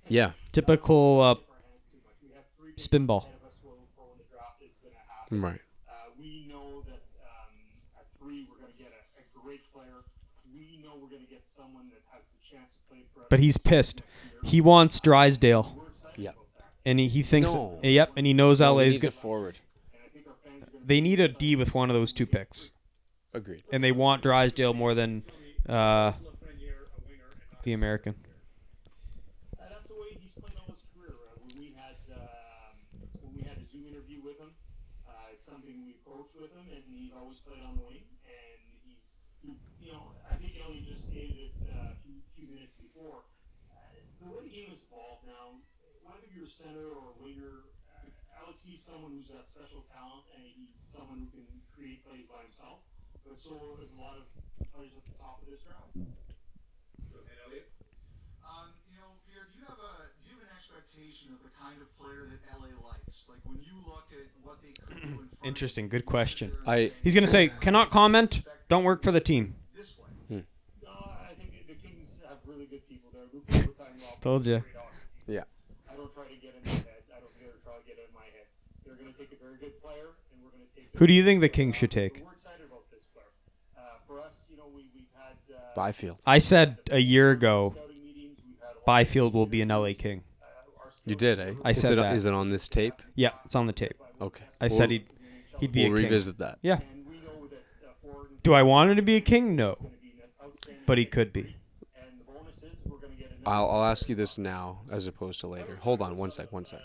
yeah, 0.08 0.32
Typical 0.52 1.20
uh, 1.20 1.49
spinball. 2.80 3.26
right. 5.30 5.60
Uh, 5.88 5.92
we 6.18 6.46
know 6.48 6.82
that 6.86 7.02
um, 7.22 7.54
at 7.98 8.06
three 8.18 8.48
we're 8.50 8.58
going 8.58 8.72
to 8.72 8.78
get 8.78 8.90
a, 8.92 9.20
a 9.20 9.42
great 9.44 9.60
player. 9.72 10.02
We 10.52 10.80
know 10.82 10.94
we're 11.00 11.08
going 11.08 11.24
to 11.24 11.30
get 11.30 11.42
someone 11.46 11.88
that 11.90 12.00
has 12.12 12.22
the 12.32 12.56
chance 12.56 12.74
to 12.74 12.80
play 12.92 13.04
for 13.14 13.20
us. 13.20 13.26
But 13.30 13.38
he's 13.40 13.56
pissed. 13.56 14.02
He 14.44 14.60
wants 14.60 14.98
Drysdale, 15.00 15.86
Yeah. 16.16 16.32
and 16.84 16.98
he, 16.98 17.06
he 17.08 17.22
thinks, 17.22 17.54
No. 17.54 17.78
yep, 17.82 18.10
and 18.16 18.26
he 18.26 18.32
knows 18.32 18.60
No, 18.60 18.78
he 18.78 18.86
LA's 18.86 18.92
needs 18.94 19.04
a 19.04 19.06
good. 19.08 19.14
forward. 19.14 19.58
They 20.84 21.00
need 21.00 21.20
a 21.20 21.28
D 21.28 21.54
with 21.54 21.74
one 21.74 21.90
of 21.90 21.94
those 21.94 22.12
two 22.12 22.26
picks, 22.26 22.70
Agreed. 23.34 23.62
and 23.70 23.84
they 23.84 23.92
want 23.92 24.22
Drysdale 24.22 24.74
more 24.74 24.94
than 24.94 25.22
uh, 25.68 26.12
the 27.62 27.72
American. 27.74 28.16
Uh, 29.54 29.68
that's 29.70 29.86
the 29.88 29.94
way 29.94 30.16
he's 30.18 30.32
played 30.32 30.56
all 30.58 30.72
his 30.74 30.82
career. 30.90 31.14
Uh, 31.14 31.36
when 31.46 31.54
we 31.60 31.70
had 31.78 31.94
um, 32.16 32.74
when 33.22 33.32
we 33.36 33.42
had 33.46 33.60
a 33.60 33.64
Zoom 33.70 33.86
interview 33.86 34.18
with 34.24 34.40
him, 34.40 34.50
uh, 35.06 35.30
it's 35.36 35.46
something 35.46 35.78
we 35.84 35.94
approached 36.00 36.34
with 36.34 36.50
him, 36.50 36.66
and 36.74 36.82
he's 36.90 37.12
always 37.14 37.38
played 37.44 37.62
on 37.62 37.76
the 37.76 37.84
wing. 37.86 38.02
And 38.26 38.58
he's, 38.82 39.20
he, 39.44 39.52
you 39.78 39.92
know, 39.92 40.10
I 40.26 40.34
think 40.42 40.58
Elliot 40.58 40.88
just 40.88 41.06
stated 41.06 41.38
it 41.38 41.54
uh, 41.70 41.94
a 41.94 41.96
few, 42.02 42.18
few 42.34 42.48
minutes 42.50 42.80
before. 42.80 43.22
Uh, 43.70 43.78
the 44.18 44.26
way 44.32 44.42
the 44.48 44.50
game 44.50 44.72
has 44.74 44.82
evolved 44.90 45.28
now, 45.28 45.60
whether 46.02 46.26
you're 46.34 46.49
a 46.49 46.49
center 46.60 46.92
or 46.92 47.16
a 47.16 47.18
winger, 47.24 47.64
Alex 48.36 48.60
sees 48.60 48.80
someone 48.84 49.16
who's 49.16 49.28
got 49.32 49.48
special 49.48 49.84
talent, 49.88 50.28
and 50.36 50.44
he's 50.44 50.76
someone 50.84 51.24
who 51.24 51.28
can 51.32 51.46
create 51.72 52.04
plays 52.04 52.28
by 52.28 52.44
himself. 52.44 52.84
But 53.24 53.40
so 53.40 53.80
is 53.80 53.92
a 53.96 54.00
lot 54.00 54.16
of 54.20 54.28
players 54.76 54.92
at 54.96 55.04
the 55.08 55.16
top 55.16 55.40
of 55.40 55.48
this 55.48 55.60
draft. 55.64 55.92
Um, 58.44 58.74
you 58.90 58.98
know, 58.98 59.14
Pierre, 59.28 59.46
do 59.48 59.56
you 59.60 59.64
have 59.68 59.78
a 59.78 59.92
do 60.20 60.28
you 60.28 60.34
have 60.36 60.44
an 60.44 60.52
expectation 60.56 61.32
of 61.32 61.40
the 61.44 61.52
kind 61.54 61.78
of 61.80 61.88
player 61.96 62.26
that 62.28 62.40
LA 62.58 62.72
likes? 62.82 63.24
Like 63.28 63.38
when 63.44 63.62
you 63.62 63.76
look 63.86 64.10
at 64.12 64.26
what 64.42 64.58
they 64.60 64.72
could 64.74 64.96
do 65.00 65.06
in 65.06 65.14
front 65.16 65.30
Interesting. 65.44 65.88
Good 65.88 66.04
question. 66.04 66.52
I 66.66 66.90
He's 67.02 67.14
gonna 67.14 67.26
say, 67.30 67.48
cannot 67.60 67.90
comment. 67.90 68.42
Don't 68.68 68.84
work 68.84 69.02
for 69.02 69.12
the 69.12 69.20
team. 69.20 69.54
this 69.76 69.96
way. 69.96 70.10
No, 70.82 70.90
I 70.90 71.32
think 71.38 71.54
the 71.68 71.74
Kings 71.74 72.18
have 72.28 72.38
really 72.44 72.66
good 72.66 72.82
people 72.88 73.10
there. 73.14 73.28
Told 74.20 74.44
ya. 74.46 74.60
yeah. 75.26 75.44
I 75.88 75.94
don't 75.96 76.12
try 76.12 76.24
to 76.28 76.34
get 76.36 76.52
in 76.58 76.62
their 76.64 76.74
head. 76.84 77.02
I 77.08 77.20
don't 77.24 77.32
ever 77.40 77.56
try 77.64 77.72
to 77.80 77.84
get 77.86 77.96
in 77.96 78.10
my 78.12 78.26
head. 78.34 78.44
They're 78.84 78.92
going 78.94 79.06
to 79.06 79.08
take 79.20 79.32
a 79.38 79.42
very 79.44 79.56
good 79.58 79.80
player, 79.82 80.08
and 80.32 80.42
we're 80.42 80.50
going 80.50 80.62
to 80.62 80.74
take. 80.80 80.88
Who 80.98 81.06
do 81.06 81.12
you 81.12 81.24
think 81.24 81.40
the 81.40 81.48
Kings 81.48 81.76
should 81.76 81.90
take? 81.90 82.22
We're 82.24 82.32
excited 82.32 82.66
about 82.66 82.90
this 82.90 83.04
player. 83.12 83.26
Uh, 83.76 83.80
for 84.06 84.20
us, 84.20 84.32
you 84.50 84.56
know, 84.56 84.64
we, 84.74 84.86
we've 84.94 85.04
had 85.14 85.36
uh, 85.54 85.60
Byfield. 85.76 86.18
I 86.26 86.38
said 86.38 86.78
a 86.90 86.98
year 86.98 87.30
ago, 87.30 87.74
scouting 87.76 88.04
meetings. 88.04 88.38
We've 88.44 88.56
had 88.60 88.84
Byfield 88.86 89.34
will 89.34 89.46
be 89.46 89.60
an 89.62 89.68
LA 89.68 89.92
King. 89.96 90.22
You 91.06 91.14
did, 91.14 91.40
eh? 91.40 91.54
I 91.64 91.70
is 91.70 91.80
said 91.80 91.92
it, 91.92 91.96
that. 91.96 92.14
Is 92.14 92.26
it 92.26 92.32
on 92.34 92.50
this 92.50 92.68
tape? 92.68 93.02
Yeah, 93.14 93.30
it's 93.44 93.54
on 93.56 93.66
the 93.66 93.72
tape. 93.72 93.96
Okay. 94.20 94.44
I 94.60 94.68
said 94.68 94.90
We'll- 94.90 94.98
he'd 95.00 95.06
he'd 95.60 95.72
be 95.72 95.84
We'll 95.88 95.94
a 95.94 95.96
king. 95.96 96.04
revisit 96.04 96.38
that. 96.38 96.58
Yeah. 96.62 96.74
and 96.92 97.06
we 97.08 97.16
know 97.16 97.46
that 97.48 97.64
uh, 97.88 97.92
Ford 98.02 98.26
is 98.32 98.38
Do 98.42 98.52
I 98.54 98.62
want 98.62 98.90
him 98.90 98.96
to 98.96 99.02
be 99.02 99.16
a 99.16 99.20
king? 99.20 99.56
No, 99.56 99.76
going 99.80 99.92
to 99.92 99.98
be 100.00 100.10
an 100.22 100.28
outstanding. 100.44 100.82
but 100.86 100.98
he 100.98 101.06
could 101.06 101.32
be. 101.32 101.56
And 101.96 102.20
the 102.20 102.24
bonus 102.32 102.58
is 102.58 102.78
we're 102.84 102.98
going 102.98 103.12
to 103.12 103.18
get 103.18 103.30
another 103.30 103.42
I'll, 103.56 103.70
I'll 103.70 103.84
ask 103.84 104.08
you 104.10 104.14
this 104.14 104.36
now 104.38 104.80
as 104.92 105.06
opposed 105.06 105.40
to 105.40 105.46
later. 105.46 105.76
Hold 105.80 106.02
on 106.02 106.16
one 106.18 106.30
sec, 106.30 106.52
one 106.52 106.64
sec 106.66 106.80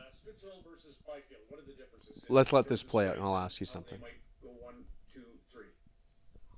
let's 2.30 2.54
let 2.54 2.68
this 2.68 2.84
play 2.84 3.08
out, 3.08 3.16
and 3.16 3.24
I'll 3.24 3.38
ask 3.38 3.60
you 3.60 3.66
something. 3.66 4.00
Go 4.42 4.50
one, 4.62 4.86
two, 5.14 5.26
three. 5.52 5.70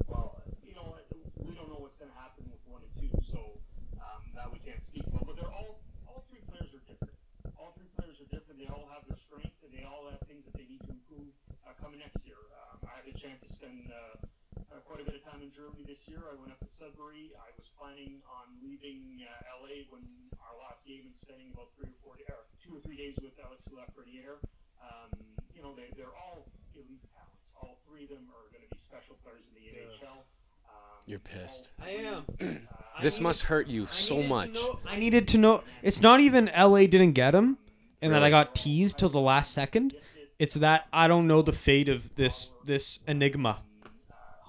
Well, 0.07 0.39
you 0.64 0.76
know, 0.76 0.95
we 1.44 1.56
don't 1.56 1.68
know 1.68 1.80
what's 1.80 1.98
going 1.99 2.11
to 2.11 2.19
happen 2.19 2.48
with 2.48 2.61
one 2.68 2.81
and 2.84 2.94
two, 2.95 3.11
so 3.27 3.60
um, 3.99 4.23
that 4.35 4.48
we 4.52 4.60
can't 4.64 4.81
speak. 4.84 5.03
But, 5.11 5.27
but 5.27 5.35
they're 5.35 5.52
all 5.52 5.84
all 6.07 6.23
three 6.31 6.44
players 6.48 6.72
are 6.72 6.84
different. 6.88 7.15
All 7.60 7.76
three 7.76 7.91
players 7.99 8.19
are 8.23 8.30
different. 8.31 8.60
They 8.64 8.72
all 8.72 8.88
have 8.91 9.03
their 9.07 9.19
strength, 9.19 9.60
and 9.64 9.72
they 9.76 9.84
all 9.84 10.07
have 10.07 10.23
things 10.27 10.48
that 10.48 10.56
they 10.56 10.68
need 10.68 10.84
to 10.88 10.91
improve 10.95 11.31
uh, 11.68 11.76
coming 11.80 11.99
next 11.99 12.23
year. 12.23 12.39
Um, 12.72 12.84
I 12.88 13.03
had 13.03 13.06
the 13.07 13.18
chance 13.18 13.44
to 13.44 13.49
spend. 13.52 13.91
Uh, 13.91 14.23
uh 14.68 14.84
quite 14.84 14.99
a 14.99 15.07
bit 15.07 15.15
of 15.15 15.23
time 15.23 15.39
in 15.39 15.48
Germany 15.53 15.88
this 15.88 16.03
year. 16.11 16.27
I 16.27 16.35
went 16.35 16.52
up 16.52 16.60
to 16.60 16.68
Sudbury. 16.68 17.31
I 17.39 17.56
was 17.56 17.72
planning 17.80 18.19
on 18.27 18.52
leaving 18.60 19.23
uh, 19.23 19.64
LA 19.64 19.88
when 19.88 20.03
our 20.44 20.56
last 20.60 20.84
game 20.84 21.07
and 21.07 21.15
spending 21.15 21.56
about 21.56 21.72
three 21.80 21.88
or 21.88 21.99
four, 22.03 22.19
or 22.19 22.44
two 22.60 22.76
or 22.76 22.81
three 22.84 22.99
days 22.99 23.15
with 23.23 23.35
Alex 23.39 23.64
Lafreniere. 23.72 24.44
Um, 24.81 25.09
you 25.55 25.61
know, 25.61 25.73
they, 25.75 25.89
they're 25.97 26.15
all 26.15 26.45
elite 26.75 27.01
talents. 27.13 27.51
All 27.61 27.77
three 27.87 28.03
of 28.03 28.09
them 28.09 28.27
are 28.29 28.51
going 28.51 28.63
to 28.67 28.75
be 28.75 28.79
special 28.81 29.15
players 29.23 29.45
in 29.49 29.61
the 29.61 29.67
NHL. 29.79 30.11
Um, 30.13 31.03
You're 31.05 31.19
pissed. 31.19 31.71
I 31.81 31.89
am. 31.91 32.67
This 32.99 33.19
must 33.19 33.43
hurt 33.43 33.67
you 33.67 33.85
so 33.91 34.23
much. 34.23 34.57
I 34.87 34.95
needed 34.97 35.27
to 35.27 35.37
know. 35.37 35.61
It's 35.83 36.01
not 36.01 36.19
even 36.19 36.49
LA 36.57 36.87
didn't 36.87 37.11
get 37.11 37.35
him, 37.35 37.59
and 38.01 38.11
that 38.11 38.23
I 38.23 38.31
got 38.31 38.55
teased 38.55 38.97
till 38.97 39.09
the 39.09 39.19
last 39.19 39.51
second. 39.53 39.93
It's 40.39 40.55
that 40.55 40.87
I 40.91 41.07
don't 41.07 41.27
know 41.27 41.43
the 41.43 41.53
fate 41.53 41.89
of 41.89 42.15
this 42.15 42.49
this 42.65 42.97
enigma 43.07 43.59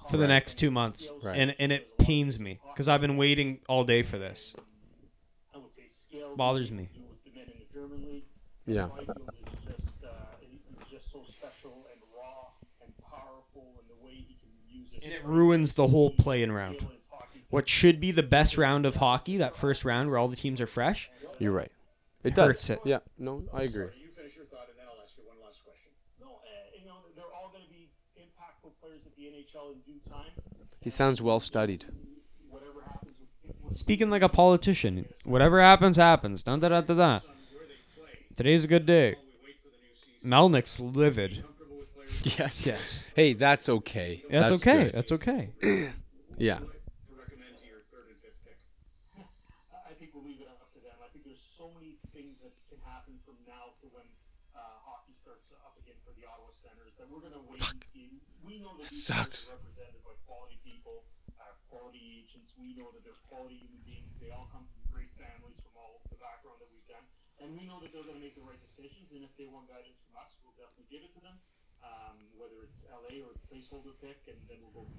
for 0.09 0.17
the 0.17 0.27
next 0.27 0.55
two 0.55 0.71
months, 0.71 1.11
Right. 1.21 1.37
and 1.37 1.55
and 1.59 1.71
it 1.71 1.95
pains 1.99 2.39
me 2.39 2.59
because 2.73 2.87
I've 2.89 3.01
been 3.01 3.17
waiting 3.17 3.59
all 3.69 3.83
day 3.83 4.01
for 4.01 4.17
this. 4.17 4.55
I 5.53 5.59
would 5.59 5.71
say 5.71 5.83
scale 5.87 6.35
Bothers 6.35 6.71
me. 6.71 6.89
do 6.91 7.01
with 7.07 7.23
the 7.23 7.29
men 7.39 7.49
in 7.53 7.59
the 7.59 7.71
German 7.71 8.03
league. 8.11 8.23
Yeah. 8.65 8.87
Byfield 8.87 9.29
is 9.45 9.75
just 9.77 10.03
uh, 10.03 10.09
he's 10.41 10.89
just 10.91 11.11
so 11.11 11.21
special 11.29 11.85
and 11.93 12.01
raw 12.17 12.49
and 12.83 12.91
powerful, 12.97 13.77
and 13.77 13.87
the 13.87 14.03
way 14.03 14.13
he 14.13 14.33
can 14.41 14.49
use 14.67 14.87
his 14.88 14.88
And 15.03 15.13
it 15.13 15.23
ruins 15.25 15.73
the 15.73 15.87
whole 15.87 16.11
play-in 16.11 16.51
round. 16.51 16.85
What 17.49 17.67
should 17.67 17.99
be 17.99 18.11
the 18.11 18.23
best 18.23 18.57
round 18.57 18.85
of 18.85 18.97
hockey, 18.97 19.37
that 19.37 19.55
first 19.55 19.83
round 19.83 20.09
where 20.09 20.17
all 20.19 20.27
the 20.27 20.35
teams 20.35 20.61
are 20.61 20.67
fresh, 20.67 21.09
You're 21.39 21.51
right. 21.51 21.71
It 22.23 22.35
Hurts 22.35 22.67
does. 22.67 22.69
it. 22.71 22.79
Yeah. 22.85 22.99
No, 23.17 23.43
I 23.53 23.63
agree. 23.63 23.87
You 23.97 24.09
finish 24.15 24.35
your 24.35 24.45
thought, 24.45 24.67
and 24.69 24.77
then 24.77 24.85
I'll 24.87 25.01
ask 25.03 25.17
you 25.17 25.23
one 25.25 25.37
last 25.43 25.63
question. 25.63 25.89
No, 26.19 26.27
uh, 26.27 26.77
you 26.77 26.85
know 26.85 26.95
they're 27.15 27.23
all 27.33 27.49
going 27.49 27.63
to 27.63 27.69
be 27.71 27.89
impactful 28.19 28.71
players 28.81 29.01
at 29.05 29.15
the 29.15 29.23
NHL 29.23 29.73
in 29.73 29.79
due 29.79 29.99
time. 30.09 30.31
He 30.81 30.89
sounds 30.89 31.21
well 31.21 31.39
studied. 31.39 31.85
Whatever 32.49 32.81
happens 32.85 33.13
with, 33.19 33.55
with 33.63 33.77
speaking 33.77 34.09
like 34.09 34.21
a 34.21 34.27
politician, 34.29 35.05
whatever 35.23 35.61
happens, 35.61 35.95
happens. 35.97 36.43
Dun, 36.43 36.59
da, 36.59 36.67
da, 36.69 36.81
da, 36.81 36.93
da. 36.93 37.19
Today's 38.35 38.65
a 38.65 38.67
good 38.67 38.85
day. 38.85 39.15
Melnyk's 40.23 40.79
livid. 40.79 41.43
Yes. 42.39 42.67
Yes. 42.67 43.03
Hey, 43.15 43.31
that's 43.31 43.69
okay. 43.69 44.23
That's, 44.29 44.51
okay. 44.59 44.83
good. 44.83 44.93
That's 44.93 45.11
okay. 45.13 45.49
Yeah. 46.39 46.63
To 46.63 47.19
recommend 47.19 47.51
to 47.59 47.67
your 47.67 47.83
third 47.91 48.07
and 48.07 48.19
fifth 48.23 48.39
pick. 48.47 48.55
I 49.75 49.91
think 49.99 50.15
we'll 50.15 50.23
leave 50.23 50.39
it 50.39 50.47
up 50.47 50.71
to 50.71 50.79
them. 50.79 50.95
I 51.03 51.11
think 51.11 51.27
there's 51.27 51.43
so 51.59 51.67
many 51.75 51.99
things 52.15 52.39
that 52.39 52.55
can 52.71 52.79
happen 52.87 53.19
from 53.27 53.35
now 53.43 53.75
to 53.83 53.91
when 53.91 54.07
uh, 54.55 54.63
hockey 54.87 55.11
starts 55.19 55.51
up 55.59 55.75
again 55.83 55.99
for 56.07 56.15
the 56.15 56.23
Ottawa 56.23 56.55
Senators 56.55 56.95
that 56.95 57.11
we're 57.11 57.19
going 57.19 57.35
to 57.35 57.43
wait 57.43 57.59
and 57.59 57.83
see. 57.91 58.23
We 58.39 58.63
know 58.63 58.71
that 58.79 58.87
these 58.87 59.03
sucks. 59.03 59.51
are 59.51 59.59
represented 59.59 59.99
by 60.07 60.15
quality 60.23 60.63
people, 60.63 61.03
uh, 61.43 61.59
quality 61.67 62.23
agents. 62.23 62.55
We 62.55 62.71
know 62.71 62.87
that 62.95 63.03
they're 63.03 63.19
quality 63.27 63.59
human 63.59 63.83
beings. 63.83 64.15
They 64.23 64.31
all 64.31 64.47
come 64.47 64.63
from 64.63 64.79
great 64.95 65.11
families 65.19 65.59
from 65.59 65.75
all 65.75 65.99
the 66.07 66.15
background 66.23 66.63
that 66.63 66.71
we've 66.71 66.87
done. 66.87 67.03
And 67.43 67.51
we 67.59 67.67
know 67.67 67.83
that 67.83 67.91
they're 67.91 68.07
going 68.07 68.15
to 68.15 68.23
make 68.23 68.39
the 68.39 68.47
right 68.47 68.59
decisions. 68.63 69.11
And 69.11 69.27
if 69.27 69.35
they 69.35 69.51
want 69.51 69.67
guidance 69.67 69.99
from 70.07 70.15
us, 70.23 70.39
we'll 70.39 70.55
definitely 70.55 70.87
give 70.87 71.03
it 71.03 71.11
to 71.19 71.21
them, 71.23 71.35
um, 71.83 72.15
whether 72.37 72.63
it's 72.63 72.83
LA 72.89 73.21
or 73.25 73.33
placeholder 73.51 73.93
pick, 74.01 74.17
and 74.27 74.37
then 74.49 74.57
we'll 74.73 74.83
go. 74.83 74.89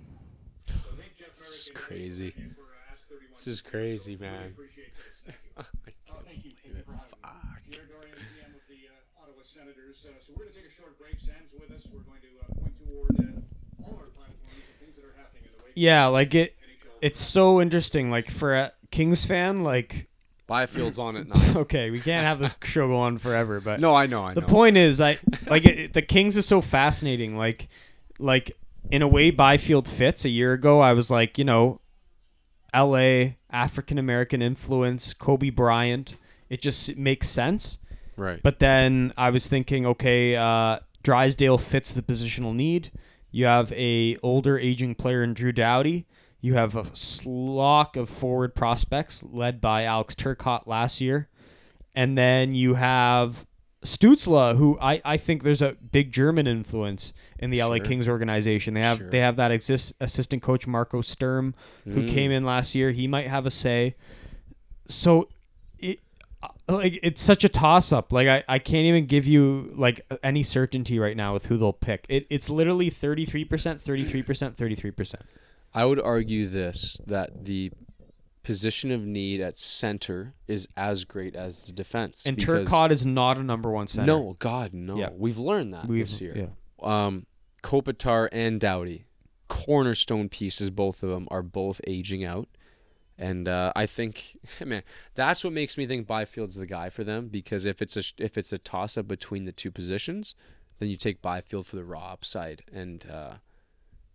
So 0.67 0.97
This 0.97 1.67
is 1.67 1.71
crazy. 1.75 2.31
Dave 2.37 2.55
for, 2.57 2.69
Ask 2.93 3.03
31 3.09 3.31
This 3.35 3.47
is 3.47 3.61
crazy, 3.61 4.17
Really 4.17 4.31
man. 4.33 4.47
appreciate 4.55 4.93
this. 4.97 5.35
Thank 5.85 5.97
you. 6.07 6.13
I 6.13 6.13
Oh, 6.13 6.15
can't 6.15 6.27
thank 6.27 6.45
you. 6.45 6.53
believe 6.63 6.77
it. 6.77 6.85
Thank 6.85 6.85
you 6.85 6.85
for 6.85 6.93
having 6.93 7.71
me. 7.71 7.77
Fuck. 7.77 7.89
Dorion, 7.91 8.19
GM 8.19 8.53
of 8.55 8.65
the 8.69 8.81
uh, 8.91 9.21
Ottawa 9.23 9.43
Senators. 9.47 9.99
Uh, 10.05 10.11
so 10.21 10.33
we're 10.37 10.45
going 10.45 10.53
to 10.55 10.59
take 10.61 10.69
a 10.69 10.75
short 10.75 10.99
break. 10.99 11.17
Sam's 11.23 11.53
with 11.55 11.71
us. 11.71 11.87
We're 11.91 12.05
going 12.05 12.21
to 12.21 12.33
uh, 12.43 12.51
point 12.61 12.75
toward 12.83 13.15
uh, 13.21 13.87
all 13.87 13.97
our 14.03 14.11
platforms 14.13 14.67
and 14.67 14.77
things 14.83 14.95
that 14.99 15.05
are 15.07 15.15
happening 15.17 15.45
in 15.47 15.53
the 15.57 15.63
wake 15.65 15.73
Yeah, 15.75 16.07
like 16.07 16.35
it. 16.35 16.57
It's 17.01 17.21
so 17.21 17.61
interesting. 17.63 18.11
Like 18.11 18.31
for 18.31 18.55
a 18.55 18.73
Kings 18.91 19.25
fan, 19.25 19.63
like 19.65 20.10
Byfield's 20.51 20.99
on 20.99 21.17
at 21.17 21.29
nine. 21.35 21.57
okay, 21.59 21.91
we 21.91 22.01
can't 22.01 22.27
have 22.27 22.41
this 22.41 22.57
show 22.65 22.89
go 22.89 22.97
on 22.97 23.19
forever. 23.19 23.61
But 23.61 23.79
No, 23.79 23.95
I 23.95 24.07
know. 24.07 24.25
I 24.25 24.35
the 24.35 24.41
know. 24.41 24.47
point 24.49 24.77
is, 24.77 25.01
I 25.01 25.19
like 25.47 25.65
it, 25.65 25.93
the 25.93 26.03
Kings 26.03 26.37
is 26.37 26.45
so 26.45 26.61
fascinating. 26.61 27.37
Like, 27.37 27.69
like 28.19 28.51
in 28.91 29.01
a 29.03 29.09
way, 29.09 29.31
Byfield 29.31 29.87
fits. 29.89 30.25
A 30.25 30.29
year 30.29 30.53
ago, 30.53 30.81
I 30.81 30.93
was 30.93 31.11
like, 31.11 31.39
you 31.39 31.45
know, 31.45 31.81
L.A. 32.75 33.37
African 33.51 33.97
American 33.99 34.43
influence, 34.43 35.13
Kobe 35.13 35.51
Bryant. 35.51 36.17
It 36.49 36.61
just 36.61 36.97
makes 36.97 37.29
sense. 37.29 37.79
Right. 38.17 38.41
But 38.43 38.59
then 38.59 39.13
I 39.17 39.31
was 39.31 39.47
thinking, 39.47 39.87
okay, 39.87 40.35
uh, 40.37 40.81
Drysdale 41.05 41.59
fits 41.59 41.93
the 41.93 42.03
positional 42.03 42.55
need. 42.55 42.91
You 43.31 43.47
have 43.47 43.73
a 43.73 44.17
older 44.23 44.59
aging 44.59 44.97
player 44.97 45.23
in 45.23 45.33
Drew 45.35 45.53
Doughty. 45.53 46.07
You 46.41 46.55
have 46.55 46.75
a 46.77 46.83
slock 46.85 47.97
of 47.97 48.09
forward 48.09 48.55
prospects 48.55 49.23
led 49.23 49.61
by 49.61 49.85
Alex 49.85 50.15
Turcotte 50.15 50.67
last 50.67 51.01
year. 51.01 51.29
And 51.95 52.17
then 52.17 52.55
you 52.55 52.75
have 52.75 53.45
Stutzle, 53.85 54.57
who 54.57 54.79
I, 54.81 55.01
I 55.05 55.17
think 55.17 55.43
there's 55.43 55.63
a 55.63 55.73
big 55.93 56.13
German 56.13 56.47
influence 56.47 57.13
in 57.39 57.51
the 57.51 57.63
LA 57.63 57.79
Kings 57.79 58.09
organization. 58.09 58.75
They 58.75 58.81
have 58.83 58.99
Sure. 58.99 59.11
they 59.11 59.19
have 59.19 59.37
that 59.37 59.51
exist, 59.51 59.95
assistant 60.01 60.43
coach 60.43 60.67
Marco 60.67 61.01
Sturm, 61.01 61.55
who 61.85 62.03
Mm. 62.03 62.09
came 62.11 62.31
in 62.31 62.43
last 62.45 62.75
year. 62.75 62.91
He 62.91 63.07
might 63.07 63.27
have 63.27 63.47
a 63.47 63.51
say. 63.51 63.97
So 64.89 65.29
it 65.79 66.01
uh, 66.43 66.49
like 66.69 66.99
it's 67.03 67.23
such 67.23 67.45
a 67.45 67.49
toss 67.49 67.93
up. 67.93 68.13
Like 68.13 68.29
I, 68.29 68.45
I 68.49 68.59
can't 68.59 68.87
even 68.87 69.07
give 69.07 69.27
you 69.27 69.73
like 69.77 70.01
any 70.23 70.43
certainty 70.43 70.99
right 70.99 71.17
now 71.17 71.33
with 71.33 71.47
who 71.47 71.57
they'll 71.59 71.73
pick. 71.73 72.05
It, 72.09 72.27
it's 72.31 72.49
literally 72.51 72.91
33%, 72.91 73.47
33%, 73.49 74.55
33%. 74.57 75.15
I 75.75 75.85
would 75.85 76.01
argue 76.01 76.47
this 76.49 76.99
that 77.07 77.45
the 77.45 77.71
position 78.43 78.91
of 78.91 79.03
need 79.05 79.41
at 79.41 79.57
center 79.57 80.35
is 80.49 80.67
as 80.77 81.05
great 81.05 81.37
as 81.37 81.63
the 81.65 81.73
defense. 81.73 82.25
And 82.27 82.37
Turcotte 82.37 82.91
is 82.91 83.05
not 83.05 83.37
a 83.37 83.43
number 83.43 83.71
1 83.71 83.87
center. 83.87 84.07
No, 84.07 84.37
God, 84.39 84.73
no. 84.73 84.97
Yeah. 84.99 85.11
We've 85.13 85.39
learned 85.39 85.75
that 85.75 85.87
We've- 85.87 86.03
this 86.03 86.21
year. 86.21 86.35
yeah. 86.37 86.47
Um, 86.83 87.27
Kopitar 87.63 88.29
and 88.33 88.59
Doughty, 88.59 89.05
cornerstone 89.49 90.29
pieces. 90.31 90.71
Both 90.71 91.03
of 91.03 91.11
them 91.11 91.29
are 91.31 91.43
both 91.43 91.81
aging 91.87 92.25
out, 92.25 92.49
and 93.19 93.47
uh, 93.47 93.73
I 93.77 93.85
think, 93.85 94.39
man, 94.65 94.83
that's 95.15 95.45
what 95.45 95.53
makes 95.53 95.77
me 95.77 95.85
think 95.87 96.07
Byfield's 96.07 96.55
the 96.57 96.65
guy 96.67 96.89
for 96.89 97.05
them. 97.05 97.29
Because 97.29 97.67
if 97.67 97.83
it's 97.83 97.97
a 97.99 98.03
if 98.17 98.39
it's 98.39 98.53
a 98.53 98.59
toss 98.59 98.97
up 98.97 99.07
between 99.07 99.45
the 99.45 99.53
two 99.53 99.71
positions, 99.71 100.35
then 100.79 100.89
you 100.89 100.97
take 100.97 101.21
Byfield 101.21 101.67
for 101.67 101.77
the 101.77 101.85
raw 101.85 102.13
upside 102.13 102.63
and 102.73 103.05
uh, 103.11 103.35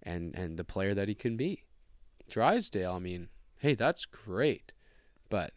and 0.05 0.33
and 0.35 0.57
the 0.57 0.63
player 0.63 0.93
that 0.93 1.07
he 1.07 1.15
can 1.15 1.35
be. 1.35 1.63
Drysdale, 2.29 2.93
I 2.93 2.99
mean, 2.99 3.29
hey, 3.59 3.73
that's 3.75 4.05
great, 4.05 4.71
but 5.29 5.53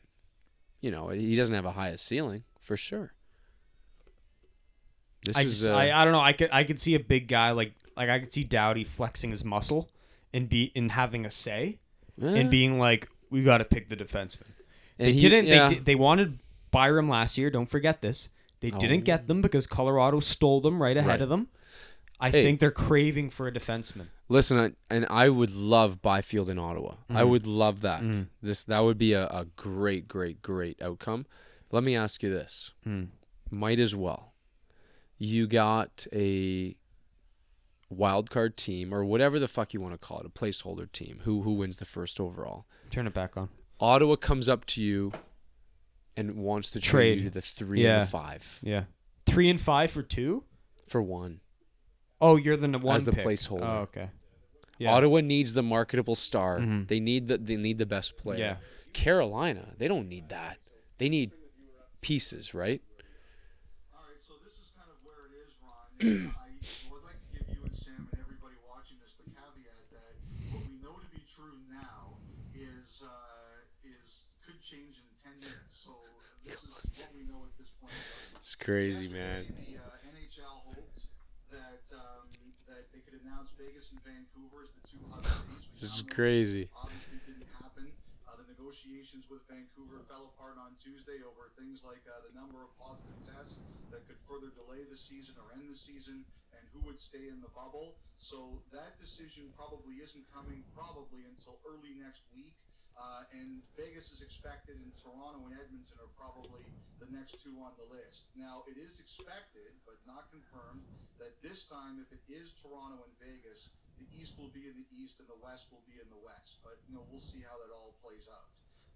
you 0.80 0.90
know 0.90 1.08
he 1.08 1.34
doesn't 1.36 1.54
have 1.54 1.64
a 1.64 1.72
highest 1.72 2.06
ceiling 2.06 2.44
for 2.60 2.76
sure. 2.76 3.12
This 5.24 5.36
I 5.36 5.42
is 5.42 5.58
just, 5.60 5.70
uh, 5.70 5.74
I, 5.74 6.00
I 6.00 6.04
don't 6.04 6.12
know. 6.12 6.20
I 6.20 6.32
could 6.32 6.50
I 6.52 6.64
could 6.64 6.80
see 6.80 6.94
a 6.94 7.00
big 7.00 7.28
guy 7.28 7.50
like 7.50 7.74
like 7.96 8.08
I 8.08 8.18
could 8.20 8.32
see 8.32 8.44
Doughty 8.44 8.84
flexing 8.84 9.30
his 9.30 9.44
muscle 9.44 9.90
and 10.32 10.48
be 10.48 10.70
in 10.74 10.90
having 10.90 11.24
a 11.26 11.30
say 11.30 11.78
eh, 12.22 12.26
and 12.26 12.50
being 12.50 12.78
like 12.78 13.08
we 13.30 13.42
got 13.42 13.58
to 13.58 13.64
pick 13.64 13.88
the 13.88 13.96
defenseman. 13.96 14.42
and 14.98 15.08
They 15.08 15.12
he- 15.12 15.20
didn't 15.20 15.46
yeah. 15.46 15.68
they 15.68 15.74
they 15.76 15.94
wanted 15.94 16.38
Byram 16.70 17.08
last 17.08 17.36
year, 17.38 17.50
don't 17.50 17.66
forget 17.68 18.00
this. 18.02 18.28
They 18.60 18.70
didn't 18.70 19.00
Oh. 19.02 19.04
get 19.04 19.26
them 19.28 19.40
because 19.40 19.66
Colorado 19.66 20.20
stole 20.20 20.60
them 20.60 20.80
right 20.82 20.96
ahead 20.96 21.08
Right. 21.10 21.20
of 21.22 21.28
them. 21.28 21.48
I 22.20 22.30
Hey. 22.30 22.42
think 22.42 22.60
they're 22.60 22.70
craving 22.72 23.30
for 23.30 23.46
a 23.48 23.52
defenseman. 23.52 24.08
Listen, 24.30 24.58
I, 24.58 24.94
and 24.94 25.06
I 25.08 25.28
would 25.30 25.50
love 25.52 26.02
Byfield 26.02 26.48
in 26.50 26.58
Ottawa. 26.58 26.96
I 27.08 27.22
Mhm. 27.22 27.28
would 27.30 27.46
love 27.46 27.80
that. 27.80 28.02
Mhm. 28.02 28.28
This 28.42 28.64
that 28.64 28.80
would 28.80 28.98
be 28.98 29.12
a, 29.14 29.26
a 29.28 29.46
great, 29.56 30.06
great, 30.08 30.42
great 30.42 30.80
outcome. 30.82 31.24
Let 31.70 31.82
me 31.82 31.96
ask 31.96 32.22
you 32.22 32.30
this: 32.30 32.72
Mm. 32.86 33.08
Might 33.50 33.80
as 33.80 33.94
well. 33.94 34.34
You 35.16 35.46
got 35.46 36.06
a 36.12 36.76
wild 37.90 38.30
card 38.30 38.56
team 38.56 38.92
or 38.92 39.04
whatever 39.04 39.38
the 39.38 39.48
fuck 39.48 39.72
you 39.72 39.80
want 39.80 39.94
to 39.94 39.98
call 39.98 40.20
it, 40.20 40.26
a 40.26 40.30
placeholder 40.30 40.90
team. 40.92 41.20
Who 41.24 41.42
who 41.42 41.52
wins 41.54 41.78
the 41.78 41.84
first 41.86 42.20
overall? 42.20 42.66
Turn 42.90 43.06
it 43.06 43.14
back 43.14 43.36
on. 43.36 43.48
Ottawa 43.80 44.16
comes 44.16 44.48
up 44.48 44.66
to 44.66 44.82
you 44.82 45.12
and 46.16 46.36
wants 46.36 46.70
to 46.72 46.80
trade, 46.80 46.90
Trade. 47.14 47.18
you 47.18 47.24
to 47.24 47.30
the 47.30 47.40
three 47.40 47.82
Yeah. 47.84 48.00
and 48.00 48.02
the 48.06 48.10
five 48.10 48.60
Yeah. 48.62 48.84
3 49.26 49.48
and 49.50 49.60
5 49.60 49.90
for 49.90 50.02
2? 50.02 50.44
for 50.86 51.02
one. 51.02 51.40
Oh, 52.20 52.36
you're 52.36 52.56
the 52.56 52.68
one 52.78 52.96
As 52.96 53.04
the 53.04 53.12
pick. 53.12 53.24
placeholder. 53.26 53.62
Oh, 53.62 53.82
okay. 53.82 54.10
Yeah. 54.78 54.92
Ottawa 54.94 55.20
needs 55.20 55.54
the 55.54 55.62
marketable 55.62 56.14
star. 56.14 56.58
Mhm. 56.58 56.86
They 56.88 57.00
need 57.00 57.28
the 57.28 57.38
they 57.38 57.56
need 57.56 57.78
the 57.78 57.86
best 57.86 58.16
player. 58.16 58.38
Yeah. 58.38 58.56
Carolina, 58.92 59.74
they 59.78 59.86
don't 59.88 60.08
need 60.08 60.28
that. 60.30 60.58
They 60.98 61.08
need 61.08 61.32
pieces, 62.00 62.54
right? 62.54 62.82
All 63.94 64.02
right, 64.06 64.18
so 64.22 64.34
this 64.44 64.54
is 64.54 64.70
kind 64.74 64.88
of 64.90 64.98
where 65.06 65.26
it 65.30 65.34
is, 65.46 65.54
Ron. 65.62 66.34
I 66.34 66.90
would 66.90 67.02
like 67.04 67.18
to 67.22 67.28
give 67.38 67.46
you 67.54 67.62
and 67.62 67.74
Sam 67.76 68.08
and 68.10 68.18
everybody 68.22 68.54
watching 68.66 68.98
this 69.02 69.14
the 69.18 69.26
caveat 69.30 69.82
that 69.94 70.14
what 70.50 70.62
we 70.66 70.78
know 70.82 70.94
to 70.98 71.08
be 71.14 71.22
true 71.26 71.58
now 71.70 72.18
is 72.54 73.02
uh, 73.06 73.86
is 73.86 74.26
could 74.46 74.58
change 74.62 74.98
in 74.98 75.06
ten 75.22 75.34
minutes. 75.38 75.74
So 75.74 75.94
this 76.46 76.62
is 76.66 76.74
what 76.74 77.10
we 77.14 77.22
know 77.26 77.42
at 77.46 77.54
this 77.58 77.70
point. 77.78 77.94
It's 78.38 78.54
crazy, 78.54 79.06
Yesterday, 79.06 79.18
man. 79.18 79.42
The 79.58 79.78
uh, 79.78 80.10
NHL 80.14 80.54
hoped 80.70 81.02
that 81.54 81.84
um, 81.94 82.26
that 82.66 82.90
they 82.94 83.00
could 83.04 83.20
announce 83.22 83.50
Vegas 83.58 83.90
and 83.92 84.00
Vancouver 84.02 84.64
as 84.66 84.70
the 84.74 84.82
two 84.88 85.02
hub 85.12 85.22
cities. 85.26 85.66
We 85.66 85.67
This 85.78 85.94
is 85.94 86.02
crazy. 86.10 86.66
Uh, 86.74 86.90
the 88.34 88.50
negotiations 88.50 89.30
with 89.30 89.46
Vancouver 89.46 90.02
fell 90.10 90.34
apart 90.34 90.58
on 90.58 90.74
Tuesday 90.82 91.22
over 91.22 91.54
things 91.54 91.86
like 91.86 92.02
uh, 92.10 92.18
the 92.26 92.34
number 92.34 92.66
of 92.66 92.74
positive 92.82 93.14
tests 93.22 93.62
that 93.94 94.02
could 94.10 94.18
further 94.26 94.50
delay 94.58 94.82
the 94.90 94.98
season 94.98 95.38
or 95.38 95.54
end 95.54 95.70
the 95.70 95.78
season, 95.78 96.26
and 96.50 96.62
who 96.74 96.82
would 96.82 96.98
stay 96.98 97.30
in 97.30 97.38
the 97.38 97.52
bubble. 97.54 97.94
So 98.18 98.58
that 98.74 98.98
decision 98.98 99.54
probably 99.54 100.02
isn't 100.02 100.26
coming 100.34 100.66
probably 100.74 101.22
until 101.30 101.62
early 101.62 101.94
next 101.94 102.26
week. 102.34 102.58
Uh, 102.98 103.22
and 103.30 103.62
Vegas 103.78 104.10
is 104.10 104.18
expected, 104.18 104.74
and 104.82 104.90
Toronto 104.98 105.46
and 105.46 105.54
Edmonton 105.54 106.02
are 106.02 106.10
probably 106.18 106.66
the 106.98 107.06
next 107.14 107.38
two 107.38 107.54
on 107.62 107.70
the 107.78 107.86
list. 107.86 108.26
Now, 108.34 108.66
it 108.66 108.74
is 108.74 108.98
expected, 108.98 109.78
but 109.86 110.02
not 110.02 110.26
confirmed, 110.34 110.82
that 111.22 111.38
this 111.38 111.62
time, 111.70 112.02
if 112.02 112.10
it 112.10 112.26
is 112.26 112.50
Toronto 112.58 112.98
and 113.06 113.14
Vegas, 113.22 113.70
the 113.98 114.10
East 114.14 114.38
will 114.38 114.50
be 114.54 114.70
in 114.70 114.78
the 114.78 114.88
East 114.94 115.18
and 115.18 115.28
the 115.28 115.38
West 115.42 115.68
will 115.74 115.84
be 115.86 115.98
in 115.98 116.08
the 116.08 116.22
West. 116.22 116.62
But 116.62 116.78
you 116.86 116.94
know, 116.94 117.04
we'll 117.10 117.22
see 117.22 117.42
how 117.42 117.58
that 117.58 117.74
all 117.74 117.98
plays 118.02 118.30
out. 118.30 118.48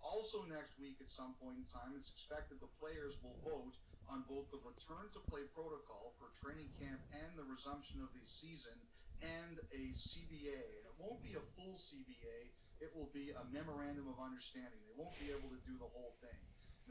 Also, 0.03 0.43
next 0.51 0.75
week 0.83 0.99
at 0.99 1.11
some 1.11 1.39
point 1.39 1.63
in 1.63 1.67
time, 1.71 1.95
it's 1.95 2.11
expected 2.11 2.59
the 2.59 2.71
players 2.83 3.23
will 3.23 3.39
vote 3.47 3.79
on 4.11 4.27
both 4.27 4.51
the 4.51 4.59
return 4.67 5.07
to 5.15 5.23
play 5.31 5.47
protocol 5.55 6.15
for 6.19 6.35
training 6.35 6.71
camp 6.83 6.99
and 7.15 7.31
the 7.39 7.47
resumption 7.47 8.03
of 8.03 8.11
the 8.11 8.25
season 8.27 8.75
and 9.23 9.63
a 9.71 9.95
CBA. 9.95 10.59
And 10.59 10.85
it 10.91 10.97
won't 10.99 11.23
be 11.23 11.39
a 11.39 11.45
full 11.55 11.79
CBA, 11.79 12.51
it 12.83 12.91
will 12.99 13.11
be 13.15 13.31
a 13.31 13.45
memorandum 13.55 14.11
of 14.11 14.19
understanding. 14.19 14.83
They 14.83 14.99
won't 14.99 15.15
be 15.23 15.31
able 15.31 15.55
to 15.55 15.61
do 15.63 15.79
the 15.79 15.87
whole 15.87 16.19
thing. 16.19 16.41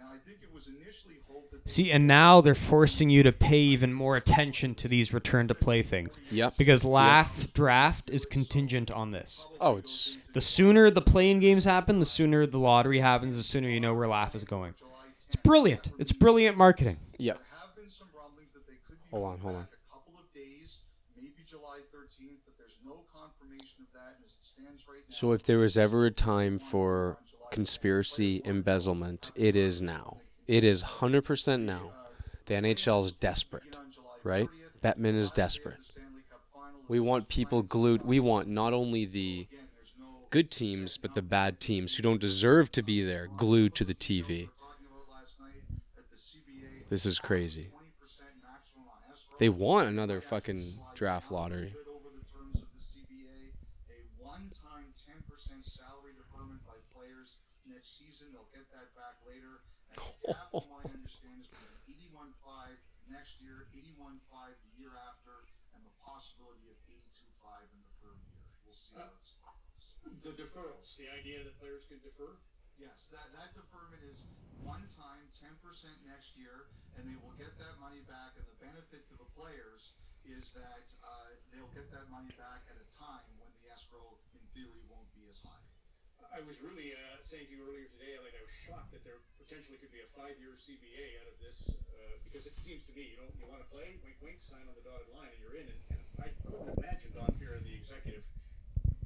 Now, 0.01 0.07
I 0.13 0.17
think 0.25 0.39
it 0.41 0.51
was 0.53 0.67
initially 0.67 1.19
hoped 1.27 1.51
that 1.51 1.63
they 1.65 1.69
See, 1.71 1.91
and 1.91 2.07
now 2.07 2.41
they're 2.41 2.55
forcing 2.55 3.09
you 3.09 3.21
to 3.23 3.31
pay 3.31 3.59
even 3.59 3.93
more 3.93 4.15
attention 4.17 4.73
to 4.75 4.87
these 4.87 5.13
return 5.13 5.47
to 5.47 5.55
play 5.55 5.83
things. 5.83 6.19
Yep. 6.31 6.55
Because 6.57 6.83
Laf 6.83 7.53
draft 7.53 8.09
is 8.09 8.25
contingent 8.25 8.89
on 8.91 9.11
this. 9.11 9.45
Oh, 9.59 9.77
it's 9.77 10.17
The 10.33 10.41
sooner 10.41 10.89
the 10.89 11.01
playing 11.01 11.39
games 11.39 11.65
happen, 11.65 11.99
the 11.99 12.05
sooner 12.05 12.45
the 12.47 12.59
lottery 12.59 12.99
happens, 12.99 13.37
the 13.37 13.43
sooner 13.43 13.69
you 13.69 13.79
know 13.79 13.93
where 13.93 14.07
Laf 14.07 14.33
is 14.35 14.43
going. 14.43 14.73
It's 15.27 15.35
brilliant. 15.37 15.89
It's 15.99 16.11
brilliant 16.11 16.57
marketing. 16.57 16.97
yeah. 17.17 17.33
There 17.33 17.41
have 17.61 17.75
been 17.75 17.89
some 17.89 18.07
rumblings 18.13 18.51
that 18.53 18.67
they 18.67 18.79
could 18.85 18.97
be 18.99 19.07
Hold 19.15 19.25
on, 19.33 19.39
hold 19.39 19.55
on. 19.55 19.61
a 19.61 19.93
couple 19.93 20.19
of 20.19 20.33
days, 20.33 20.79
maybe 21.15 21.43
July 21.47 21.79
13th, 21.95 22.39
but 22.43 22.55
there's 22.57 22.75
no 22.85 23.03
confirmation 23.15 23.79
of 23.87 23.93
that. 23.93 24.17
As 24.25 24.31
it 24.31 24.43
stands 24.43 24.83
right 24.89 24.99
now, 25.07 25.15
So 25.15 25.31
if 25.31 25.43
there 25.43 25.59
was 25.59 25.77
ever 25.77 26.05
a 26.05 26.11
time 26.11 26.59
for 26.59 27.17
conspiracy 27.51 28.41
embezzlement, 28.45 29.31
it 29.35 29.55
is 29.55 29.81
now. 29.81 30.17
It 30.47 30.63
is 30.63 30.83
100% 30.83 31.61
now. 31.61 31.91
The 32.45 32.55
NHL 32.55 33.05
is 33.05 33.11
desperate, 33.11 33.77
right? 34.23 34.49
Bettman 34.83 35.15
is 35.15 35.31
desperate. 35.31 35.91
We 36.87 36.99
want 36.99 37.29
people 37.29 37.61
glued. 37.61 38.01
We 38.03 38.19
want 38.19 38.47
not 38.47 38.73
only 38.73 39.05
the 39.05 39.47
good 40.31 40.49
teams, 40.49 40.97
but 40.97 41.13
the 41.13 41.21
bad 41.21 41.59
teams 41.59 41.95
who 41.95 42.03
don't 42.03 42.19
deserve 42.19 42.71
to 42.71 42.81
be 42.81 43.03
there 43.03 43.27
glued 43.27 43.75
to 43.75 43.85
the 43.85 43.93
TV. 43.93 44.49
This 46.89 47.05
is 47.05 47.19
crazy. 47.19 47.69
20% 47.71 48.43
maximum 48.43 48.91
on 48.91 48.99
escrow. 49.11 49.35
They 49.39 49.47
want 49.47 49.87
another 49.87 50.19
fucking 50.19 50.59
draft 50.93 51.31
lottery. 51.31 51.71
bit 51.71 51.87
over 51.87 52.11
the 52.11 52.25
terms 52.27 52.59
of 52.59 52.67
the 52.67 52.83
CBA, 52.83 53.55
a 53.87 54.03
one-time 54.19 54.91
10% 54.99 55.23
salary 55.63 56.11
deferment 56.19 56.59
by 56.67 56.75
players 56.91 57.37
next 57.63 57.97
season. 57.97 58.27
They'll 58.35 58.51
get 58.51 58.67
that 58.75 58.91
back 58.91 59.15
later. 59.23 59.63
What 60.21 60.85
I 60.85 60.93
understand, 60.93 61.41
is 61.41 61.49
going 61.49 61.65
to 61.65 61.81
be 61.89 61.97
81.5 62.13 62.77
next 63.09 63.41
year, 63.41 63.65
81.5 63.73 64.21
the 64.21 64.73
year 64.77 64.93
after, 65.09 65.49
and 65.73 65.81
the 65.81 65.95
possibility 65.97 66.69
of 66.69 66.77
82.5 66.85 67.65
in 67.73 67.79
the 67.81 67.93
third 68.05 68.19
year. 68.29 68.37
We'll 68.61 68.77
see. 68.77 69.01
The 70.21 70.33
deferrals, 70.37 70.93
the 70.97 71.09
idea 71.09 71.41
that 71.45 71.57
players 71.57 71.85
can 71.89 71.97
defer. 72.05 72.37
Yes, 72.77 73.09
that, 73.13 73.33
that 73.37 73.53
deferment 73.53 74.01
is 74.05 74.25
one 74.61 74.85
time, 74.93 75.25
ten 75.37 75.53
percent 75.61 75.93
next 76.05 76.33
year, 76.37 76.69
and 76.97 77.05
they 77.05 77.17
will 77.21 77.33
get 77.37 77.53
that 77.61 77.77
money 77.81 78.01
back, 78.05 78.33
and 78.37 78.45
the 78.45 78.57
benefit 78.61 79.05
to 79.09 79.15
the 79.17 79.29
players 79.37 79.93
is 80.25 80.53
that, 80.53 80.85
uh, 81.01 81.33
they'll 81.49 81.73
get 81.73 81.89
that 81.89 82.05
money 82.13 82.29
back 82.37 82.61
at 82.69 82.77
a 82.77 82.87
time 82.93 83.25
when 83.41 83.49
the 83.61 83.69
escrow, 83.73 84.17
in 84.37 84.41
theory, 84.53 84.85
won't 84.85 85.09
be 85.17 85.25
as 85.29 85.41
high. 85.41 85.65
I 86.29 86.45
was 86.45 86.61
really 86.61 86.93
uh, 86.93 87.17
saying 87.25 87.49
to 87.49 87.53
you 87.53 87.65
earlier 87.65 87.89
today, 87.97 88.21
like 88.21 88.37
I 88.37 88.43
was 88.45 88.53
shocked 88.53 88.93
that 88.93 89.01
there 89.01 89.17
potentially 89.51 89.83
could 89.83 89.91
be 89.91 89.99
a 89.99 90.07
five-year 90.15 90.55
CBA 90.55 91.19
out 91.19 91.27
of 91.27 91.35
this, 91.43 91.67
uh, 91.67 92.15
because 92.23 92.47
it 92.47 92.55
seems 92.55 92.87
to 92.87 92.95
me, 92.95 93.11
you 93.11 93.19
know, 93.19 93.27
you 93.35 93.43
want 93.51 93.59
to 93.59 93.67
play, 93.67 93.99
wink, 93.99 94.15
wink, 94.23 94.39
sign 94.47 94.63
on 94.63 94.71
the 94.79 94.85
dotted 94.87 95.11
line, 95.11 95.27
and 95.27 95.43
you're 95.43 95.59
in. 95.59 95.67
And, 95.67 95.79
and 95.91 95.99
I 96.23 96.31
couldn't 96.39 96.71
imagine 96.79 97.11
Don 97.11 97.27
Fehr, 97.35 97.59
the 97.59 97.75
executive, 97.75 98.23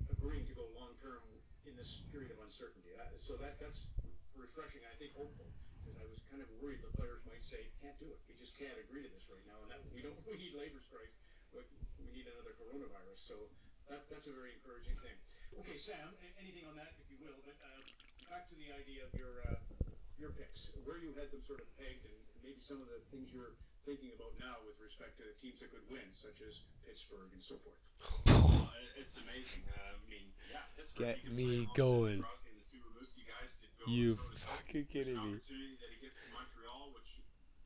agreeing 0.06 0.46
to 0.46 0.54
go 0.54 0.70
long-term 0.78 1.26
in 1.66 1.74
this 1.74 2.06
period 2.14 2.30
of 2.30 2.38
uncertainty. 2.46 2.94
Uh, 2.94 3.10
so 3.18 3.34
that 3.42 3.58
that's 3.58 3.90
refreshing. 4.38 4.86
and 4.86 4.94
I 4.94 4.96
think 5.02 5.18
hopeful, 5.18 5.50
because 5.82 5.98
I 5.98 6.06
was 6.06 6.22
kind 6.30 6.46
of 6.46 6.48
worried 6.62 6.86
the 6.86 6.94
players 6.94 7.26
might 7.26 7.42
say, 7.42 7.66
"Can't 7.82 7.98
do 7.98 8.14
it. 8.14 8.22
We 8.30 8.38
just 8.38 8.54
can't 8.54 8.78
agree 8.78 9.02
to 9.02 9.10
this 9.10 9.26
right 9.26 9.42
now." 9.50 9.58
And 9.66 9.74
that 9.74 9.82
we 9.98 10.06
don't. 10.06 10.14
We 10.30 10.38
need 10.38 10.54
labor 10.54 10.78
strikes, 10.78 11.18
but 11.58 11.66
we 11.98 12.06
need 12.14 12.30
another 12.30 12.54
coronavirus. 12.54 13.18
So 13.18 13.50
that 13.90 14.06
that's 14.14 14.30
a 14.30 14.36
very 14.38 14.54
encouraging 14.54 14.94
thing. 15.02 15.18
Okay, 15.66 15.82
Sam, 15.82 16.14
anything 16.38 16.70
on 16.70 16.78
that, 16.78 16.94
if 17.02 17.10
you 17.10 17.18
will? 17.18 17.42
But 17.42 17.58
uh, 17.66 17.82
back 18.30 18.46
to 18.54 18.56
the 18.62 18.70
idea 18.78 19.10
of 19.10 19.12
your 19.18 19.42
uh, 19.50 19.75
your 20.20 20.32
picks, 20.36 20.72
where 20.88 20.98
you 21.02 21.12
had 21.18 21.32
them 21.32 21.44
sort 21.46 21.60
of 21.62 21.68
pegged, 21.78 22.06
and 22.08 22.16
maybe 22.44 22.60
some 22.64 22.80
of 22.82 22.88
the 22.88 23.00
things 23.12 23.30
you're 23.36 23.56
thinking 23.86 24.12
about 24.18 24.34
now 24.42 24.58
with 24.66 24.80
respect 24.82 25.20
to 25.22 25.26
teams 25.44 25.60
that 25.62 25.70
could 25.70 25.86
win, 25.92 26.06
such 26.16 26.42
as 26.42 26.64
Pittsburgh 26.88 27.30
and 27.36 27.44
so 27.44 27.56
forth. 27.62 27.78
Uh, 28.26 28.72
it's 28.98 29.18
amazing. 29.22 29.64
Uh, 29.70 29.94
I 29.94 30.10
mean, 30.10 30.32
yeah, 30.50 30.66
Pittsburgh, 30.74 31.16
Get 31.22 31.30
me 31.32 31.68
going. 31.76 32.20
any 32.20 32.26
route, 32.26 32.42
and 32.50 32.56
the 32.58 32.66
two 32.72 32.82
Rimouski 32.82 33.24
guys 33.30 33.54
could 33.62 33.74
go 33.78 33.86
You 33.92 34.16
toe 34.16 34.24
to 34.24 34.40
toe. 34.42 34.50
fucking 34.56 34.86
kidding 34.90 35.18
me. 35.20 35.38
There's 35.38 35.46
an 35.52 35.62
opportunity 35.62 35.78
that 35.84 35.90
he 35.94 35.98
gets 36.02 36.16
to 36.18 36.26
Montreal, 36.34 36.84
which 36.96 37.10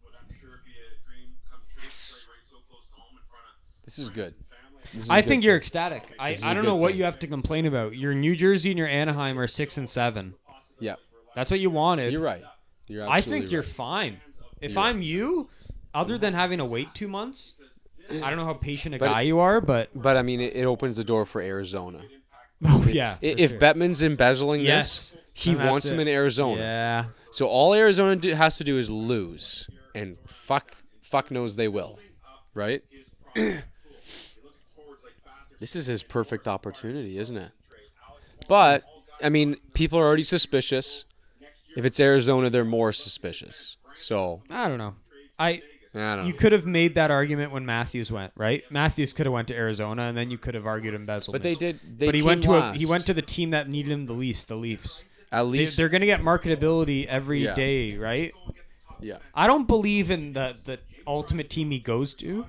would 0.04 0.16
I'm 0.20 0.30
sure 0.36 0.60
be 0.68 0.76
a 0.76 0.90
dream 1.08 1.38
come 1.48 1.62
true. 1.72 1.80
right 1.86 1.92
so 1.94 2.58
close 2.68 2.86
to 2.92 2.96
home 3.00 3.16
in 3.16 3.24
front 3.30 3.46
of 3.48 3.56
This 3.86 3.96
is 4.02 4.10
good. 4.10 4.36
family. 4.52 4.84
This 4.92 5.04
is 5.06 5.10
I 5.10 5.20
a 5.20 5.24
think 5.24 5.44
you're 5.48 5.56
thing. 5.56 5.64
ecstatic. 5.64 6.04
I, 6.20 6.32
This 6.36 6.40
is 6.40 6.44
I 6.44 6.52
a 6.52 6.54
don't 6.56 6.66
know 6.66 6.76
what 6.76 6.92
thing. 6.92 6.98
you 7.00 7.06
have 7.06 7.20
to 7.24 7.28
complain 7.28 7.66
about. 7.66 7.96
Your 7.96 8.14
New 8.14 8.36
Jersey 8.36 8.72
and 8.74 8.78
your 8.78 8.88
Anaheim 8.90 9.40
are 9.40 9.48
six 9.48 9.78
and 9.78 9.88
seven. 9.88 10.36
Yeah, 10.80 10.96
That's 11.40 11.52
what 11.52 11.62
you 11.62 11.70
wanted. 11.70 12.12
you're 12.12 12.22
right. 12.22 12.44
You're 12.88 13.10
I 13.10 13.22
think 13.22 13.50
you're 13.50 13.62
right. 13.62 13.70
fine. 13.70 14.22
If 14.60 14.74
You're 14.74 14.84
I'm 14.84 15.02
you, 15.02 15.50
other 15.94 16.18
than 16.18 16.34
having 16.34 16.58
to 16.58 16.66
wait 16.66 16.94
two 16.94 17.08
months, 17.08 17.54
I 18.12 18.30
don't 18.30 18.36
know 18.36 18.44
how 18.44 18.56
patient 18.56 18.96
a 18.96 18.98
But- 18.98 19.08
guy 19.14 19.22
you 19.22 19.40
are, 19.40 19.62
but 19.62 19.90
But 19.96 20.18
I 20.18 20.22
mean, 20.22 20.42
it, 20.42 20.54
it 20.54 20.66
opens 20.66 20.98
the 20.98 21.06
door 21.06 21.26
for 21.26 21.40
Arizona. 21.42 22.02
oh 22.66 22.84
yeah. 22.90 23.16
If 23.22 23.52
sure. 23.52 23.60
Bettman's 23.60 24.04
embezzling 24.04 24.60
Yes, 24.62 25.12
this, 25.12 25.22
he 25.32 25.56
wants 25.56 25.90
him 25.90 26.00
it. 26.00 26.04
in 26.04 26.08
Arizona. 26.10 26.60
yeah, 26.60 27.06
So 27.32 27.48
all 27.48 27.74
Arizona 27.74 28.18
do, 28.18 28.34
has 28.34 28.58
to 28.58 28.66
do 28.66 28.78
is 28.78 28.92
lose, 28.92 29.70
and 29.96 30.18
fuck, 30.28 30.76
fuck 31.02 31.32
knows 31.32 31.56
they 31.56 31.70
will, 31.70 32.00
right? 32.54 32.84
this 35.60 35.74
is 35.76 35.86
his 35.86 36.04
perfect 36.04 36.50
opportunity, 36.50 37.18
isn't 37.18 37.38
it? 37.38 37.52
But 38.50 38.84
I 39.24 39.30
mean, 39.30 39.58
people 39.74 40.00
are 40.00 40.04
already 40.06 40.24
suspicious. 40.24 41.06
If 41.80 41.86
it's 41.86 42.00
Arizona, 42.00 42.50
they're 42.50 42.66
more 42.66 42.92
suspicious. 42.92 43.78
So 43.96 44.42
I 44.50 44.68
don't 44.68 44.78
know. 44.78 44.96
I 45.38 45.62
I 45.96 46.16
don't 46.18 46.28
you 46.28 46.34
know. 46.34 46.40
could 46.40 46.52
have 46.52 46.66
made 46.66 46.96
that 46.96 47.10
argument 47.10 47.52
when 47.52 47.66
Matthews 47.66 48.12
went 48.12 48.34
right. 48.36 48.64
Matthews 48.70 49.14
could 49.14 49.26
have 49.26 49.34
went 49.34 49.48
to 49.48 49.56
Arizona, 49.56 50.04
and 50.04 50.18
then 50.18 50.30
you 50.30 50.38
could 50.38 50.54
have 50.56 50.66
argued 50.68 50.94
embezzlement. 50.94 51.42
But 51.42 51.44
they 51.44 51.56
did. 51.56 51.80
They 51.98 52.06
but 52.08 52.16
he 52.16 52.22
went 52.22 52.44
to 52.44 52.54
a, 52.54 52.74
he 52.74 52.86
went 52.86 53.06
to 53.08 53.14
the 53.14 53.22
team 53.22 53.52
that 53.52 53.70
needed 53.70 53.92
him 53.92 54.06
the 54.06 54.14
least, 54.14 54.48
the 54.50 54.56
Leafs. 54.56 55.04
at 55.32 55.48
least. 55.48 55.78
they're 55.78 55.90
going 55.90 56.02
to 56.02 56.08
get 56.08 56.22
marketability 56.22 57.06
every 57.08 57.44
day, 57.56 57.92
Yeah. 57.92 57.98
right? 58.04 58.32
yeah. 59.00 59.18
I 59.34 59.48
don't 59.48 59.68
believe 59.68 60.12
in 60.12 60.34
the 60.34 60.56
the 60.66 60.80
ultimate 61.08 61.50
team 61.50 61.72
he 61.72 61.80
goes 61.80 62.14
to. 62.16 62.46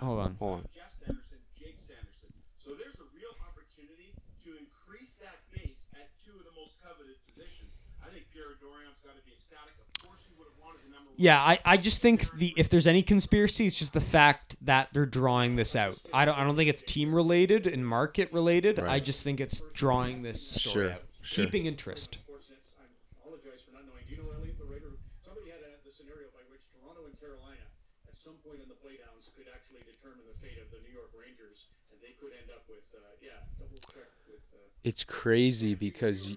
Hold 0.00 0.18
on. 0.20 0.34
Hold 0.38 0.52
on. 0.60 0.62
Jeff 0.76 0.92
Sanderson, 1.00 1.40
Jake 1.58 1.80
Sanderson. 1.80 2.28
So 2.62 2.76
there's 2.76 3.00
a 3.00 3.08
real 3.16 3.32
opportunity 3.48 4.12
to 4.44 4.50
increase 4.60 5.16
that 5.24 5.40
base 5.50 5.88
at 5.96 6.12
two 6.22 6.36
of 6.36 6.44
the 6.44 6.52
most 6.52 6.76
coveted 6.84 7.16
positions. 7.26 7.80
I 8.04 8.12
think 8.12 8.28
Pierre 8.30 8.54
Dorion's 8.60 9.00
got 9.00 9.16
to 9.16 9.24
be 9.24 9.32
ecstatic. 9.34 9.72
Of 9.80 9.88
course, 10.04 10.20
he 10.28 10.36
would 10.36 10.46
have 10.52 10.58
wanted 10.60 10.84
the 10.84 10.92
number 10.92 11.05
one. 11.05 11.05
Yeah, 11.16 11.40
I, 11.40 11.58
I 11.64 11.76
just 11.78 12.02
think 12.02 12.30
the 12.36 12.52
if 12.56 12.68
there's 12.68 12.86
any 12.86 13.02
conspiracy, 13.02 13.66
it's 13.66 13.76
just 13.76 13.92
the 13.94 14.00
fact 14.00 14.56
that 14.62 14.88
they're 14.92 15.06
drawing 15.06 15.56
this 15.56 15.74
out. 15.74 15.96
I 16.12 16.24
don't 16.24 16.36
I 16.38 16.44
don't 16.44 16.56
think 16.56 16.68
it's 16.68 16.82
team 16.82 17.14
related 17.14 17.66
and 17.66 17.86
market 17.86 18.30
related. 18.32 18.78
I 18.80 19.00
just 19.00 19.22
think 19.22 19.40
it's 19.40 19.60
drawing 19.72 20.22
this 20.22 20.40
story 20.42 20.86
Sure, 20.88 20.92
out, 20.92 21.02
sure. 21.22 21.44
keeping 21.44 21.64
interest. 21.66 22.18
Unfortunate, 22.28 22.60
I 22.76 22.84
apologize 23.22 23.64
for 23.64 23.72
not 23.72 23.88
knowing. 23.88 24.04
Do 24.08 24.12
you 24.14 24.20
know 24.22 24.28
Elliot, 24.36 24.58
the 24.60 24.68
writer? 24.68 24.92
Somebody 25.24 25.48
had 25.56 25.64
a, 25.64 25.72
the 25.88 25.92
scenario 25.96 26.28
by 26.36 26.44
which 26.52 26.60
Toronto 26.76 27.08
and 27.08 27.16
Carolina, 27.16 27.64
at 28.08 28.16
some 28.20 28.36
point 28.44 28.60
in 28.60 28.68
the 28.68 28.76
playdowns, 28.76 29.32
could 29.32 29.48
actually 29.48 29.88
determine 29.88 30.28
the 30.28 30.36
fate 30.44 30.60
of 30.60 30.68
the 30.68 30.84
New 30.84 30.92
York 30.92 31.10
Rangers, 31.16 31.64
and 31.88 31.96
they 32.04 32.12
could 32.20 32.36
end 32.36 32.52
up 32.52 32.68
with, 32.68 32.84
uh, 32.92 33.00
yeah, 33.24 33.40
double 33.56 33.80
check 33.88 34.12
with. 34.28 34.44
Uh, 34.52 34.68
It's 34.84 35.00
crazy 35.00 35.72
because 35.72 36.36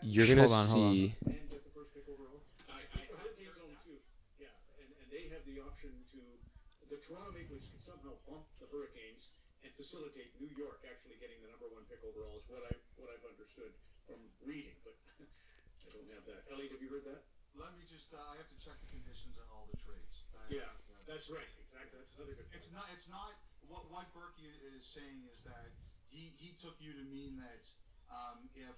you're 0.00 0.24
gonna 0.28 0.48
Hold 0.48 0.56
on, 0.56 0.66
hold 0.72 0.80
on. 0.88 0.92
see. 0.96 1.12
and 1.28 1.44
get 1.52 1.60
the 1.60 1.72
first 1.76 1.92
pick 1.92 2.08
overall. 2.08 2.40
I, 2.72 2.80
I 2.96 3.04
Hurricane 3.20 3.52
Zone 3.56 3.76
too. 3.84 3.96
Yeah, 4.40 4.52
and, 4.80 4.88
and 5.00 5.06
they 5.12 5.28
have 5.32 5.44
the 5.48 5.60
option 5.64 5.92
to. 6.12 6.20
The 6.92 7.00
Toronto 7.00 7.32
Maple 7.32 7.56
Leafs 7.56 7.72
could 7.72 7.80
somehow 7.80 8.12
bump 8.28 8.44
the 8.60 8.68
Hurricanes 8.68 9.32
and 9.64 9.72
facilitate 9.78 10.30
New 10.42 10.52
York 10.58 10.84
actually 10.84 11.16
getting 11.22 11.40
the 11.40 11.48
number 11.48 11.66
one 11.72 11.88
pick 11.88 12.04
overall 12.04 12.36
is 12.36 12.44
what 12.52 12.62
I 12.68 12.72
what 13.00 13.08
I've 13.14 13.24
understood 13.24 13.72
from 14.04 14.20
reading, 14.44 14.76
but 14.84 14.92
I 15.08 16.43
have. 16.62 16.78
You 16.78 16.90
heard 16.90 17.06
that? 17.10 17.26
Let 17.54 17.70
me 17.78 17.86
just, 17.86 18.10
uh, 18.10 18.18
I 18.18 18.34
have 18.38 18.50
to 18.50 18.58
check 18.58 18.74
the 18.82 18.90
conditions 18.90 19.38
on 19.38 19.46
all 19.54 19.70
the 19.70 19.78
trades. 19.78 20.26
Yeah, 20.50 20.66
that's 21.06 21.30
right. 21.30 21.46
Exactly. 21.62 21.98
That's 22.02 22.14
another 22.18 22.34
good. 22.34 22.50
It's 22.50 22.70
not, 22.74 22.86
it's 22.90 23.06
not, 23.06 23.38
what, 23.70 23.86
what 23.90 24.10
Burkie 24.10 24.50
is 24.74 24.82
saying 24.82 25.22
is 25.30 25.38
that 25.46 25.70
he, 26.10 26.34
he 26.38 26.58
took 26.58 26.74
you 26.82 26.92
to 26.94 27.04
mean 27.06 27.38
that, 27.38 27.64
um, 28.10 28.50
if, 28.58 28.74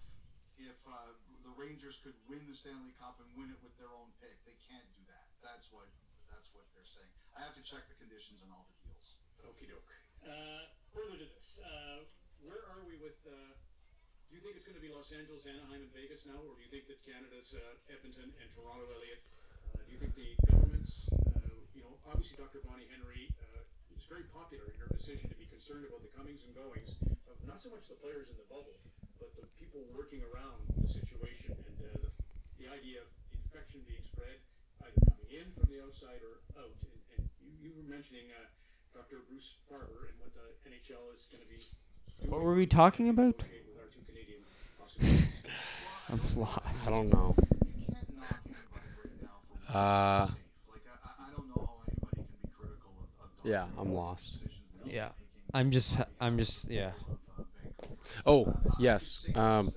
if, 0.61 0.77
uh, 0.85 1.13
the 1.41 1.53
Rangers 1.57 1.97
could 2.05 2.17
win 2.29 2.45
the 2.45 2.57
Stanley 2.57 2.93
Cup 3.01 3.17
and 3.21 3.29
win 3.37 3.49
it 3.49 3.61
with 3.65 3.73
their 3.81 3.93
own 3.97 4.13
pick, 4.21 4.37
they 4.45 4.57
can't 4.69 4.87
do 4.93 5.03
that. 5.09 5.27
That's 5.41 5.73
what, 5.73 5.89
that's 6.29 6.53
what 6.53 6.69
they're 6.77 6.89
saying. 6.89 7.13
I 7.33 7.45
have 7.45 7.57
to 7.57 7.65
check 7.65 7.89
the 7.89 7.97
conditions 7.97 8.45
on 8.45 8.53
all 8.53 8.69
the 8.69 8.77
deals. 8.85 9.17
Okie 9.41 9.69
doke. 9.73 9.93
Uh, 10.25 10.69
further 10.93 11.17
to 11.17 11.29
this, 11.33 11.61
uh, 11.65 12.05
where 12.45 12.61
are 12.77 12.85
we 12.85 13.01
with? 13.01 13.17
Uh, 13.25 13.57
do 14.29 14.35
you 14.35 14.43
think 14.43 14.59
it's 14.59 14.67
going 14.67 14.79
to 14.79 14.83
be 14.83 14.91
Los 14.91 15.15
Angeles, 15.15 15.47
Anaheim, 15.47 15.87
and 15.87 15.93
Vegas 15.95 16.27
now, 16.27 16.39
or 16.43 16.55
do 16.59 16.63
you 16.63 16.71
think 16.71 16.91
that 16.91 16.99
Canada's 17.07 17.55
uh, 17.55 17.93
Edmonton 17.93 18.35
and 18.43 18.47
Toronto, 18.55 18.87
Elliot? 18.91 19.23
Uh, 19.75 19.83
do 19.87 19.91
you 19.95 20.01
think 20.03 20.15
the 20.19 20.35
governments, 20.51 21.07
uh, 21.15 21.47
you 21.75 21.83
know, 21.87 21.95
obviously 22.11 22.35
Dr. 22.39 22.63
Bonnie 22.67 22.91
Henry 22.91 23.31
uh, 23.39 23.63
is 23.95 24.03
very 24.11 24.27
popular 24.35 24.67
in 24.71 24.77
her 24.83 24.91
decision 24.91 25.31
to 25.31 25.39
be 25.39 25.47
concerned 25.47 25.87
about 25.87 26.03
the 26.03 26.11
comings 26.15 26.43
and 26.43 26.53
goings 26.59 26.99
of 27.31 27.37
not 27.47 27.63
so 27.63 27.71
much 27.71 27.87
the 27.87 27.99
players 28.03 28.27
in 28.31 28.37
the 28.39 28.49
bubble, 28.51 28.75
but 29.23 29.31
the 29.39 29.47
people 29.63 29.83
working 29.95 30.23
around 30.35 30.59
the 30.83 30.91
situation 30.91 31.55
and 31.55 31.77
uh, 31.83 31.87
the, 32.03 32.11
the 32.59 32.67
idea 32.67 33.03
of 33.03 33.09
infection 33.31 33.83
being 33.87 34.03
spread 34.05 34.39
either 34.85 35.01
coming 35.07 35.31
in 35.31 35.47
from 35.55 35.71
the 35.71 35.79
outside 35.81 36.21
or 36.21 36.43
out. 36.59 36.77
And, 36.83 36.99
and 37.17 37.23
you, 37.41 37.55
you 37.63 37.71
were 37.73 37.87
mentioning 37.87 38.29
uh, 38.35 38.47
Dr. 38.93 39.23
Bruce 39.29 39.57
Farber 39.71 40.09
and 40.09 40.17
what 40.19 40.35
the 40.35 40.47
NHL 40.67 41.15
is 41.15 41.29
going 41.31 41.45
to 41.45 41.51
be. 41.51 41.63
What 42.29 42.41
were 42.41 42.55
we 42.55 42.67
talking 42.67 43.09
about? 43.09 43.45
With 43.45 43.77
our 43.77 43.93
two 43.93 44.01
Canadian 44.09 44.41
possibilities. 44.81 44.86
I'm 46.09 46.21
lost. 46.37 46.87
I 46.87 46.91
don't 46.91 47.13
know. 47.13 47.35
You 47.39 47.87
can't 47.95 48.17
knock 48.17 48.41
anybody 48.45 48.89
right 49.03 49.23
now 49.23 49.29
for 49.49 49.67
what 49.67 49.77
Uh, 49.77 50.19
they're 50.19 50.27
safe. 50.29 50.37
Like, 50.73 50.83
I, 50.89 51.09
I- 51.09 51.27
I 51.27 51.31
don't 51.37 51.49
know 51.49 51.67
how 51.67 51.75
anybody 51.89 52.17
can 52.17 52.25
be 52.43 52.49
critical 52.59 52.93
of, 53.21 53.25
of 53.25 53.37
Dr. 53.43 53.49
Yeah, 53.51 53.67
I'm 53.79 53.93
lost. 53.93 54.33
decisions 54.33 54.53
that 54.83 54.85
he's 54.85 54.95
Yeah. 54.95 55.09
I'm 55.55 55.71
just, 55.71 55.99
I'm 56.21 56.39
just, 56.39 56.71
yeah. 56.71 56.93
Oh, 58.25 58.55
yes. 58.79 59.27
Um, 59.35 59.73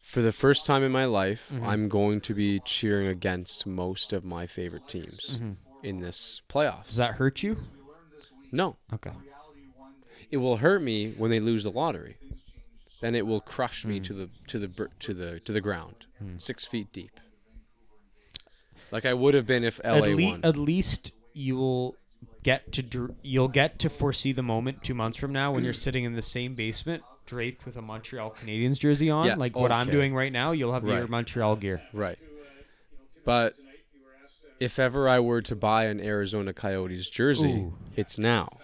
for 0.00 0.20
the 0.22 0.32
first 0.32 0.66
time 0.66 0.82
in 0.82 0.92
my 0.92 1.04
life, 1.04 1.50
Mhm. 1.52 1.66
I'm 1.66 1.88
going 1.88 2.20
to 2.22 2.34
be 2.34 2.60
cheering 2.60 3.06
against 3.06 3.66
most 3.66 4.12
of 4.12 4.24
my 4.24 4.46
favorite 4.46 4.88
teams 4.88 5.38
Mhm. 5.38 5.56
in 5.82 6.00
this 6.00 6.42
playoffs. 6.48 6.86
Does 6.88 6.96
that 6.96 7.14
hurt 7.14 7.42
you? 7.42 7.56
No. 8.50 8.76
Okay. 8.92 9.12
It 10.30 10.38
will 10.38 10.58
hurt 10.58 10.82
me 10.82 11.12
when 11.12 11.30
they 11.30 11.40
lose 11.40 11.64
the 11.64 11.70
lottery. 11.70 12.16
Then 13.02 13.14
it 13.14 13.26
will 13.26 13.40
crush 13.40 13.84
me 13.84 13.98
hmm. 13.98 14.04
to 14.04 14.14
the 14.14 14.30
to 14.46 14.58
the 14.58 14.68
br- 14.68 14.84
to 15.00 15.12
the 15.12 15.40
to 15.40 15.52
the 15.52 15.60
ground, 15.60 16.06
hmm. 16.18 16.38
six 16.38 16.64
feet 16.64 16.92
deep. 16.92 17.20
Like 18.90 19.04
I 19.04 19.12
would 19.12 19.34
have 19.34 19.46
been 19.46 19.64
if 19.64 19.80
LA 19.84 19.96
at, 19.96 20.08
le- 20.08 20.30
won. 20.30 20.40
at 20.44 20.56
least 20.56 21.10
you 21.34 21.56
will 21.56 21.96
get 22.44 22.72
to 22.72 22.82
dr- 22.82 23.14
you'll 23.22 23.48
get 23.48 23.80
to 23.80 23.90
foresee 23.90 24.32
the 24.32 24.42
moment 24.42 24.84
two 24.84 24.94
months 24.94 25.16
from 25.16 25.32
now 25.32 25.52
when 25.52 25.64
you're 25.64 25.72
mm. 25.72 25.76
sitting 25.76 26.04
in 26.04 26.14
the 26.14 26.22
same 26.22 26.54
basement 26.54 27.02
draped 27.26 27.66
with 27.66 27.76
a 27.76 27.82
Montreal 27.82 28.34
Canadiens 28.40 28.78
jersey 28.78 29.10
on, 29.10 29.26
Yeah, 29.26 29.34
like 29.34 29.56
what 29.56 29.72
I'm 29.72 29.88
doing 29.88 30.14
right 30.14 30.32
now. 30.32 30.52
You'll 30.52 30.72
have 30.72 30.84
your 30.84 31.08
Montreal 31.08 31.56
gear. 31.56 31.82
Right. 31.92 32.18
But 33.24 33.54
if 34.60 34.78
ever 34.78 35.08
I 35.08 35.18
were 35.18 35.42
to 35.42 35.56
buy 35.56 35.86
an 35.86 36.00
Arizona 36.00 36.52
Coyotes 36.52 37.08
jersey, 37.10 37.52
Ooh. 37.52 37.74
it's 37.96 38.18
now. 38.18 38.58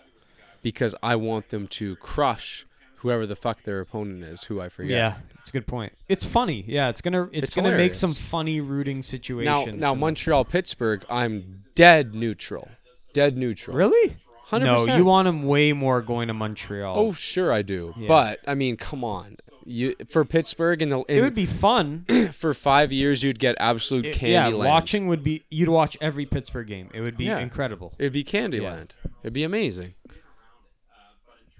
Because 0.62 0.94
I 1.02 1.16
want 1.16 1.50
them 1.50 1.66
to 1.68 1.96
crush 1.96 2.66
whoever 2.98 3.26
the 3.26 3.36
fuck 3.36 3.62
their 3.62 3.80
opponent 3.80 4.24
is, 4.24 4.44
who 4.44 4.60
I 4.60 4.68
forget. 4.68 4.90
Yeah, 4.90 5.14
it's 5.38 5.48
a 5.48 5.52
good 5.52 5.66
point. 5.66 5.92
It's 6.08 6.24
funny. 6.24 6.64
Yeah, 6.66 6.88
it's 6.88 7.00
gonna 7.00 7.24
it's, 7.32 7.44
It's 7.48 7.54
gonna 7.54 7.76
make 7.76 7.94
some 7.94 8.14
funny 8.14 8.60
rooting 8.60 8.98
Now, 8.98 9.02
situations. 9.02 9.80
now 9.80 9.92
and- 9.92 10.00
Montreal 10.00 10.44
Pittsburgh, 10.44 11.04
I'm 11.10 11.58
dead 11.74 12.14
neutral. 12.14 12.68
Dead 13.12 13.36
neutral. 13.36 13.76
Really? 13.76 14.16
100%. 14.50 14.60
No, 14.86 14.96
you 14.96 15.04
want 15.04 15.28
him 15.28 15.42
way 15.42 15.72
more 15.74 16.00
going 16.00 16.28
to 16.28 16.34
Montreal. 16.34 16.98
Oh, 16.98 17.12
sure 17.12 17.52
I 17.52 17.60
do. 17.62 17.92
Yeah. 17.98 18.08
But 18.08 18.40
I 18.46 18.54
mean, 18.54 18.76
come 18.76 19.04
on. 19.04 19.36
You 19.70 19.94
for 20.08 20.24
Pittsburgh 20.24 20.80
in 20.80 20.88
the 20.88 21.00
it 21.08 21.20
would 21.20 21.34
be 21.34 21.44
fun. 21.44 22.06
for 22.32 22.54
5 22.54 22.90
years 22.90 23.22
you'd 23.22 23.38
get 23.38 23.54
absolute 23.60 24.06
It- 24.06 24.14
candy 24.14 24.32
yeah, 24.32 24.46
land. 24.46 24.70
watching 24.70 25.06
would 25.08 25.22
be 25.22 25.44
you'd 25.50 25.68
watch 25.68 25.98
every 26.00 26.24
Pittsburgh 26.24 26.66
game. 26.66 26.88
It 26.94 27.02
would 27.02 27.18
be 27.18 27.24
Yeah. 27.26 27.38
incredible. 27.40 27.92
It'd 27.98 28.14
be 28.14 28.24
Candyland. 28.24 28.92
It'd 29.22 29.34
be 29.34 29.44
amazing. 29.44 29.92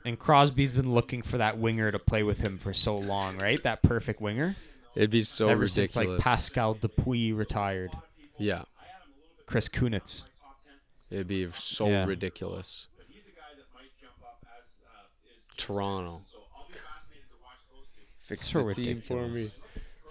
And 0.09 0.19
Crosby's 0.19 0.73
been 0.73 0.95
looking 0.95 1.21
for 1.21 1.37
that 1.37 1.59
winger 1.59 1.93
to 1.93 1.99
play 1.99 2.23
with 2.23 2.41
him 2.41 2.57
for 2.57 2.73
so 2.73 2.97
long, 2.97 3.37
right? 3.37 3.63
That 3.63 3.83
perfect 3.83 4.23
winger. 4.23 4.57
It'd 4.97 5.11
be 5.11 5.21
so 5.21 5.51
Ever 5.51 5.61
ridiculous. 5.61 5.93
since 5.93 5.97
like 6.09 6.19
Pascal 6.21 6.73
Dupuis 6.73 7.35
retired. 7.35 7.91
Yeah. 8.39 8.63
Chris 9.45 9.69
Kunitz. 9.69 10.25
It'd 11.11 11.27
be 11.29 11.47
so 11.51 11.91
Yeah. 11.91 12.07
ridiculous. 12.07 12.89
Toronto. 15.59 16.23
Fix 18.21 18.41
It's 18.41 18.53
the 18.53 18.63
so 18.63 18.71
team 18.71 19.03
for 19.03 19.29
me. 19.29 19.51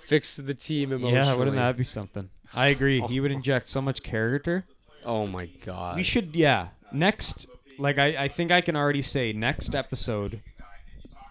Fix 0.01 0.35
the 0.35 0.53
team 0.53 0.91
emotionally. 0.91 1.13
Yeah, 1.25 1.33
wouldn't 1.33 1.55
that 1.55 1.75
be 1.75 1.83
something? 1.83 2.29
I 2.53 2.67
agree. 2.67 3.01
Oh. 3.01 3.07
He 3.07 3.19
would 3.19 3.31
inject 3.31 3.67
so 3.67 3.81
much 3.81 4.03
character. 4.03 4.65
Oh 5.03 5.25
my 5.25 5.47
god. 5.47 5.95
We 5.95 6.03
should, 6.03 6.35
yeah. 6.35 6.67
Next, 6.91 7.47
like 7.77 7.97
I, 7.99 8.25
I 8.25 8.27
think 8.27 8.51
I 8.51 8.61
can 8.61 8.75
already 8.75 9.01
say 9.01 9.33
next 9.33 9.75
episode. 9.75 10.41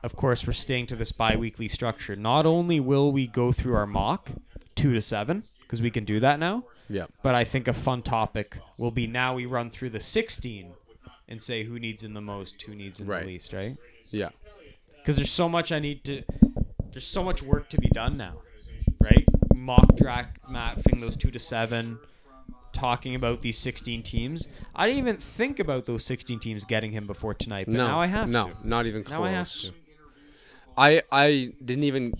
Of 0.02 0.14
course, 0.14 0.47
we're 0.47 0.52
staying 0.52 0.86
to 0.89 0.97
this 0.97 1.10
bi-weekly 1.12 1.68
structure. 1.68 2.14
Not 2.14 2.47
only 2.47 2.78
will 2.81 3.10
we 3.12 3.27
go 3.27 3.51
through 3.52 3.74
our 3.74 3.86
mock 3.86 4.31
two 4.74 4.93
to 4.93 5.01
seven 5.01 5.44
because 5.62 5.82
we 5.82 5.90
can 5.90 6.05
do 6.05 6.20
that 6.20 6.39
now. 6.39 6.64
Yeah. 6.89 7.06
But 7.23 7.35
I 7.35 7.43
think 7.44 7.66
a 7.66 7.73
fun 7.73 8.02
topic 8.02 8.59
will 8.78 8.93
be 8.93 9.06
now 9.09 9.35
we 9.35 9.47
run 9.47 9.70
through 9.70 9.90
the 9.90 10.01
sixteen 10.01 10.74
and 11.28 11.43
say 11.43 11.64
who 11.64 11.78
needs 11.81 12.05
in 12.05 12.14
the 12.14 12.20
most, 12.20 12.62
who 12.62 12.74
needs 12.77 13.01
in 13.01 13.09
Right. 13.09 13.23
the 13.23 13.27
least, 13.27 13.52
right? 13.52 13.77
Yeah. 14.10 14.28
Because 14.98 15.16
there's 15.16 15.31
so 15.31 15.48
much 15.48 15.73
I 15.73 15.81
need 15.81 16.05
to. 16.05 16.23
There's 16.93 17.06
so 17.06 17.24
much 17.24 17.43
work 17.43 17.68
to 17.70 17.78
be 17.78 17.89
done 17.89 18.16
now, 18.16 18.35
right? 19.01 19.24
Mock 19.55 19.97
draft 19.97 20.39
mapping 20.48 21.01
those 21.01 21.16
two 21.16 21.31
to 21.32 21.39
seven, 21.39 21.98
talking 22.77 23.15
about 23.15 23.40
these 23.40 23.59
16 23.59 24.03
teams. 24.03 24.48
I 24.74 24.86
didn't 24.86 24.98
even 24.98 25.16
think 25.16 25.59
about 25.59 25.86
those 25.86 26.05
16 26.05 26.39
teams 26.40 26.65
getting 26.65 26.93
him 26.93 27.07
before 27.07 27.35
tonight, 27.35 27.66
but 27.66 27.74
no, 27.74 27.86
now 27.89 28.01
I 28.01 28.07
have 28.07 28.28
no, 28.28 28.51
to. 28.51 28.69
not 28.69 28.86
even 28.86 29.03
close. 29.03 29.19
Now 29.19 29.24
I 29.24 29.31
have 29.31 29.51
to. 29.51 29.73
I 30.77 31.03
I 31.11 31.53
didn't 31.65 31.85
even 31.85 32.12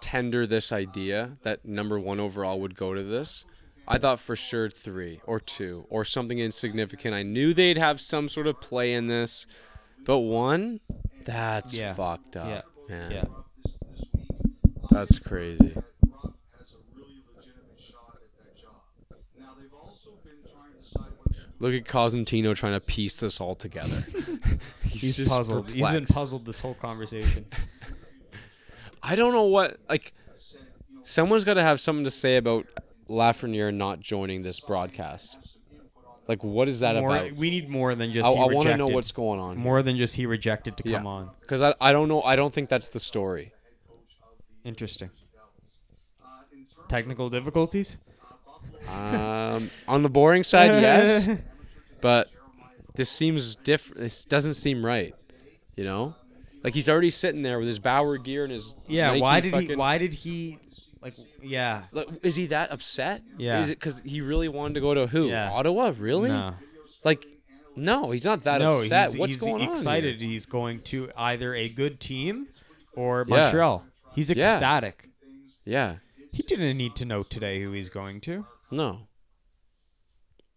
tender 0.00 0.46
this 0.46 0.72
idea 0.72 1.36
that 1.42 1.64
number 1.64 1.98
one 2.00 2.18
overall 2.20 2.60
would 2.60 2.74
go 2.74 2.94
to 2.94 3.02
this. 3.02 3.44
I 3.86 3.98
thought 3.98 4.18
for 4.20 4.34
sure 4.36 4.70
three 4.70 5.20
or 5.26 5.38
two 5.40 5.84
or 5.90 6.04
something 6.04 6.38
insignificant. 6.38 7.14
I 7.14 7.22
knew 7.22 7.52
they'd 7.52 7.78
have 7.78 8.00
some 8.00 8.28
sort 8.28 8.46
of 8.46 8.60
play 8.60 8.94
in 8.94 9.08
this, 9.08 9.46
but 10.04 10.18
one, 10.20 10.80
that's 11.24 11.74
Yeah. 11.74 11.92
fucked 11.94 12.36
up. 12.36 12.48
Yeah. 12.48 12.62
Man. 12.96 13.10
Yeah. 13.10 13.24
That's 14.90 15.18
crazy. 15.18 15.74
Ruff 15.74 16.32
has 16.58 16.72
a 16.72 16.80
really 16.96 17.22
legitimate 17.36 17.78
shot 17.80 18.16
at 18.16 18.44
that 18.44 18.56
job. 18.60 18.82
Now 19.38 19.54
they've 19.58 19.72
also 19.72 20.10
been 20.24 20.40
trying 20.50 20.72
to 20.72 20.78
decide 20.82 21.10
what 21.18 21.34
Look 21.62 21.74
at 21.74 21.84
Cosentino 21.84 22.56
trying 22.56 22.72
to 22.72 22.80
piece 22.80 23.20
this 23.20 23.40
all 23.40 23.54
together. 23.54 24.04
He's, 24.82 25.00
He's 25.00 25.16
just 25.18 25.30
puzzled. 25.30 25.70
He's 25.70 25.88
been 25.88 26.06
puzzled 26.06 26.44
this 26.44 26.58
whole 26.58 26.74
conversation. 26.74 27.46
I 29.02 29.14
don't 29.14 29.32
know 29.32 29.44
what 29.44 29.78
like. 29.88 30.12
Someone's 31.04 31.44
got 31.44 31.54
to 31.54 31.62
have 31.62 31.80
something 31.80 32.02
to 32.02 32.10
say 32.10 32.36
about 32.36 32.66
Lafreniere 33.08 33.72
not 33.72 34.00
joining 34.00 34.42
this 34.42 34.58
broadcast. 34.58 35.38
Like, 36.26 36.42
what 36.42 36.68
is 36.68 36.80
that 36.80 36.96
More- 36.96 37.16
about? 37.16 37.32
we 37.34 37.50
need 37.50 37.70
more 37.70 37.94
than 37.94 38.12
just. 38.12 38.26
I, 38.26 38.32
I 38.32 38.46
want 38.46 38.66
to 38.66 38.76
know 38.76 38.88
what's 38.88 39.12
going 39.12 39.38
on. 39.38 39.56
More 39.56 39.84
than 39.84 39.96
just 39.96 40.16
he 40.16 40.26
rejected 40.26 40.76
to 40.78 40.82
come 40.82 41.06
on. 41.06 41.30
Because 41.42 41.62
I, 41.62 41.74
I 41.80 41.92
don't 41.92 42.08
know. 42.08 42.22
I 42.22 42.34
don't 42.34 42.52
think 42.52 42.70
that's 42.70 42.88
the 42.88 42.98
story. 42.98 43.52
Interesting. 44.64 45.10
Technical 46.88 47.30
difficulties. 47.30 47.98
Um, 48.88 49.70
on 49.86 50.02
the 50.02 50.10
boring 50.10 50.42
side, 50.42 50.82
yes, 50.82 51.28
but 52.02 52.28
this 52.94 53.08
seems 53.08 53.56
different. 53.56 54.00
This 54.00 54.24
doesn't 54.26 54.54
seem 54.54 54.84
right. 54.84 55.14
You 55.76 55.84
know, 55.84 56.14
like 56.62 56.74
he's 56.74 56.88
already 56.90 57.08
sitting 57.10 57.40
there 57.42 57.58
with 57.58 57.66
his 57.68 57.78
Bauer 57.78 58.18
gear 58.18 58.42
and 58.42 58.52
his 58.52 58.76
Yeah. 58.86 59.08
Nike 59.12 59.20
why 59.22 59.40
did 59.40 59.54
he? 59.54 59.74
Why 59.74 59.98
did 59.98 60.12
he? 60.14 60.58
Like, 61.00 61.14
yeah. 61.42 61.84
Like, 61.90 62.08
is 62.22 62.36
he 62.36 62.46
that 62.46 62.70
upset? 62.70 63.22
Yeah. 63.38 63.62
Is 63.62 63.70
it 63.70 63.78
because 63.80 64.00
he 64.04 64.20
really 64.20 64.48
wanted 64.48 64.74
to 64.74 64.80
go 64.80 64.92
to 64.94 65.06
who? 65.06 65.28
Yeah. 65.28 65.50
Ottawa? 65.50 65.92
Really? 65.98 66.28
No. 66.28 66.54
Like, 67.02 67.26
no, 67.74 68.10
he's 68.12 68.24
not 68.24 68.42
that 68.42 68.60
no, 68.60 68.80
upset. 68.82 69.08
he's, 69.10 69.16
What's 69.18 69.32
he's 69.32 69.40
going 69.42 69.62
excited. 69.68 70.14
on? 70.16 70.20
here? 70.20 70.28
He's 70.28 70.46
going 70.46 70.80
to 70.82 71.10
either 71.16 71.54
a 71.54 71.68
good 71.70 71.98
team 71.98 72.46
or 72.94 73.24
Montreal. 73.24 73.82
Yeah. 73.84 74.12
He's 74.14 74.30
Yeah. 74.30 74.52
ecstatic. 74.52 75.08
Yeah. 75.64 75.96
He 76.32 76.42
didn't 76.44 76.76
need 76.76 76.94
to 76.96 77.04
know 77.04 77.22
today 77.24 77.60
who 77.62 77.72
he's 77.72 77.88
going 77.88 78.20
to. 78.22 78.46
No. 78.70 79.08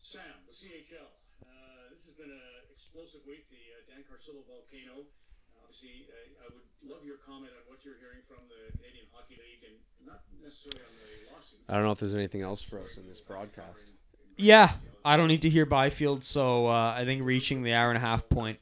Sam, 0.01 0.21
the 0.45 0.53
CHL. 0.53 1.09
Uh, 1.41 1.89
this 1.95 2.05
has 2.05 2.13
been 2.13 2.29
an 2.29 2.69
explosive 2.71 3.21
week. 3.25 3.49
The 3.49 3.57
uh, 3.73 3.81
Dan 3.89 4.03
San 4.03 4.11
Carcillo 4.11 4.43
volcano. 4.45 5.07
Obviously, 5.63 6.05
I, 6.11 6.45
I 6.45 6.47
would 6.53 6.67
love 6.85 7.01
your 7.03 7.17
comment 7.25 7.51
on 7.55 7.63
what 7.71 7.81
you're 7.83 7.97
hearing 7.97 8.21
from 8.27 8.43
the 8.51 8.75
Canadian 8.77 9.07
Hockey 9.15 9.39
League, 9.39 9.63
and 9.67 9.75
not 10.03 10.23
necessarily 10.43 10.83
on 10.83 10.93
the 10.99 11.31
lawsuit. 11.31 11.54
I 11.67 11.75
don't 11.75 11.83
know 11.83 11.91
if 11.91 11.99
there's 11.99 12.15
anything 12.15 12.41
else 12.41 12.61
for 12.61 12.79
us 12.79 12.97
in 12.97 13.07
this 13.07 13.19
broadcast. 13.21 13.91
Yeah, 14.37 14.71
I 15.03 15.17
don't 15.17 15.27
need 15.27 15.41
to 15.43 15.49
hear 15.49 15.65
Byfield, 15.65 16.23
so 16.23 16.67
uh, 16.67 16.93
I 16.97 17.05
think 17.05 17.23
reaching 17.23 17.63
the 17.63 17.73
hour 17.73 17.89
and 17.89 17.97
a 17.97 18.01
half 18.01 18.27
point, 18.29 18.59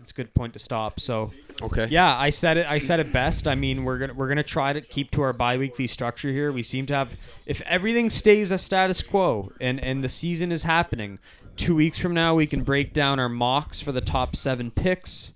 it's 0.00 0.10
a 0.10 0.14
good 0.14 0.32
point 0.34 0.54
to 0.54 0.58
stop. 0.58 0.98
So, 0.98 1.30
Okay. 1.62 1.86
yeah, 1.90 2.16
I 2.16 2.30
said 2.30 2.56
it. 2.56 2.66
I 2.66 2.78
said 2.78 3.00
it 3.00 3.12
best. 3.12 3.46
I 3.46 3.54
mean, 3.54 3.84
we're 3.84 3.98
gonna 3.98 4.14
we're 4.14 4.28
gonna 4.28 4.42
try 4.42 4.72
to 4.72 4.80
keep 4.80 5.10
to 5.12 5.20
our 5.22 5.34
biweekly 5.34 5.86
structure 5.86 6.30
here. 6.32 6.50
We 6.52 6.62
seem 6.62 6.86
to 6.86 6.94
have, 6.94 7.16
if 7.44 7.60
everything 7.62 8.08
stays 8.08 8.50
a 8.50 8.56
status 8.58 9.02
quo 9.02 9.52
and 9.60 9.78
and 9.78 10.02
the 10.02 10.08
season 10.08 10.52
is 10.52 10.62
happening, 10.62 11.18
two 11.56 11.74
weeks 11.76 11.98
from 11.98 12.14
now 12.14 12.34
we 12.34 12.46
can 12.46 12.62
break 12.64 12.94
down 12.94 13.20
our 13.20 13.28
mocks 13.28 13.80
for 13.82 13.92
the 13.92 14.00
top 14.00 14.34
seven 14.36 14.70
picks. 14.70 15.34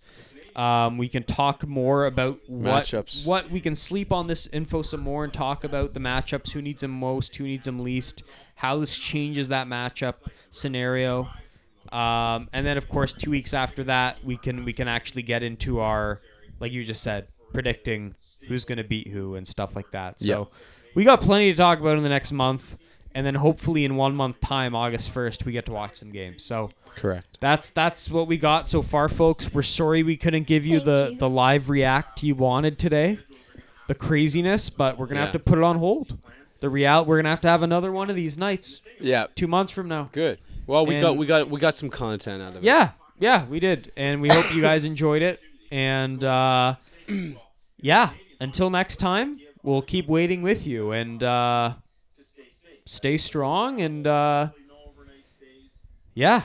Um, 0.57 0.99
we 0.99 1.09
can 1.09 1.25
talk 1.25 1.67
more 1.67 2.07
about 2.07 2.39
what 2.47 2.85
Matchups. 2.85 3.27
what 3.27 3.51
we 3.51 3.61
can 3.61 3.75
sleep 3.75 4.13
on 4.13 4.29
this 4.29 4.47
info 4.49 4.83
some 4.83 5.01
more 5.01 5.25
and 5.25 5.33
talk 5.33 5.65
about 5.65 5.95
the 5.95 6.01
matchups, 6.01 6.53
who 6.53 6.63
needs 6.63 6.83
them 6.83 6.93
most, 6.93 7.35
who 7.37 7.45
needs 7.45 7.65
them 7.65 7.81
least, 7.81 8.23
how 8.55 8.79
this 8.79 8.97
changes 8.97 9.49
that 9.49 9.67
matchup 9.67 10.15
scenario. 10.51 11.29
Um, 11.93 12.49
and 12.53 12.65
then 12.65 12.77
of 12.79 12.89
course 12.89 13.13
two 13.13 13.31
weeks 13.31 13.53
after 13.53 13.85
that 13.85 14.25
we 14.25 14.37
can 14.37 14.65
we 14.65 14.73
can 14.73 14.89
actually 14.89 15.23
get 15.23 15.43
into 15.43 15.81
our 15.81 16.21
like 16.61 16.73
you 16.73 16.83
just 16.85 17.03
said 17.03 17.27
predicting 17.53 18.15
who's 18.49 18.65
gonna 18.65 18.85
beat 18.85 19.09
who 19.09 19.35
and 19.35 19.47
stuff 19.47 19.75
like 19.77 19.91
that. 19.91 20.21
So 20.21 20.27
Yeah. 20.53 20.59
we 20.95 21.05
got 21.05 21.21
plenty 21.21 21.51
to 21.51 21.57
talk 21.57 21.81
about 21.81 21.97
in 21.99 22.03
the 22.03 22.09
next 22.09 22.33
month, 22.33 22.79
and 23.15 23.27
then 23.27 23.35
hopefully 23.35 23.85
in 23.85 23.97
one 23.97 24.15
month 24.15 24.41
time, 24.41 24.75
August 24.75 25.11
first, 25.11 25.45
we 25.45 25.53
get 25.53 25.67
to 25.67 25.73
watch 25.73 25.97
some 25.97 26.11
games. 26.11 26.43
So 26.45 26.71
Correct. 26.97 27.39
that's 27.41 27.71
that's 27.71 28.11
what 28.11 28.27
we 28.29 28.37
got 28.37 28.69
so 28.69 28.83
far, 28.83 29.09
folks. 29.09 29.53
We're 29.53 29.63
sorry 29.63 30.03
we 30.03 30.17
couldn't 30.17 30.47
give 30.47 30.65
you 30.67 30.79
Thank 30.79 30.85
the 30.87 31.09
you. 31.13 31.19
the 31.19 31.29
live 31.31 31.69
react 31.71 32.23
you 32.23 32.35
wanted 32.35 32.79
today, 32.79 33.19
the 33.89 33.95
craziness, 33.95 34.71
but 34.71 34.99
we're 34.99 35.07
gonna 35.07 35.21
have 35.21 35.33
to 35.33 35.39
put 35.39 35.59
it 35.59 35.65
on 35.65 35.79
hold. 35.79 36.19
The 36.61 36.69
real 36.71 37.05
we're 37.05 37.19
gonna 37.19 37.29
have 37.31 37.41
to 37.43 37.49
have 37.49 37.63
another 37.63 37.93
one 37.93 38.09
of 38.11 38.17
these 38.17 38.39
nights 38.39 38.81
Yeah. 39.01 39.27
two 39.35 39.47
months 39.47 39.71
from 39.73 39.89
now. 39.89 40.09
Good. 40.13 40.39
Well, 40.67 40.87
we 40.87 40.99
got 41.01 41.17
we 41.17 41.27
got 41.27 41.51
we 41.51 41.61
got 41.61 41.75
some 41.75 41.91
content 41.91 42.41
out 42.43 42.51
of 42.51 42.57
it. 42.57 42.63
Yeah, 42.63 42.91
yeah, 43.19 43.45
we 43.47 43.61
did, 43.61 43.93
and 43.97 44.23
we 44.23 44.29
hope 44.31 44.55
you 44.55 44.63
guys 44.63 44.85
enjoyed 44.93 45.21
it. 45.23 45.41
And 45.71 46.23
uh, 46.25 46.77
yeah, 47.79 48.11
until 48.41 48.71
next 48.71 48.97
time, 48.97 49.41
we'll 49.63 49.83
keep 49.83 50.07
waiting 50.09 50.41
with 50.41 50.67
you 50.67 50.93
and 50.93 51.23
uh, 51.23 51.75
stay 52.87 53.17
strong. 53.19 53.81
And 53.83 54.07
uh, 54.07 54.49
yeah, 56.15 56.43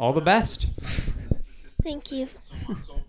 all 0.00 0.14
the 0.14 0.20
best. 0.20 0.66
Thank 1.82 2.10
you. 2.10 2.28